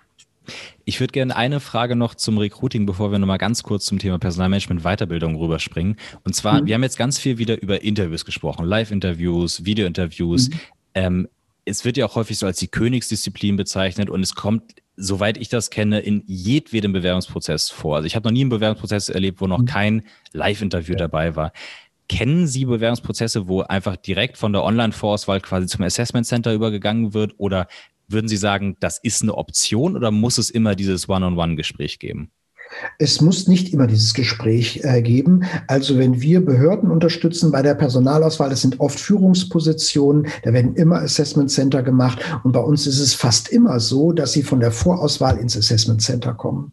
Ich 0.87 0.99
würde 0.99 1.11
gerne 1.11 1.35
eine 1.35 1.59
Frage 1.59 1.95
noch 1.95 2.13
zum 2.13 2.37
Recruiting, 2.37 2.85
bevor 2.85 3.11
wir 3.11 3.17
nochmal 3.17 3.39
ganz 3.39 3.63
kurz 3.63 3.85
zum 3.85 3.97
Thema 3.97 4.19
Personalmanagement 4.19 4.83
Weiterbildung 4.83 5.35
rüberspringen. 5.35 5.97
Und 6.23 6.35
zwar, 6.35 6.61
mhm. 6.61 6.67
wir 6.67 6.75
haben 6.75 6.83
jetzt 6.83 6.97
ganz 6.97 7.17
viel 7.17 7.39
wieder 7.39 7.59
über 7.59 7.81
Interviews 7.81 8.23
gesprochen, 8.23 8.65
Live-Interviews, 8.65 9.65
Video-Interviews. 9.65 10.49
Mhm. 10.49 10.59
Ähm, 10.93 11.27
es 11.65 11.83
wird 11.83 11.97
ja 11.97 12.05
auch 12.05 12.15
häufig 12.15 12.37
so 12.37 12.45
als 12.45 12.59
die 12.59 12.67
Königsdisziplin 12.67 13.55
bezeichnet 13.55 14.11
und 14.11 14.21
es 14.21 14.35
kommt, 14.35 14.75
soweit 14.95 15.37
ich 15.37 15.49
das 15.49 15.71
kenne, 15.71 15.99
in 16.01 16.23
jedwedem 16.27 16.93
Bewerbungsprozess 16.93 17.71
vor. 17.71 17.95
Also 17.95 18.05
ich 18.05 18.15
habe 18.15 18.27
noch 18.27 18.33
nie 18.33 18.41
einen 18.41 18.51
Bewerbungsprozess 18.51 19.09
erlebt, 19.09 19.41
wo 19.41 19.47
noch 19.47 19.59
mhm. 19.59 19.65
kein 19.65 20.03
Live-Interview 20.33 20.93
ja. 20.93 20.99
dabei 20.99 21.35
war. 21.35 21.51
Kennen 22.07 22.45
Sie 22.45 22.65
Bewerbungsprozesse, 22.65 23.47
wo 23.47 23.61
einfach 23.61 23.95
direkt 23.95 24.37
von 24.37 24.53
der 24.53 24.63
Online-Vorauswahl 24.63 25.41
quasi 25.41 25.65
zum 25.65 25.83
Assessment 25.83 26.27
Center 26.27 26.53
übergegangen 26.53 27.15
wird? 27.15 27.33
Oder 27.39 27.67
würden 28.07 28.27
Sie 28.27 28.37
sagen, 28.37 28.77
das 28.79 28.97
ist 28.97 29.21
eine 29.21 29.35
Option 29.35 29.95
oder 29.95 30.11
muss 30.11 30.37
es 30.37 30.49
immer 30.49 30.75
dieses 30.75 31.09
One-on-One-Gespräch 31.09 31.99
geben? 31.99 32.31
Es 32.97 33.21
muss 33.21 33.47
nicht 33.47 33.73
immer 33.73 33.87
dieses 33.87 34.13
Gespräch 34.13 34.81
äh, 34.83 35.01
geben. 35.01 35.43
Also 35.67 35.97
wenn 35.97 36.21
wir 36.21 36.43
Behörden 36.43 36.91
unterstützen 36.91 37.51
bei 37.51 37.61
der 37.61 37.75
Personalauswahl, 37.75 38.49
das 38.49 38.61
sind 38.61 38.79
oft 38.79 38.99
Führungspositionen, 38.99 40.27
da 40.43 40.53
werden 40.53 40.75
immer 40.75 40.97
Assessment 40.97 41.51
Center 41.51 41.83
gemacht 41.83 42.19
und 42.43 42.51
bei 42.51 42.59
uns 42.59 42.87
ist 42.87 42.99
es 42.99 43.13
fast 43.13 43.49
immer 43.49 43.79
so, 43.79 44.11
dass 44.11 44.33
sie 44.33 44.43
von 44.43 44.59
der 44.59 44.71
Vorauswahl 44.71 45.37
ins 45.37 45.57
Assessment 45.57 46.01
Center 46.01 46.33
kommen. 46.33 46.71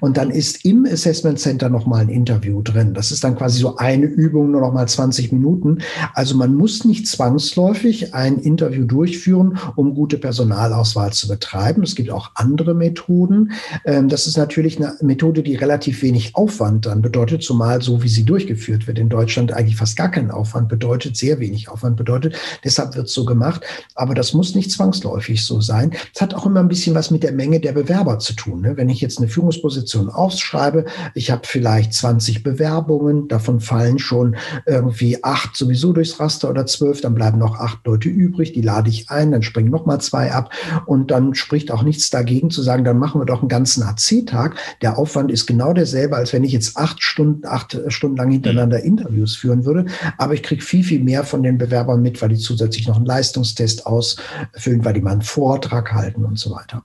Und 0.00 0.16
dann 0.16 0.30
ist 0.30 0.64
im 0.64 0.86
Assessment 0.86 1.38
Center 1.38 1.68
nochmal 1.68 2.02
ein 2.02 2.08
Interview 2.08 2.62
drin. 2.62 2.94
Das 2.94 3.10
ist 3.10 3.24
dann 3.24 3.36
quasi 3.36 3.60
so 3.60 3.76
eine 3.76 4.06
Übung, 4.06 4.50
nur 4.50 4.60
nochmal 4.60 4.88
20 4.88 5.32
Minuten. 5.32 5.78
Also 6.14 6.36
man 6.36 6.54
muss 6.54 6.84
nicht 6.84 7.06
zwangsläufig 7.06 8.14
ein 8.14 8.38
Interview 8.38 8.84
durchführen, 8.84 9.58
um 9.76 9.94
gute 9.94 10.18
Personalauswahl 10.18 11.12
zu 11.12 11.28
betreiben. 11.28 11.82
Es 11.82 11.94
gibt 11.94 12.10
auch 12.10 12.30
andere 12.34 12.74
Methoden. 12.74 13.52
Ähm, 13.84 14.08
das 14.08 14.26
ist 14.26 14.36
natürlich 14.36 14.78
eine 14.78 14.94
Methode, 15.02 15.35
Methode, 15.36 15.42
die 15.42 15.56
relativ 15.56 16.02
wenig 16.02 16.34
Aufwand 16.34 16.86
dann 16.86 17.02
bedeutet, 17.02 17.42
zumal 17.42 17.82
so 17.82 18.02
wie 18.02 18.08
sie 18.08 18.24
durchgeführt 18.24 18.86
wird 18.86 18.98
in 18.98 19.08
Deutschland 19.08 19.52
eigentlich 19.52 19.76
fast 19.76 19.96
gar 19.96 20.10
keinen 20.10 20.30
Aufwand 20.30 20.68
bedeutet, 20.68 21.16
sehr 21.16 21.40
wenig 21.40 21.68
Aufwand 21.68 21.96
bedeutet. 21.96 22.36
Deshalb 22.64 22.96
wird 22.96 23.08
es 23.08 23.14
so 23.14 23.24
gemacht. 23.24 23.62
Aber 23.94 24.14
das 24.14 24.32
muss 24.32 24.54
nicht 24.54 24.70
zwangsläufig 24.70 25.44
so 25.44 25.60
sein. 25.60 25.92
Es 26.14 26.20
hat 26.20 26.34
auch 26.34 26.46
immer 26.46 26.60
ein 26.60 26.68
bisschen 26.68 26.94
was 26.94 27.10
mit 27.10 27.22
der 27.22 27.32
Menge 27.32 27.60
der 27.60 27.72
Bewerber 27.72 28.18
zu 28.18 28.34
tun. 28.34 28.62
Ne? 28.62 28.76
Wenn 28.76 28.88
ich 28.88 29.00
jetzt 29.00 29.18
eine 29.18 29.28
Führungsposition 29.28 30.08
ausschreibe, 30.08 30.86
ich 31.14 31.30
habe 31.30 31.42
vielleicht 31.44 31.92
20 31.92 32.42
Bewerbungen, 32.42 33.28
davon 33.28 33.60
fallen 33.60 33.98
schon 33.98 34.36
irgendwie 34.66 35.22
acht 35.22 35.56
sowieso 35.56 35.92
durchs 35.92 36.18
Raster 36.18 36.48
oder 36.48 36.66
zwölf, 36.66 37.00
dann 37.00 37.14
bleiben 37.14 37.38
noch 37.38 37.58
acht 37.58 37.86
Leute 37.86 38.08
übrig, 38.08 38.52
die 38.52 38.62
lade 38.62 38.88
ich 38.88 39.10
ein, 39.10 39.32
dann 39.32 39.42
springen 39.42 39.70
noch 39.70 39.86
mal 39.86 40.00
zwei 40.00 40.32
ab 40.32 40.50
und 40.86 41.10
dann 41.10 41.34
spricht 41.34 41.70
auch 41.70 41.82
nichts 41.82 42.10
dagegen 42.10 42.50
zu 42.50 42.62
sagen, 42.62 42.84
dann 42.84 42.98
machen 42.98 43.20
wir 43.20 43.26
doch 43.26 43.40
einen 43.40 43.48
ganzen 43.48 43.82
AC-Tag. 43.82 44.56
Der 44.82 44.98
Aufwand 44.98 45.15
Aufwand 45.16 45.30
ist 45.30 45.46
genau 45.46 45.72
derselbe, 45.72 46.14
als 46.14 46.34
wenn 46.34 46.44
ich 46.44 46.52
jetzt 46.52 46.76
acht 46.76 47.02
Stunden, 47.02 47.46
acht 47.46 47.78
Stunden 47.88 48.18
lang 48.18 48.30
hintereinander 48.30 48.82
Interviews 48.82 49.34
führen 49.34 49.64
würde. 49.64 49.86
Aber 50.18 50.34
ich 50.34 50.42
kriege 50.42 50.62
viel, 50.62 50.84
viel 50.84 51.02
mehr 51.02 51.24
von 51.24 51.42
den 51.42 51.56
Bewerbern 51.56 52.02
mit, 52.02 52.20
weil 52.20 52.28
die 52.28 52.36
zusätzlich 52.36 52.86
noch 52.86 52.96
einen 52.96 53.06
Leistungstest 53.06 53.86
ausfüllen, 53.86 54.84
weil 54.84 54.92
die 54.92 55.00
mal 55.00 55.12
einen 55.12 55.22
Vortrag 55.22 55.94
halten 55.94 56.26
und 56.26 56.38
so 56.38 56.50
weiter. 56.50 56.84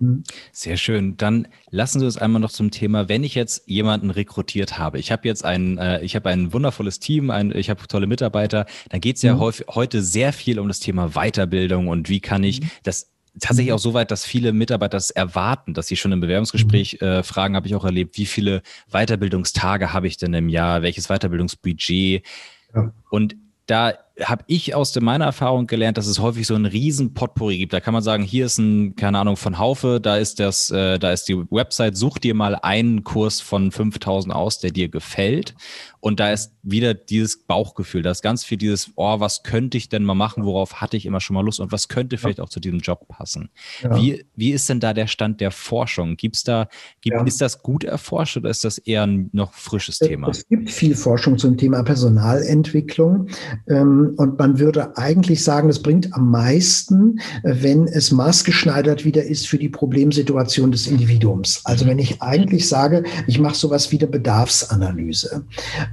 Hm. 0.00 0.24
Sehr 0.50 0.76
schön. 0.76 1.16
Dann 1.18 1.46
lassen 1.70 2.00
Sie 2.00 2.04
uns 2.04 2.18
einmal 2.18 2.40
noch 2.40 2.50
zum 2.50 2.72
Thema, 2.72 3.08
wenn 3.08 3.22
ich 3.22 3.36
jetzt 3.36 3.62
jemanden 3.66 4.10
rekrutiert 4.10 4.76
habe. 4.76 4.98
Ich 4.98 5.12
habe 5.12 5.28
jetzt 5.28 5.44
ein, 5.44 5.78
äh, 5.78 6.02
ich 6.02 6.16
habe 6.16 6.30
ein 6.30 6.52
wundervolles 6.52 6.98
Team, 6.98 7.30
ein, 7.30 7.54
ich 7.54 7.70
habe 7.70 7.86
tolle 7.86 8.08
Mitarbeiter. 8.08 8.66
Dann 8.88 9.00
geht 9.00 9.16
es 9.16 9.22
ja 9.22 9.36
mhm. 9.36 9.38
häufig, 9.38 9.66
heute 9.68 10.02
sehr 10.02 10.32
viel 10.32 10.58
um 10.58 10.66
das 10.66 10.80
Thema 10.80 11.10
Weiterbildung 11.10 11.86
und 11.86 12.08
wie 12.08 12.18
kann 12.18 12.42
ich 12.42 12.60
mhm. 12.60 12.70
das 12.82 13.12
tatsächlich 13.40 13.70
mhm. 13.70 13.76
auch 13.76 13.80
so 13.80 13.94
weit, 13.94 14.10
dass 14.10 14.24
viele 14.24 14.52
Mitarbeiter 14.52 14.96
das 14.96 15.10
erwarten, 15.10 15.74
dass 15.74 15.86
sie 15.86 15.96
schon 15.96 16.12
im 16.12 16.20
Bewerbungsgespräch 16.20 16.98
mhm. 17.00 17.06
äh, 17.06 17.22
fragen, 17.22 17.56
habe 17.56 17.66
ich 17.66 17.74
auch 17.74 17.84
erlebt, 17.84 18.16
wie 18.16 18.26
viele 18.26 18.62
Weiterbildungstage 18.90 19.92
habe 19.92 20.06
ich 20.06 20.16
denn 20.16 20.34
im 20.34 20.48
Jahr, 20.48 20.82
welches 20.82 21.08
Weiterbildungsbudget? 21.08 22.24
Ja. 22.74 22.92
Und 23.10 23.36
da 23.66 23.94
habe 24.24 24.44
ich 24.46 24.74
aus 24.74 24.98
meiner 25.00 25.26
Erfahrung 25.26 25.66
gelernt, 25.66 25.96
dass 25.98 26.06
es 26.06 26.18
häufig 26.18 26.46
so 26.46 26.54
ein 26.54 26.66
riesen 26.66 27.14
Potpourri 27.14 27.58
gibt. 27.58 27.72
Da 27.72 27.80
kann 27.80 27.94
man 27.94 28.02
sagen, 28.02 28.22
hier 28.22 28.46
ist 28.46 28.58
ein, 28.58 28.96
keine 28.96 29.18
Ahnung, 29.18 29.36
von 29.36 29.58
Haufe, 29.58 30.00
da 30.00 30.16
ist 30.16 30.40
das, 30.40 30.70
äh, 30.70 30.98
da 30.98 31.12
ist 31.12 31.24
die 31.28 31.36
Website, 31.50 31.96
such 31.96 32.18
dir 32.18 32.34
mal 32.34 32.56
einen 32.56 33.04
Kurs 33.04 33.40
von 33.40 33.70
5000 33.70 34.34
aus, 34.34 34.58
der 34.58 34.70
dir 34.70 34.88
gefällt. 34.88 35.54
Und 36.00 36.20
da 36.20 36.32
ist 36.32 36.52
wieder 36.62 36.94
dieses 36.94 37.44
Bauchgefühl, 37.44 38.02
da 38.02 38.10
ist 38.10 38.22
ganz 38.22 38.44
viel 38.44 38.58
dieses, 38.58 38.92
oh, 38.96 39.20
was 39.20 39.42
könnte 39.42 39.76
ich 39.76 39.88
denn 39.88 40.04
mal 40.04 40.14
machen, 40.14 40.44
worauf 40.44 40.80
hatte 40.80 40.96
ich 40.96 41.06
immer 41.06 41.20
schon 41.20 41.34
mal 41.34 41.44
Lust 41.44 41.60
und 41.60 41.72
was 41.72 41.88
könnte 41.88 42.18
vielleicht 42.18 42.40
auch 42.40 42.48
zu 42.48 42.60
diesem 42.60 42.78
Job 42.78 43.08
passen. 43.08 43.50
Ja. 43.82 43.96
Wie, 43.96 44.24
wie 44.36 44.52
ist 44.52 44.68
denn 44.68 44.80
da 44.80 44.94
der 44.94 45.06
Stand 45.06 45.40
der 45.40 45.50
Forschung? 45.50 46.16
Gibt's 46.16 46.44
da, 46.44 46.68
gibt, 47.00 47.16
ja. 47.16 47.24
ist 47.24 47.40
das 47.40 47.62
gut 47.62 47.84
erforscht 47.84 48.36
oder 48.36 48.50
ist 48.50 48.64
das 48.64 48.78
eher 48.78 49.02
ein 49.04 49.30
noch 49.32 49.52
frisches 49.54 49.98
Thema? 49.98 50.28
Es 50.28 50.46
gibt 50.46 50.70
viel 50.70 50.94
Forschung 50.94 51.36
zum 51.36 51.56
Thema 51.56 51.82
Personalentwicklung 51.82 53.28
ähm, 53.68 54.07
und 54.16 54.38
man 54.38 54.58
würde 54.58 54.96
eigentlich 54.96 55.42
sagen, 55.44 55.68
es 55.68 55.82
bringt 55.82 56.14
am 56.14 56.30
meisten, 56.30 57.20
wenn 57.42 57.86
es 57.86 58.10
maßgeschneidert 58.10 59.04
wieder 59.04 59.24
ist 59.24 59.46
für 59.46 59.58
die 59.58 59.68
Problemsituation 59.68 60.72
des 60.72 60.86
Individuums. 60.86 61.60
Also 61.64 61.86
wenn 61.86 61.98
ich 61.98 62.22
eigentlich 62.22 62.68
sage, 62.68 63.04
ich 63.26 63.38
mache 63.38 63.56
sowas 63.56 63.90
wie 63.92 63.98
eine 63.98 64.08
Bedarfsanalyse. 64.08 65.44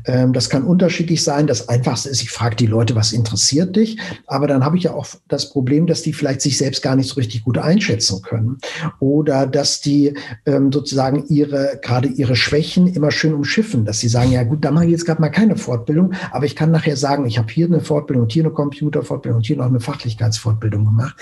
Ähm, 0.05 0.33
das 0.33 0.49
kann 0.49 0.63
unterschiedlich 0.63 1.23
sein. 1.23 1.47
Das 1.47 1.69
Einfachste 1.69 2.09
ist, 2.09 2.21
ich 2.21 2.31
frage 2.31 2.55
die 2.55 2.67
Leute, 2.67 2.95
was 2.95 3.13
interessiert 3.13 3.75
dich? 3.75 3.97
Aber 4.27 4.47
dann 4.47 4.63
habe 4.63 4.77
ich 4.77 4.83
ja 4.83 4.93
auch 4.93 5.07
das 5.27 5.49
Problem, 5.49 5.87
dass 5.87 6.01
die 6.01 6.13
vielleicht 6.13 6.41
sich 6.41 6.57
selbst 6.57 6.81
gar 6.81 6.95
nicht 6.95 7.09
so 7.09 7.15
richtig 7.15 7.43
gut 7.43 7.57
einschätzen 7.57 8.21
können. 8.21 8.57
Oder 8.99 9.47
dass 9.47 9.81
die 9.81 10.13
ähm, 10.45 10.71
sozusagen 10.71 11.25
ihre, 11.27 11.79
gerade 11.81 12.07
ihre 12.07 12.35
Schwächen 12.35 12.87
immer 12.87 13.11
schön 13.11 13.33
umschiffen, 13.33 13.85
dass 13.85 13.99
sie 13.99 14.07
sagen, 14.07 14.31
ja 14.31 14.43
gut, 14.43 14.63
da 14.63 14.71
mache 14.71 14.85
ich 14.85 14.91
jetzt 14.91 15.05
gerade 15.05 15.21
mal 15.21 15.29
keine 15.29 15.57
Fortbildung, 15.57 16.13
aber 16.31 16.45
ich 16.45 16.55
kann 16.55 16.71
nachher 16.71 16.97
sagen, 16.97 17.25
ich 17.25 17.37
habe 17.37 17.51
hier 17.51 17.65
eine 17.65 17.81
Fortbildung 17.81 18.04
und 18.11 18.31
hier 18.31 18.43
eine 18.43 18.53
Computerfortbildung 18.53 19.37
und 19.37 19.45
hier 19.45 19.57
noch 19.57 19.65
eine 19.65 19.79
Fachlichkeitsfortbildung 19.79 20.85
gemacht. 20.85 21.15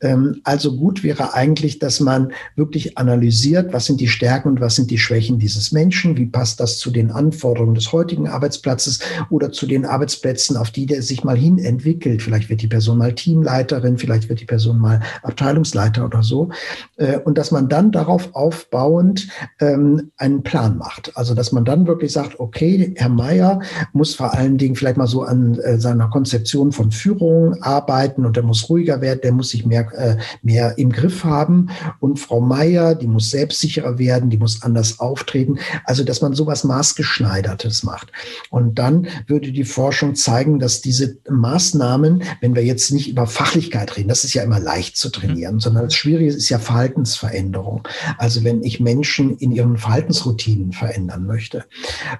Ähm, 0.00 0.40
also 0.44 0.76
gut 0.76 1.02
wäre 1.02 1.34
eigentlich, 1.34 1.78
dass 1.78 2.00
man 2.00 2.32
wirklich 2.56 2.98
analysiert, 2.98 3.72
was 3.72 3.86
sind 3.86 4.00
die 4.00 4.08
Stärken 4.08 4.48
und 4.48 4.60
was 4.60 4.76
sind 4.76 4.90
die 4.90 4.98
Schwächen 4.98 5.38
dieses 5.38 5.72
Menschen, 5.72 6.16
wie 6.16 6.26
passt 6.26 6.60
das 6.60 6.78
zu 6.78 6.90
den 6.90 7.10
Anforderungen 7.10 7.74
des 7.74 7.92
heutigen 7.92 8.16
heutigen 8.16 8.28
Arbeitsplatzes 8.28 9.00
oder 9.30 9.52
zu 9.52 9.66
den 9.66 9.84
Arbeitsplätzen, 9.84 10.56
auf 10.56 10.70
die 10.70 10.86
der 10.86 11.02
sich 11.02 11.24
mal 11.24 11.36
hin 11.36 11.58
entwickelt. 11.58 12.22
Vielleicht 12.22 12.48
wird 12.48 12.62
die 12.62 12.68
Person 12.68 12.98
mal 12.98 13.12
Teamleiterin, 13.14 13.98
vielleicht 13.98 14.28
wird 14.28 14.40
die 14.40 14.44
Person 14.44 14.78
mal 14.78 15.00
Abteilungsleiter 15.22 16.04
oder 16.04 16.22
so. 16.22 16.50
Äh, 16.96 17.18
und 17.18 17.36
dass 17.36 17.50
man 17.50 17.68
dann 17.68 17.92
darauf 17.92 18.34
aufbauend 18.34 19.28
ähm, 19.60 20.12
einen 20.16 20.42
Plan 20.42 20.78
macht. 20.78 21.16
Also 21.16 21.34
dass 21.34 21.52
man 21.52 21.64
dann 21.64 21.86
wirklich 21.86 22.12
sagt, 22.12 22.38
okay, 22.40 22.94
Herr 22.96 23.08
Meier 23.08 23.60
muss 23.92 24.14
vor 24.14 24.34
allen 24.34 24.58
Dingen 24.58 24.76
vielleicht 24.76 24.96
mal 24.96 25.06
so 25.06 25.22
an 25.22 25.58
äh, 25.58 25.78
seiner 25.78 26.08
Konzeption 26.16 26.72
von 26.72 26.92
Führung 26.92 27.62
arbeiten 27.62 28.24
und 28.24 28.36
der 28.36 28.42
muss 28.42 28.70
ruhiger 28.70 29.02
werden, 29.02 29.20
der 29.22 29.32
muss 29.32 29.50
sich 29.50 29.66
mehr, 29.66 29.86
äh, 29.92 30.16
mehr 30.40 30.78
im 30.78 30.90
Griff 30.90 31.24
haben. 31.24 31.68
Und 32.00 32.18
Frau 32.18 32.40
Meier, 32.40 32.94
die 32.94 33.06
muss 33.06 33.28
selbstsicherer 33.28 33.98
werden, 33.98 34.30
die 34.30 34.38
muss 34.38 34.62
anders 34.62 34.98
auftreten. 34.98 35.58
Also 35.84 36.04
dass 36.04 36.22
man 36.22 36.32
sowas 36.32 36.64
maßgeschneidertes 36.64 37.82
macht. 37.82 38.12
Und 38.48 38.78
dann 38.78 39.08
würde 39.26 39.52
die 39.52 39.64
Forschung 39.64 40.14
zeigen, 40.14 40.58
dass 40.58 40.80
diese 40.80 41.18
Maßnahmen, 41.28 42.22
wenn 42.40 42.54
wir 42.54 42.64
jetzt 42.64 42.92
nicht 42.92 43.10
über 43.10 43.26
Fachlichkeit 43.26 43.94
reden, 43.98 44.08
das 44.08 44.24
ist 44.24 44.32
ja 44.32 44.42
immer 44.42 44.58
leicht 44.58 44.96
zu 44.96 45.10
trainieren, 45.10 45.56
mhm. 45.56 45.60
sondern 45.60 45.84
das 45.84 45.94
Schwierige 45.94 46.30
ist 46.30 46.48
ja 46.48 46.58
Verhaltensveränderung. 46.58 47.86
Also 48.16 48.42
wenn 48.42 48.62
ich 48.62 48.80
Menschen 48.80 49.36
in 49.36 49.52
ihren 49.52 49.76
Verhaltensroutinen 49.76 50.72
verändern 50.72 51.26
möchte, 51.26 51.66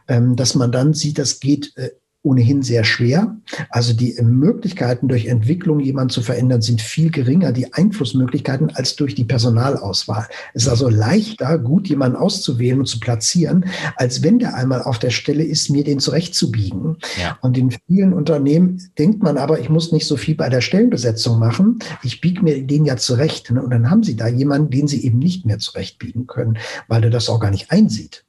ähm, 0.07 0.37
dass 0.37 0.55
man 0.55 0.71
dann 0.71 0.93
sieht, 0.93 1.17
das 1.19 1.41
geht 1.41 1.73
äh, 1.77 1.93
ohnehin 2.27 2.63
sehr 2.63 2.85
schwer. 2.85 3.37
Also 3.71 3.93
die 3.93 4.19
Möglichkeiten 4.21 5.09
durch 5.09 5.27
Entwicklung 5.27 5.81
jemanden 5.81 6.11
zu 6.11 6.23
verändern 6.23 6.61
sind 6.61 6.83
viel 6.83 7.11
geringer, 7.11 7.53
die 7.53 7.73
Einflussmöglichkeiten 7.73 8.71
als 8.75 8.97
durch 8.97 9.15
die 9.15 9.25
Personalauswahl. 9.25 10.27
Es 10.53 10.65
ist 10.65 10.69
also 10.69 10.89
leichter, 10.89 11.59
gut 11.59 11.89
jemanden 11.89 12.17
auszuwählen 12.17 12.81
und 12.81 12.87
zu 12.87 12.99
platzieren, 12.99 13.65
als 13.97 14.23
wenn 14.23 14.41
der 14.41 14.57
einmal 14.57 14.83
auf 14.83 14.99
der 14.99 15.11
Stelle 15.11 15.45
ist, 15.45 15.71
mir 15.71 15.85
den 15.85 16.01
zurechtzubiegen. 16.01 16.97
Ja. 17.21 17.39
Und 17.41 17.57
in 17.57 17.71
vielen 17.87 18.13
Unternehmen 18.13 18.83
denkt 18.99 19.23
man 19.23 19.39
aber, 19.39 19.61
ich 19.61 19.69
muss 19.69 19.93
nicht 19.93 20.07
so 20.07 20.17
viel 20.17 20.35
bei 20.35 20.49
der 20.49 20.61
Stellenbesetzung 20.61 21.39
machen. 21.39 21.79
Ich 22.03 22.21
biege 22.21 22.43
mir 22.43 22.61
den 22.67 22.85
ja 22.85 22.97
zurecht. 22.97 23.51
Ne? 23.53 23.63
Und 23.63 23.71
dann 23.71 23.89
haben 23.89 24.03
sie 24.03 24.17
da 24.17 24.27
jemanden, 24.27 24.71
den 24.71 24.89
sie 24.89 25.05
eben 25.05 25.21
nicht 25.21 25.47
mehr 25.47 25.59
zurechtbiegen 25.59 26.27
können, 26.27 26.59
weil 26.89 27.01
der 27.01 27.11
das 27.11 27.29
auch 27.29 27.39
gar 27.39 27.53
nicht 27.53 27.71
einsieht. 27.71 28.26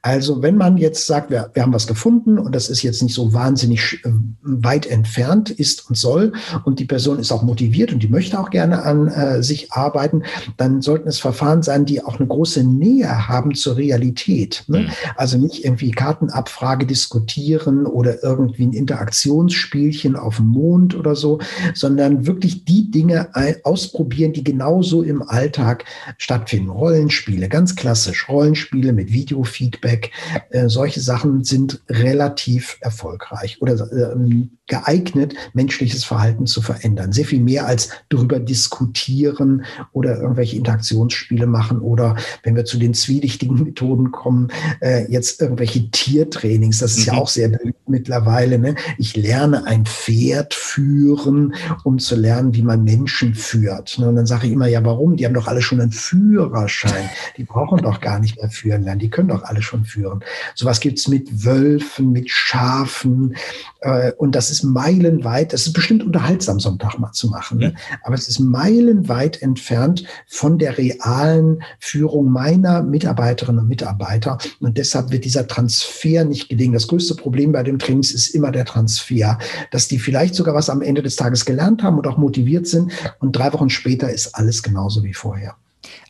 Also 0.00 0.42
wenn 0.42 0.56
man 0.56 0.76
jetzt 0.76 1.06
sagt, 1.06 1.30
wir, 1.30 1.50
wir 1.52 1.62
haben 1.62 1.72
was 1.72 1.86
gefunden 1.86 2.38
und 2.38 2.54
das 2.54 2.68
ist 2.68 2.82
jetzt 2.82 3.02
nicht 3.02 3.14
so 3.14 3.32
wahnsinnig 3.32 4.00
äh, 4.04 4.10
weit 4.42 4.86
entfernt 4.86 5.50
ist 5.50 5.88
und 5.88 5.96
soll 5.96 6.32
und 6.64 6.78
die 6.78 6.84
Person 6.84 7.18
ist 7.18 7.32
auch 7.32 7.42
motiviert 7.42 7.92
und 7.92 8.02
die 8.02 8.08
möchte 8.08 8.38
auch 8.38 8.50
gerne 8.50 8.82
an 8.82 9.08
äh, 9.08 9.42
sich 9.42 9.72
arbeiten, 9.72 10.22
dann 10.56 10.80
sollten 10.80 11.08
es 11.08 11.18
Verfahren 11.18 11.62
sein, 11.62 11.84
die 11.84 12.02
auch 12.02 12.18
eine 12.18 12.26
große 12.26 12.64
Nähe 12.64 13.28
haben 13.28 13.54
zur 13.54 13.76
Realität. 13.76 14.64
Ne? 14.68 14.80
Mhm. 14.80 14.88
Also 15.16 15.38
nicht 15.38 15.64
irgendwie 15.64 15.90
Kartenabfrage 15.90 16.86
diskutieren 16.86 17.86
oder 17.86 18.22
irgendwie 18.22 18.66
ein 18.66 18.72
Interaktionsspielchen 18.72 20.16
auf 20.16 20.36
dem 20.36 20.46
Mond 20.46 20.94
oder 20.94 21.14
so, 21.14 21.40
sondern 21.74 22.26
wirklich 22.26 22.64
die 22.64 22.90
Dinge 22.90 23.28
ausprobieren, 23.64 24.32
die 24.32 24.44
genauso 24.44 25.02
im 25.02 25.22
Alltag 25.22 25.84
stattfinden. 26.18 26.70
Rollenspiele, 26.70 27.48
ganz 27.48 27.76
klassisch, 27.76 28.28
Rollenspiele 28.28 28.92
mit 28.92 29.12
Video 29.12 29.41
Biofeedback. 29.42 30.10
Äh, 30.50 30.68
solche 30.68 31.00
Sachen 31.00 31.44
sind 31.44 31.82
relativ 31.88 32.78
erfolgreich 32.80 33.60
oder 33.60 33.90
ähm, 33.92 34.58
geeignet, 34.68 35.34
menschliches 35.54 36.04
Verhalten 36.04 36.46
zu 36.46 36.62
verändern. 36.62 37.12
Sehr 37.12 37.24
viel 37.24 37.40
mehr 37.40 37.66
als 37.66 37.90
darüber 38.08 38.38
diskutieren 38.38 39.64
oder 39.92 40.20
irgendwelche 40.20 40.56
Interaktionsspiele 40.56 41.46
machen 41.46 41.80
oder 41.80 42.16
wenn 42.44 42.54
wir 42.54 42.64
zu 42.64 42.78
den 42.78 42.94
zwielichtigen 42.94 43.62
Methoden 43.64 44.12
kommen, 44.12 44.48
äh, 44.80 45.10
jetzt 45.10 45.40
irgendwelche 45.40 45.90
Tiertrainings. 45.90 46.78
Das 46.78 46.96
ist 46.96 47.06
mhm. 47.06 47.12
ja 47.12 47.20
auch 47.20 47.28
sehr 47.28 47.48
beliebt 47.48 47.88
mittlerweile. 47.88 48.58
Ne? 48.58 48.76
Ich 48.98 49.16
lerne 49.16 49.66
ein 49.66 49.84
Pferd 49.84 50.54
führen, 50.54 51.54
um 51.82 51.98
zu 51.98 52.14
lernen, 52.14 52.54
wie 52.54 52.62
man 52.62 52.84
Menschen 52.84 53.34
führt. 53.34 53.98
Ne? 53.98 54.08
Und 54.08 54.16
dann 54.16 54.26
sage 54.26 54.46
ich 54.46 54.52
immer, 54.52 54.68
ja, 54.68 54.84
warum? 54.84 55.16
Die 55.16 55.26
haben 55.26 55.34
doch 55.34 55.48
alle 55.48 55.60
schon 55.60 55.80
einen 55.80 55.92
Führerschein. 55.92 57.10
Die 57.36 57.44
brauchen 57.44 57.82
doch 57.82 58.00
gar 58.00 58.20
nicht 58.20 58.36
mehr 58.36 58.48
führen 58.48 58.84
lernen. 58.84 59.00
Die 59.00 59.10
können 59.10 59.28
doch 59.28 59.42
alle 59.42 59.60
schon 59.60 59.84
führen. 59.84 60.24
Sowas 60.54 60.78
gibt's 60.78 61.08
mit 61.08 61.44
Wölfen, 61.44 62.12
mit 62.12 62.30
Schafen. 62.30 63.36
Äh, 63.80 64.12
und 64.12 64.34
das 64.36 64.51
ist 64.52 64.62
meilenweit, 64.62 65.52
das 65.52 65.66
ist 65.66 65.72
bestimmt 65.72 66.04
unterhaltsam, 66.04 66.60
so 66.60 66.68
einen 66.68 66.78
Tag 66.78 66.98
mal 66.98 67.12
zu 67.12 67.28
machen. 67.28 67.58
Ne? 67.58 67.74
Aber 68.04 68.14
es 68.14 68.28
ist 68.28 68.38
meilenweit 68.38 69.42
entfernt 69.42 70.04
von 70.28 70.58
der 70.58 70.78
realen 70.78 71.62
Führung 71.80 72.30
meiner 72.30 72.82
Mitarbeiterinnen 72.82 73.62
und 73.62 73.68
Mitarbeiter. 73.68 74.38
Und 74.60 74.78
deshalb 74.78 75.10
wird 75.10 75.24
dieser 75.24 75.48
Transfer 75.48 76.24
nicht 76.24 76.48
gelingen. 76.48 76.74
Das 76.74 76.86
größte 76.86 77.14
Problem 77.14 77.52
bei 77.52 77.62
dem 77.62 77.78
Trainings 77.78 78.12
ist 78.12 78.28
immer 78.28 78.52
der 78.52 78.64
Transfer, 78.64 79.38
dass 79.70 79.88
die 79.88 79.98
vielleicht 79.98 80.34
sogar 80.34 80.54
was 80.54 80.70
am 80.70 80.82
Ende 80.82 81.02
des 81.02 81.16
Tages 81.16 81.44
gelernt 81.44 81.82
haben 81.82 81.98
und 81.98 82.06
auch 82.06 82.18
motiviert 82.18 82.66
sind. 82.66 82.92
Und 83.18 83.32
drei 83.32 83.52
Wochen 83.52 83.70
später 83.70 84.10
ist 84.10 84.34
alles 84.34 84.62
genauso 84.62 85.02
wie 85.02 85.14
vorher. 85.14 85.56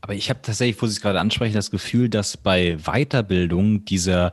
Aber 0.01 0.14
ich 0.14 0.28
habe 0.28 0.40
tatsächlich, 0.43 0.81
wo 0.82 0.86
Sie 0.86 0.93
es 0.93 1.01
gerade 1.01 1.20
ansprechen, 1.20 1.55
das 1.55 1.70
Gefühl, 1.70 2.09
dass 2.09 2.36
bei 2.36 2.77
Weiterbildung 2.85 3.85
dieser 3.85 4.32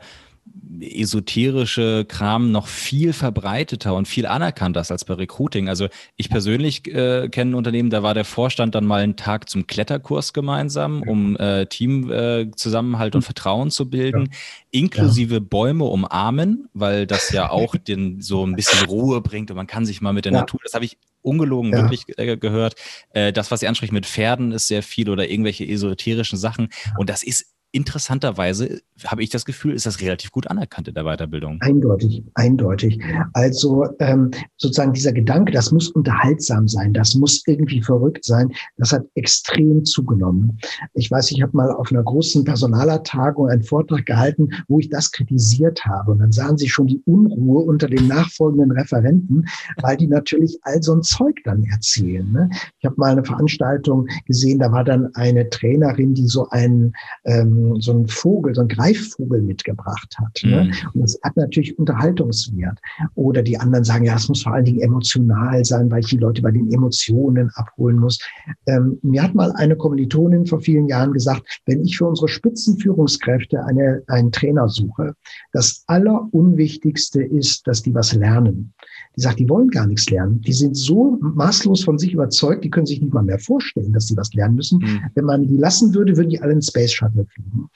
esoterische 0.79 2.05
Kram 2.05 2.51
noch 2.51 2.67
viel 2.67 3.13
verbreiteter 3.13 3.95
und 3.95 4.07
viel 4.07 4.25
anerkannter 4.25 4.81
ist 4.81 4.91
als 4.91 5.03
bei 5.05 5.15
Recruiting. 5.15 5.67
Also 5.67 5.87
ich 6.15 6.29
persönlich 6.29 6.87
äh, 6.87 7.27
kenne 7.29 7.51
ein 7.51 7.55
Unternehmen, 7.55 7.89
da 7.89 8.03
war 8.03 8.13
der 8.13 8.25
Vorstand 8.25 8.75
dann 8.75 8.85
mal 8.85 9.01
einen 9.01 9.15
Tag 9.15 9.49
zum 9.49 9.67
Kletterkurs 9.67 10.33
gemeinsam, 10.33 11.01
um 11.01 11.35
äh, 11.37 11.65
Teamzusammenhalt 11.65 13.15
äh, 13.15 13.17
und 13.17 13.23
Vertrauen 13.23 13.71
zu 13.71 13.89
bilden, 13.89 14.29
ja. 14.31 14.37
inklusive 14.71 15.35
ja. 15.35 15.39
Bäume 15.39 15.85
umarmen, 15.85 16.69
weil 16.73 17.07
das 17.07 17.31
ja 17.31 17.49
auch 17.49 17.75
den 17.87 18.21
so 18.21 18.45
ein 18.45 18.55
bisschen 18.55 18.87
Ruhe 18.87 19.21
bringt 19.21 19.49
und 19.49 19.57
man 19.57 19.67
kann 19.67 19.85
sich 19.85 20.01
mal 20.01 20.13
mit 20.13 20.25
der. 20.25 20.29
Natur, 20.31 20.59
das 20.63 20.73
habe 20.75 20.85
ich 20.85 20.97
ungelogen 21.21 21.71
ja. 21.71 21.81
wirklich 21.81 22.05
äh, 22.17 22.37
gehört. 22.37 22.75
Äh, 23.11 23.33
das, 23.33 23.51
was 23.51 23.59
Sie 23.59 23.67
ansprechen 23.67 23.93
mit 23.93 24.05
Pferden, 24.05 24.51
ist 24.51 24.67
sehr 24.67 24.83
viel 24.83 25.09
oder 25.09 25.29
irgendwelche 25.29 25.67
esoterischen 25.67 26.37
Sachen. 26.37 26.69
Und 26.97 27.09
das 27.09 27.23
ist 27.23 27.47
interessanterweise 27.71 28.81
habe 29.05 29.23
ich 29.23 29.29
das 29.29 29.45
Gefühl, 29.45 29.73
ist 29.73 29.85
das 29.85 30.01
relativ 30.01 30.31
gut 30.31 30.47
anerkannt 30.47 30.87
in 30.87 30.93
der 30.93 31.03
Weiterbildung. 31.03 31.57
Eindeutig, 31.61 32.23
eindeutig. 32.33 33.01
Also 33.33 33.87
ähm, 33.99 34.31
sozusagen 34.57 34.93
dieser 34.93 35.13
Gedanke, 35.13 35.51
das 35.51 35.71
muss 35.71 35.89
unterhaltsam 35.89 36.67
sein, 36.67 36.93
das 36.93 37.15
muss 37.15 37.43
irgendwie 37.45 37.81
verrückt 37.81 38.25
sein, 38.25 38.51
das 38.77 38.91
hat 38.91 39.05
extrem 39.15 39.85
zugenommen. 39.85 40.57
Ich 40.93 41.11
weiß, 41.11 41.31
ich 41.31 41.41
habe 41.41 41.55
mal 41.55 41.71
auf 41.71 41.91
einer 41.91 42.03
großen 42.03 42.43
Personalertagung 42.43 43.49
einen 43.49 43.63
Vortrag 43.63 44.05
gehalten, 44.05 44.49
wo 44.67 44.79
ich 44.79 44.89
das 44.89 45.11
kritisiert 45.11 45.85
habe. 45.85 46.11
Und 46.11 46.19
dann 46.19 46.31
sahen 46.31 46.57
Sie 46.57 46.67
schon 46.67 46.87
die 46.87 47.01
Unruhe 47.05 47.63
unter 47.63 47.87
den 47.87 48.07
nachfolgenden 48.07 48.71
Referenten, 48.71 49.45
weil 49.81 49.95
die 49.97 50.07
natürlich 50.07 50.57
all 50.63 50.81
so 50.81 50.93
ein 50.93 51.03
Zeug 51.03 51.37
dann 51.43 51.63
erzählen. 51.65 52.29
Ne? 52.31 52.49
Ich 52.79 52.85
habe 52.85 52.95
mal 52.97 53.11
eine 53.11 53.23
Veranstaltung 53.23 54.07
gesehen, 54.25 54.59
da 54.59 54.71
war 54.71 54.83
dann 54.83 55.13
eine 55.15 55.49
Trainerin, 55.49 56.15
die 56.15 56.27
so 56.27 56.49
einen 56.49 56.93
ähm, 57.25 57.58
so 57.79 57.91
einen 57.91 58.07
Vogel, 58.07 58.53
so 58.55 58.61
einen 58.61 58.69
Greifvogel 58.69 59.41
mitgebracht 59.41 60.15
hat. 60.17 60.39
Ne? 60.43 60.65
Mhm. 60.65 60.89
Und 60.93 61.01
das 61.01 61.19
hat 61.23 61.35
natürlich 61.37 61.77
Unterhaltungswert. 61.77 62.79
Oder 63.15 63.41
die 63.41 63.57
anderen 63.57 63.83
sagen, 63.83 64.05
ja, 64.05 64.15
es 64.15 64.29
muss 64.29 64.43
vor 64.43 64.53
allen 64.53 64.65
Dingen 64.65 64.81
emotional 64.81 65.63
sein, 65.65 65.89
weil 65.91 66.01
ich 66.01 66.09
die 66.09 66.17
Leute 66.17 66.41
bei 66.41 66.51
den 66.51 66.71
Emotionen 66.71 67.49
abholen 67.55 67.97
muss. 67.97 68.19
Ähm, 68.67 68.99
mir 69.01 69.23
hat 69.23 69.35
mal 69.35 69.51
eine 69.53 69.75
Kommilitonin 69.75 70.45
vor 70.45 70.59
vielen 70.59 70.87
Jahren 70.87 71.13
gesagt, 71.13 71.61
wenn 71.65 71.83
ich 71.83 71.97
für 71.97 72.05
unsere 72.05 72.27
Spitzenführungskräfte 72.27 73.63
eine, 73.65 74.01
einen 74.07 74.31
Trainer 74.31 74.67
suche, 74.67 75.13
das 75.53 75.83
Allerunwichtigste 75.87 77.23
ist, 77.23 77.67
dass 77.67 77.83
die 77.83 77.93
was 77.93 78.13
lernen. 78.13 78.73
Die 79.19 79.23
sagt, 79.23 79.39
die 79.39 79.49
wollen 79.49 79.67
gar 79.67 79.85
nichts 79.85 80.09
lernen. 80.09 80.39
Die 80.39 80.53
sind 80.53 80.77
so 80.77 81.17
maßlos 81.19 81.83
von 81.83 81.99
sich 81.99 82.13
überzeugt, 82.13 82.63
die 82.63 82.69
können 82.69 82.85
sich 82.85 83.01
nicht 83.01 83.13
mal 83.13 83.21
mehr 83.21 83.37
vorstellen, 83.37 83.91
dass 83.91 84.07
sie 84.07 84.15
was 84.15 84.33
lernen 84.33 84.55
müssen. 84.55 84.79
Mhm. 84.79 85.01
Wenn 85.13 85.25
man 85.25 85.45
die 85.45 85.57
lassen 85.57 85.93
würde, 85.93 86.15
würden 86.15 86.29
die 86.29 86.39
alle 86.41 86.53
in 86.53 86.61
Space 86.61 86.93
Shuttle 86.93 87.25
fliegen. 87.25 87.69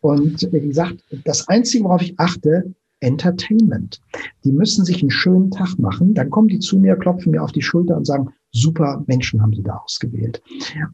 Und 0.00 0.42
äh, 0.42 0.58
die 0.58 0.72
sagt, 0.72 1.04
das 1.24 1.46
Einzige, 1.48 1.84
worauf 1.84 2.00
ich 2.00 2.18
achte, 2.18 2.74
Entertainment. 3.00 4.00
Die 4.42 4.52
müssen 4.52 4.86
sich 4.86 5.02
einen 5.02 5.10
schönen 5.10 5.50
Tag 5.50 5.78
machen. 5.78 6.14
Dann 6.14 6.30
kommen 6.30 6.48
die 6.48 6.60
zu 6.60 6.78
mir, 6.78 6.96
klopfen 6.96 7.32
mir 7.32 7.42
auf 7.42 7.52
die 7.52 7.60
Schulter 7.60 7.94
und 7.94 8.06
sagen, 8.06 8.30
super 8.56 9.04
Menschen 9.06 9.42
haben 9.42 9.52
sie 9.52 9.62
da 9.62 9.76
ausgewählt. 9.76 10.42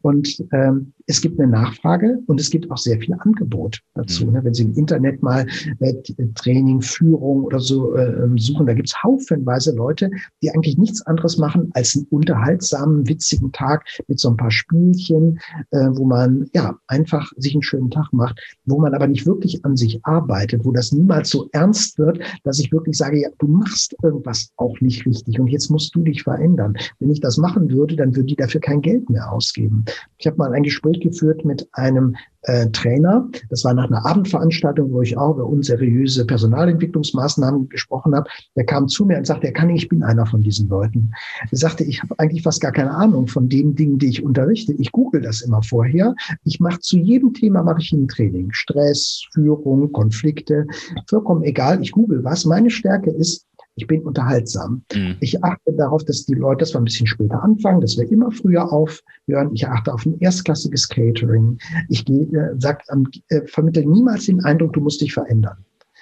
Und 0.01 0.43
ähm, 0.51 0.93
es 1.07 1.21
gibt 1.21 1.39
eine 1.39 1.51
Nachfrage 1.51 2.19
und 2.27 2.39
es 2.39 2.49
gibt 2.49 2.69
auch 2.71 2.77
sehr 2.77 2.99
viel 2.99 3.15
Angebot 3.19 3.79
dazu. 3.95 4.25
Mhm. 4.25 4.33
Ne? 4.33 4.43
Wenn 4.43 4.53
Sie 4.53 4.63
im 4.63 4.73
Internet 4.73 5.21
mal 5.21 5.45
äh, 5.79 5.93
Training, 6.35 6.81
Führung 6.81 7.43
oder 7.43 7.59
so 7.59 7.95
äh, 7.95 8.29
suchen, 8.37 8.65
da 8.65 8.73
gibt's 8.73 9.01
haufenweise 9.03 9.75
Leute, 9.75 10.09
die 10.41 10.51
eigentlich 10.51 10.77
nichts 10.77 11.01
anderes 11.03 11.37
machen 11.37 11.69
als 11.73 11.95
einen 11.95 12.05
unterhaltsamen, 12.09 13.07
witzigen 13.07 13.51
Tag 13.51 13.85
mit 14.07 14.19
so 14.19 14.29
ein 14.29 14.37
paar 14.37 14.51
Spielchen, 14.51 15.39
äh, 15.71 15.87
wo 15.91 16.05
man 16.05 16.49
ja 16.53 16.77
einfach 16.87 17.31
sich 17.37 17.53
einen 17.53 17.63
schönen 17.63 17.91
Tag 17.91 18.11
macht, 18.11 18.39
wo 18.65 18.79
man 18.79 18.93
aber 18.93 19.07
nicht 19.07 19.25
wirklich 19.25 19.63
an 19.65 19.75
sich 19.75 19.99
arbeitet, 20.05 20.65
wo 20.65 20.71
das 20.71 20.91
niemals 20.91 21.29
so 21.29 21.49
ernst 21.51 21.97
wird, 21.97 22.19
dass 22.43 22.59
ich 22.59 22.71
wirklich 22.71 22.97
sage, 22.97 23.21
ja, 23.21 23.29
du 23.39 23.47
machst 23.47 23.95
irgendwas 24.03 24.51
auch 24.57 24.79
nicht 24.81 25.05
richtig 25.05 25.39
und 25.39 25.47
jetzt 25.47 25.69
musst 25.69 25.95
du 25.95 26.03
dich 26.03 26.23
verändern. 26.23 26.75
Wenn 26.99 27.09
ich 27.09 27.19
das 27.19 27.37
mache, 27.37 27.52
machen 27.53 27.69
würde, 27.71 27.95
dann 27.95 28.15
würde 28.15 28.27
die 28.27 28.35
dafür 28.35 28.61
kein 28.61 28.81
Geld 28.81 29.09
mehr 29.09 29.31
ausgeben. 29.31 29.85
Ich 30.17 30.27
habe 30.27 30.37
mal 30.37 30.53
ein 30.53 30.63
Gespräch 30.63 30.99
geführt 30.99 31.45
mit 31.45 31.67
einem 31.73 32.15
äh, 32.43 32.67
Trainer. 32.71 33.29
Das 33.49 33.63
war 33.63 33.73
nach 33.73 33.87
einer 33.87 34.05
Abendveranstaltung, 34.05 34.91
wo 34.91 35.01
ich 35.01 35.17
auch 35.17 35.35
über 35.35 35.45
unseriöse 35.45 36.25
Personalentwicklungsmaßnahmen 36.25 37.69
gesprochen 37.69 38.15
habe. 38.15 38.29
Der 38.55 38.65
kam 38.65 38.87
zu 38.87 39.05
mir 39.05 39.17
und 39.17 39.27
sagte, 39.27 39.47
er 39.47 39.53
kann 39.53 39.69
ich 39.69 39.87
bin 39.87 40.03
einer 40.03 40.25
von 40.25 40.41
diesen 40.41 40.67
Leuten. 40.67 41.11
Er 41.51 41.57
sagte, 41.57 41.83
ich 41.83 42.01
habe 42.01 42.17
eigentlich 42.17 42.43
fast 42.43 42.61
gar 42.61 42.71
keine 42.71 42.91
Ahnung 42.91 43.27
von 43.27 43.49
den 43.49 43.75
Dingen, 43.75 43.97
die 43.97 44.07
ich 44.07 44.23
unterrichte. 44.23 44.73
Ich 44.73 44.91
google 44.91 45.21
das 45.21 45.41
immer 45.41 45.61
vorher. 45.63 46.15
Ich 46.43 46.59
mache 46.59 46.79
zu 46.79 46.97
jedem 46.97 47.33
Thema 47.33 47.63
mache 47.63 47.81
ich 47.81 47.91
ein 47.93 48.07
Training. 48.07 48.51
Stress, 48.51 49.23
Führung, 49.33 49.91
Konflikte, 49.91 50.67
vollkommen 51.07 51.43
egal. 51.43 51.81
Ich 51.81 51.91
google 51.91 52.23
was. 52.23 52.45
Meine 52.45 52.69
Stärke 52.69 53.11
ist, 53.11 53.45
ich 53.75 53.87
bin 53.87 54.01
unterhaltsam. 54.01 54.83
Mhm. 54.93 55.17
Ich 55.19 55.43
achte 55.43 55.73
darauf, 55.73 56.03
dass 56.05 56.25
die 56.25 56.35
Leute 56.35 56.59
das 56.59 56.75
ein 56.75 56.83
bisschen 56.83 57.07
später 57.07 57.41
anfangen, 57.41 57.81
dass 57.81 57.97
wir 57.97 58.09
immer 58.11 58.31
früher 58.31 58.71
aufhören. 58.71 59.51
Ich 59.53 59.67
achte 59.67 59.93
auf 59.93 60.05
ein 60.05 60.19
erstklassiges 60.19 60.87
Catering. 60.89 61.57
Ich 61.89 62.05
gehe, 62.05 62.25
äh, 62.27 62.55
sag, 62.59 62.83
äh, 63.29 63.41
vermittle 63.47 63.85
niemals 63.85 64.25
den 64.25 64.43
Eindruck, 64.43 64.73
du 64.73 64.81
musst 64.81 65.01
dich 65.01 65.13
verändern. 65.13 65.57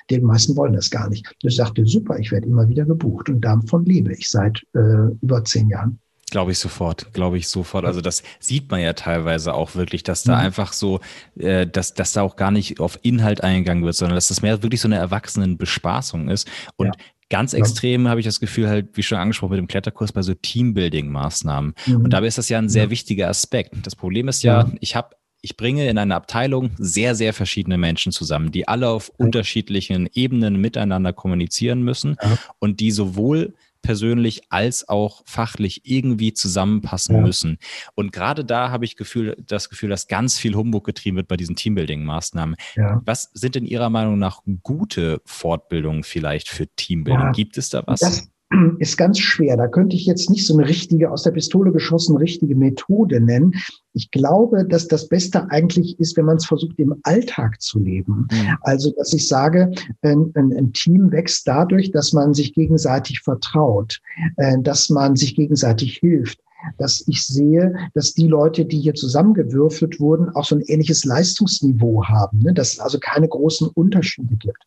Die 0.10 0.19
meisten 0.19 0.57
wollen 0.57 0.73
das 0.73 0.89
gar 0.89 1.10
nicht. 1.10 1.34
Ich 1.41 1.56
sagte, 1.56 1.85
super, 1.85 2.19
ich 2.19 2.31
werde 2.31 2.48
immer 2.48 2.68
wieder 2.68 2.85
gebucht 2.85 3.30
und 3.30 3.41
davon 3.41 3.85
lebe 3.85 4.11
ich 4.14 4.30
seit 4.30 4.61
äh, 4.73 5.14
über 5.22 5.43
zehn 5.45 5.69
Jahren. 5.69 5.99
Glaube 6.31 6.52
ich 6.52 6.60
sofort, 6.60 7.14
glaube 7.14 7.38
ich 7.38 7.49
sofort. 7.49 7.85
Also 7.85 7.99
das 8.02 8.23
sieht 8.39 8.72
man 8.72 8.80
ja 8.80 8.93
teilweise 8.93 9.53
auch 9.53 9.76
wirklich, 9.76 10.03
dass 10.03 10.23
da 10.23 10.38
mhm. 10.38 10.45
einfach 10.45 10.73
so, 10.73 10.99
äh, 11.38 11.68
dass, 11.68 11.93
dass 11.93 12.14
da 12.14 12.22
auch 12.22 12.35
gar 12.35 12.52
nicht 12.52 12.80
auf 12.80 12.99
Inhalt 13.03 13.43
eingegangen 13.43 13.84
wird, 13.84 13.95
sondern 13.95 14.15
dass 14.15 14.30
das 14.30 14.41
mehr 14.41 14.64
wirklich 14.64 14.81
so 14.81 14.88
eine 14.88 14.98
Erwachsenenbespaßung 14.98 16.30
ist. 16.30 16.49
Und 16.77 16.88
ja. 16.88 16.93
Ganz 17.32 17.53
extrem 17.53 18.10
habe 18.10 18.20
ich 18.20 18.26
das 18.26 18.41
Gefühl, 18.41 18.68
halt, 18.68 18.90
wie 18.94 19.03
schon 19.03 19.18
angesprochen, 19.18 19.52
mit 19.52 19.60
dem 19.60 19.68
Kletterkurs 19.68 20.12
bei 20.12 20.22
so 20.22 20.34
Teambuilding-Maßnahmen. 20.34 21.74
Mhm. 21.86 21.95
Und 21.95 22.12
dabei 22.12 22.28
ist 22.28 22.38
das 22.38 22.49
ja 22.49 22.58
ein 22.58 22.68
sehr 22.70 22.86
ja. 22.86 22.90
wichtiger 22.90 23.30
Aspekt. 23.30 23.74
Das 23.84 23.95
Problem 23.95 24.28
ist 24.28 24.44
ja, 24.44 24.62
ja. 24.62 24.72
ich 24.82 24.95
habe 24.95 25.16
ich 25.41 25.58
bringe 25.58 25.90
in 25.90 25.98
einer 25.98 26.16
Abteilung 26.16 26.72
sehr, 26.78 27.16
sehr 27.16 27.34
verschiedene 27.34 27.78
Menschen 27.78 28.12
zusammen, 28.12 28.52
die 28.52 28.68
alle 28.68 28.90
auf 28.90 29.12
unterschiedlichen 29.18 30.08
Ebenen 30.14 30.62
miteinander 30.62 31.14
kommunizieren 31.14 31.82
müssen 31.82 32.18
und 32.60 32.80
die 32.80 32.91
sowohl 32.91 33.56
persönlich 33.82 34.44
als 34.49 34.88
auch 34.88 35.24
fachlich 35.26 35.82
irgendwie 35.84 36.34
zusammenpassen 36.34 37.16
ja. 37.16 37.22
müssen. 37.22 37.58
Und 37.95 38.12
gerade 38.12 38.45
da 38.45 38.70
habe 38.70 38.86
ich 38.86 38.95
Gefühl, 38.95 39.36
das 39.45 39.70
Gefühl, 39.70 39.90
dass 39.90 40.08
ganz 40.08 40.38
viel 40.38 40.56
Humbug 40.56 40.86
getrieben 40.86 41.18
wird 41.18 41.28
bei 41.28 41.38
diesen 41.38 41.56
Teambuilding-Maßnahmen. 41.56 42.56
Ja. 42.76 43.02
Was 43.06 43.30
sind 43.34 43.56
in 43.56 43.66
Ihrer 43.66 43.90
Meinung 43.90 44.20
nach 44.20 44.41
gute 44.64 45.22
Fortbildungen 45.26 46.03
vielleicht 46.03 46.49
für 46.49 46.68
Teambuilding? 46.68 47.28
Ja, 47.28 47.32
Gibt 47.32 47.58
es 47.58 47.70
da 47.70 47.84
was? 47.86 47.99
Das, 47.99 48.32
ist 48.80 48.98
ganz 48.98 49.19
schwer. 49.19 49.57
Da 49.57 49.68
könnte 49.68 49.95
ich 49.95 50.06
jetzt 50.06 50.30
nicht 50.30 50.45
so 50.45 50.57
eine 50.57 50.68
richtige, 50.68 51.11
aus 51.11 51.23
der 51.23 51.32
Pistole 51.32 51.72
geschossene 51.72 52.19
richtige 52.19 52.56
Methode 52.56 53.22
nennen. 53.22 53.53
Ich 53.94 54.11
glaube, 54.11 54.65
dass 54.65 54.88
das 54.88 55.07
Beste 55.07 55.49
eigentlich 55.52 55.99
ist, 55.99 56.18
wenn 56.18 56.26
man 56.26 56.38
es 56.38 56.45
versucht, 56.45 56.78
im 56.80 56.95
Alltag 57.03 57.61
zu 57.61 57.80
leben. 57.80 58.28
Mhm. 58.32 58.57
Also, 58.61 58.91
dass 58.91 59.14
ich 59.14 59.28
sage, 59.28 59.72
ein, 60.02 60.32
ein, 60.36 60.53
ein, 60.53 60.73
Team 60.73 61.11
wächst 61.11 61.48
dadurch, 61.48 61.91
dass 61.91 62.14
man 62.14 62.34
sich 62.34 62.53
gegenseitig 62.53 63.22
vertraut, 63.22 63.99
äh, 64.38 64.57
dass 64.61 64.90
man 64.90 65.15
sich 65.15 65.36
gegenseitig 65.36 65.98
hilft 65.98 66.40
dass 66.78 67.03
ich 67.07 67.26
sehe, 67.26 67.73
dass 67.94 68.14
die 68.14 68.28
Leute, 68.28 68.65
die 68.65 68.80
hier 68.80 68.94
zusammengewürfelt 68.94 69.99
wurden, 69.99 70.30
auch 70.36 70.45
so 70.45 70.56
ein 70.56 70.61
ähnliches 70.61 71.06
Leistungsniveau 71.06 72.06
haben, 72.06 72.40
ne? 72.40 72.53
dass 72.53 72.73
es 72.73 72.80
also 72.80 72.99
keine 72.99 73.28
großen 73.28 73.68
Unterschiede 73.68 74.36
gibt. 74.36 74.64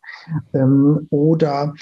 Ähm, 0.53 1.07
oder 1.09 1.73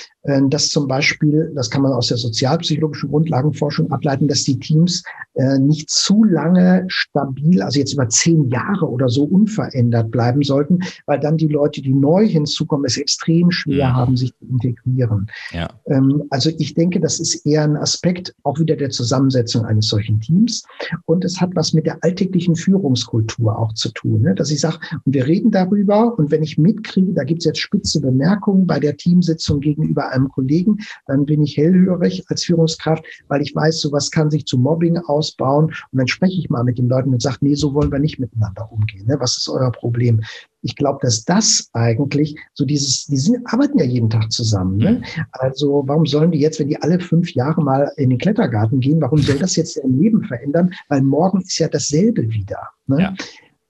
dass 0.50 0.70
zum 0.70 0.88
Beispiel, 0.88 1.52
das 1.56 1.70
kann 1.70 1.82
man 1.82 1.94
aus 1.94 2.08
der 2.08 2.18
sozialpsychologischen 2.18 3.10
Grundlagenforschung 3.10 3.92
ableiten, 3.92 4.28
dass 4.28 4.44
die 4.44 4.60
Teams 4.60 5.04
äh, 5.36 5.58
nicht 5.60 5.90
zu 5.90 6.24
lange 6.24 6.86
stabil, 6.88 7.62
also 7.62 7.80
jetzt 7.80 7.94
über 7.94 8.08
zehn 8.10 8.50
Jahre 8.50 8.90
oder 8.90 9.10
so 9.10 9.24
unverändert 9.24 10.12
bleiben 10.12 10.44
sollten, 10.44 10.80
weil 11.06 11.20
dann 11.20 11.38
die 11.38 11.48
Leute, 11.48 11.82
die 11.82 11.94
neu 11.94 12.28
hinzukommen, 12.28 12.86
es 12.86 12.98
extrem 12.98 13.52
schwer. 13.52 13.90
Mhm. 13.90 13.94
haben, 13.96 14.18
sich 14.18 14.34
zu 14.38 14.46
integrieren. 14.46 15.28
Ja. 15.52 15.70
Ähm, 15.88 16.24
also 16.30 16.50
ich 16.58 16.74
denke, 16.74 17.00
das 17.00 17.20
ist 17.20 17.46
eher 17.46 17.64
ein 17.64 17.78
Aspekt 17.78 18.36
auch 18.44 18.60
wieder 18.60 18.76
der 18.76 18.90
Zusammensetzung 18.90 19.66
eines 19.66 19.88
solchen 19.88 20.20
Teams. 20.20 20.64
Und 21.06 21.26
es 21.26 21.40
hat 21.40 21.52
was 21.56 21.74
mit 21.74 21.86
der 21.86 21.98
alltäglichen 22.02 22.56
Führungskultur 22.56 23.58
auch 23.58 23.74
zu 23.74 23.90
tun, 23.90 24.22
ne? 24.22 24.36
dass 24.36 24.52
ich 24.52 24.62
sage, 24.62 24.78
und 25.06 25.14
wir 25.14 25.26
reden 25.26 25.52
darüber 25.52 26.18
und 26.18 26.32
wenn 26.32 26.44
ich 26.44 26.58
mitkriege, 26.58 27.14
da 27.14 27.24
gibt 27.24 27.42
es 27.42 27.46
jetzt 27.46 27.60
spitze 27.60 28.02
Bemerkungen 28.02 28.68
bei 28.68 28.80
der 28.80 28.98
Teamsitzung 28.98 29.60
gegenüber 29.60 30.12
einem 30.14 30.30
Kollegen, 30.30 30.78
dann 31.08 31.26
bin 31.26 31.42
ich 31.44 31.58
hellhörig 31.58 32.24
als 32.30 32.44
Führungskraft, 32.44 33.04
weil 33.28 33.42
ich 33.42 33.56
weiß, 33.56 33.82
sowas 33.82 34.12
kann 34.12 34.30
sich 34.30 34.46
zu 34.46 34.58
Mobbing 34.58 34.98
ausbauen. 34.98 35.66
Und 35.66 35.98
dann 35.98 36.08
spreche 36.08 36.40
ich 36.40 36.50
mal 36.50 36.64
mit 36.64 36.78
den 36.78 36.88
Leuten 36.88 37.14
und 37.14 37.22
sage, 37.22 37.38
nee, 37.42 37.56
so 37.56 37.74
wollen 37.74 37.92
wir 37.92 38.00
nicht 38.00 38.20
miteinander 38.20 38.72
umgehen. 38.72 39.06
Ne? 39.08 39.18
Was 39.20 39.38
ist 39.38 39.50
euer 39.50 39.72
Problem? 39.72 40.22
Ich 40.62 40.76
glaube, 40.78 41.00
dass 41.02 41.26
das 41.26 41.70
eigentlich 41.74 42.38
so 42.54 42.64
dieses, 42.66 43.06
die 43.06 43.18
sind, 43.18 43.46
arbeiten 43.46 43.78
ja 43.80 43.86
jeden 43.86 44.10
Tag 44.10 44.32
zusammen. 44.32 44.78
Ne? 44.78 45.02
Also 45.34 45.84
warum 45.86 46.06
sollen 46.06 46.32
die 46.32 46.40
jetzt, 46.40 46.60
wenn 46.60 46.70
die 46.70 46.82
alle 46.82 47.00
fünf 47.00 47.34
Jahre 47.34 47.62
mal 47.62 47.92
in 47.98 48.10
den 48.10 48.20
Klettergarten 48.20 48.80
gehen, 48.80 49.02
warum 49.02 49.20
soll 49.20 49.38
das 49.40 49.58
jetzt 49.58 49.76
ihr 49.76 49.88
Leben 49.88 50.24
verändern? 50.24 50.72
Weil 50.88 51.02
morgen 51.02 51.42
ist 51.42 51.58
ja 51.58 51.68
dasselbe 51.68 52.30
wieder. 52.30 52.70
Ne? 52.88 53.02
Ja. 53.02 53.14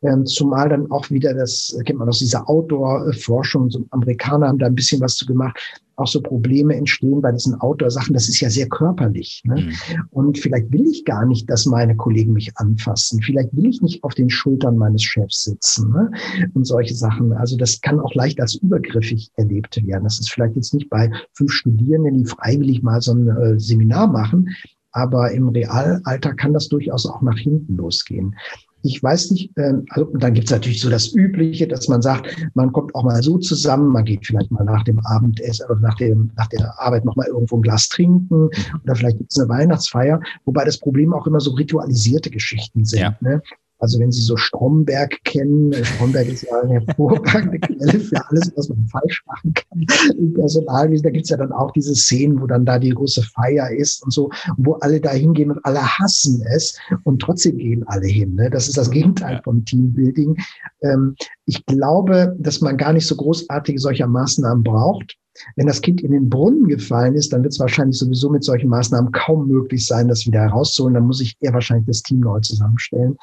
Ähm, 0.03 0.25
zumal 0.25 0.69
dann 0.69 0.91
auch 0.91 1.09
wieder, 1.09 1.33
das 1.33 1.77
kennt 1.85 1.99
man 1.99 2.09
aus 2.09 2.19
dieser 2.19 2.49
Outdoor-Forschung, 2.49 3.69
so 3.69 3.85
Amerikaner 3.91 4.47
haben 4.47 4.59
da 4.59 4.65
ein 4.65 4.75
bisschen 4.75 4.99
was 5.01 5.15
zu 5.15 5.25
gemacht, 5.25 5.57
auch 5.95 6.07
so 6.07 6.21
Probleme 6.21 6.75
entstehen 6.75 7.21
bei 7.21 7.31
diesen 7.31 7.59
Outdoor-Sachen. 7.61 8.13
Das 8.13 8.27
ist 8.27 8.39
ja 8.39 8.49
sehr 8.49 8.67
körperlich. 8.67 9.41
Ne? 9.45 9.61
Mhm. 9.61 9.73
Und 10.11 10.37
vielleicht 10.39 10.71
will 10.71 10.87
ich 10.87 11.05
gar 11.05 11.25
nicht, 11.25 11.49
dass 11.49 11.65
meine 11.65 11.95
Kollegen 11.95 12.33
mich 12.33 12.51
anfassen. 12.57 13.21
Vielleicht 13.21 13.55
will 13.55 13.67
ich 13.67 13.81
nicht 13.81 14.03
auf 14.03 14.13
den 14.15 14.29
Schultern 14.29 14.77
meines 14.77 15.03
Chefs 15.03 15.43
sitzen 15.43 15.91
ne? 15.91 16.11
und 16.53 16.65
solche 16.65 16.95
Sachen. 16.95 17.31
Also 17.33 17.57
das 17.57 17.79
kann 17.81 17.99
auch 17.99 18.13
leicht 18.15 18.41
als 18.41 18.55
übergriffig 18.55 19.31
erlebt 19.35 19.85
werden. 19.85 20.03
Das 20.03 20.19
ist 20.19 20.31
vielleicht 20.31 20.55
jetzt 20.55 20.73
nicht 20.73 20.89
bei 20.89 21.11
fünf 21.33 21.51
Studierenden, 21.51 22.17
die 22.17 22.25
freiwillig 22.25 22.81
mal 22.81 23.01
so 23.01 23.13
ein 23.13 23.27
äh, 23.29 23.59
Seminar 23.59 24.07
machen, 24.07 24.49
aber 24.91 25.31
im 25.31 25.49
Realalter 25.49 26.33
kann 26.33 26.53
das 26.53 26.67
durchaus 26.69 27.05
auch 27.05 27.21
nach 27.21 27.37
hinten 27.37 27.77
losgehen 27.77 28.35
ich 28.83 29.01
weiß 29.01 29.31
nicht, 29.31 29.49
ähm, 29.57 29.85
also 29.89 30.11
dann 30.17 30.33
gibt's 30.33 30.51
natürlich 30.51 30.81
so 30.81 30.89
das 30.89 31.13
Übliche, 31.13 31.67
dass 31.67 31.87
man 31.87 32.01
sagt, 32.01 32.35
man 32.53 32.71
kommt 32.73 32.93
auch 32.95 33.03
mal 33.03 33.23
so 33.23 33.37
zusammen, 33.37 33.87
man 33.87 34.03
geht 34.03 34.25
vielleicht 34.25 34.51
mal 34.51 34.65
nach 34.65 34.83
dem 34.83 34.99
Abendessen 35.05 35.65
oder 35.69 35.79
nach, 35.79 35.95
dem, 35.95 36.31
nach 36.35 36.47
der 36.47 36.79
Arbeit 36.79 37.05
noch 37.05 37.15
mal 37.15 37.27
irgendwo 37.27 37.55
ein 37.55 37.61
Glas 37.61 37.87
trinken 37.87 38.49
oder 38.83 38.95
vielleicht 38.95 39.17
gibt's 39.17 39.39
eine 39.39 39.49
Weihnachtsfeier, 39.49 40.19
wobei 40.45 40.65
das 40.65 40.77
Problem 40.77 41.13
auch 41.13 41.25
immer 41.25 41.39
so 41.39 41.51
ritualisierte 41.51 42.29
Geschichten 42.29 42.83
sind. 42.83 42.99
Ja. 42.99 43.15
Ne? 43.21 43.41
Also 43.83 43.99
wenn 43.99 44.13
Sie 44.13 44.21
so 44.21 44.37
Stromberg 44.37 45.21
kennen, 45.25 45.73
Stromberg 45.83 46.29
ist 46.29 46.43
ja 46.43 46.61
eine 46.61 46.75
hervorragende 46.85 47.59
Quelle 47.59 47.99
für 47.99 48.29
alles, 48.29 48.53
was 48.55 48.69
man 48.69 48.87
falsch 48.87 49.21
machen 49.27 49.53
kann 49.53 49.85
im 50.17 50.33
Personalwesen. 50.33 51.03
Da 51.03 51.09
gibt's 51.09 51.29
ja 51.29 51.35
dann 51.35 51.51
auch 51.51 51.69
diese 51.71 51.93
Szenen, 51.93 52.39
wo 52.39 52.47
dann 52.47 52.65
da 52.65 52.79
die 52.79 52.91
große 52.91 53.23
Feier 53.23 53.69
ist 53.71 54.01
und 54.01 54.13
so, 54.13 54.29
wo 54.55 54.75
alle 54.75 55.01
da 55.01 55.11
hingehen 55.11 55.51
und 55.51 55.59
alle 55.65 55.81
hassen 55.81 56.41
es 56.55 56.79
und 57.03 57.21
trotzdem 57.21 57.57
gehen 57.57 57.83
alle 57.87 58.07
hin. 58.07 58.35
Ne? 58.35 58.49
Das 58.49 58.69
ist 58.69 58.77
das 58.77 58.89
Gegenteil 58.89 59.41
vom 59.43 59.65
Teambuilding. 59.65 60.37
Ähm, 60.81 61.17
ich 61.45 61.65
glaube, 61.65 62.37
dass 62.39 62.61
man 62.61 62.77
gar 62.77 62.93
nicht 62.93 63.05
so 63.05 63.17
großartige 63.17 63.79
solcher 63.79 64.07
Maßnahmen 64.07 64.63
braucht. 64.63 65.17
Wenn 65.55 65.67
das 65.67 65.81
Kind 65.81 66.01
in 66.01 66.11
den 66.11 66.29
Brunnen 66.29 66.67
gefallen 66.67 67.15
ist, 67.15 67.33
dann 67.33 67.43
wird 67.43 67.53
es 67.53 67.59
wahrscheinlich 67.59 67.97
sowieso 67.97 68.29
mit 68.29 68.43
solchen 68.43 68.69
Maßnahmen 68.69 69.11
kaum 69.11 69.47
möglich 69.47 69.85
sein, 69.85 70.07
das 70.07 70.25
wieder 70.25 70.41
herauszuholen. 70.41 70.93
Dann 70.93 71.07
muss 71.07 71.21
ich 71.21 71.35
eher 71.39 71.53
wahrscheinlich 71.53 71.87
das 71.87 72.03
Team 72.03 72.19
neu 72.19 72.39
zusammenstellen. 72.39 73.17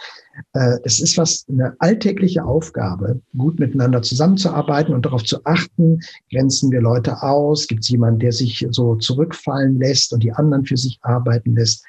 Äh, 0.54 0.78
es 0.84 1.00
ist 1.00 1.16
was 1.18 1.46
eine 1.48 1.74
alltägliche 1.78 2.44
Aufgabe, 2.44 3.20
gut 3.36 3.58
miteinander 3.58 4.02
zusammenzuarbeiten 4.02 4.94
und 4.94 5.06
darauf 5.06 5.24
zu 5.24 5.44
achten, 5.44 6.00
grenzen 6.30 6.70
wir 6.70 6.80
Leute 6.80 7.22
aus, 7.22 7.66
gibt 7.66 7.82
es 7.82 7.88
jemanden, 7.88 8.20
der 8.20 8.32
sich 8.32 8.66
so 8.70 8.96
zurückfallen 8.96 9.78
lässt 9.78 10.12
und 10.12 10.22
die 10.22 10.32
anderen 10.32 10.64
für 10.64 10.76
sich 10.76 10.98
arbeiten 11.02 11.54
lässt. 11.54 11.84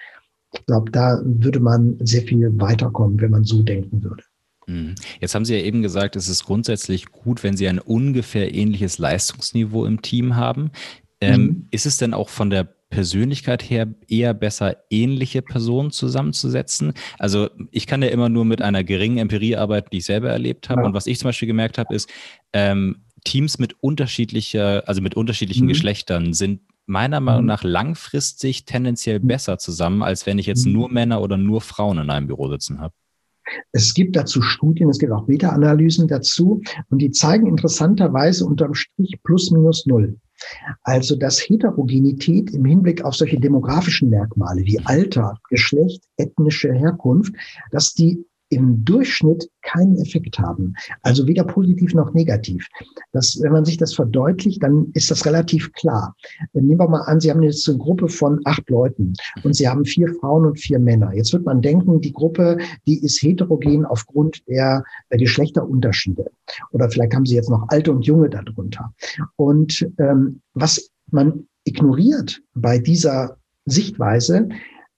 Ich 0.53 0.65
glaube, 0.65 0.91
da 0.91 1.21
würde 1.23 1.59
man 1.59 1.97
sehr 2.01 2.23
viel 2.23 2.51
weiterkommen, 2.59 3.19
wenn 3.21 3.31
man 3.31 3.45
so 3.45 3.63
denken 3.63 4.03
würde. 4.03 4.23
Mhm. 4.67 4.95
Jetzt 5.19 5.35
haben 5.35 5.45
Sie 5.45 5.55
ja 5.55 5.63
eben 5.63 5.81
gesagt, 5.81 6.15
es 6.15 6.27
ist 6.27 6.45
grundsätzlich 6.45 7.07
gut, 7.07 7.43
wenn 7.43 7.57
Sie 7.57 7.67
ein 7.67 7.79
ungefähr 7.79 8.53
ähnliches 8.53 8.97
Leistungsniveau 8.97 9.85
im 9.85 10.01
Team 10.01 10.35
haben. 10.35 10.71
Ähm, 11.19 11.41
mhm. 11.41 11.67
Ist 11.71 11.85
es 11.85 11.97
denn 11.97 12.13
auch 12.13 12.29
von 12.29 12.49
der 12.49 12.63
Persönlichkeit 12.89 13.63
her 13.69 13.87
eher 14.07 14.33
besser, 14.33 14.77
ähnliche 14.89 15.41
Personen 15.41 15.91
zusammenzusetzen? 15.91 16.93
Also 17.17 17.49
ich 17.71 17.87
kann 17.87 18.01
ja 18.01 18.09
immer 18.09 18.29
nur 18.29 18.45
mit 18.45 18.61
einer 18.61 18.83
geringen 18.83 19.17
Empirie 19.17 19.55
arbeiten, 19.55 19.89
die 19.91 19.99
ich 19.99 20.05
selber 20.05 20.29
erlebt 20.29 20.69
habe. 20.69 20.81
Ja. 20.81 20.87
Und 20.87 20.93
was 20.93 21.07
ich 21.07 21.19
zum 21.19 21.29
Beispiel 21.29 21.47
gemerkt 21.47 21.77
habe, 21.77 21.95
ist, 21.95 22.09
ähm, 22.53 23.03
Teams 23.23 23.59
mit 23.59 23.75
unterschiedlicher, 23.81 24.83
also 24.87 25.01
mit 25.01 25.15
unterschiedlichen 25.15 25.65
mhm. 25.65 25.69
Geschlechtern 25.69 26.33
sind 26.33 26.61
meiner 26.87 27.19
Meinung 27.19 27.43
mhm. 27.43 27.47
nach 27.47 27.63
langfristig 27.63 28.65
tendenziell 28.65 29.19
mhm. 29.19 29.27
besser 29.27 29.57
zusammen, 29.57 30.03
als 30.03 30.25
wenn 30.25 30.39
ich 30.39 30.45
jetzt 30.45 30.65
nur 30.65 30.89
Männer 30.89 31.21
oder 31.21 31.37
nur 31.37 31.61
Frauen 31.61 31.99
in 31.99 32.09
einem 32.09 32.27
Büro 32.27 32.49
sitzen 32.49 32.79
habe. 32.79 32.93
Es 33.71 33.93
gibt 33.93 34.15
dazu 34.15 34.41
Studien, 34.41 34.89
es 34.89 34.99
gibt 34.99 35.11
auch 35.11 35.27
Meta-Analysen 35.27 36.07
dazu 36.07 36.61
und 36.89 36.99
die 36.99 37.11
zeigen 37.11 37.47
interessanterweise 37.47 38.45
unterm 38.45 38.73
Strich 38.73 39.19
plus 39.23 39.51
minus 39.51 39.85
null. 39.85 40.17
Also 40.83 41.15
dass 41.15 41.39
Heterogenität 41.39 42.51
im 42.51 42.65
Hinblick 42.65 43.03
auf 43.03 43.15
solche 43.15 43.39
demografischen 43.39 44.09
Merkmale 44.09 44.61
wie 44.61 44.79
Alter, 44.85 45.35
Geschlecht, 45.49 46.03
ethnische 46.17 46.73
Herkunft, 46.73 47.33
dass 47.71 47.93
die 47.93 48.25
im 48.51 48.83
Durchschnitt 48.83 49.49
keinen 49.61 49.97
Effekt 49.97 50.37
haben. 50.37 50.73
Also 51.01 51.25
weder 51.25 51.45
positiv 51.45 51.93
noch 51.93 52.13
negativ. 52.13 52.67
Das, 53.13 53.39
wenn 53.41 53.53
man 53.53 53.65
sich 53.65 53.77
das 53.77 53.93
verdeutlicht, 53.93 54.61
dann 54.61 54.91
ist 54.93 55.09
das 55.09 55.25
relativ 55.25 55.71
klar. 55.73 56.15
Nehmen 56.53 56.79
wir 56.79 56.87
mal 56.87 57.01
an, 57.01 57.19
Sie 57.19 57.31
haben 57.31 57.41
jetzt 57.41 57.67
eine 57.67 57.77
Gruppe 57.77 58.09
von 58.09 58.41
acht 58.43 58.69
Leuten 58.69 59.13
und 59.43 59.55
Sie 59.55 59.67
haben 59.67 59.85
vier 59.85 60.13
Frauen 60.19 60.45
und 60.45 60.59
vier 60.59 60.79
Männer. 60.79 61.13
Jetzt 61.13 61.31
wird 61.31 61.45
man 61.45 61.61
denken, 61.61 62.01
die 62.01 62.11
Gruppe, 62.11 62.57
die 62.85 63.03
ist 63.03 63.21
heterogen 63.21 63.85
aufgrund 63.85 64.45
der, 64.47 64.83
der 65.09 65.19
Geschlechterunterschiede. 65.19 66.25
Oder 66.71 66.89
vielleicht 66.89 67.15
haben 67.15 67.25
Sie 67.25 67.35
jetzt 67.35 67.49
noch 67.49 67.65
Alte 67.69 67.91
und 67.91 68.05
Junge 68.05 68.29
darunter. 68.29 68.93
Und 69.37 69.87
ähm, 69.97 70.41
was 70.53 70.89
man 71.09 71.47
ignoriert 71.63 72.41
bei 72.53 72.79
dieser 72.79 73.37
Sichtweise, 73.65 74.49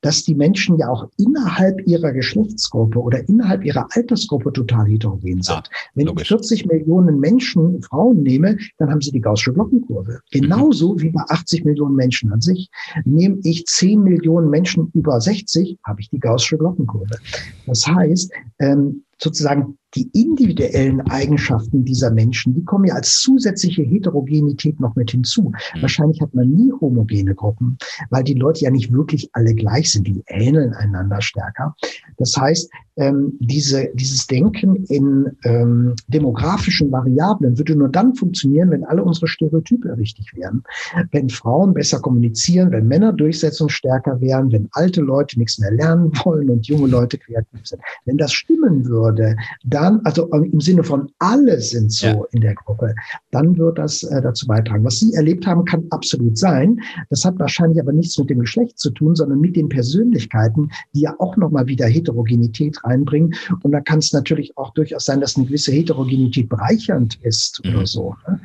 dass 0.04 0.24
die 0.24 0.36
Menschen 0.36 0.78
ja 0.78 0.90
auch 0.90 1.10
innerhalb 1.18 1.82
ihrer 1.88 2.12
Geschlechtsgruppe 2.12 3.00
oder 3.00 3.28
innerhalb 3.28 3.64
ihrer 3.66 3.88
Altersgruppe 3.92 4.54
total 4.54 4.86
heterogen 4.86 5.42
sind. 5.42 5.48
Ja, 5.48 5.64
Wenn 5.96 6.08
logisch. 6.08 6.24
ich 6.24 6.28
40 6.28 6.66
Millionen 6.68 7.20
Menschen, 7.20 7.82
Frauen 7.82 8.22
nehme, 8.22 8.58
dann 8.78 8.92
haben 8.92 9.02
sie 9.02 9.12
die 9.12 9.22
Gaußsche 9.22 9.54
Glockenkurve. 9.54 10.20
Genauso 10.32 10.94
mhm. 10.94 11.02
wie 11.02 11.10
bei 11.10 11.22
80 11.30 11.66
Millionen 11.66 11.96
Menschen 11.96 12.32
an 12.32 12.42
sich. 12.42 12.70
Nehme 13.06 13.40
ich 13.44 13.66
10 13.66 14.04
Millionen 14.04 14.50
Menschen 14.50 14.92
über 14.94 15.20
60, 15.20 15.80
habe 15.86 16.02
ich 16.02 16.10
die 16.10 16.20
Gaußsche 16.20 16.58
Glockenkurve. 16.58 17.18
Das 17.66 17.88
heißt, 17.88 18.32
ähm, 18.60 19.04
sozusagen 19.18 19.78
die 19.96 20.10
individuellen 20.14 21.02
Eigenschaften 21.02 21.86
dieser 21.86 22.12
Menschen, 22.12 22.54
die 22.54 22.64
kommen 22.64 22.86
ja 22.86 22.96
als 22.96 23.22
zusätzliche 23.22 23.84
Heterogenität 23.84 24.80
noch 24.80 24.96
mit 24.96 25.12
hinzu. 25.12 25.44
Mhm. 25.44 25.82
Wahrscheinlich 25.82 26.22
hat 26.22 26.34
man 26.34 26.50
nie 26.50 26.72
homogene 26.80 27.36
Gruppen, 27.36 27.78
weil 28.10 28.24
die 28.24 28.34
Leute 28.34 28.66
ja 28.66 28.72
nicht 28.72 28.92
wirklich 28.92 29.30
alle 29.34 29.54
gleich 29.54 29.92
sind, 29.92 30.08
die 30.08 30.24
ähneln 30.28 30.74
einander 30.74 31.22
stärker. 31.22 31.76
Das 32.18 32.36
heißt, 32.38 32.70
ähm, 32.96 33.34
diese, 33.40 33.90
dieses 33.96 34.28
Denken 34.28 34.76
in 34.86 35.32
ähm, 35.44 35.96
demografischen 36.08 36.92
Variablen 36.92 37.58
würde 37.58 37.76
nur 37.76 37.90
dann 37.90 38.14
funktionieren, 38.14 38.70
wenn 38.70 38.84
alle 38.84 39.04
unsere 39.04 39.28
Stereotype 39.28 39.98
richtig 39.98 40.36
wären. 40.36 40.64
Wenn 41.12 41.30
Frauen 41.30 41.74
besser 41.74 42.00
kommunizieren, 42.00 42.72
wenn 42.72 42.88
Männer 42.88 43.14
durchsetzungsstärker 43.14 44.22
wären, 44.22 44.52
wenn 44.52 44.70
alte 44.74 45.02
Leute 45.02 45.40
nichts 45.40 45.58
mehr 45.60 45.72
lernen 45.72 46.12
wollen 46.24 46.50
und 46.50 46.68
junge 46.68 46.88
Leute 46.88 47.18
kreativ 47.18 47.62
sind. 47.64 47.82
Wenn 48.06 48.18
das 48.18 48.34
stimmen 48.34 48.86
würde, 48.86 49.36
dann, 49.64 49.83
also 50.04 50.28
im 50.28 50.60
Sinne 50.60 50.84
von 50.84 51.12
alle 51.20 51.60
sind 51.62 51.92
so 51.92 52.08
ja. 52.08 52.22
in 52.32 52.42
der 52.42 52.56
Gruppe, 52.56 52.96
dann 53.32 53.58
wird 53.58 53.78
das 53.78 54.04
äh, 54.04 54.22
dazu 54.22 54.48
beitragen. 54.48 54.84
Was 54.84 55.00
Sie 55.00 55.14
erlebt 55.14 55.46
haben, 55.48 55.66
kann 55.66 55.86
absolut 55.90 56.38
sein. 56.38 56.80
Das 57.10 57.26
hat 57.26 57.40
wahrscheinlich 57.40 57.80
aber 57.80 57.94
nichts 57.94 58.18
mit 58.18 58.30
dem 58.30 58.40
Geschlecht 58.40 58.80
zu 58.80 58.92
tun, 58.92 59.16
sondern 59.16 59.40
mit 59.40 59.56
den 59.56 59.70
Persönlichkeiten, 59.70 60.70
die 60.94 61.02
ja 61.02 61.16
auch 61.20 61.38
nochmal 61.38 61.68
wieder 61.68 61.88
Heterogenität 61.88 62.84
reinbringen. 62.84 63.34
Und 63.62 63.72
da 63.72 63.82
kann 63.82 64.00
es 64.00 64.14
natürlich 64.14 64.58
auch 64.58 64.74
durchaus 64.74 65.06
sein, 65.06 65.22
dass 65.22 65.36
eine 65.36 65.46
gewisse 65.46 65.72
Heterogenität 65.72 66.50
bereichernd 66.50 67.16
ist 67.22 67.62
mhm. 67.64 67.76
oder 67.76 67.88
so. 67.88 68.16
Ne? 68.28 68.40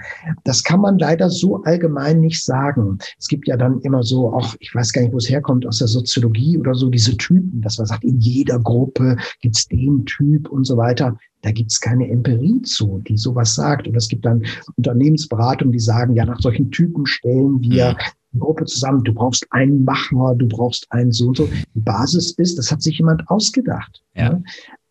Das 0.44 0.62
kann 0.62 0.80
man 0.80 0.98
leider 0.98 1.30
so 1.30 1.62
allgemein 1.64 2.20
nicht 2.20 2.44
sagen. 2.44 2.98
Es 3.18 3.28
gibt 3.28 3.46
ja 3.48 3.56
dann 3.56 3.80
immer 3.80 4.02
so, 4.02 4.32
auch 4.32 4.54
ich 4.60 4.74
weiß 4.74 4.92
gar 4.92 5.02
nicht, 5.02 5.12
wo 5.12 5.18
es 5.18 5.28
herkommt, 5.28 5.66
aus 5.66 5.78
der 5.78 5.88
Soziologie 5.88 6.58
oder 6.58 6.74
so, 6.74 6.88
diese 6.88 7.16
Typen, 7.16 7.60
dass 7.60 7.78
man 7.78 7.86
sagt, 7.86 8.04
in 8.04 8.18
jeder 8.18 8.58
Gruppe 8.58 9.16
gibt 9.40 9.56
es 9.56 9.66
den 9.68 10.04
Typ 10.04 10.48
und 10.48 10.64
so 10.64 10.76
weiter. 10.76 11.16
Da 11.42 11.52
gibt 11.52 11.70
es 11.70 11.80
keine 11.80 12.08
Empirie 12.08 12.62
zu, 12.62 13.00
die 13.06 13.16
sowas 13.16 13.54
sagt. 13.54 13.86
Und 13.86 13.96
es 13.96 14.08
gibt 14.08 14.24
dann 14.24 14.44
Unternehmensberatungen, 14.76 15.72
die 15.72 15.78
sagen, 15.78 16.14
ja, 16.14 16.24
nach 16.24 16.40
solchen 16.40 16.70
Typen 16.70 17.06
stellen 17.06 17.60
wir 17.60 17.88
eine 17.88 18.40
Gruppe 18.40 18.64
zusammen. 18.64 19.04
Du 19.04 19.14
brauchst 19.14 19.46
einen 19.50 19.84
Macher, 19.84 20.34
du 20.36 20.48
brauchst 20.48 20.90
einen 20.90 21.12
so 21.12 21.28
und 21.28 21.36
so. 21.36 21.48
Die 21.74 21.80
Basis 21.80 22.32
ist, 22.32 22.58
das 22.58 22.72
hat 22.72 22.82
sich 22.82 22.98
jemand 22.98 23.28
ausgedacht. 23.28 24.02
Ja. 24.14 24.30
Ne? 24.30 24.42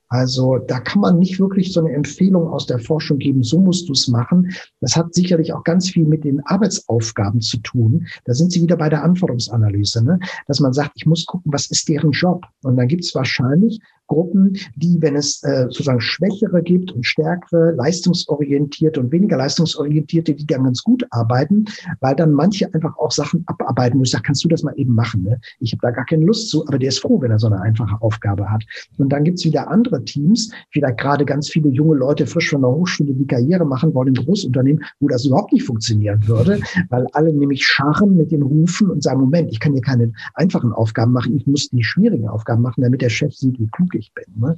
Also 0.09 0.57
da 0.57 0.79
kann 0.79 1.01
man 1.01 1.19
nicht 1.19 1.39
wirklich 1.39 1.73
so 1.73 1.81
eine 1.81 1.93
Empfehlung 1.93 2.47
aus 2.47 2.65
der 2.65 2.79
Forschung 2.79 3.17
geben, 3.17 3.43
so 3.43 3.59
musst 3.59 3.89
du 3.89 3.93
es 3.93 4.07
machen. 4.07 4.51
Das 4.79 4.95
hat 4.95 5.13
sicherlich 5.13 5.51
auch 5.51 5.63
ganz 5.63 5.89
viel 5.89 6.05
mit 6.05 6.23
den 6.23 6.39
Arbeitsaufgaben 6.45 7.41
zu 7.41 7.57
tun. 7.57 8.07
Da 8.23 8.33
sind 8.33 8.51
Sie 8.53 8.61
wieder 8.61 8.77
bei 8.77 8.87
der 8.87 9.03
Anforderungsanalyse, 9.03 10.03
ne? 10.03 10.19
dass 10.47 10.61
man 10.61 10.71
sagt, 10.71 10.91
ich 10.95 11.05
muss 11.05 11.25
gucken, 11.25 11.51
was 11.51 11.69
ist 11.69 11.89
deren 11.89 12.11
Job. 12.11 12.45
Und 12.63 12.77
dann 12.77 12.87
gibt 12.87 13.03
es 13.03 13.13
wahrscheinlich 13.15 13.81
Gruppen, 14.07 14.57
die, 14.75 14.97
wenn 15.01 15.15
es 15.15 15.43
äh, 15.43 15.63
sozusagen 15.63 16.01
Schwächere 16.01 16.61
gibt 16.63 16.91
und 16.91 17.05
stärkere, 17.05 17.71
leistungsorientierte 17.71 18.99
und 18.99 19.11
weniger 19.11 19.37
leistungsorientierte, 19.37 20.33
die 20.33 20.45
dann 20.45 20.63
ganz 20.63 20.83
gut 20.83 21.05
arbeiten, 21.11 21.65
weil 21.99 22.15
dann 22.15 22.31
manche 22.31 22.73
einfach 22.73 22.97
auch 22.97 23.11
Sachen 23.11 23.43
abarbeiten, 23.47 23.99
wo 23.99 24.03
ich 24.03 24.11
sage, 24.11 24.23
kannst 24.23 24.43
du 24.43 24.47
das 24.47 24.63
mal 24.63 24.73
eben 24.77 24.95
machen? 24.95 25.23
Ne? 25.23 25.39
Ich 25.59 25.71
habe 25.73 25.81
da 25.81 25.91
gar 25.91 26.05
keine 26.05 26.25
Lust 26.25 26.49
zu, 26.49 26.67
aber 26.67 26.79
der 26.79 26.89
ist 26.89 26.99
froh, 26.99 27.21
wenn 27.21 27.31
er 27.31 27.39
so 27.39 27.47
eine 27.47 27.61
einfache 27.61 28.01
Aufgabe 28.01 28.49
hat. 28.49 28.63
Und 28.97 29.09
dann 29.09 29.23
gibt's 29.23 29.45
wieder 29.45 29.69
andere 29.69 30.03
Teams, 30.03 30.51
vielleicht 30.71 30.99
gerade 30.99 31.25
ganz 31.25 31.49
viele 31.49 31.69
junge 31.69 31.95
Leute 31.95 32.25
frisch 32.25 32.49
von 32.49 32.61
der 32.61 32.71
Hochschule 32.71 33.13
die 33.13 33.27
Karriere 33.27 33.65
machen 33.65 33.93
wollen 33.93 34.09
im 34.15 34.25
Großunternehmen, 34.25 34.83
wo 34.99 35.07
das 35.07 35.25
überhaupt 35.25 35.53
nicht 35.53 35.65
funktionieren 35.65 36.25
würde, 36.27 36.59
weil 36.89 37.07
alle 37.13 37.33
nämlich 37.33 37.65
scharren 37.65 38.15
mit 38.15 38.31
den 38.31 38.41
Rufen 38.41 38.89
und 38.89 39.03
sagen, 39.03 39.21
Moment, 39.21 39.51
ich 39.51 39.59
kann 39.59 39.73
hier 39.73 39.81
keine 39.81 40.11
einfachen 40.33 40.71
Aufgaben 40.71 41.11
machen, 41.11 41.35
ich 41.35 41.45
muss 41.45 41.69
die 41.69 41.83
schwierigen 41.83 42.27
Aufgaben 42.27 42.61
machen, 42.61 42.81
damit 42.81 43.01
der 43.01 43.09
Chef 43.09 43.33
sieht, 43.33 43.59
wie 43.59 43.67
klug 43.67 43.95
ich 43.97 44.13
bin. 44.13 44.25
Ne? 44.35 44.57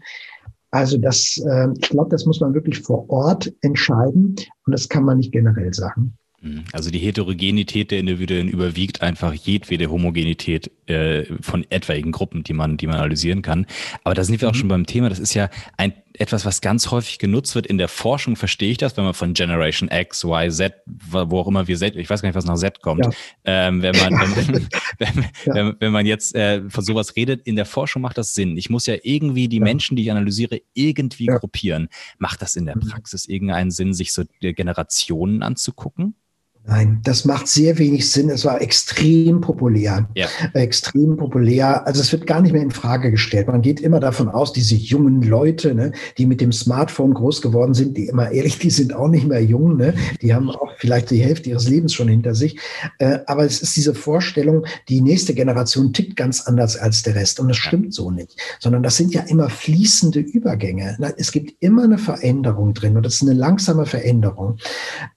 Also 0.71 0.97
das, 0.97 1.41
äh, 1.45 1.67
ich 1.79 1.89
glaube, 1.89 2.09
das 2.09 2.25
muss 2.25 2.39
man 2.39 2.53
wirklich 2.53 2.79
vor 2.79 3.09
Ort 3.09 3.51
entscheiden 3.61 4.35
und 4.65 4.71
das 4.71 4.87
kann 4.87 5.03
man 5.03 5.17
nicht 5.17 5.31
generell 5.31 5.73
sagen. 5.73 6.13
Mhm. 6.41 6.63
Also 6.73 6.91
die 6.91 6.99
Heterogenität 6.99 7.91
der 7.91 7.99
Individuen 7.99 8.47
überwiegt 8.47 9.01
einfach 9.01 9.33
jedwede 9.33 9.89
Homogenität 9.89 10.71
äh, 10.87 11.25
von 11.41 11.65
etwaigen 11.69 12.11
Gruppen, 12.11 12.43
die 12.43 12.53
man, 12.53 12.77
die 12.77 12.87
man 12.87 12.97
analysieren 12.97 13.41
kann. 13.41 13.65
Aber 14.03 14.15
da 14.15 14.23
sind 14.23 14.41
wir 14.41 14.47
auch 14.47 14.53
mhm. 14.53 14.57
schon 14.57 14.69
beim 14.69 14.85
Thema. 14.85 15.09
Das 15.09 15.19
ist 15.19 15.33
ja 15.33 15.49
ein 15.77 15.93
etwas, 16.19 16.45
was 16.45 16.61
ganz 16.61 16.91
häufig 16.91 17.17
genutzt 17.17 17.55
wird. 17.55 17.65
In 17.65 17.77
der 17.77 17.87
Forschung 17.87 18.35
verstehe 18.35 18.71
ich 18.71 18.77
das, 18.77 18.97
wenn 18.97 19.05
man 19.05 19.13
von 19.13 19.33
Generation 19.33 19.89
X, 19.91 20.23
Y, 20.23 20.51
Z, 20.51 20.73
wo 20.85 21.39
auch 21.39 21.47
immer 21.47 21.67
wir 21.67 21.77
Z, 21.77 21.95
ich 21.95 22.09
weiß 22.09 22.21
gar 22.21 22.29
nicht, 22.29 22.35
was 22.35 22.45
nach 22.45 22.57
Z 22.57 22.81
kommt, 22.81 23.05
ja. 23.05 23.11
ähm, 23.45 23.81
wenn, 23.81 23.95
man, 23.95 24.13
wenn, 24.35 24.67
wenn, 24.99 25.25
ja. 25.45 25.53
wenn, 25.53 25.75
wenn, 25.79 25.91
man 25.91 26.05
jetzt 26.05 26.35
äh, 26.35 26.69
von 26.69 26.83
sowas 26.83 27.15
redet, 27.15 27.47
in 27.47 27.55
der 27.55 27.65
Forschung 27.65 28.01
macht 28.01 28.17
das 28.17 28.33
Sinn. 28.33 28.57
Ich 28.57 28.69
muss 28.69 28.85
ja 28.85 28.95
irgendwie 29.01 29.47
die 29.47 29.57
ja. 29.57 29.63
Menschen, 29.63 29.95
die 29.95 30.03
ich 30.03 30.11
analysiere, 30.11 30.61
irgendwie 30.73 31.27
gruppieren. 31.27 31.87
Macht 32.17 32.41
das 32.41 32.55
in 32.55 32.65
der 32.65 32.75
mhm. 32.75 32.89
Praxis 32.89 33.25
irgendeinen 33.25 33.71
Sinn, 33.71 33.93
sich 33.93 34.11
so 34.11 34.23
Generationen 34.41 35.41
anzugucken? 35.41 36.15
Nein, 36.69 36.99
das 37.03 37.25
macht 37.25 37.47
sehr 37.47 37.79
wenig 37.79 38.11
Sinn. 38.11 38.29
Es 38.29 38.45
war 38.45 38.61
extrem 38.61 39.41
populär. 39.41 40.07
Ja. 40.13 40.27
Extrem 40.53 41.17
populär. 41.17 41.87
Also 41.87 42.01
es 42.01 42.11
wird 42.11 42.27
gar 42.27 42.41
nicht 42.41 42.51
mehr 42.51 42.61
in 42.61 42.69
Frage 42.69 43.09
gestellt. 43.09 43.47
Man 43.47 43.63
geht 43.63 43.79
immer 43.79 43.99
davon 43.99 44.29
aus, 44.29 44.53
diese 44.53 44.75
jungen 44.75 45.23
Leute, 45.23 45.73
ne, 45.73 45.93
die 46.19 46.27
mit 46.27 46.41
dem 46.41 46.51
Smartphone 46.51 47.15
groß 47.15 47.41
geworden 47.41 47.73
sind, 47.73 47.97
die 47.97 48.05
immer 48.05 48.29
ehrlich, 48.31 48.59
die 48.59 48.69
sind 48.69 48.93
auch 48.93 49.07
nicht 49.07 49.27
mehr 49.27 49.43
jung. 49.43 49.77
Ne? 49.77 49.95
Die 50.21 50.31
haben 50.31 50.51
auch 50.51 50.69
vielleicht 50.77 51.09
die 51.09 51.23
Hälfte 51.23 51.49
ihres 51.49 51.67
Lebens 51.67 51.95
schon 51.95 52.07
hinter 52.07 52.35
sich. 52.35 52.59
Äh, 52.99 53.17
aber 53.25 53.45
es 53.45 53.63
ist 53.63 53.75
diese 53.75 53.95
Vorstellung, 53.95 54.63
die 54.89 55.01
nächste 55.01 55.33
Generation 55.33 55.91
tickt 55.91 56.17
ganz 56.17 56.41
anders 56.41 56.77
als 56.77 57.01
der 57.01 57.15
Rest. 57.15 57.39
Und 57.39 57.47
das 57.47 57.57
stimmt 57.57 57.95
so 57.95 58.11
nicht. 58.11 58.39
Sondern 58.59 58.83
das 58.83 58.95
sind 58.95 59.11
ja 59.11 59.21
immer 59.21 59.49
fließende 59.49 60.19
Übergänge. 60.19 60.97
Es 61.17 61.31
gibt 61.31 61.63
immer 61.63 61.85
eine 61.85 61.97
Veränderung 61.97 62.75
drin. 62.75 62.95
Und 62.95 63.07
das 63.07 63.15
ist 63.15 63.23
eine 63.23 63.33
langsame 63.33 63.87
Veränderung. 63.87 64.57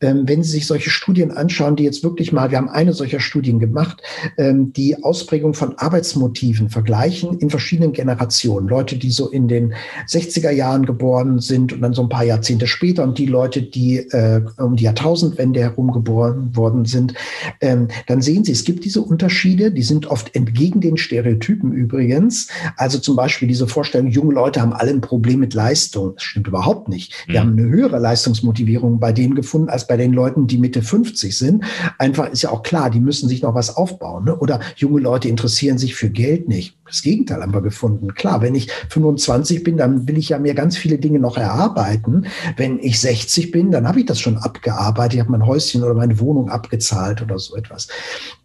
Ähm, 0.00 0.22
wenn 0.26 0.42
Sie 0.42 0.52
sich 0.52 0.66
solche 0.66 0.88
Studien 0.88 1.30
anschauen, 1.43 1.77
die 1.77 1.85
jetzt 1.85 2.05
wirklich 2.05 2.32
mal, 2.32 2.51
wir 2.51 2.59
haben 2.59 2.69
eine 2.69 2.93
solcher 2.93 3.20
Studien 3.20 3.59
gemacht, 3.59 4.02
ähm, 4.39 4.73
die 4.73 5.02
Ausprägung 5.02 5.55
von 5.55 5.77
Arbeitsmotiven 5.77 6.70
vergleichen 6.70 7.39
in 7.39 7.51
verschiedenen 7.51 7.93
Generationen. 7.93 8.69
Leute, 8.69 8.97
die 8.97 9.10
so 9.10 9.28
in 9.28 9.48
den 9.48 9.74
60er 10.09 10.51
Jahren 10.51 10.86
geboren 10.86 11.40
sind 11.40 11.73
und 11.73 11.81
dann 11.82 11.93
so 11.93 12.02
ein 12.02 12.09
paar 12.09 12.24
Jahrzehnte 12.24 12.66
später 12.66 13.02
und 13.02 13.19
die 13.19 13.27
Leute, 13.27 13.62
die 13.62 13.98
äh, 13.98 14.40
um 14.59 14.77
die 14.77 14.85
Jahrtausendwende 14.85 15.60
herum 15.60 15.93
geboren 15.93 16.55
worden 16.55 16.85
sind, 16.85 17.14
ähm, 17.60 17.89
dann 18.06 18.23
sehen 18.23 18.44
Sie, 18.44 18.52
es 18.52 18.64
gibt 18.64 18.85
diese 18.85 19.02
Unterschiede, 19.02 19.73
die 19.73 19.82
sind 19.82 20.06
oft 20.06 20.35
entgegen 20.35 20.81
den 20.81 20.97
Stereotypen 20.97 21.73
übrigens. 21.73 22.48
Also 22.77 22.98
zum 22.98 23.16
Beispiel 23.16 23.48
diese 23.48 23.66
Vorstellung, 23.66 24.09
junge 24.09 24.35
Leute 24.35 24.60
haben 24.60 24.73
alle 24.73 24.90
ein 24.90 25.01
Problem 25.01 25.40
mit 25.40 25.55
Leistung. 25.55 26.14
Das 26.14 26.23
stimmt 26.23 26.47
überhaupt 26.47 26.89
nicht. 26.89 27.12
Wir 27.27 27.43
mhm. 27.43 27.48
haben 27.48 27.59
eine 27.59 27.69
höhere 27.69 27.98
Leistungsmotivierung 27.98 29.01
bei 29.01 29.12
denen 29.12 29.35
gefunden 29.35 29.69
als 29.69 29.86
bei 29.86 29.97
den 29.97 30.12
Leuten, 30.12 30.47
die 30.47 30.59
Mitte 30.59 30.82
50 30.82 31.31
50 31.32 31.38
sind. 31.38 31.64
Einfach 31.98 32.30
ist 32.30 32.42
ja 32.42 32.50
auch 32.50 32.62
klar, 32.62 32.90
die 32.90 33.00
müssen 33.00 33.28
sich 33.28 33.42
noch 33.42 33.54
was 33.54 33.76
aufbauen. 33.76 34.24
Ne? 34.24 34.36
Oder 34.36 34.60
junge 34.76 35.00
Leute 35.00 35.28
interessieren 35.28 35.78
sich 35.78 35.94
für 35.94 36.10
Geld 36.10 36.48
nicht. 36.48 36.76
Das 36.86 37.02
Gegenteil 37.02 37.40
haben 37.40 37.54
wir 37.54 37.62
gefunden. 37.62 38.14
Klar, 38.14 38.42
wenn 38.42 38.54
ich 38.54 38.70
25 38.90 39.64
bin, 39.64 39.78
dann 39.78 40.06
will 40.06 40.18
ich 40.18 40.28
ja 40.28 40.38
mir 40.38 40.54
ganz 40.54 40.76
viele 40.76 40.98
Dinge 40.98 41.18
noch 41.18 41.38
erarbeiten. 41.38 42.26
Wenn 42.56 42.78
ich 42.78 43.00
60 43.00 43.50
bin, 43.50 43.70
dann 43.70 43.88
habe 43.88 44.00
ich 44.00 44.06
das 44.06 44.20
schon 44.20 44.36
abgearbeitet. 44.36 45.14
Ich 45.14 45.20
habe 45.20 45.32
mein 45.32 45.46
Häuschen 45.46 45.82
oder 45.82 45.94
meine 45.94 46.20
Wohnung 46.20 46.50
abgezahlt 46.50 47.22
oder 47.22 47.38
so 47.38 47.56
etwas. 47.56 47.88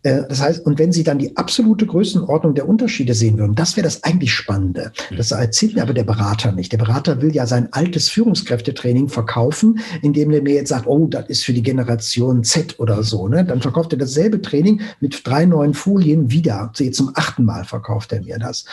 Äh, 0.07 0.23
das 0.29 0.41
heißt, 0.41 0.65
und 0.65 0.79
wenn 0.79 0.93
Sie 0.93 1.03
dann 1.03 1.19
die 1.19 1.35
absolute 1.35 1.85
Größenordnung 1.85 2.55
der 2.55 2.67
Unterschiede 2.67 3.13
sehen 3.13 3.37
würden, 3.37 3.55
das 3.55 3.75
wäre 3.75 3.83
das 3.83 4.03
eigentlich 4.03 4.31
Spannende. 4.31 4.93
Das 5.15 5.31
erzählt 5.31 5.75
mir 5.75 5.81
aber 5.81 5.93
der 5.93 6.05
Berater 6.05 6.53
nicht. 6.53 6.71
Der 6.71 6.77
Berater 6.77 7.21
will 7.21 7.35
ja 7.35 7.45
sein 7.45 7.67
altes 7.73 8.09
Führungskräftetraining 8.09 9.09
verkaufen, 9.09 9.79
indem 10.01 10.31
er 10.31 10.41
mir 10.41 10.55
jetzt 10.55 10.69
sagt, 10.69 10.87
oh, 10.87 11.07
das 11.07 11.27
ist 11.27 11.43
für 11.43 11.53
die 11.53 11.63
Generation 11.63 12.43
Z 12.45 12.79
oder 12.79 13.03
so. 13.03 13.27
Ne? 13.27 13.43
Dann 13.43 13.61
verkauft 13.61 13.91
er 13.91 13.99
dasselbe 13.99 14.41
Training 14.41 14.81
mit 15.01 15.27
drei 15.27 15.45
neuen 15.45 15.73
Folien 15.73 16.31
wieder. 16.31 16.71
Zum 16.91 17.11
achten 17.15 17.43
Mal 17.43 17.65
verkauft 17.65 18.13
er 18.13 18.21
mir 18.21 18.39
das. 18.39 18.63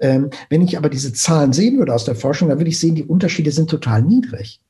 Ähm, 0.00 0.30
wenn 0.48 0.62
ich 0.62 0.78
aber 0.78 0.88
diese 0.88 1.12
Zahlen 1.12 1.52
sehen 1.52 1.78
würde 1.78 1.92
aus 1.92 2.04
der 2.06 2.14
Forschung, 2.14 2.48
dann 2.48 2.58
würde 2.58 2.70
ich 2.70 2.80
sehen, 2.80 2.94
die 2.94 3.04
Unterschiede 3.04 3.50
sind 3.50 3.68
total 3.68 4.02
niedrig. 4.02 4.60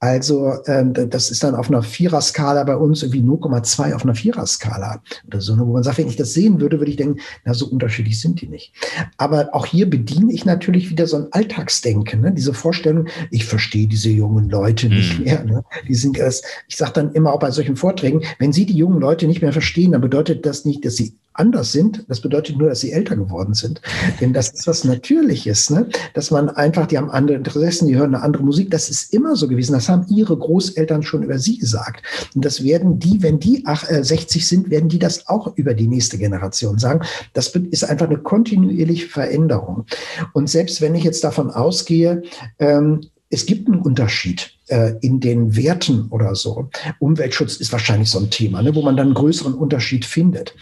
Also 0.00 0.54
ähm, 0.66 0.92
das 0.92 1.30
ist 1.30 1.42
dann 1.42 1.54
auf 1.54 1.68
einer 1.68 1.82
Viererskala 1.82 2.64
bei 2.64 2.76
uns 2.76 3.02
irgendwie 3.02 3.20
0,2 3.20 3.94
auf 3.94 4.04
einer 4.04 4.14
Viererskala 4.14 5.02
oder 5.26 5.40
so, 5.40 5.56
ne, 5.56 5.66
wo 5.66 5.72
man 5.72 5.82
sagt, 5.82 5.98
wenn 5.98 6.08
ich 6.08 6.16
das 6.16 6.34
sehen 6.34 6.60
würde, 6.60 6.78
würde 6.78 6.90
ich 6.90 6.96
denken, 6.96 7.20
na 7.44 7.54
so 7.54 7.66
unterschiedlich 7.66 8.20
sind 8.20 8.40
die 8.40 8.48
nicht. 8.48 8.72
Aber 9.16 9.50
auch 9.52 9.66
hier 9.66 9.88
bediene 9.88 10.32
ich 10.32 10.44
natürlich 10.44 10.90
wieder 10.90 11.06
so 11.06 11.16
ein 11.16 11.26
Alltagsdenken, 11.30 12.20
ne? 12.20 12.32
diese 12.32 12.54
Vorstellung, 12.54 13.06
ich 13.30 13.44
verstehe 13.44 13.86
diese 13.86 14.10
jungen 14.10 14.50
Leute 14.50 14.88
nicht 14.88 15.18
mhm. 15.18 15.24
mehr. 15.24 15.44
Ne? 15.44 15.64
Die 15.88 15.94
sind 15.94 16.18
erst, 16.18 16.44
ich 16.68 16.76
sage 16.76 16.92
dann 16.94 17.12
immer 17.12 17.32
auch 17.32 17.40
bei 17.40 17.50
solchen 17.50 17.76
Vorträgen, 17.76 18.22
wenn 18.38 18.52
Sie 18.52 18.66
die 18.66 18.76
jungen 18.76 19.00
Leute 19.00 19.26
nicht 19.26 19.42
mehr 19.42 19.52
verstehen, 19.52 19.92
dann 19.92 20.00
bedeutet 20.00 20.44
das 20.46 20.64
nicht, 20.64 20.84
dass 20.84 20.96
sie 20.96 21.14
anders 21.34 21.72
sind. 21.72 22.04
Das 22.08 22.20
bedeutet 22.20 22.58
nur, 22.58 22.68
dass 22.68 22.80
sie 22.80 22.92
älter 22.92 23.16
geworden 23.16 23.54
sind. 23.54 23.80
Denn 24.20 24.32
das 24.32 24.50
ist 24.50 24.66
was 24.66 24.84
Natürliches, 24.84 25.70
ne? 25.70 25.88
dass 26.14 26.30
man 26.30 26.48
einfach, 26.50 26.86
die 26.86 26.98
haben 26.98 27.10
andere 27.10 27.36
Interessen, 27.36 27.86
die 27.86 27.96
hören 27.96 28.14
eine 28.14 28.24
andere 28.24 28.42
Musik. 28.42 28.70
Das 28.70 28.88
ist 28.88 29.12
immer 29.12 29.36
so 29.36 29.48
gewesen. 29.48 29.72
Das 29.72 29.88
haben 29.88 30.06
ihre 30.08 30.36
Großeltern 30.36 31.02
schon 31.02 31.22
über 31.22 31.38
sie 31.38 31.58
gesagt. 31.58 32.02
Und 32.34 32.44
das 32.44 32.64
werden 32.64 32.98
die, 32.98 33.22
wenn 33.22 33.38
die 33.38 33.64
60 33.66 34.42
äh, 34.42 34.44
sind, 34.44 34.70
werden 34.70 34.88
die 34.88 34.98
das 34.98 35.28
auch 35.28 35.56
über 35.56 35.74
die 35.74 35.86
nächste 35.86 36.18
Generation 36.18 36.78
sagen. 36.78 37.00
Das 37.32 37.48
ist 37.48 37.84
einfach 37.84 38.06
eine 38.06 38.18
kontinuierliche 38.18 39.08
Veränderung. 39.08 39.86
Und 40.32 40.50
selbst 40.50 40.80
wenn 40.80 40.94
ich 40.94 41.04
jetzt 41.04 41.24
davon 41.24 41.50
ausgehe, 41.50 42.22
ähm, 42.58 43.00
es 43.32 43.46
gibt 43.46 43.66
einen 43.66 43.80
Unterschied 43.80 44.52
äh, 44.68 44.92
in 45.00 45.18
den 45.18 45.56
Werten 45.56 46.08
oder 46.10 46.34
so. 46.34 46.68
Umweltschutz 46.98 47.56
ist 47.56 47.72
wahrscheinlich 47.72 48.10
so 48.10 48.18
ein 48.18 48.30
Thema, 48.30 48.62
ne, 48.62 48.74
wo 48.74 48.82
man 48.82 48.96
dann 48.96 49.06
einen 49.06 49.14
größeren 49.14 49.54
Unterschied 49.54 50.04
findet. 50.04 50.54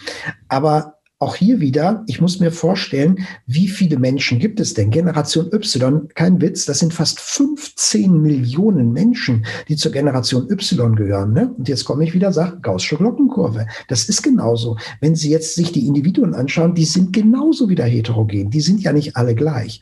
Aber 0.49 1.01
auch 1.19 1.35
hier 1.35 1.61
wieder, 1.61 2.03
ich 2.07 2.21
muss 2.21 2.41
mir 2.41 2.51
vorstellen, 2.51 3.27
wie 3.47 3.69
viele 3.69 3.99
Menschen 3.99 4.39
gibt 4.39 4.59
es 4.59 4.73
denn? 4.73 4.91
Generation 4.91 5.51
Y, 5.53 6.09
kein 6.15 6.41
Witz, 6.41 6.65
das 6.65 6.79
sind 6.79 6.95
fast 6.95 7.21
15 7.21 8.23
Millionen 8.23 8.93
Menschen, 8.93 9.45
die 9.69 9.77
zur 9.77 9.93
Generation 9.93 10.49
Y 10.49 10.95
gehören. 10.95 11.35
Ne? 11.35 11.53
Und 11.59 11.69
jetzt 11.69 11.85
komme 11.85 12.05
ich 12.05 12.15
wieder, 12.15 12.33
sage, 12.33 12.61
Gaußsche 12.63 12.97
Glockenkurve. 12.97 13.67
Das 13.89 14.09
ist 14.09 14.23
genauso. 14.23 14.79
Wenn 15.01 15.15
Sie 15.15 15.29
jetzt 15.29 15.57
sich 15.57 15.73
die 15.73 15.87
Individuen 15.87 16.35
anschauen, 16.35 16.75
die 16.75 16.87
sind 16.87 17.13
genauso 17.13 17.69
wieder 17.69 17.85
heterogen. 17.85 18.49
Die 18.49 18.61
sind 18.63 18.81
ja 18.81 18.95
nicht 18.95 19.17
alle 19.17 19.35
gleich. 19.35 19.81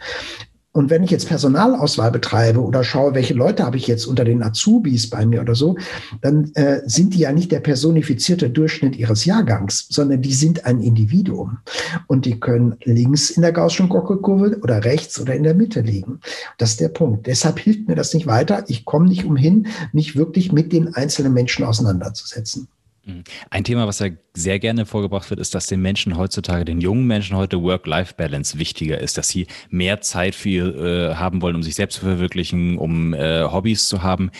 Und 0.72 0.90
wenn 0.90 1.02
ich 1.02 1.10
jetzt 1.10 1.28
Personalauswahl 1.28 2.10
betreibe 2.10 2.60
oder 2.60 2.84
schaue, 2.84 3.14
welche 3.14 3.34
Leute 3.34 3.64
habe 3.64 3.78
ich 3.78 3.86
jetzt 3.86 4.06
unter 4.06 4.24
den 4.24 4.42
Azubis 4.42 5.08
bei 5.08 5.24
mir 5.24 5.40
oder 5.40 5.54
so, 5.54 5.76
dann 6.20 6.52
äh, 6.54 6.82
sind 6.84 7.14
die 7.14 7.20
ja 7.20 7.32
nicht 7.32 7.50
der 7.50 7.60
personifizierte 7.60 8.50
Durchschnitt 8.50 8.94
ihres 8.94 9.24
Jahrgangs, 9.24 9.86
sondern 9.88 10.20
die 10.20 10.34
sind 10.34 10.66
ein 10.66 10.80
Individuum. 10.80 11.58
Und 12.06 12.26
die 12.26 12.38
können 12.38 12.76
links 12.84 13.30
in 13.30 13.42
der 13.42 13.52
Gaußschen 13.52 13.88
Kurve 13.88 14.60
oder 14.62 14.84
rechts 14.84 15.18
oder 15.18 15.34
in 15.34 15.42
der 15.42 15.54
Mitte 15.54 15.80
liegen. 15.80 16.20
Das 16.58 16.70
ist 16.70 16.80
der 16.80 16.90
Punkt. 16.90 17.26
Deshalb 17.26 17.58
hilft 17.58 17.88
mir 17.88 17.94
das 17.94 18.12
nicht 18.12 18.26
weiter. 18.26 18.64
Ich 18.68 18.84
komme 18.84 19.08
nicht 19.08 19.24
umhin, 19.24 19.68
mich 19.92 20.16
wirklich 20.16 20.52
mit 20.52 20.72
den 20.72 20.94
einzelnen 20.94 21.32
Menschen 21.32 21.64
auseinanderzusetzen. 21.64 22.68
Mhm. 23.08 23.24
Ein 23.50 23.64
Thema, 23.64 23.86
was 23.86 23.98
ja 23.98 24.08
sehr 24.34 24.58
gerne 24.58 24.86
vorgebracht 24.86 25.28
wird, 25.30 25.40
ist, 25.40 25.54
dass 25.54 25.66
den 25.66 25.80
Menschen 25.80 26.16
heutzutage, 26.16 26.64
den 26.64 26.80
jungen 26.80 27.06
Menschen 27.06 27.36
heute 27.36 27.62
Work-Life-Balance 27.62 28.58
wichtiger 28.58 28.98
ist, 28.98 29.18
dass 29.18 29.28
sie 29.28 29.46
mehr 29.70 30.00
Zeit 30.00 30.34
für 30.34 31.10
äh, 31.10 31.14
haben 31.14 31.42
wollen, 31.42 31.56
um 31.56 31.62
sich 31.62 31.74
selbst 31.74 31.96
zu 31.96 32.02
verwirklichen, 32.02 32.76
um 32.76 33.14
äh, 33.14 33.44
Hobbys 33.44 33.88
zu 33.88 34.02
haben. 34.02 34.30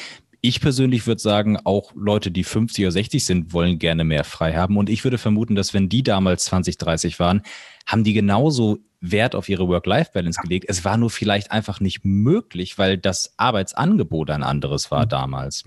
Ich 0.41 0.61
persönlich 0.61 1.07
würde 1.07 1.21
sagen, 1.21 1.57
auch 1.65 1.93
Leute, 1.97 2.31
die 2.31 2.45
50 2.45 2.85
oder 2.85 2.93
60 2.93 3.25
sind, 3.25 3.53
wollen 3.53 3.79
gerne 3.79 4.05
mehr 4.05 4.23
frei 4.23 4.53
haben. 4.53 4.77
Und 4.77 4.89
ich 4.89 5.03
würde 5.03 5.19
vermuten, 5.19 5.57
dass 5.57 5.75
wenn 5.75 5.89
die 5.89 6.05
damals 6.05 6.45
20, 6.45 6.79
30 6.79 7.19
waren, 7.19 7.43
haben 7.87 8.05
die 8.05 8.13
genauso 8.13 8.79
Wert 9.01 9.35
auf 9.35 9.49
ihre 9.49 9.67
Work-Life-Balance 9.67 10.41
gelegt. 10.43 10.67
Es 10.69 10.85
war 10.85 10.97
nur 10.97 11.11
vielleicht 11.11 11.51
einfach 11.51 11.81
nicht 11.81 12.05
möglich, 12.05 12.79
weil 12.79 12.99
das 12.99 13.35
Arbeitsangebot 13.37 14.31
ein 14.31 14.43
anderes 14.43 14.91
war 14.91 15.07
damals. 15.07 15.65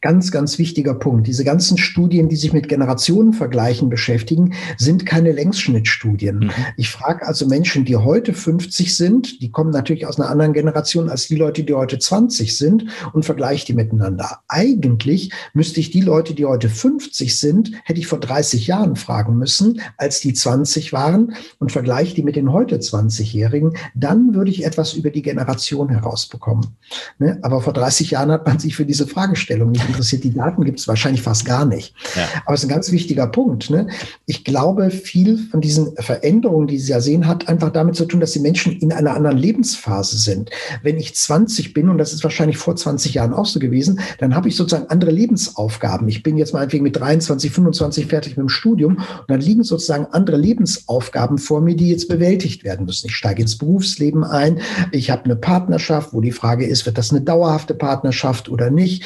Ganz, 0.00 0.30
ganz 0.32 0.58
wichtiger 0.58 0.94
Punkt. 0.94 1.26
Diese 1.26 1.44
ganzen 1.44 1.78
Studien, 1.78 2.28
die 2.28 2.36
sich 2.36 2.52
mit 2.52 2.68
Generationenvergleichen 2.68 3.88
beschäftigen, 3.88 4.54
sind 4.76 5.06
keine 5.06 5.32
Längsschnittstudien. 5.32 6.38
Mhm. 6.38 6.50
Ich 6.76 6.90
frage 6.90 7.26
also 7.26 7.46
Menschen, 7.46 7.84
die 7.84 7.96
heute 7.96 8.32
50 8.32 8.96
sind, 8.96 9.40
die 9.42 9.50
kommen 9.50 9.70
natürlich 9.70 10.06
aus 10.06 10.18
einer 10.18 10.30
anderen 10.30 10.52
Generation 10.52 11.08
als 11.08 11.28
die 11.28 11.36
Leute, 11.36 11.64
die 11.64 11.74
heute 11.74 11.98
20 11.98 12.56
sind 12.56 12.86
und 13.12 13.24
vergleiche 13.24 13.66
die 13.66 13.72
miteinander. 13.74 14.40
Eigentlich 14.48 15.32
müsste 15.54 15.80
ich 15.80 15.90
die 15.90 16.00
Leute, 16.00 16.34
die 16.34 16.44
heute 16.44 16.68
50 16.68 17.38
sind, 17.38 17.72
hätte 17.84 18.00
ich 18.00 18.06
vor 18.06 18.20
30 18.20 18.66
Jahren 18.66 18.96
fragen 18.96 19.36
müssen, 19.36 19.80
als 19.96 20.20
die 20.20 20.34
20 20.34 20.92
waren 20.92 21.34
und 21.58 21.72
vergleiche 21.72 22.14
die 22.14 22.22
mit 22.22 22.36
den 22.36 22.52
heute 22.52 22.76
20-Jährigen. 22.76 23.76
Dann 23.94 24.34
würde 24.34 24.50
ich 24.50 24.64
etwas 24.64 24.94
über 24.94 25.10
die 25.10 25.22
Generation 25.22 25.88
herausbekommen. 25.88 26.76
Ne? 27.18 27.38
Aber 27.42 27.60
vor 27.60 27.72
30 27.72 28.12
Jahren 28.12 28.30
hat 28.30 28.46
man 28.46 28.58
sich 28.58 28.76
für 28.76 28.86
diese 28.86 29.06
Fragestellung 29.06 29.65
nicht 29.70 29.88
interessiert. 29.88 30.24
Die 30.24 30.34
Daten 30.34 30.64
gibt 30.64 30.78
es 30.78 30.88
wahrscheinlich 30.88 31.22
fast 31.22 31.44
gar 31.44 31.64
nicht. 31.64 31.94
Ja. 32.14 32.28
Aber 32.44 32.54
es 32.54 32.62
ist 32.62 32.66
ein 32.66 32.74
ganz 32.74 32.90
wichtiger 32.92 33.26
Punkt. 33.26 33.70
Ne? 33.70 33.88
Ich 34.26 34.44
glaube, 34.44 34.90
viel 34.90 35.38
von 35.50 35.60
diesen 35.60 35.94
Veränderungen, 35.96 36.66
die 36.66 36.78
Sie 36.78 36.92
ja 36.92 37.00
sehen, 37.00 37.26
hat 37.26 37.48
einfach 37.48 37.70
damit 37.70 37.96
zu 37.96 38.04
tun, 38.04 38.20
dass 38.20 38.32
die 38.32 38.40
Menschen 38.40 38.72
in 38.72 38.92
einer 38.92 39.14
anderen 39.14 39.38
Lebensphase 39.38 40.18
sind. 40.18 40.50
Wenn 40.82 40.96
ich 40.98 41.14
20 41.14 41.74
bin, 41.74 41.88
und 41.88 41.98
das 41.98 42.12
ist 42.12 42.22
wahrscheinlich 42.24 42.58
vor 42.58 42.76
20 42.76 43.14
Jahren 43.14 43.32
auch 43.32 43.46
so 43.46 43.58
gewesen, 43.58 44.00
dann 44.18 44.34
habe 44.34 44.48
ich 44.48 44.56
sozusagen 44.56 44.88
andere 44.88 45.10
Lebensaufgaben. 45.10 46.08
Ich 46.08 46.22
bin 46.22 46.36
jetzt 46.36 46.52
meinetwegen 46.52 46.84
mit 46.84 46.96
23, 46.96 47.50
25 47.50 48.06
fertig 48.06 48.36
mit 48.36 48.44
dem 48.44 48.48
Studium 48.48 48.96
und 48.96 49.28
dann 49.28 49.40
liegen 49.40 49.62
sozusagen 49.62 50.06
andere 50.12 50.36
Lebensaufgaben 50.36 51.38
vor 51.38 51.60
mir, 51.60 51.76
die 51.76 51.90
jetzt 51.90 52.08
bewältigt 52.08 52.64
werden 52.64 52.86
müssen. 52.86 53.06
Ich 53.08 53.16
steige 53.16 53.42
ins 53.42 53.58
Berufsleben 53.58 54.24
ein. 54.24 54.60
Ich 54.92 55.10
habe 55.10 55.24
eine 55.24 55.36
Partnerschaft, 55.36 56.12
wo 56.12 56.20
die 56.20 56.32
Frage 56.32 56.66
ist, 56.66 56.86
wird 56.86 56.98
das 56.98 57.10
eine 57.10 57.20
dauerhafte 57.20 57.74
Partnerschaft 57.74 58.48
oder 58.48 58.70
nicht? 58.70 59.04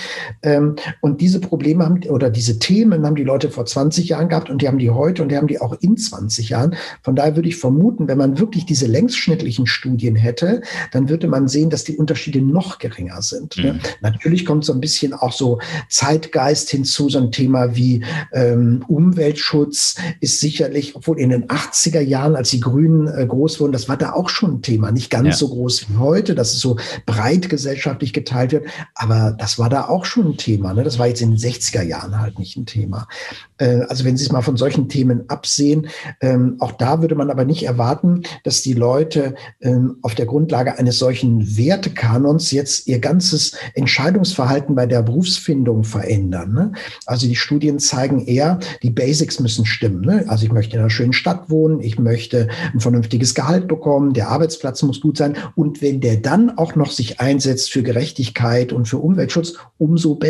Ähm, 0.51 0.77
und 1.01 1.20
diese 1.20 1.40
Probleme 1.40 1.85
haben, 1.85 2.01
oder 2.09 2.31
diese 2.31 2.59
Themen 2.59 3.06
haben 3.06 3.14
die 3.14 3.24
Leute 3.24 3.51
vor 3.51 3.66
20 3.66 4.09
Jahren 4.09 4.28
gehabt 4.28 4.51
und 4.51 4.62
die 4.62 4.68
haben 4.68 4.78
die 4.78 4.90
heute 4.90 5.22
und 5.22 5.31
die 5.31 5.36
haben 5.36 5.47
die 5.47 5.60
auch 5.60 5.77
in 5.81 5.97
20 5.97 6.48
Jahren. 6.48 6.74
Von 7.02 7.14
daher 7.14 7.36
würde 7.36 7.48
ich 7.48 7.56
vermuten, 7.56 8.09
wenn 8.09 8.18
man 8.18 8.39
wirklich 8.39 8.66
diese 8.66 8.86
längsschnittlichen 8.86 9.66
Studien 9.66 10.16
hätte, 10.16 10.62
dann 10.93 11.09
würde 11.09 11.28
man 11.28 11.48
sehen, 11.48 11.70
dass 11.70 11.85
die 11.85 11.97
Unterschiede 11.97 12.43
noch 12.43 12.78
geringer 12.78 13.22
sind. 13.22 13.56
Ne? 13.56 13.74
Mhm. 13.74 13.81
Natürlich 14.01 14.44
kommt 14.44 14.64
so 14.64 14.72
ein 14.72 14.81
bisschen 14.81 15.12
auch 15.12 15.32
so 15.32 15.59
Zeitgeist 15.89 16.70
hinzu, 16.70 17.09
so 17.09 17.18
ein 17.18 17.31
Thema 17.31 17.77
wie 17.77 18.05
ähm, 18.32 18.85
Umweltschutz 18.89 19.97
ist 20.20 20.40
sicherlich, 20.40 20.97
obwohl 20.97 21.18
in 21.20 21.31
den 21.31 21.47
80er 21.47 22.01
Jahren, 22.01 22.35
als 22.35 22.51
die 22.51 22.60
Grünen 22.60 23.06
äh, 23.06 23.27
groß 23.27 23.60
wurden, 23.60 23.72
das 23.72 23.89
war 23.89 23.97
da 23.97 24.12
auch 24.12 24.28
schon 24.28 24.55
ein 24.55 24.62
Thema. 24.62 24.90
Nicht 24.90 25.10
ganz 25.10 25.28
ja. 25.28 25.32
so 25.35 25.48
groß 25.48 25.89
wie 25.89 25.97
heute, 25.98 26.35
dass 26.35 26.52
es 26.52 26.60
so 26.60 26.77
breit 27.06 27.48
gesellschaftlich 27.48 28.12
geteilt 28.12 28.52
wird, 28.52 28.66
aber 28.94 29.36
das 29.39 29.59
war 29.59 29.68
da 29.68 29.89
auch 29.89 30.05
schon 30.05 30.28
ein 30.28 30.36
Thema. 30.41 30.73
Ne? 30.75 30.83
Das 30.83 30.99
war 30.99 31.07
jetzt 31.07 31.21
in 31.21 31.31
den 31.31 31.39
60er 31.39 31.83
Jahren 31.83 32.19
halt 32.21 32.39
nicht 32.39 32.57
ein 32.57 32.67
Thema. 32.67 33.07
Äh, 33.59 33.83
also 33.89 34.05
wenn 34.05 34.17
Sie 34.17 34.25
es 34.25 34.33
mal 34.33 34.41
von 34.41 34.57
solchen 34.57 34.89
Themen 34.89 35.29
absehen, 35.29 35.89
ähm, 36.21 36.57
auch 36.59 36.73
da 36.73 37.03
würde 37.03 37.15
man 37.15 37.31
aber 37.31 37.45
nicht 37.45 37.65
erwarten, 37.65 38.23
dass 38.43 38.62
die 38.62 38.73
Leute 38.73 39.35
ähm, 39.61 39.99
auf 40.03 40.15
der 40.15 40.27
Grundlage 40.27 40.79
eines 40.79 40.99
solchen 40.99 41.57
Wertekanons 41.57 42.51
jetzt 42.51 42.89
ihr 42.89 42.99
ganzes 42.99 43.57
Entscheidungsverhalten 43.75 44.75
bei 44.75 44.87
der 44.87 45.03
Berufsfindung 45.03 45.85
verändern. 45.85 46.55
Ne? 46.55 46.73
Also 47.07 47.27
die 47.27 47.37
Studien 47.37 47.79
zeigen 47.79 48.27
eher, 48.27 48.59
die 48.83 48.91
Basics 48.91 49.39
müssen 49.41 49.67
stimmen. 49.67 50.01
Ne? 50.01 50.25
Also 50.29 50.47
ich 50.47 50.53
möchte 50.53 50.77
in 50.77 50.81
einer 50.81 50.91
schönen 50.91 51.12
Stadt 51.12 51.51
wohnen, 51.51 51.81
ich 51.81 51.99
möchte 51.99 52.49
ein 52.73 52.81
vernünftiges 52.81 53.35
Gehalt 53.35 53.69
bekommen, 53.69 54.15
der 54.15 54.29
Arbeitsplatz 54.29 54.83
muss 54.83 55.01
gut 55.01 55.19
sein 55.19 55.37
und 55.55 55.83
wenn 55.83 56.01
der 56.01 56.17
dann 56.17 56.57
auch 56.57 56.75
noch 56.75 56.91
sich 56.91 57.21
einsetzt 57.21 57.71
für 57.71 57.83
Gerechtigkeit 57.83 58.73
und 58.73 58.87
für 58.87 58.99
Umweltschutz, 58.99 59.55
umso 59.77 60.15
besser. 60.15 60.30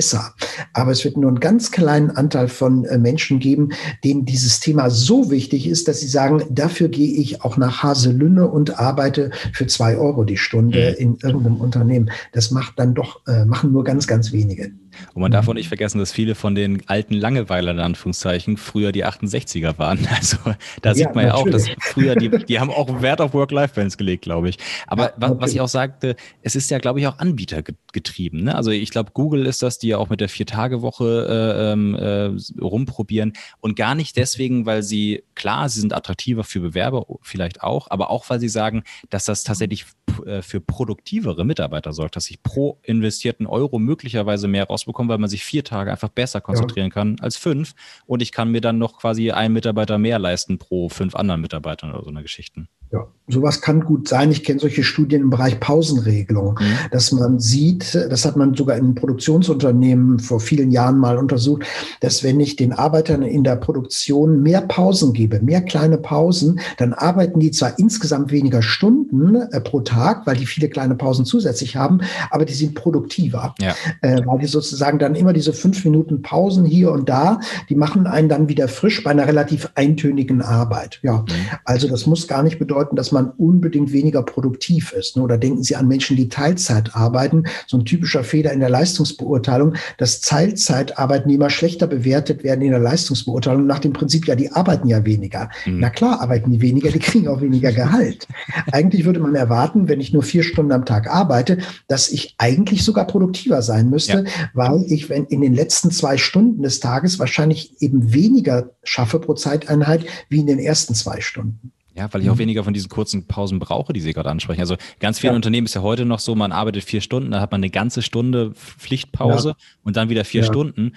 Aber 0.73 0.93
es 0.93 1.05
wird 1.05 1.17
nur 1.17 1.29
einen 1.29 1.41
ganz 1.41 1.71
kleinen 1.71 2.11
Anteil 2.11 2.49
von 2.49 2.85
äh, 2.85 2.99
Menschen 2.99 3.39
geben, 3.39 3.71
denen 4.05 4.25
dieses 4.25 4.61
Thema 4.61 4.91
so 4.91 5.31
wichtig 5.31 5.67
ist, 5.67 5.89
dass 5.89 6.01
sie 6.01 6.09
sagen, 6.09 6.43
dafür 6.51 6.89
gehe 6.89 7.13
ich 7.13 7.43
auch 7.43 7.57
nach 7.57 7.83
Haselünne 7.83 8.49
und 8.49 8.79
arbeite 8.79 9.31
für 9.53 9.67
zwei 9.67 9.97
Euro 9.97 10.25
die 10.25 10.37
Stunde 10.37 10.95
mhm. 10.99 11.03
in 11.03 11.19
irgendeinem 11.23 11.61
Unternehmen. 11.61 12.11
Das 12.33 12.51
macht 12.51 12.79
dann 12.79 12.95
doch, 12.95 13.27
äh, 13.27 13.45
machen 13.45 13.73
nur 13.73 13.85
ganz, 13.85 14.07
ganz 14.07 14.33
wenige. 14.33 14.73
Und 15.15 15.23
man 15.23 15.31
darf 15.31 15.49
auch 15.49 15.55
nicht 15.55 15.69
vergessen, 15.69 15.99
dass 15.99 16.13
viele 16.13 16.35
von 16.35 16.55
den 16.55 16.89
alten 16.89 17.15
Langeweilern, 17.15 17.79
in 17.79 17.85
Anführungszeichen, 17.85 18.57
früher 18.57 18.93
die 18.93 19.05
68er 19.05 19.79
waren. 19.79 20.07
Also 20.21 20.37
da 20.83 20.91
ja, 20.91 20.95
sieht 20.95 21.15
man 21.15 21.27
natürlich. 21.27 21.29
ja 21.29 21.35
auch, 21.35 21.49
dass 21.49 21.69
früher, 21.81 22.15
die, 22.15 22.29
die 22.29 22.61
haben 22.61 22.71
auch 22.71 22.89
Wert 23.03 23.21
auf 23.21 23.33
Work-Life-Balance 23.33 23.97
gelegt, 23.97 24.23
glaube 24.23 24.51
ich. 24.51 24.59
Aber 24.87 25.05
ja, 25.05 25.13
was, 25.17 25.33
was, 25.37 25.53
ich 25.53 25.61
auch 25.61 25.69
sagte, 25.69 26.17
es 26.43 26.57
ist 26.57 26.71
ja, 26.71 26.79
glaube 26.79 27.01
ich, 27.01 27.07
auch 27.07 27.19
anbietergetrieben. 27.19 28.45
Ne? 28.45 28.55
Also 28.55 28.71
ich 28.71 28.91
glaube, 28.91 29.13
Google 29.15 29.47
ist 29.47 29.63
das, 29.63 29.79
die 29.79 29.89
ja 29.89 29.99
auch 29.99 30.11
mit 30.11 30.21
der 30.21 30.29
Vier-Tage-Woche 30.29 31.27
äh, 31.31 31.73
ähm, 31.73 31.95
äh, 31.95 32.61
rumprobieren. 32.61 33.33
Und 33.61 33.77
gar 33.77 33.95
nicht 33.95 34.17
deswegen, 34.17 34.67
weil 34.67 34.83
sie, 34.83 35.23
klar, 35.35 35.69
sie 35.69 35.81
sind 35.81 35.95
attraktiver 35.95 36.45
für 36.45 36.61
Bewerber, 36.61 37.07
vielleicht 37.23 37.63
auch, 37.63 37.91
aber 37.91 38.11
auch, 38.11 38.29
weil 38.29 38.41
sie 38.41 38.49
sagen, 38.49 38.83
dass 39.09 39.25
das 39.25 39.45
tatsächlich 39.45 39.87
äh, 40.25 40.43
für 40.43 40.61
produktivere 40.61 41.45
Mitarbeiter 41.45 41.93
sorgt, 41.93 42.17
dass 42.17 42.31
ich 42.31 42.43
pro 42.43 42.79
investierten 42.83 43.47
Euro 43.47 43.79
möglicherweise 43.79 44.49
mehr 44.49 44.65
rausbekomme, 44.65 45.09
weil 45.09 45.19
man 45.19 45.31
sich 45.31 45.45
vier 45.45 45.65
Tage 45.65 45.91
einfach 45.91 46.09
besser 46.09 46.41
konzentrieren 46.41 46.89
ja. 46.89 46.95
kann 46.95 47.17
als 47.21 47.37
fünf. 47.37 47.75
Und 48.07 48.23
ich 48.23 48.33
kann 48.33 48.51
mir 48.51 48.61
dann 48.61 48.79
noch 48.79 48.99
quasi 48.99 49.31
einen 49.31 49.55
Mitarbeiter 49.55 49.99
mehr 49.99 50.19
leisten 50.19 50.59
pro 50.59 50.89
fünf 50.89 51.15
anderen 51.15 51.41
Mitarbeitern 51.41 51.93
oder 51.93 52.05
so 52.05 52.11
eine 52.11 52.23
Geschichten. 52.23 52.69
Ja, 52.93 53.07
sowas 53.33 53.61
kann 53.61 53.85
gut 53.85 54.09
sein. 54.09 54.31
Ich 54.31 54.45
kenne 54.45 54.61
solche 54.61 54.83
Studien 54.83 55.23
im 55.23 55.31
Bereich 55.31 55.61
Pausenregelung, 55.61 56.59
mhm. 56.61 56.91
dass 56.91 57.13
man 57.13 57.39
sieht, 57.39 57.95
das 57.95 58.25
hat 58.25 58.37
man 58.37 58.55
sogar 58.55 58.77
in 58.77 58.95
Produktionsunternehmen 58.95 60.19
vor 60.19 60.41
vielen 60.41 60.71
Jahren 60.71 60.99
mal 60.99 61.19
untersucht, 61.19 61.65
dass 62.01 62.23
wenn 62.25 62.41
ich 62.41 62.57
den 62.57 62.73
Arbeitern 62.73 63.23
in 63.23 63.45
der 63.45 63.57
Produktion 63.57 64.43
mehr 64.43 64.61
Pausen 64.63 65.13
gebe, 65.13 65.41
mehr 65.41 65.63
kleine 65.63 65.99
Pausen, 65.99 66.61
dann 66.79 66.93
arbeiten 66.93 67.41
die 67.41 67.51
zwar 67.51 67.79
insgesamt 67.79 68.31
weniger 68.31 68.63
Stunden 68.63 69.37
äh, 69.37 69.61
pro 69.61 69.81
Tag, 69.81 70.27
weil 70.27 70.37
die 70.37 70.47
viele 70.47 70.69
kleine 70.69 70.95
Pausen 70.95 71.25
zusätzlich 71.25 71.77
haben, 71.77 72.01
aber 72.31 72.45
die 72.45 72.55
sind 72.55 72.75
produktiver, 72.75 73.55
ja. 73.61 73.75
äh, 74.03 74.21
weil 74.25 74.39
die 74.39 74.47
sozusagen 74.47 74.99
dann 74.99 75.15
immer 75.15 75.33
diese 75.33 75.53
fünf 75.53 75.85
Minuten 75.85 76.23
Pausen 76.23 76.65
hier 76.65 76.91
und 76.91 77.09
da, 77.09 77.41
die 77.69 77.75
machen 77.75 78.07
einen 78.07 78.29
dann 78.29 78.49
wieder 78.49 78.69
frisch 78.69 79.03
bei 79.03 79.11
einer 79.11 79.27
relativ 79.27 79.71
eintönigen 79.75 80.43
Arbeit. 80.43 81.01
Ja, 81.03 81.19
mhm. 81.19 81.27
also 81.65 81.89
das 81.89 82.07
muss 82.07 82.27
gar 82.27 82.43
nicht 82.43 82.59
bedeuten, 82.59 82.80
bedeuten, 82.81 82.97
dass 82.97 83.13
man 83.13 83.31
unbedingt 83.37 83.93
weniger 83.93 84.23
produktiv 84.23 84.93
ist. 84.93 85.17
Ne? 85.17 85.23
Oder 85.23 85.39
denken 85.39 85.63
Sie 85.63 85.77
an 85.77 85.89
Menschen, 85.89 86.17
die 86.17 86.29
Teilzeit 86.29 86.95
arbeiten. 86.95 87.45
So 87.67 87.79
ein 87.79 87.85
typischer 87.85 88.25
Fehler 88.25 88.53
in 88.53 88.61
der 88.61 88.71
Leistungsbeurteilung, 88.71 89.75
dass 89.99 90.21
Teilzeitarbeitnehmer 90.21 91.51
schlechter 91.51 91.87
bewertet 91.87 92.43
werden 92.43 92.63
in 92.63 92.71
der 92.71 92.81
Leistungsbeurteilung 92.81 93.67
nach 93.67 93.79
dem 93.79 93.93
Prinzip, 93.93 94.27
ja, 94.27 94.35
die 94.35 94.53
arbeiten 94.53 94.89
ja 94.89 95.05
weniger. 95.05 95.51
Mhm. 95.67 95.81
Na 95.81 95.91
klar, 95.91 96.21
arbeiten 96.21 96.51
die 96.51 96.61
weniger, 96.61 96.91
die 96.91 96.99
kriegen 96.99 97.29
auch 97.29 97.41
weniger 97.41 97.73
Gehalt. 97.73 98.27
eigentlich 98.73 99.05
würde 99.05 99.21
man 99.21 99.35
erwarten, 99.35 99.89
wenn 99.89 100.01
ich 100.01 100.13
nur 100.13 100.23
vier 100.23 100.43
Stunden 100.43 100.73
am 100.73 100.85
Tag 100.85 101.09
arbeite, 101.09 101.59
dass 101.89 102.09
ich 102.09 102.35
eigentlich 102.39 102.85
sogar 102.85 103.07
produktiver 103.07 103.63
sein 103.63 103.91
müsste, 103.91 104.25
ja. 104.25 104.49
weil 104.55 104.85
ich, 104.89 105.09
wenn 105.09 105.27
in 105.27 105.41
den 105.41 105.55
letzten 105.55 105.91
zwei 105.91 106.17
Stunden 106.17 106.63
des 106.63 106.81
Tages 106.81 107.19
wahrscheinlich 107.19 107.81
eben 107.81 108.13
weniger 108.13 108.71
schaffe 108.83 109.19
pro 109.19 109.35
Zeiteinheit 109.35 110.05
wie 110.29 110.41
in 110.41 110.47
den 110.47 110.59
ersten 110.59 110.95
zwei 110.95 111.21
Stunden. 111.21 111.73
Ja, 112.01 112.09
weil 112.15 112.23
ich 112.23 112.31
auch 112.31 112.37
mhm. 112.37 112.41
weniger 112.41 112.65
von 112.65 112.73
diesen 112.73 112.89
kurzen 112.89 113.27
Pausen 113.27 113.59
brauche, 113.59 113.93
die 113.93 114.01
Sie 114.01 114.15
gerade 114.15 114.31
ansprechen. 114.31 114.63
Also 114.63 114.77
ganz 115.01 115.19
viele 115.19 115.35
ja. 115.35 115.37
Unternehmen 115.37 115.67
ist 115.67 115.75
ja 115.75 115.83
heute 115.83 116.07
noch 116.07 116.19
so, 116.19 116.35
man 116.35 116.51
arbeitet 116.51 116.83
vier 116.83 117.03
Stunden, 117.03 117.31
dann 117.31 117.43
hat 117.43 117.53
man 117.53 117.59
eine 117.59 117.69
ganze 117.69 118.01
Stunde 118.01 118.53
Pflichtpause 118.55 119.51
ja. 119.51 119.57
und 119.83 119.99
dann 119.99 120.09
wieder 120.09 120.25
vier 120.25 120.41
ja. 120.41 120.47
Stunden. 120.47 120.95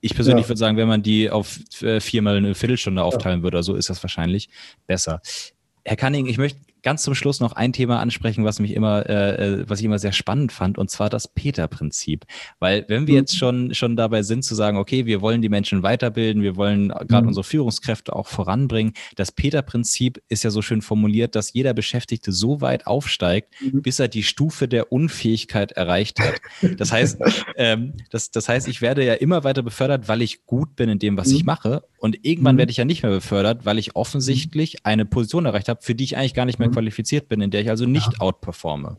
Ich 0.00 0.14
persönlich 0.14 0.48
würde 0.48 0.58
sagen, 0.58 0.78
wenn 0.78 0.88
man 0.88 1.02
die 1.02 1.28
auf 1.28 1.58
äh, 1.82 2.00
viermal 2.00 2.38
eine 2.38 2.54
Viertelstunde 2.54 3.02
aufteilen 3.02 3.42
würde, 3.42 3.62
so 3.62 3.74
ist 3.74 3.90
das 3.90 4.02
wahrscheinlich 4.02 4.48
besser. 4.86 5.20
Herr 5.84 5.96
Canning, 5.96 6.24
ich 6.24 6.38
möchte 6.38 6.58
ganz 6.82 7.02
zum 7.02 7.14
Schluss 7.14 7.40
noch 7.40 7.52
ein 7.52 7.72
Thema 7.72 8.00
ansprechen, 8.00 8.44
was 8.44 8.60
mich 8.60 8.72
immer, 8.72 9.08
äh, 9.08 9.60
äh, 9.60 9.64
was 9.68 9.80
ich 9.80 9.84
immer 9.84 9.98
sehr 9.98 10.12
spannend 10.12 10.52
fand, 10.52 10.78
und 10.78 10.90
zwar 10.90 11.10
das 11.10 11.28
Peter-Prinzip. 11.28 12.24
Weil 12.58 12.84
wenn 12.88 13.06
wir 13.06 13.14
mhm. 13.14 13.20
jetzt 13.20 13.36
schon, 13.36 13.74
schon 13.74 13.96
dabei 13.96 14.22
sind 14.22 14.44
zu 14.44 14.54
sagen, 14.54 14.76
okay, 14.76 15.06
wir 15.06 15.20
wollen 15.20 15.42
die 15.42 15.48
Menschen 15.48 15.82
weiterbilden, 15.82 16.42
wir 16.42 16.56
wollen 16.56 16.88
gerade 16.88 17.22
mhm. 17.22 17.28
unsere 17.28 17.44
Führungskräfte 17.44 18.14
auch 18.14 18.28
voranbringen, 18.28 18.92
das 19.16 19.32
Peter-Prinzip 19.32 20.22
ist 20.28 20.44
ja 20.44 20.50
so 20.50 20.62
schön 20.62 20.82
formuliert, 20.82 21.34
dass 21.34 21.52
jeder 21.52 21.74
Beschäftigte 21.74 22.32
so 22.32 22.60
weit 22.60 22.86
aufsteigt, 22.86 23.52
mhm. 23.60 23.82
bis 23.82 23.98
er 23.98 24.08
die 24.08 24.22
Stufe 24.22 24.68
der 24.68 24.92
Unfähigkeit 24.92 25.72
erreicht 25.72 26.20
hat. 26.20 26.40
Das 26.78 26.92
heißt, 26.92 27.18
ähm, 27.56 27.94
das, 28.10 28.30
das 28.30 28.48
heißt, 28.48 28.68
ich 28.68 28.80
werde 28.80 29.04
ja 29.04 29.14
immer 29.14 29.44
weiter 29.44 29.62
befördert, 29.62 30.08
weil 30.08 30.22
ich 30.22 30.46
gut 30.46 30.76
bin 30.76 30.88
in 30.88 30.98
dem, 30.98 31.16
was 31.16 31.30
ich 31.32 31.40
mhm. 31.40 31.46
mache. 31.46 31.82
Und 31.98 32.24
irgendwann 32.24 32.54
mhm. 32.54 32.58
werde 32.58 32.70
ich 32.70 32.76
ja 32.76 32.84
nicht 32.84 33.02
mehr 33.02 33.10
befördert, 33.10 33.64
weil 33.64 33.78
ich 33.78 33.96
offensichtlich 33.96 34.86
eine 34.86 35.04
Position 35.04 35.46
erreicht 35.46 35.68
habe, 35.68 35.80
für 35.82 35.94
die 35.94 36.04
ich 36.04 36.16
eigentlich 36.16 36.34
gar 36.34 36.44
nicht 36.44 36.58
mehr 36.58 36.68
qualifiziert 36.76 37.28
bin, 37.30 37.40
in 37.40 37.50
der 37.50 37.62
ich 37.62 37.70
also 37.70 37.86
nicht 37.86 38.20
outperforme. 38.20 38.98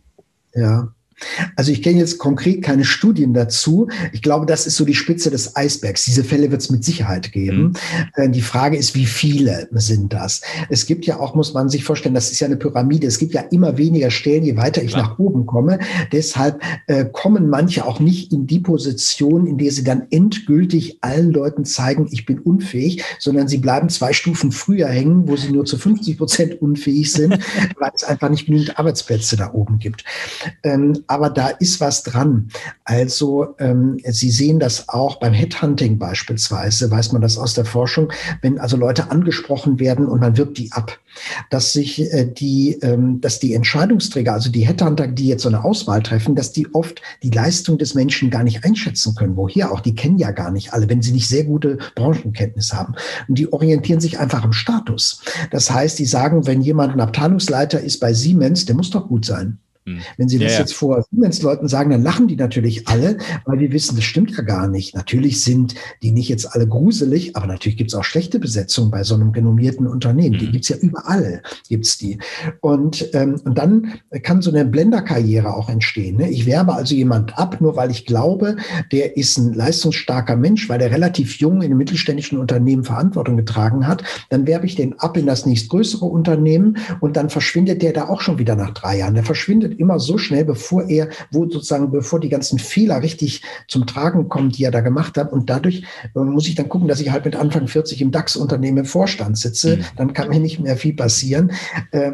Ja. 0.56 0.96
Also 1.56 1.72
ich 1.72 1.82
kenne 1.82 2.00
jetzt 2.00 2.18
konkret 2.18 2.62
keine 2.62 2.86
Studien 2.86 3.34
dazu. 3.34 3.88
Ich 4.12 4.22
glaube, 4.22 4.46
das 4.46 4.68
ist 4.68 4.76
so 4.76 4.86
die 4.86 4.94
Spitze 4.94 5.32
des 5.32 5.56
Eisbergs. 5.56 6.06
Diese 6.06 6.24
Fälle 6.24 6.52
wird 6.52 6.62
es 6.62 6.70
mit 6.70 6.84
Sicherheit 6.84 7.32
geben. 7.32 7.74
Mhm. 8.18 8.32
Die 8.32 8.42
Frage 8.42 8.78
ist, 8.78 8.96
wie 8.96 9.06
viele 9.06 9.68
sind 9.72 10.14
das? 10.14 10.42
Es 10.70 10.86
gibt 10.86 11.06
ja 11.06 11.20
auch, 11.20 11.36
muss 11.36 11.54
man 11.54 11.70
sich 11.70 11.84
vorstellen, 11.84 12.16
das 12.16 12.32
ist 12.32 12.40
ja 12.40 12.48
eine 12.48 12.58
Pyramide. 12.58 13.08
Es 13.08 13.18
gibt 13.18 13.34
ja 13.34 13.42
immer 13.42 13.78
weniger 13.78 14.12
Stellen, 14.12 14.44
je 14.44 14.58
weiter 14.58 14.84
ich 14.84 14.92
Klar. 14.92 15.04
nach 15.04 15.20
oben 15.20 15.46
komme. 15.46 15.80
Deshalb 16.12 16.62
äh, 16.88 17.06
kommen 17.06 17.50
manche 17.50 17.86
auch 17.86 18.00
nicht 18.00 18.32
in 18.32 18.48
die 18.48 18.60
Position, 18.60 19.48
in 19.48 19.58
der 19.58 19.72
sie 19.72 19.84
dann 19.84 20.08
endgültig 20.12 21.00
allen 21.02 21.32
Leuten 21.32 21.66
zeigen, 21.66 22.08
ich 22.12 22.26
bin 22.26 22.40
unfähig, 22.40 23.04
sondern 23.20 23.48
sie 23.48 23.58
bleiben 23.58 23.90
zwei 23.90 24.14
Stufen 24.14 24.52
früher 24.52 24.88
hängen, 24.88 25.28
wo 25.28 25.36
sie 25.36 25.52
nur 25.52 25.66
zu 25.66 25.78
50 25.78 26.18
Prozent 26.18 26.62
unfähig 26.62 27.12
sind, 27.12 27.40
weil 27.80 27.92
es 27.94 28.04
einfach 28.04 28.30
nicht 28.30 28.46
genügend 28.46 28.78
Arbeitsplätze 28.78 29.36
da 29.36 29.54
oben 29.54 29.80
gibt. 29.80 30.04
Ähm, 30.64 31.04
aber 31.08 31.30
da 31.30 31.48
ist 31.48 31.80
was 31.82 32.04
dran. 32.04 32.50
Also 32.84 33.56
ähm, 33.60 34.00
Sie 34.06 34.30
sehen 34.30 34.60
das 34.60 34.90
auch 34.90 35.20
beim 35.20 35.34
Headhunting 35.34 35.98
beispielsweise, 35.98 36.92
weiß 36.92 37.12
man 37.14 37.22
das 37.22 37.38
aus 37.38 37.54
der 37.54 37.66
Forschung, 37.66 38.12
wenn 38.42 38.60
also 38.60 38.78
Leute 38.78 39.12
angesprochen 39.12 39.80
werden 39.80 40.08
und 40.08 40.22
man 40.22 40.38
wirbt 40.38 40.58
die 40.58 40.72
ab, 40.72 41.00
dass 41.50 41.74
sich 41.74 42.02
äh, 42.14 42.26
die, 42.26 42.78
ähm, 42.82 43.22
dass 43.22 43.40
die 43.40 43.54
Entscheidungsträger, 43.54 44.34
also 44.34 44.50
die 44.50 44.68
Headhunter, 44.68 45.08
die 45.08 45.28
jetzt 45.28 45.44
so 45.44 45.50
eine 45.50 45.64
Auswahl 45.64 46.04
treffen, 46.04 46.36
dass 46.36 46.52
die 46.52 46.74
oft 46.74 47.02
die 47.24 47.30
Leistung 47.30 47.78
des 47.78 47.96
Menschen 47.96 48.30
gar 48.30 48.44
nicht 48.44 48.64
einschätzen 48.64 49.16
können. 49.16 49.36
Woher 49.36 49.72
auch? 49.72 49.82
Die 49.82 49.96
kennen 49.96 50.18
ja 50.18 50.32
gar 50.32 50.52
nicht 50.52 50.74
alle, 50.74 50.90
wenn 50.90 51.02
sie 51.02 51.12
nicht 51.12 51.28
sehr 51.28 51.44
gute 51.44 51.78
Branchenkenntnis 51.96 52.74
haben. 52.74 52.96
Und 53.28 53.38
die 53.38 53.52
orientieren 53.52 54.00
sich 54.00 54.20
einfach 54.20 54.44
am 54.44 54.54
Status. 54.54 55.22
Das 55.52 55.72
heißt, 55.72 56.00
die 56.00 56.06
sagen, 56.06 56.46
wenn 56.48 56.62
jemand 56.62 56.94
ein 56.94 57.02
Abteilungsleiter 57.02 57.80
ist 57.80 58.00
bei 58.00 58.14
Siemens, 58.14 58.66
der 58.66 58.76
muss 58.76 58.90
doch 58.90 59.08
gut 59.08 59.26
sein. 59.26 59.60
Hm. 59.88 60.00
Wenn 60.18 60.28
Sie 60.28 60.38
das 60.38 60.54
ja, 60.54 60.60
jetzt 60.60 60.74
vor 60.74 61.02
Siemens-Leuten 61.10 61.70
sagen, 61.70 61.92
dann 61.92 62.04
lachen 62.04 62.28
die 62.28 62.36
natürlich 62.36 62.90
alle, 62.90 63.18
weil 63.46 63.60
wir 63.60 63.72
wissen, 63.72 63.96
das 63.96 64.04
stimmt 64.04 64.32
ja 64.36 64.44
gar 64.44 64.68
nicht. 64.68 64.94
Natürlich 64.94 65.42
sind 65.42 65.76
die 66.04 66.12
nicht 66.12 66.28
jetzt 66.28 66.46
alle 66.46 66.68
gruselig, 66.68 67.38
aber 67.38 67.48
natürlich 67.48 67.78
gibt 67.78 67.92
es 67.92 67.96
auch 67.96 68.04
schlechte 68.04 68.38
Besetzungen 68.38 68.92
bei 68.92 69.04
so 69.04 69.16
einem 69.16 69.30
renommierten 69.30 69.88
Unternehmen. 69.88 70.38
Die 70.38 70.48
mhm. 70.48 70.52
gibt 70.52 70.66
es 70.66 70.70
ja 70.70 70.76
überall, 70.76 71.42
gibt's 71.70 71.98
die. 71.98 72.20
Und, 72.60 73.10
ähm, 73.14 73.40
und 73.46 73.58
dann 73.58 73.94
kann 74.24 74.42
so 74.42 74.52
eine 74.52 74.66
Blender-Karriere 74.66 75.54
auch 75.54 75.70
entstehen. 75.70 76.18
Ne? 76.18 76.30
Ich 76.30 76.46
werbe 76.46 76.74
also 76.74 76.94
jemand 76.94 77.38
ab, 77.38 77.62
nur 77.62 77.78
weil 77.78 77.90
ich 77.90 78.06
glaube, 78.06 78.58
der 78.92 79.16
ist 79.16 79.38
ein 79.38 79.54
leistungsstarker 79.54 80.36
Mensch, 80.36 80.68
weil 80.68 80.80
der 80.80 80.92
relativ 80.92 81.40
jung 81.40 81.62
in 81.62 81.68
einem 81.68 81.78
mittelständischen 81.78 82.38
Unternehmen 82.38 82.84
Verantwortung 82.84 83.38
getragen 83.38 83.88
hat. 83.88 84.04
Dann 84.30 84.48
werbe 84.48 84.66
ich 84.66 84.76
den 84.76 85.00
ab 85.00 85.16
in 85.16 85.26
das 85.26 85.46
nächstgrößere 85.46 86.06
Unternehmen 86.06 86.78
und 87.00 87.16
dann 87.16 87.30
verschwindet 87.30 87.82
der 87.82 87.94
da 87.94 88.10
auch 88.10 88.20
schon 88.20 88.38
wieder 88.38 88.58
nach 88.58 88.72
drei 88.72 88.98
Jahren. 88.98 89.14
Der 89.14 89.24
verschwindet 89.24 89.77
immer 89.80 90.00
so 90.00 90.18
schnell, 90.18 90.46
bevor 90.46 90.90
er, 90.90 91.10
wo 91.32 91.50
sozusagen, 91.50 91.92
bevor 91.92 92.20
die 92.20 92.30
ganzen 92.30 92.60
Fehler 92.60 93.02
richtig 93.02 93.42
zum 93.68 93.86
Tragen 93.86 94.30
kommen, 94.30 94.52
die 94.52 94.64
er 94.64 94.72
da 94.72 94.82
gemacht 94.82 95.18
hat. 95.18 95.32
Und 95.32 95.50
dadurch 95.50 95.84
äh, 96.16 96.20
muss 96.20 96.48
ich 96.48 96.56
dann 96.56 96.70
gucken, 96.70 96.88
dass 96.88 97.00
ich 97.00 97.12
halt 97.12 97.26
mit 97.26 97.36
Anfang 97.36 97.68
40 97.68 98.02
im 98.02 98.12
DAX-Unternehmen 98.12 98.80
im 98.80 98.86
Vorstand 98.86 99.38
sitze. 99.38 99.78
Mhm. 99.78 99.82
Dann 99.96 100.14
kann 100.14 100.30
mir 100.30 100.40
nicht 100.40 100.60
mehr 100.60 100.78
viel 100.78 100.94
passieren. 100.94 101.52
Äh, 101.92 102.14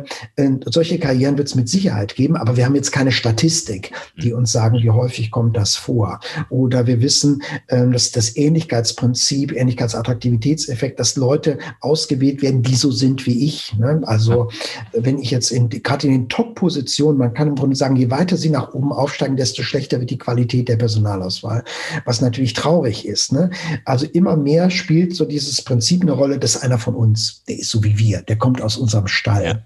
solche 0.65 0.99
Karrieren 0.99 1.37
wird 1.37 1.47
es 1.47 1.55
mit 1.55 1.69
Sicherheit 1.69 2.15
geben, 2.15 2.35
aber 2.35 2.57
wir 2.57 2.65
haben 2.65 2.75
jetzt 2.75 2.91
keine 2.91 3.11
Statistik, 3.11 3.91
die 4.21 4.31
mhm. 4.31 4.39
uns 4.39 4.51
sagen, 4.51 4.79
wie 4.81 4.89
häufig 4.89 5.31
kommt 5.31 5.57
das 5.57 5.75
vor. 5.75 6.19
Oder 6.49 6.87
wir 6.87 7.01
wissen, 7.01 7.41
äh, 7.67 7.87
dass 7.87 8.11
das 8.11 8.35
Ähnlichkeitsprinzip, 8.35 9.53
Ähnlichkeitsattraktivitätseffekt, 9.53 10.99
dass 10.99 11.15
Leute 11.15 11.57
ausgewählt 11.79 12.41
werden, 12.41 12.63
die 12.63 12.75
so 12.75 12.91
sind 12.91 13.25
wie 13.25 13.45
ich. 13.45 13.75
Ne? 13.77 14.01
Also 14.05 14.49
wenn 14.93 15.19
ich 15.19 15.31
jetzt 15.31 15.51
in, 15.51 15.69
gerade 15.69 16.07
in 16.07 16.13
den 16.13 16.29
Top-Positionen, 16.29 17.17
man 17.17 17.33
kann 17.33 17.52
im 17.53 17.59
Grunde 17.59 17.75
sagen, 17.75 17.95
je 17.95 18.09
weiter 18.09 18.35
sie 18.35 18.49
nach 18.49 18.73
oben 18.73 18.91
aufsteigen, 18.91 19.37
desto 19.37 19.63
schlechter 19.63 19.99
wird 19.99 20.09
die 20.09 20.17
Qualität 20.17 20.67
der 20.67 20.77
Personalauswahl, 20.77 21.63
was 22.05 22.21
natürlich 22.21 22.53
traurig 22.53 23.07
ist. 23.07 23.31
Ne? 23.31 23.51
Also 23.85 24.05
immer 24.07 24.35
mehr 24.35 24.69
spielt 24.69 25.15
so 25.15 25.25
dieses 25.25 25.61
Prinzip 25.61 26.01
eine 26.01 26.11
Rolle, 26.11 26.39
dass 26.39 26.61
einer 26.61 26.79
von 26.79 26.95
uns, 26.95 27.43
der 27.47 27.59
ist 27.59 27.69
so 27.69 27.83
wie 27.83 27.97
wir, 27.97 28.21
der 28.23 28.37
kommt 28.37 28.61
aus 28.61 28.77
unserem 28.77 29.07
Stall. 29.07 29.45
Ja. 29.45 29.59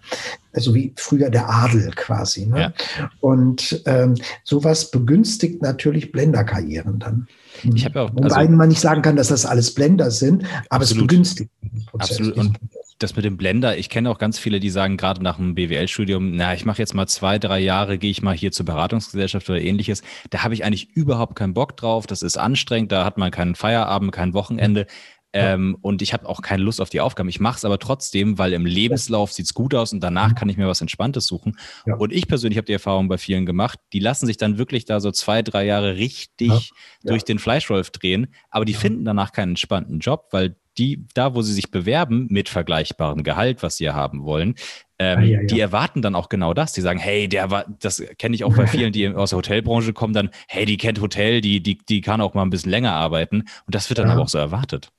Also 0.54 0.74
wie 0.76 0.94
früher 0.96 1.30
der 1.30 1.50
Adel 1.50 1.92
quasi. 1.96 2.46
Ne? 2.46 2.60
Ja. 2.60 3.10
Und 3.22 3.82
ähm, 3.86 4.16
sowas 4.44 4.92
begünstigt 4.92 5.62
natürlich 5.62 6.12
Blenderkarrieren 6.12 7.00
dann. 7.00 7.28
Ich 7.64 7.86
habe 7.86 8.00
ja 8.00 8.06
auch, 8.06 8.10
also, 8.16 8.36
Wobei 8.36 8.48
man 8.50 8.70
nicht 8.70 8.82
sagen 8.82 9.02
kann, 9.02 9.16
dass 9.16 9.30
das 9.30 9.46
alles 9.46 9.74
Blender 9.74 10.12
sind, 10.12 10.44
aber 10.70 10.84
absolut, 10.84 11.04
es 11.04 11.08
begünstigt. 11.08 11.52
Absolut. 11.94 12.38
Und 12.38 12.58
das 13.00 13.16
mit 13.16 13.26
dem 13.26 13.38
Blender, 13.38 13.78
ich 13.78 13.90
kenne 13.90 14.10
auch 14.10 14.18
ganz 14.18 14.40
viele, 14.40 14.60
die 14.60 14.70
sagen, 14.70 14.98
gerade 14.98 15.22
nach 15.22 15.38
dem 15.38 15.56
BWL-Studium, 15.56 16.36
na, 16.36 16.54
ich 16.54 16.66
mache 16.66 16.80
jetzt 16.80 16.94
mal 16.94 17.08
zwei, 17.08 17.38
drei 17.38 17.60
Jahre, 17.60 17.98
gehe 17.98 18.12
ich 18.12 18.22
mal 18.22 18.36
hier 18.36 18.52
zur 18.52 18.66
Beratungsgesellschaft 18.66 19.50
oder 19.50 19.62
ähnliches. 19.62 20.02
Da 20.30 20.44
habe 20.44 20.54
ich 20.54 20.64
eigentlich 20.64 20.90
überhaupt 20.96 21.36
keinen 21.36 21.54
Bock 21.54 21.78
drauf. 21.78 22.08
Das 22.08 22.22
ist 22.22 22.38
anstrengend, 22.38 22.92
da 22.92 23.06
hat 23.06 23.18
man 23.18 23.30
keinen 23.32 23.56
Feierabend, 23.56 24.12
kein 24.12 24.34
Wochenende. 24.34 24.88
Ähm, 25.34 25.78
und 25.82 26.02
ich 26.02 26.14
habe 26.14 26.28
auch 26.28 26.42
keine 26.42 26.64
Lust 26.64 26.82
auf 26.82 26.90
die 26.90 27.02
Aufgaben. 27.02 27.30
Ich 27.30 27.40
mache 27.40 27.58
es 27.58 27.66
aber 27.66 27.78
trotzdem, 27.80 28.38
weil 28.38 28.54
im 28.54 28.66
Lebenslauf 28.66 29.32
sieht 29.34 29.46
es 29.46 29.54
gut 29.54 29.76
aus 29.76 29.94
und 29.94 30.00
danach 30.00 30.30
mhm. 30.30 30.36
kann 30.36 30.50
ich 30.50 30.58
mir 30.58 30.68
was 30.68 30.82
Entspanntes 30.82 31.28
suchen. 31.28 31.58
Ja. 31.86 31.96
Und 31.96 32.14
ich 32.14 32.28
persönlich 32.28 32.58
habe 32.58 32.66
die 32.66 32.74
Erfahrung 32.74 33.08
bei 33.08 33.18
vielen 33.18 33.46
gemacht, 33.46 33.80
die 33.94 34.00
lassen 34.00 34.26
sich 34.26 34.38
dann 34.38 34.58
wirklich 34.58 34.86
da 34.86 35.00
so 35.00 35.12
zwei, 35.12 35.42
drei 35.44 35.66
Jahre 35.66 35.98
richtig 35.98 36.50
ja. 36.50 36.62
durch 37.04 37.24
den 37.24 37.40
Fleischwolf 37.40 37.92
drehen, 37.92 38.34
aber 38.50 38.66
die 38.66 38.74
finden 38.74 39.06
danach 39.06 39.32
keinen 39.32 39.50
entspannten 39.50 40.00
Job, 40.00 40.28
weil 40.32 40.56
die, 40.78 41.06
da 41.14 41.36
wo 41.36 41.42
sie 41.42 41.54
sich 41.54 41.72
bewerben 41.72 42.28
mit 42.30 42.50
vergleichbarem 42.50 43.24
Gehalt, 43.24 43.64
was 43.64 43.78
sie 43.78 43.90
haben 43.90 44.24
wollen, 44.24 44.56
ähm, 45.00 45.20
ah, 45.20 45.22
ja, 45.22 45.42
ja. 45.42 45.48
die 45.48 45.60
erwarten 45.60 46.02
dann 46.02 46.16
auch 46.16 46.30
genau 46.30 46.54
das. 46.54 46.74
Die 46.74 46.82
sagen, 46.82 47.00
hey, 47.00 47.28
der 47.28 47.52
war, 47.52 47.66
das 47.80 48.04
kenne 48.18 48.36
ich 48.36 48.44
auch 48.44 48.56
bei 48.56 48.68
vielen, 48.68 48.92
die 48.92 49.08
aus 49.08 49.30
der 49.30 49.38
Hotelbranche 49.38 49.94
kommen, 49.94 50.14
dann, 50.14 50.30
hey, 50.48 50.66
die 50.66 50.78
kennt 50.78 51.02
Hotel, 51.02 51.42
die, 51.42 51.62
die, 51.62 51.78
die 51.78 52.02
kann 52.02 52.22
auch 52.22 52.34
mal 52.34 52.44
ein 52.44 52.50
bisschen 52.50 52.72
länger 52.72 52.94
arbeiten. 52.94 53.42
Und 53.42 53.76
das 53.76 53.90
wird 53.90 54.00
dann 54.00 54.08
ja. 54.08 54.14
aber 54.14 54.24
auch 54.24 54.30
so 54.30 54.38
erwartet. 54.38 54.92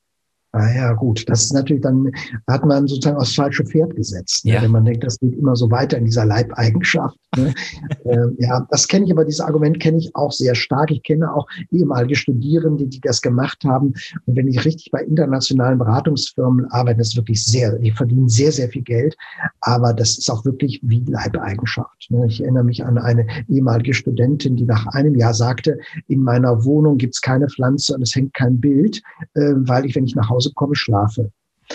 Ah 0.53 0.75
ja, 0.75 0.93
gut. 0.95 1.29
Das 1.29 1.45
ist 1.45 1.53
natürlich 1.53 1.83
dann, 1.83 2.11
hat 2.47 2.65
man 2.65 2.87
sozusagen 2.87 3.19
aufs 3.19 3.35
falsche 3.35 3.65
Pferd 3.65 3.95
gesetzt. 3.95 4.47
Ne? 4.47 4.55
Ja. 4.55 4.63
Wenn 4.63 4.71
man 4.71 4.85
denkt, 4.87 5.05
das 5.05 5.19
geht 5.21 5.35
immer 5.35 5.55
so 5.55 5.71
weiter 5.71 5.99
in 5.99 6.07
dieser 6.07 6.25
Leibeigenschaft. 6.25 7.19
Ne? 7.37 7.53
ähm, 8.07 8.35
ja, 8.39 8.67
das 8.71 8.89
kenne 8.89 9.05
ich, 9.05 9.13
aber 9.13 9.27
dieses 9.27 9.41
Argument 9.41 9.79
kenne 9.79 9.99
ich 9.99 10.15
auch 10.17 10.33
sehr 10.33 10.55
stark. 10.55 10.91
Ich 10.91 11.03
kenne 11.03 11.35
auch 11.35 11.47
ehemalige 11.71 12.17
Studierende, 12.17 12.87
die 12.87 13.01
das 13.01 13.21
gemacht 13.21 13.63
haben. 13.65 13.93
Und 14.25 14.37
wenn 14.37 14.49
ich 14.49 14.65
richtig 14.65 14.91
bei 14.91 15.03
internationalen 15.03 15.79
Beratungsfirmen 15.79 16.65
arbeite, 16.71 16.99
das 16.99 17.09
ist 17.09 17.17
wirklich 17.17 17.45
sehr, 17.45 17.79
die 17.79 17.91
verdienen 17.91 18.31
sehr, 18.31 18.51
sehr 18.51 18.71
viel 18.71 18.83
Geld. 18.83 19.17
Aber 19.61 19.93
das 19.93 20.17
ist 20.17 20.31
auch 20.31 20.47
wirklich 20.47 20.81
wie 20.83 21.05
Leibeigenschaft. 21.07 22.07
Ne? 22.09 22.25
Ich 22.27 22.43
erinnere 22.43 22.65
mich 22.65 22.83
an 22.87 22.97
eine 22.97 23.27
ehemalige 23.49 23.93
Studentin, 23.93 24.57
die 24.57 24.65
nach 24.65 24.87
einem 24.89 25.15
Jahr 25.15 25.35
sagte, 25.35 25.79
in 26.07 26.23
meiner 26.23 26.65
Wohnung 26.65 26.97
gibt 26.97 27.15
es 27.15 27.21
keine 27.21 27.49
Pflanze 27.49 27.95
und 27.95 28.01
es 28.01 28.15
hängt 28.15 28.33
kein 28.33 28.59
Bild, 28.59 29.03
äh, 29.35 29.53
weil 29.57 29.85
ich, 29.85 29.95
wenn 29.95 30.05
ich 30.05 30.15
nach 30.15 30.31
Hause 30.31 30.38
Hause 30.39 30.53
komme, 30.55 30.75
schlafe. 30.75 31.31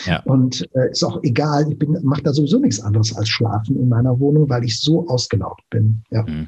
Ja. 0.05 0.23
Und 0.23 0.67
äh, 0.73 0.89
ist 0.89 1.03
auch 1.03 1.21
egal, 1.23 1.71
ich 1.71 2.03
mache 2.03 2.23
da 2.23 2.33
sowieso 2.33 2.59
nichts 2.59 2.81
anderes 2.81 3.15
als 3.15 3.29
schlafen 3.29 3.75
in 3.75 3.89
meiner 3.89 4.19
Wohnung, 4.19 4.49
weil 4.49 4.63
ich 4.63 4.79
so 4.79 5.07
ausgelaugt 5.07 5.61
bin. 5.69 6.01
Ja. 6.09 6.23
Mhm. 6.23 6.47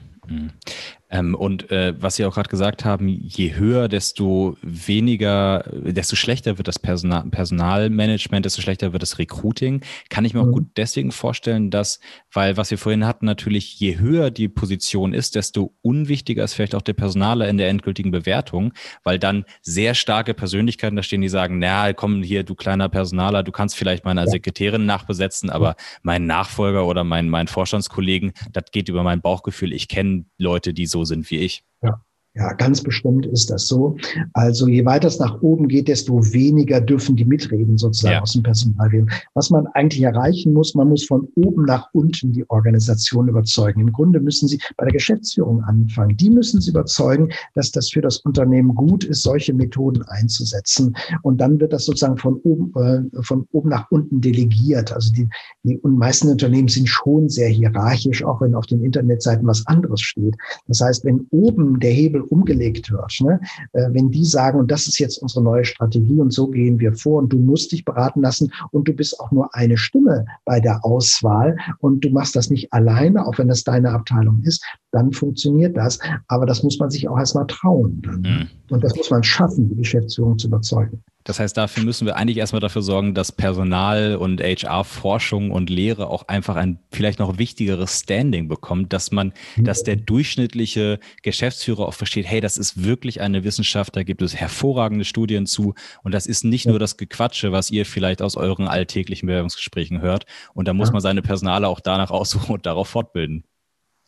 Ähm, 1.15 1.33
und 1.33 1.71
äh, 1.71 1.93
was 1.97 2.15
Sie 2.15 2.25
auch 2.25 2.33
gerade 2.33 2.49
gesagt 2.49 2.83
haben, 2.83 3.07
je 3.07 3.55
höher, 3.55 3.87
desto 3.87 4.57
weniger, 4.61 5.63
desto 5.71 6.15
schlechter 6.15 6.57
wird 6.57 6.67
das 6.67 6.79
Personal 6.79 7.23
Personalmanagement, 7.29 8.45
desto 8.45 8.61
schlechter 8.61 8.91
wird 8.91 9.01
das 9.01 9.17
Recruiting. 9.17 9.81
Kann 10.09 10.25
ich 10.25 10.33
mir 10.33 10.43
mhm. 10.43 10.49
auch 10.49 10.53
gut 10.53 10.67
deswegen 10.75 11.11
vorstellen, 11.11 11.71
dass, 11.71 11.99
weil 12.33 12.57
was 12.57 12.71
wir 12.71 12.77
vorhin 12.77 13.05
hatten, 13.05 13.25
natürlich 13.25 13.79
je 13.79 13.97
höher 13.97 14.29
die 14.29 14.49
Position 14.49 15.13
ist, 15.13 15.35
desto 15.35 15.73
unwichtiger 15.81 16.43
ist 16.43 16.53
vielleicht 16.53 16.75
auch 16.75 16.81
der 16.81 16.93
Personaler 16.93 17.47
in 17.47 17.57
der 17.57 17.69
endgültigen 17.69 18.11
Bewertung, 18.11 18.73
weil 19.03 19.17
dann 19.17 19.45
sehr 19.61 19.95
starke 19.95 20.33
Persönlichkeiten 20.33 20.95
da 20.95 21.03
stehen, 21.03 21.21
die 21.21 21.29
sagen, 21.29 21.59
na, 21.59 21.93
komm 21.93 22.23
hier, 22.23 22.43
du 22.43 22.55
kleiner 22.55 22.89
Personaler, 22.89 23.43
du 23.43 23.51
kannst 23.51 23.75
vielleicht 23.77 24.03
meiner 24.03 24.25
ja. 24.25 24.31
Sekretärin 24.31 24.85
nachbesetzen, 24.85 25.49
aber 25.49 25.75
mein 26.03 26.25
Nachfolger 26.25 26.85
oder 26.85 27.03
mein, 27.03 27.29
mein 27.29 27.47
Vorstandskollegen, 27.47 28.33
das 28.51 28.65
geht 28.71 28.89
über 28.89 29.03
mein 29.03 29.21
Bauchgefühl. 29.21 29.71
Ich 29.71 29.87
kenne 29.87 30.25
Leute, 30.37 30.73
die 30.73 30.85
so 30.85 31.04
sind 31.05 31.29
wie 31.31 31.39
ich. 31.39 31.63
Ja. 31.81 32.03
Ja, 32.37 32.51
ganz 32.51 32.81
bestimmt 32.81 33.25
ist 33.25 33.49
das 33.49 33.65
so. 33.67 33.95
Also 34.33 34.67
je 34.67 34.85
weiter 34.85 35.07
es 35.07 35.19
nach 35.19 35.41
oben 35.41 35.69
geht, 35.69 35.87
desto 35.87 36.21
weniger 36.33 36.81
dürfen 36.81 37.15
die 37.15 37.23
mitreden 37.23 37.77
sozusagen 37.77 38.15
ja. 38.15 38.21
aus 38.21 38.33
dem 38.33 38.43
Personalwesen. 38.43 39.09
Was 39.35 39.49
man 39.49 39.67
eigentlich 39.67 40.03
erreichen 40.03 40.51
muss, 40.51 40.75
man 40.75 40.89
muss 40.89 41.05
von 41.05 41.29
oben 41.35 41.63
nach 41.63 41.87
unten 41.93 42.33
die 42.33 42.43
Organisation 42.49 43.29
überzeugen. 43.29 43.79
Im 43.79 43.93
Grunde 43.93 44.19
müssen 44.19 44.49
Sie 44.49 44.59
bei 44.75 44.83
der 44.83 44.91
Geschäftsführung 44.91 45.63
anfangen. 45.63 46.17
Die 46.17 46.29
müssen 46.29 46.59
Sie 46.59 46.71
überzeugen, 46.71 47.29
dass 47.53 47.71
das 47.71 47.89
für 47.89 48.01
das 48.01 48.17
Unternehmen 48.17 48.75
gut 48.75 49.05
ist, 49.05 49.23
solche 49.23 49.53
Methoden 49.53 50.03
einzusetzen. 50.03 50.93
Und 51.21 51.39
dann 51.39 51.57
wird 51.61 51.71
das 51.71 51.85
sozusagen 51.85 52.17
von 52.17 52.35
oben, 52.43 52.73
äh, 52.75 53.23
von 53.23 53.47
oben 53.53 53.69
nach 53.69 53.89
unten 53.91 54.19
delegiert. 54.19 54.91
Also 54.91 55.13
die, 55.13 55.29
die 55.63 55.79
meisten 55.83 56.27
Unternehmen 56.27 56.67
sind 56.67 56.89
schon 56.89 57.29
sehr 57.29 57.47
hierarchisch, 57.47 58.25
auch 58.25 58.41
wenn 58.41 58.55
auf 58.55 58.65
den 58.65 58.83
Internetseiten 58.83 59.47
was 59.47 59.65
anderes 59.67 60.01
steht. 60.01 60.35
Das 60.67 60.81
heißt, 60.81 61.05
wenn 61.05 61.27
oben 61.31 61.79
der 61.79 61.91
Hebel 61.91 62.24
umgelegt 62.25 62.91
wird. 62.91 63.19
Ne? 63.21 63.39
Äh, 63.73 63.89
wenn 63.91 64.11
die 64.11 64.25
sagen, 64.25 64.59
und 64.59 64.71
das 64.71 64.87
ist 64.87 64.99
jetzt 64.99 65.17
unsere 65.17 65.43
neue 65.43 65.65
Strategie 65.65 66.19
und 66.19 66.31
so 66.31 66.47
gehen 66.47 66.79
wir 66.79 66.93
vor 66.93 67.19
und 67.21 67.31
du 67.31 67.37
musst 67.37 67.71
dich 67.71 67.85
beraten 67.85 68.21
lassen 68.21 68.51
und 68.71 68.87
du 68.87 68.93
bist 68.93 69.19
auch 69.19 69.31
nur 69.31 69.53
eine 69.55 69.77
Stimme 69.77 70.25
bei 70.45 70.59
der 70.59 70.83
Auswahl 70.85 71.57
und 71.79 72.03
du 72.03 72.09
machst 72.09 72.35
das 72.35 72.49
nicht 72.49 72.71
alleine, 72.73 73.25
auch 73.25 73.37
wenn 73.37 73.47
das 73.47 73.63
deine 73.63 73.91
Abteilung 73.91 74.41
ist, 74.43 74.63
dann 74.91 75.11
funktioniert 75.11 75.75
das. 75.77 75.99
Aber 76.27 76.45
das 76.45 76.63
muss 76.63 76.79
man 76.79 76.89
sich 76.89 77.07
auch 77.07 77.17
erstmal 77.17 77.47
trauen. 77.47 78.01
Dann. 78.01 78.21
Mhm. 78.21 78.47
Und 78.69 78.83
das 78.83 78.95
muss 78.95 79.09
man 79.09 79.23
schaffen, 79.23 79.69
die 79.69 79.75
Geschäftsführung 79.75 80.37
zu 80.37 80.47
überzeugen. 80.47 81.03
Das 81.25 81.39
heißt, 81.39 81.57
dafür 81.57 81.83
müssen 81.83 82.05
wir 82.05 82.15
eigentlich 82.15 82.37
erstmal 82.37 82.59
dafür 82.59 82.83
sorgen, 82.83 83.15
dass 83.15 83.31
Personal 83.31 84.15
und 84.15 84.41
HR-Forschung 84.41 85.49
und 85.49 85.71
Lehre 85.71 86.07
auch 86.07 86.27
einfach 86.27 86.55
ein 86.55 86.77
vielleicht 86.91 87.17
noch 87.17 87.39
wichtigeres 87.39 88.01
Standing 88.01 88.47
bekommt, 88.47 88.93
dass 88.93 89.11
man, 89.11 89.33
dass 89.57 89.81
der 89.81 89.95
durchschnittliche 89.95 90.99
Geschäftsführer 91.23 91.87
auch 91.87 91.95
versteht, 91.95 92.27
hey, 92.27 92.41
das 92.41 92.57
ist 92.57 92.83
wirklich 92.83 93.21
eine 93.21 93.43
Wissenschaft, 93.43 93.95
da 93.95 94.03
gibt 94.03 94.21
es 94.21 94.35
hervorragende 94.35 95.03
Studien 95.03 95.47
zu 95.47 95.73
und 96.03 96.13
das 96.13 96.27
ist 96.27 96.45
nicht 96.45 96.67
nur 96.67 96.77
das 96.77 96.95
Gequatsche, 96.95 97.51
was 97.51 97.71
ihr 97.71 97.87
vielleicht 97.87 98.21
aus 98.21 98.37
euren 98.37 98.67
alltäglichen 98.67 99.25
Bewerbungsgesprächen 99.25 100.01
hört. 100.01 100.27
Und 100.53 100.67
da 100.67 100.73
muss 100.73 100.91
man 100.91 101.01
seine 101.01 101.23
Personale 101.23 101.67
auch 101.67 101.79
danach 101.79 102.11
aussuchen 102.11 102.53
und 102.53 102.67
darauf 102.67 102.87
fortbilden. 102.87 103.45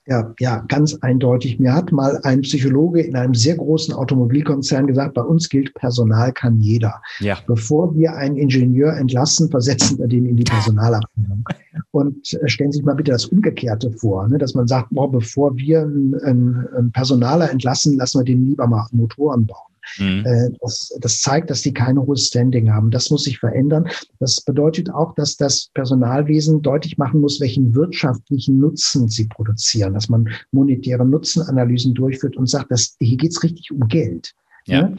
Ja, 0.08 0.34
ja, 0.40 0.64
ganz 0.70 0.96
eindeutig. 1.02 1.60
Mir 1.60 1.74
hat 1.74 1.92
mal 1.92 2.18
ein 2.24 2.42
Psychologe 2.42 3.02
in 3.02 3.18
einem 3.18 3.34
sehr 3.34 3.58
großen 3.58 3.94
Automobilkonzern 3.94 4.88
gesagt, 4.88 5.16
bei 5.16 5.22
uns 5.22 5.50
gilt, 5.50 5.74
Personal 5.74 6.32
kann 6.32 6.62
jeder. 6.62 7.02
Ja. 7.20 7.38
Bevor 7.46 7.94
wir 7.94 8.16
einen 8.16 8.38
Ingenieur 8.38 8.94
entlassen, 8.94 9.50
versetzen 9.50 10.00
wir 10.00 10.08
den 10.08 10.26
in 10.26 10.38
die 10.38 10.46
Personalabteilung. 10.46 11.44
Und 11.92 12.34
äh, 12.34 12.48
stellen 12.48 12.72
Sie 12.72 12.78
sich 12.78 12.86
mal 12.86 12.96
bitte 12.96 13.12
das 13.12 13.26
Umgekehrte 13.26 13.92
vor, 13.92 14.28
ne, 14.30 14.38
dass 14.38 14.56
man 14.56 14.68
sagt, 14.68 14.90
boah, 14.92 15.12
bevor 15.12 15.58
wir 15.58 15.82
einen, 15.82 16.16
einen 16.24 16.92
Personaler 16.94 17.52
entlassen, 17.52 17.98
lassen 17.98 18.22
wir 18.22 18.26
den 18.26 18.46
lieber 18.46 18.66
mal 18.66 18.88
Motoren 18.92 19.46
bauen. 19.46 19.77
Mhm. 19.98 20.26
Äh, 20.26 20.50
das, 20.62 20.98
das 21.00 21.22
zeigt, 21.22 21.50
dass 21.50 21.62
die 21.62 21.74
keine 21.74 22.02
hohes 22.02 22.28
Standing 22.28 22.72
haben. 22.72 22.92
Das 22.92 23.10
muss 23.10 23.24
sich 23.24 23.40
verändern. 23.40 23.88
Das 24.20 24.42
bedeutet 24.42 24.90
auch, 24.90 25.16
dass 25.16 25.38
das 25.38 25.70
Personalwesen 25.74 26.62
deutlich 26.62 26.98
machen 26.98 27.22
muss, 27.22 27.40
welchen 27.40 27.76
wirtschaftlichen 27.76 28.60
Nutzen 28.60 29.08
sie 29.08 29.28
produzieren, 29.28 29.94
dass 29.94 30.10
man 30.10 30.30
monetäre 30.52 31.06
Nutzenanalysen 31.06 31.94
durchführt 31.94 32.38
und 32.38 32.50
sagt, 32.50 32.72
dass 32.72 32.96
hier 33.00 33.18
geht's 33.18 33.44
richtig 33.44 33.72
um 33.72 33.88
Geld. 33.88 34.34
Ja. 34.68 34.84
Ne? 34.84 34.98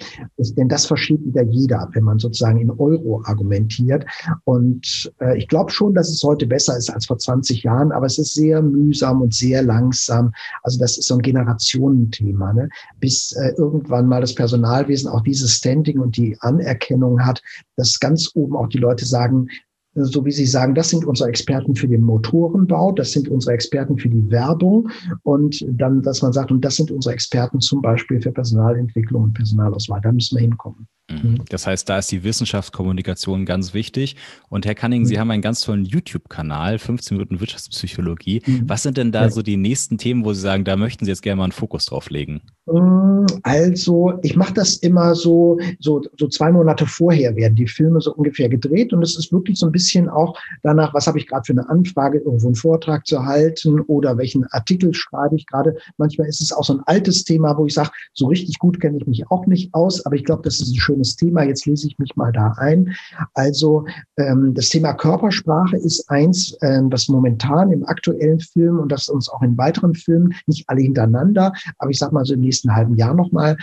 Denn 0.56 0.68
das 0.68 0.86
versteht 0.86 1.24
wieder 1.24 1.42
jeder, 1.42 1.88
wenn 1.92 2.04
man 2.04 2.18
sozusagen 2.18 2.58
in 2.58 2.70
Euro 2.70 3.22
argumentiert. 3.24 4.04
Und 4.44 5.12
äh, 5.20 5.38
ich 5.38 5.48
glaube 5.48 5.70
schon, 5.70 5.94
dass 5.94 6.08
es 6.08 6.22
heute 6.22 6.46
besser 6.46 6.76
ist 6.76 6.90
als 6.90 7.06
vor 7.06 7.18
20 7.18 7.62
Jahren, 7.62 7.92
aber 7.92 8.06
es 8.06 8.18
ist 8.18 8.34
sehr 8.34 8.62
mühsam 8.62 9.22
und 9.22 9.34
sehr 9.34 9.62
langsam. 9.62 10.32
Also 10.62 10.78
das 10.78 10.98
ist 10.98 11.08
so 11.08 11.14
ein 11.14 11.22
Generationenthema, 11.22 12.52
ne? 12.52 12.68
bis 12.98 13.32
äh, 13.32 13.52
irgendwann 13.56 14.06
mal 14.06 14.20
das 14.20 14.34
Personalwesen 14.34 15.10
auch 15.10 15.22
dieses 15.22 15.52
Standing 15.52 16.00
und 16.00 16.16
die 16.16 16.36
Anerkennung 16.40 17.24
hat, 17.24 17.42
dass 17.76 18.00
ganz 18.00 18.30
oben 18.34 18.56
auch 18.56 18.68
die 18.68 18.78
Leute 18.78 19.04
sagen, 19.04 19.48
so 20.04 20.24
wie 20.24 20.32
Sie 20.32 20.46
sagen, 20.46 20.74
das 20.74 20.90
sind 20.90 21.04
unsere 21.04 21.28
Experten 21.28 21.74
für 21.74 21.88
den 21.88 22.02
Motorenbau, 22.02 22.92
das 22.92 23.12
sind 23.12 23.28
unsere 23.28 23.54
Experten 23.54 23.98
für 23.98 24.08
die 24.08 24.30
Werbung 24.30 24.88
und 25.22 25.64
dann, 25.68 26.02
dass 26.02 26.22
man 26.22 26.32
sagt, 26.32 26.50
und 26.50 26.64
das 26.64 26.76
sind 26.76 26.90
unsere 26.90 27.14
Experten 27.14 27.60
zum 27.60 27.82
Beispiel 27.82 28.20
für 28.20 28.32
Personalentwicklung 28.32 29.24
und 29.24 29.34
Personalauswahl. 29.34 30.00
Da 30.00 30.12
müssen 30.12 30.36
wir 30.36 30.42
hinkommen. 30.42 30.88
Mhm. 31.10 31.44
Das 31.48 31.66
heißt, 31.66 31.88
da 31.88 31.98
ist 31.98 32.12
die 32.12 32.22
Wissenschaftskommunikation 32.22 33.46
ganz 33.46 33.72
wichtig. 33.72 34.16
Und 34.48 34.66
Herr 34.66 34.74
Canning, 34.74 35.02
mhm. 35.02 35.06
Sie 35.06 35.18
haben 35.18 35.30
einen 35.30 35.42
ganz 35.42 35.62
tollen 35.62 35.84
YouTube-Kanal, 35.84 36.78
15 36.78 37.16
Minuten 37.16 37.40
Wirtschaftspsychologie. 37.40 38.42
Mhm. 38.44 38.62
Was 38.66 38.82
sind 38.82 38.96
denn 38.96 39.12
da 39.12 39.22
ja. 39.22 39.30
so 39.30 39.42
die 39.42 39.56
nächsten 39.56 39.98
Themen, 39.98 40.24
wo 40.24 40.32
Sie 40.32 40.40
sagen, 40.40 40.64
da 40.64 40.76
möchten 40.76 41.04
Sie 41.04 41.10
jetzt 41.10 41.22
gerne 41.22 41.36
mal 41.36 41.44
einen 41.44 41.52
Fokus 41.52 41.86
drauf 41.86 42.10
legen? 42.10 42.42
Mm, 42.66 43.26
also, 43.42 44.18
ich 44.22 44.36
mache 44.36 44.52
das 44.52 44.76
immer 44.76 45.14
so, 45.14 45.58
so, 45.80 46.02
so 46.18 46.28
zwei 46.28 46.52
Monate 46.52 46.86
vorher 46.86 47.34
werden 47.36 47.54
die 47.54 47.66
Filme 47.66 48.00
so 48.00 48.14
ungefähr 48.14 48.48
gedreht. 48.48 48.92
Und 48.92 49.02
es 49.02 49.18
ist 49.18 49.32
wirklich 49.32 49.58
so 49.58 49.66
ein 49.66 49.72
bisschen 49.72 50.08
auch 50.08 50.38
danach, 50.62 50.92
was 50.92 51.06
habe 51.06 51.18
ich 51.18 51.26
gerade 51.26 51.44
für 51.46 51.52
eine 51.52 51.68
Anfrage, 51.68 52.18
irgendwo 52.18 52.48
einen 52.48 52.54
Vortrag 52.54 53.06
zu 53.06 53.24
halten 53.24 53.80
oder 53.80 54.18
welchen 54.18 54.44
Artikel 54.50 54.92
schreibe 54.92 55.36
ich 55.36 55.46
gerade. 55.46 55.74
Manchmal 55.96 56.28
ist 56.28 56.42
es 56.42 56.52
auch 56.52 56.64
so 56.64 56.74
ein 56.74 56.80
altes 56.86 57.24
Thema, 57.24 57.56
wo 57.56 57.66
ich 57.66 57.74
sage, 57.74 57.90
so 58.12 58.26
richtig 58.26 58.58
gut 58.58 58.80
kenne 58.80 58.98
ich 58.98 59.06
mich 59.06 59.30
auch 59.30 59.46
nicht 59.46 59.72
aus, 59.72 60.04
aber 60.04 60.16
ich 60.16 60.24
glaube, 60.24 60.42
das 60.42 60.60
ist 60.60 60.72
ein 60.72 60.80
schönes 60.80 60.97
schönes 60.98 61.16
Thema. 61.16 61.44
Jetzt 61.44 61.66
lese 61.66 61.86
ich 61.86 61.98
mich 61.98 62.16
mal 62.16 62.32
da 62.32 62.54
ein. 62.58 62.94
Also 63.34 63.86
ähm, 64.16 64.54
das 64.54 64.68
Thema 64.68 64.92
Körpersprache 64.94 65.76
ist 65.76 66.08
eins, 66.10 66.56
äh, 66.60 66.80
das 66.88 67.08
momentan 67.08 67.70
im 67.72 67.86
aktuellen 67.86 68.40
Film 68.40 68.80
und 68.80 68.90
das 68.90 69.08
uns 69.08 69.28
auch 69.28 69.42
in 69.42 69.56
weiteren 69.56 69.94
Filmen, 69.94 70.34
nicht 70.46 70.68
alle 70.68 70.82
hintereinander, 70.82 71.52
aber 71.78 71.90
ich 71.90 71.98
sage 71.98 72.14
mal 72.14 72.24
so 72.24 72.34
im 72.34 72.40
nächsten 72.40 72.74
halben 72.74 72.96
Jahr 72.96 73.14
nochmal 73.14 73.56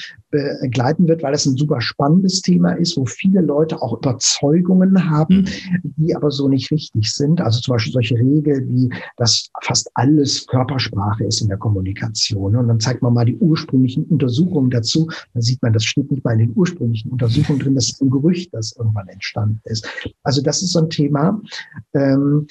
begleiten 0.61 1.07
wird, 1.07 1.23
weil 1.23 1.31
das 1.31 1.45
ein 1.45 1.55
super 1.55 1.79
spannendes 1.81 2.41
Thema 2.41 2.73
ist, 2.73 2.97
wo 2.97 3.05
viele 3.05 3.41
Leute 3.41 3.81
auch 3.81 3.97
Überzeugungen 3.97 5.09
haben, 5.09 5.41
mhm. 5.41 5.93
die 5.97 6.15
aber 6.15 6.31
so 6.31 6.49
nicht 6.49 6.71
richtig 6.71 7.11
sind. 7.11 7.41
Also 7.41 7.59
zum 7.61 7.73
Beispiel 7.73 7.93
solche 7.93 8.15
Regeln 8.15 8.67
wie, 8.69 8.89
dass 9.17 9.49
fast 9.61 9.89
alles 9.93 10.45
Körpersprache 10.47 11.23
ist 11.25 11.41
in 11.41 11.47
der 11.47 11.57
Kommunikation. 11.57 12.55
Und 12.55 12.67
dann 12.67 12.79
zeigt 12.79 13.01
man 13.01 13.13
mal 13.13 13.25
die 13.25 13.37
ursprünglichen 13.37 14.05
Untersuchungen 14.05 14.69
dazu. 14.69 15.09
Dann 15.33 15.41
sieht 15.41 15.61
man, 15.61 15.73
das 15.73 15.85
steht 15.85 16.11
nicht 16.11 16.23
mal 16.23 16.33
in 16.33 16.39
den 16.39 16.51
ursprünglichen 16.55 17.11
Untersuchungen 17.11 17.24
Untersuchung 17.25 17.59
drin, 17.59 17.75
das 17.75 17.89
ist 17.89 18.01
ein 18.01 18.09
Gerücht, 18.09 18.53
das 18.53 18.75
irgendwann 18.77 19.07
entstanden 19.07 19.61
ist. 19.65 19.87
Also 20.23 20.41
das 20.41 20.61
ist 20.61 20.73
so 20.73 20.79
ein 20.79 20.89
Thema. 20.89 21.41
Ähm, 21.93 22.47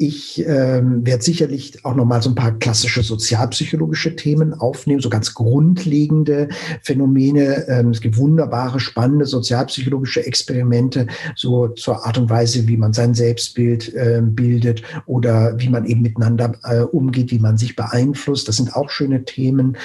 ich 0.00 0.42
ähm, 0.46 1.04
werde 1.04 1.22
sicherlich 1.22 1.84
auch 1.84 1.94
nochmal 1.94 2.22
so 2.22 2.30
ein 2.30 2.34
paar 2.34 2.58
klassische 2.58 3.02
sozialpsychologische 3.02 4.16
Themen 4.16 4.54
aufnehmen, 4.54 5.00
so 5.00 5.10
ganz 5.10 5.34
grundlegende 5.34 6.48
Phänomene. 6.82 7.68
Ähm, 7.68 7.90
es 7.90 8.00
gibt 8.00 8.16
wunderbare, 8.16 8.80
spannende 8.80 9.26
sozialpsychologische 9.26 10.24
Experimente, 10.24 11.06
so 11.36 11.68
zur 11.68 12.06
Art 12.06 12.16
und 12.16 12.30
Weise, 12.30 12.66
wie 12.66 12.78
man 12.78 12.94
sein 12.94 13.12
Selbstbild 13.12 13.92
äh, 13.92 14.22
bildet 14.24 14.82
oder 15.04 15.58
wie 15.58 15.68
man 15.68 15.84
eben 15.84 16.00
miteinander 16.00 16.54
äh, 16.64 16.80
umgeht, 16.80 17.30
wie 17.30 17.38
man 17.38 17.58
sich 17.58 17.76
beeinflusst. 17.76 18.48
Das 18.48 18.56
sind 18.56 18.74
auch 18.74 18.88
schöne 18.88 19.26
Themen. 19.26 19.76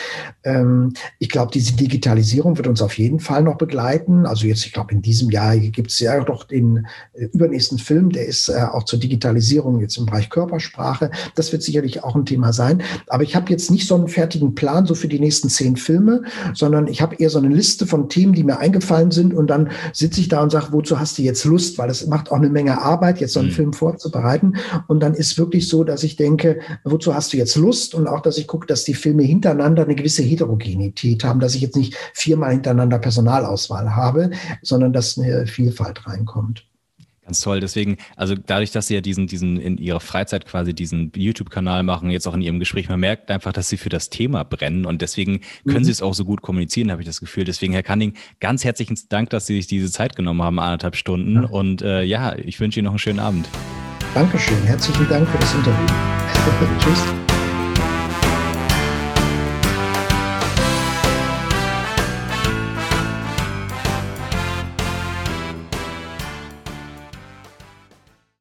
Ähm, 0.45 0.93
ich 1.19 1.27
glaube, 1.27 1.51
diese 1.53 1.75
Digitalisierung 1.75 2.55
wird 2.55 2.67
uns 2.67 2.81
auf 2.81 2.97
jeden 2.97 3.19
Fall 3.19 3.43
noch 3.43 3.57
begleiten. 3.57 4.25
Also 4.25 4.47
jetzt, 4.47 4.65
ich 4.65 4.71
glaube, 4.71 4.93
in 4.93 5.01
diesem 5.01 5.29
Jahr 5.29 5.57
gibt 5.57 5.91
es 5.91 5.99
ja 5.99 6.23
doch 6.23 6.45
den 6.45 6.87
äh, 7.11 7.25
übernächsten 7.25 7.79
Film, 7.79 8.11
der 8.11 8.27
ist 8.27 8.47
äh, 8.47 8.61
auch 8.71 8.83
zur 8.83 8.99
Digitalisierung 8.99 9.81
jetzt 9.81 9.97
im 9.97 10.04
im 10.05 10.11
Bereich 10.11 10.29
Körpersprache. 10.29 11.11
Das 11.35 11.51
wird 11.51 11.63
sicherlich 11.63 12.03
auch 12.03 12.15
ein 12.15 12.25
Thema 12.25 12.53
sein. 12.53 12.81
Aber 13.07 13.23
ich 13.23 13.35
habe 13.35 13.49
jetzt 13.51 13.71
nicht 13.71 13.87
so 13.87 13.95
einen 13.95 14.07
fertigen 14.07 14.55
Plan 14.55 14.85
so 14.85 14.95
für 14.95 15.07
die 15.07 15.19
nächsten 15.19 15.49
zehn 15.49 15.75
Filme, 15.75 16.23
sondern 16.53 16.87
ich 16.87 17.01
habe 17.01 17.15
eher 17.15 17.29
so 17.29 17.39
eine 17.39 17.49
Liste 17.49 17.87
von 17.87 18.09
Themen, 18.09 18.33
die 18.33 18.43
mir 18.43 18.59
eingefallen 18.59 19.11
sind 19.11 19.33
und 19.33 19.47
dann 19.47 19.69
sitze 19.93 20.21
ich 20.21 20.27
da 20.27 20.41
und 20.43 20.51
sage, 20.51 20.67
wozu 20.71 20.99
hast 20.99 21.17
du 21.17 21.23
jetzt 21.23 21.45
Lust? 21.45 21.77
Weil 21.77 21.89
es 21.89 22.05
macht 22.07 22.31
auch 22.31 22.37
eine 22.37 22.49
Menge 22.49 22.81
Arbeit, 22.81 23.19
jetzt 23.19 23.33
so 23.33 23.39
einen 23.39 23.49
mhm. 23.49 23.53
Film 23.53 23.73
vorzubereiten. 23.73 24.55
Und 24.87 25.01
dann 25.01 25.13
ist 25.13 25.37
wirklich 25.37 25.67
so, 25.67 25.83
dass 25.83 26.03
ich 26.03 26.15
denke, 26.15 26.59
wozu 26.83 27.15
hast 27.15 27.33
du 27.33 27.37
jetzt 27.37 27.55
Lust? 27.55 27.95
Und 27.95 28.07
auch, 28.07 28.21
dass 28.21 28.37
ich 28.37 28.47
gucke, 28.47 28.67
dass 28.67 28.83
die 28.83 28.93
Filme 28.93 29.23
hintereinander 29.23 29.83
eine 29.83 29.95
gewisse 29.95 30.23
Heterogenität 30.23 31.23
haben, 31.23 31.39
dass 31.39 31.55
ich 31.55 31.61
jetzt 31.61 31.75
nicht 31.75 31.95
viermal 32.13 32.51
hintereinander 32.51 32.99
Personalauswahl 32.99 33.95
habe, 33.95 34.31
sondern 34.61 34.93
dass 34.93 35.17
eine 35.17 35.47
Vielfalt 35.47 36.07
reinkommt. 36.07 36.65
Ganz 37.25 37.41
toll. 37.41 37.59
Deswegen, 37.59 37.97
also 38.15 38.35
dadurch, 38.35 38.71
dass 38.71 38.87
Sie 38.87 38.93
ja 38.93 39.01
diesen, 39.01 39.25
diesen 39.25 39.59
in 39.59 39.77
Ihrer 39.79 39.99
Freizeit 39.99 40.45
quasi 40.45 40.75
diesen 40.75 41.11
YouTube-Kanal 41.15 41.81
machen, 41.81 42.11
jetzt 42.11 42.27
auch 42.27 42.35
in 42.35 42.41
Ihrem 42.41 42.59
Gespräch, 42.59 42.87
man 42.87 42.99
merkt 42.99 43.31
einfach, 43.31 43.51
dass 43.51 43.67
Sie 43.67 43.77
für 43.77 43.89
das 43.89 44.11
Thema 44.11 44.43
brennen 44.43 44.85
und 44.85 45.01
deswegen 45.01 45.41
können 45.65 45.79
mhm. 45.79 45.83
Sie 45.85 45.91
es 45.91 46.03
auch 46.03 46.13
so 46.13 46.23
gut 46.23 46.43
kommunizieren, 46.43 46.91
habe 46.91 47.01
ich 47.01 47.07
das 47.07 47.19
Gefühl. 47.19 47.43
Deswegen, 47.43 47.73
Herr 47.73 47.83
Canning, 47.83 48.13
ganz 48.39 48.63
herzlichen 48.63 48.97
Dank, 49.09 49.31
dass 49.31 49.47
Sie 49.47 49.55
sich 49.55 49.65
diese 49.65 49.91
Zeit 49.91 50.15
genommen 50.15 50.43
haben, 50.43 50.59
anderthalb 50.59 50.95
Stunden. 50.95 51.35
Ja. 51.35 51.49
Und 51.49 51.81
äh, 51.81 52.03
ja, 52.03 52.35
ich 52.37 52.59
wünsche 52.59 52.79
Ihnen 52.79 52.85
noch 52.85 52.91
einen 52.91 52.99
schönen 52.99 53.19
Abend. 53.19 53.49
Dankeschön. 54.13 54.61
Herzlichen 54.63 55.09
Dank 55.09 55.27
für 55.27 55.37
das 55.39 55.53
Interview. 55.55 55.87
Tschüss. 56.79 57.24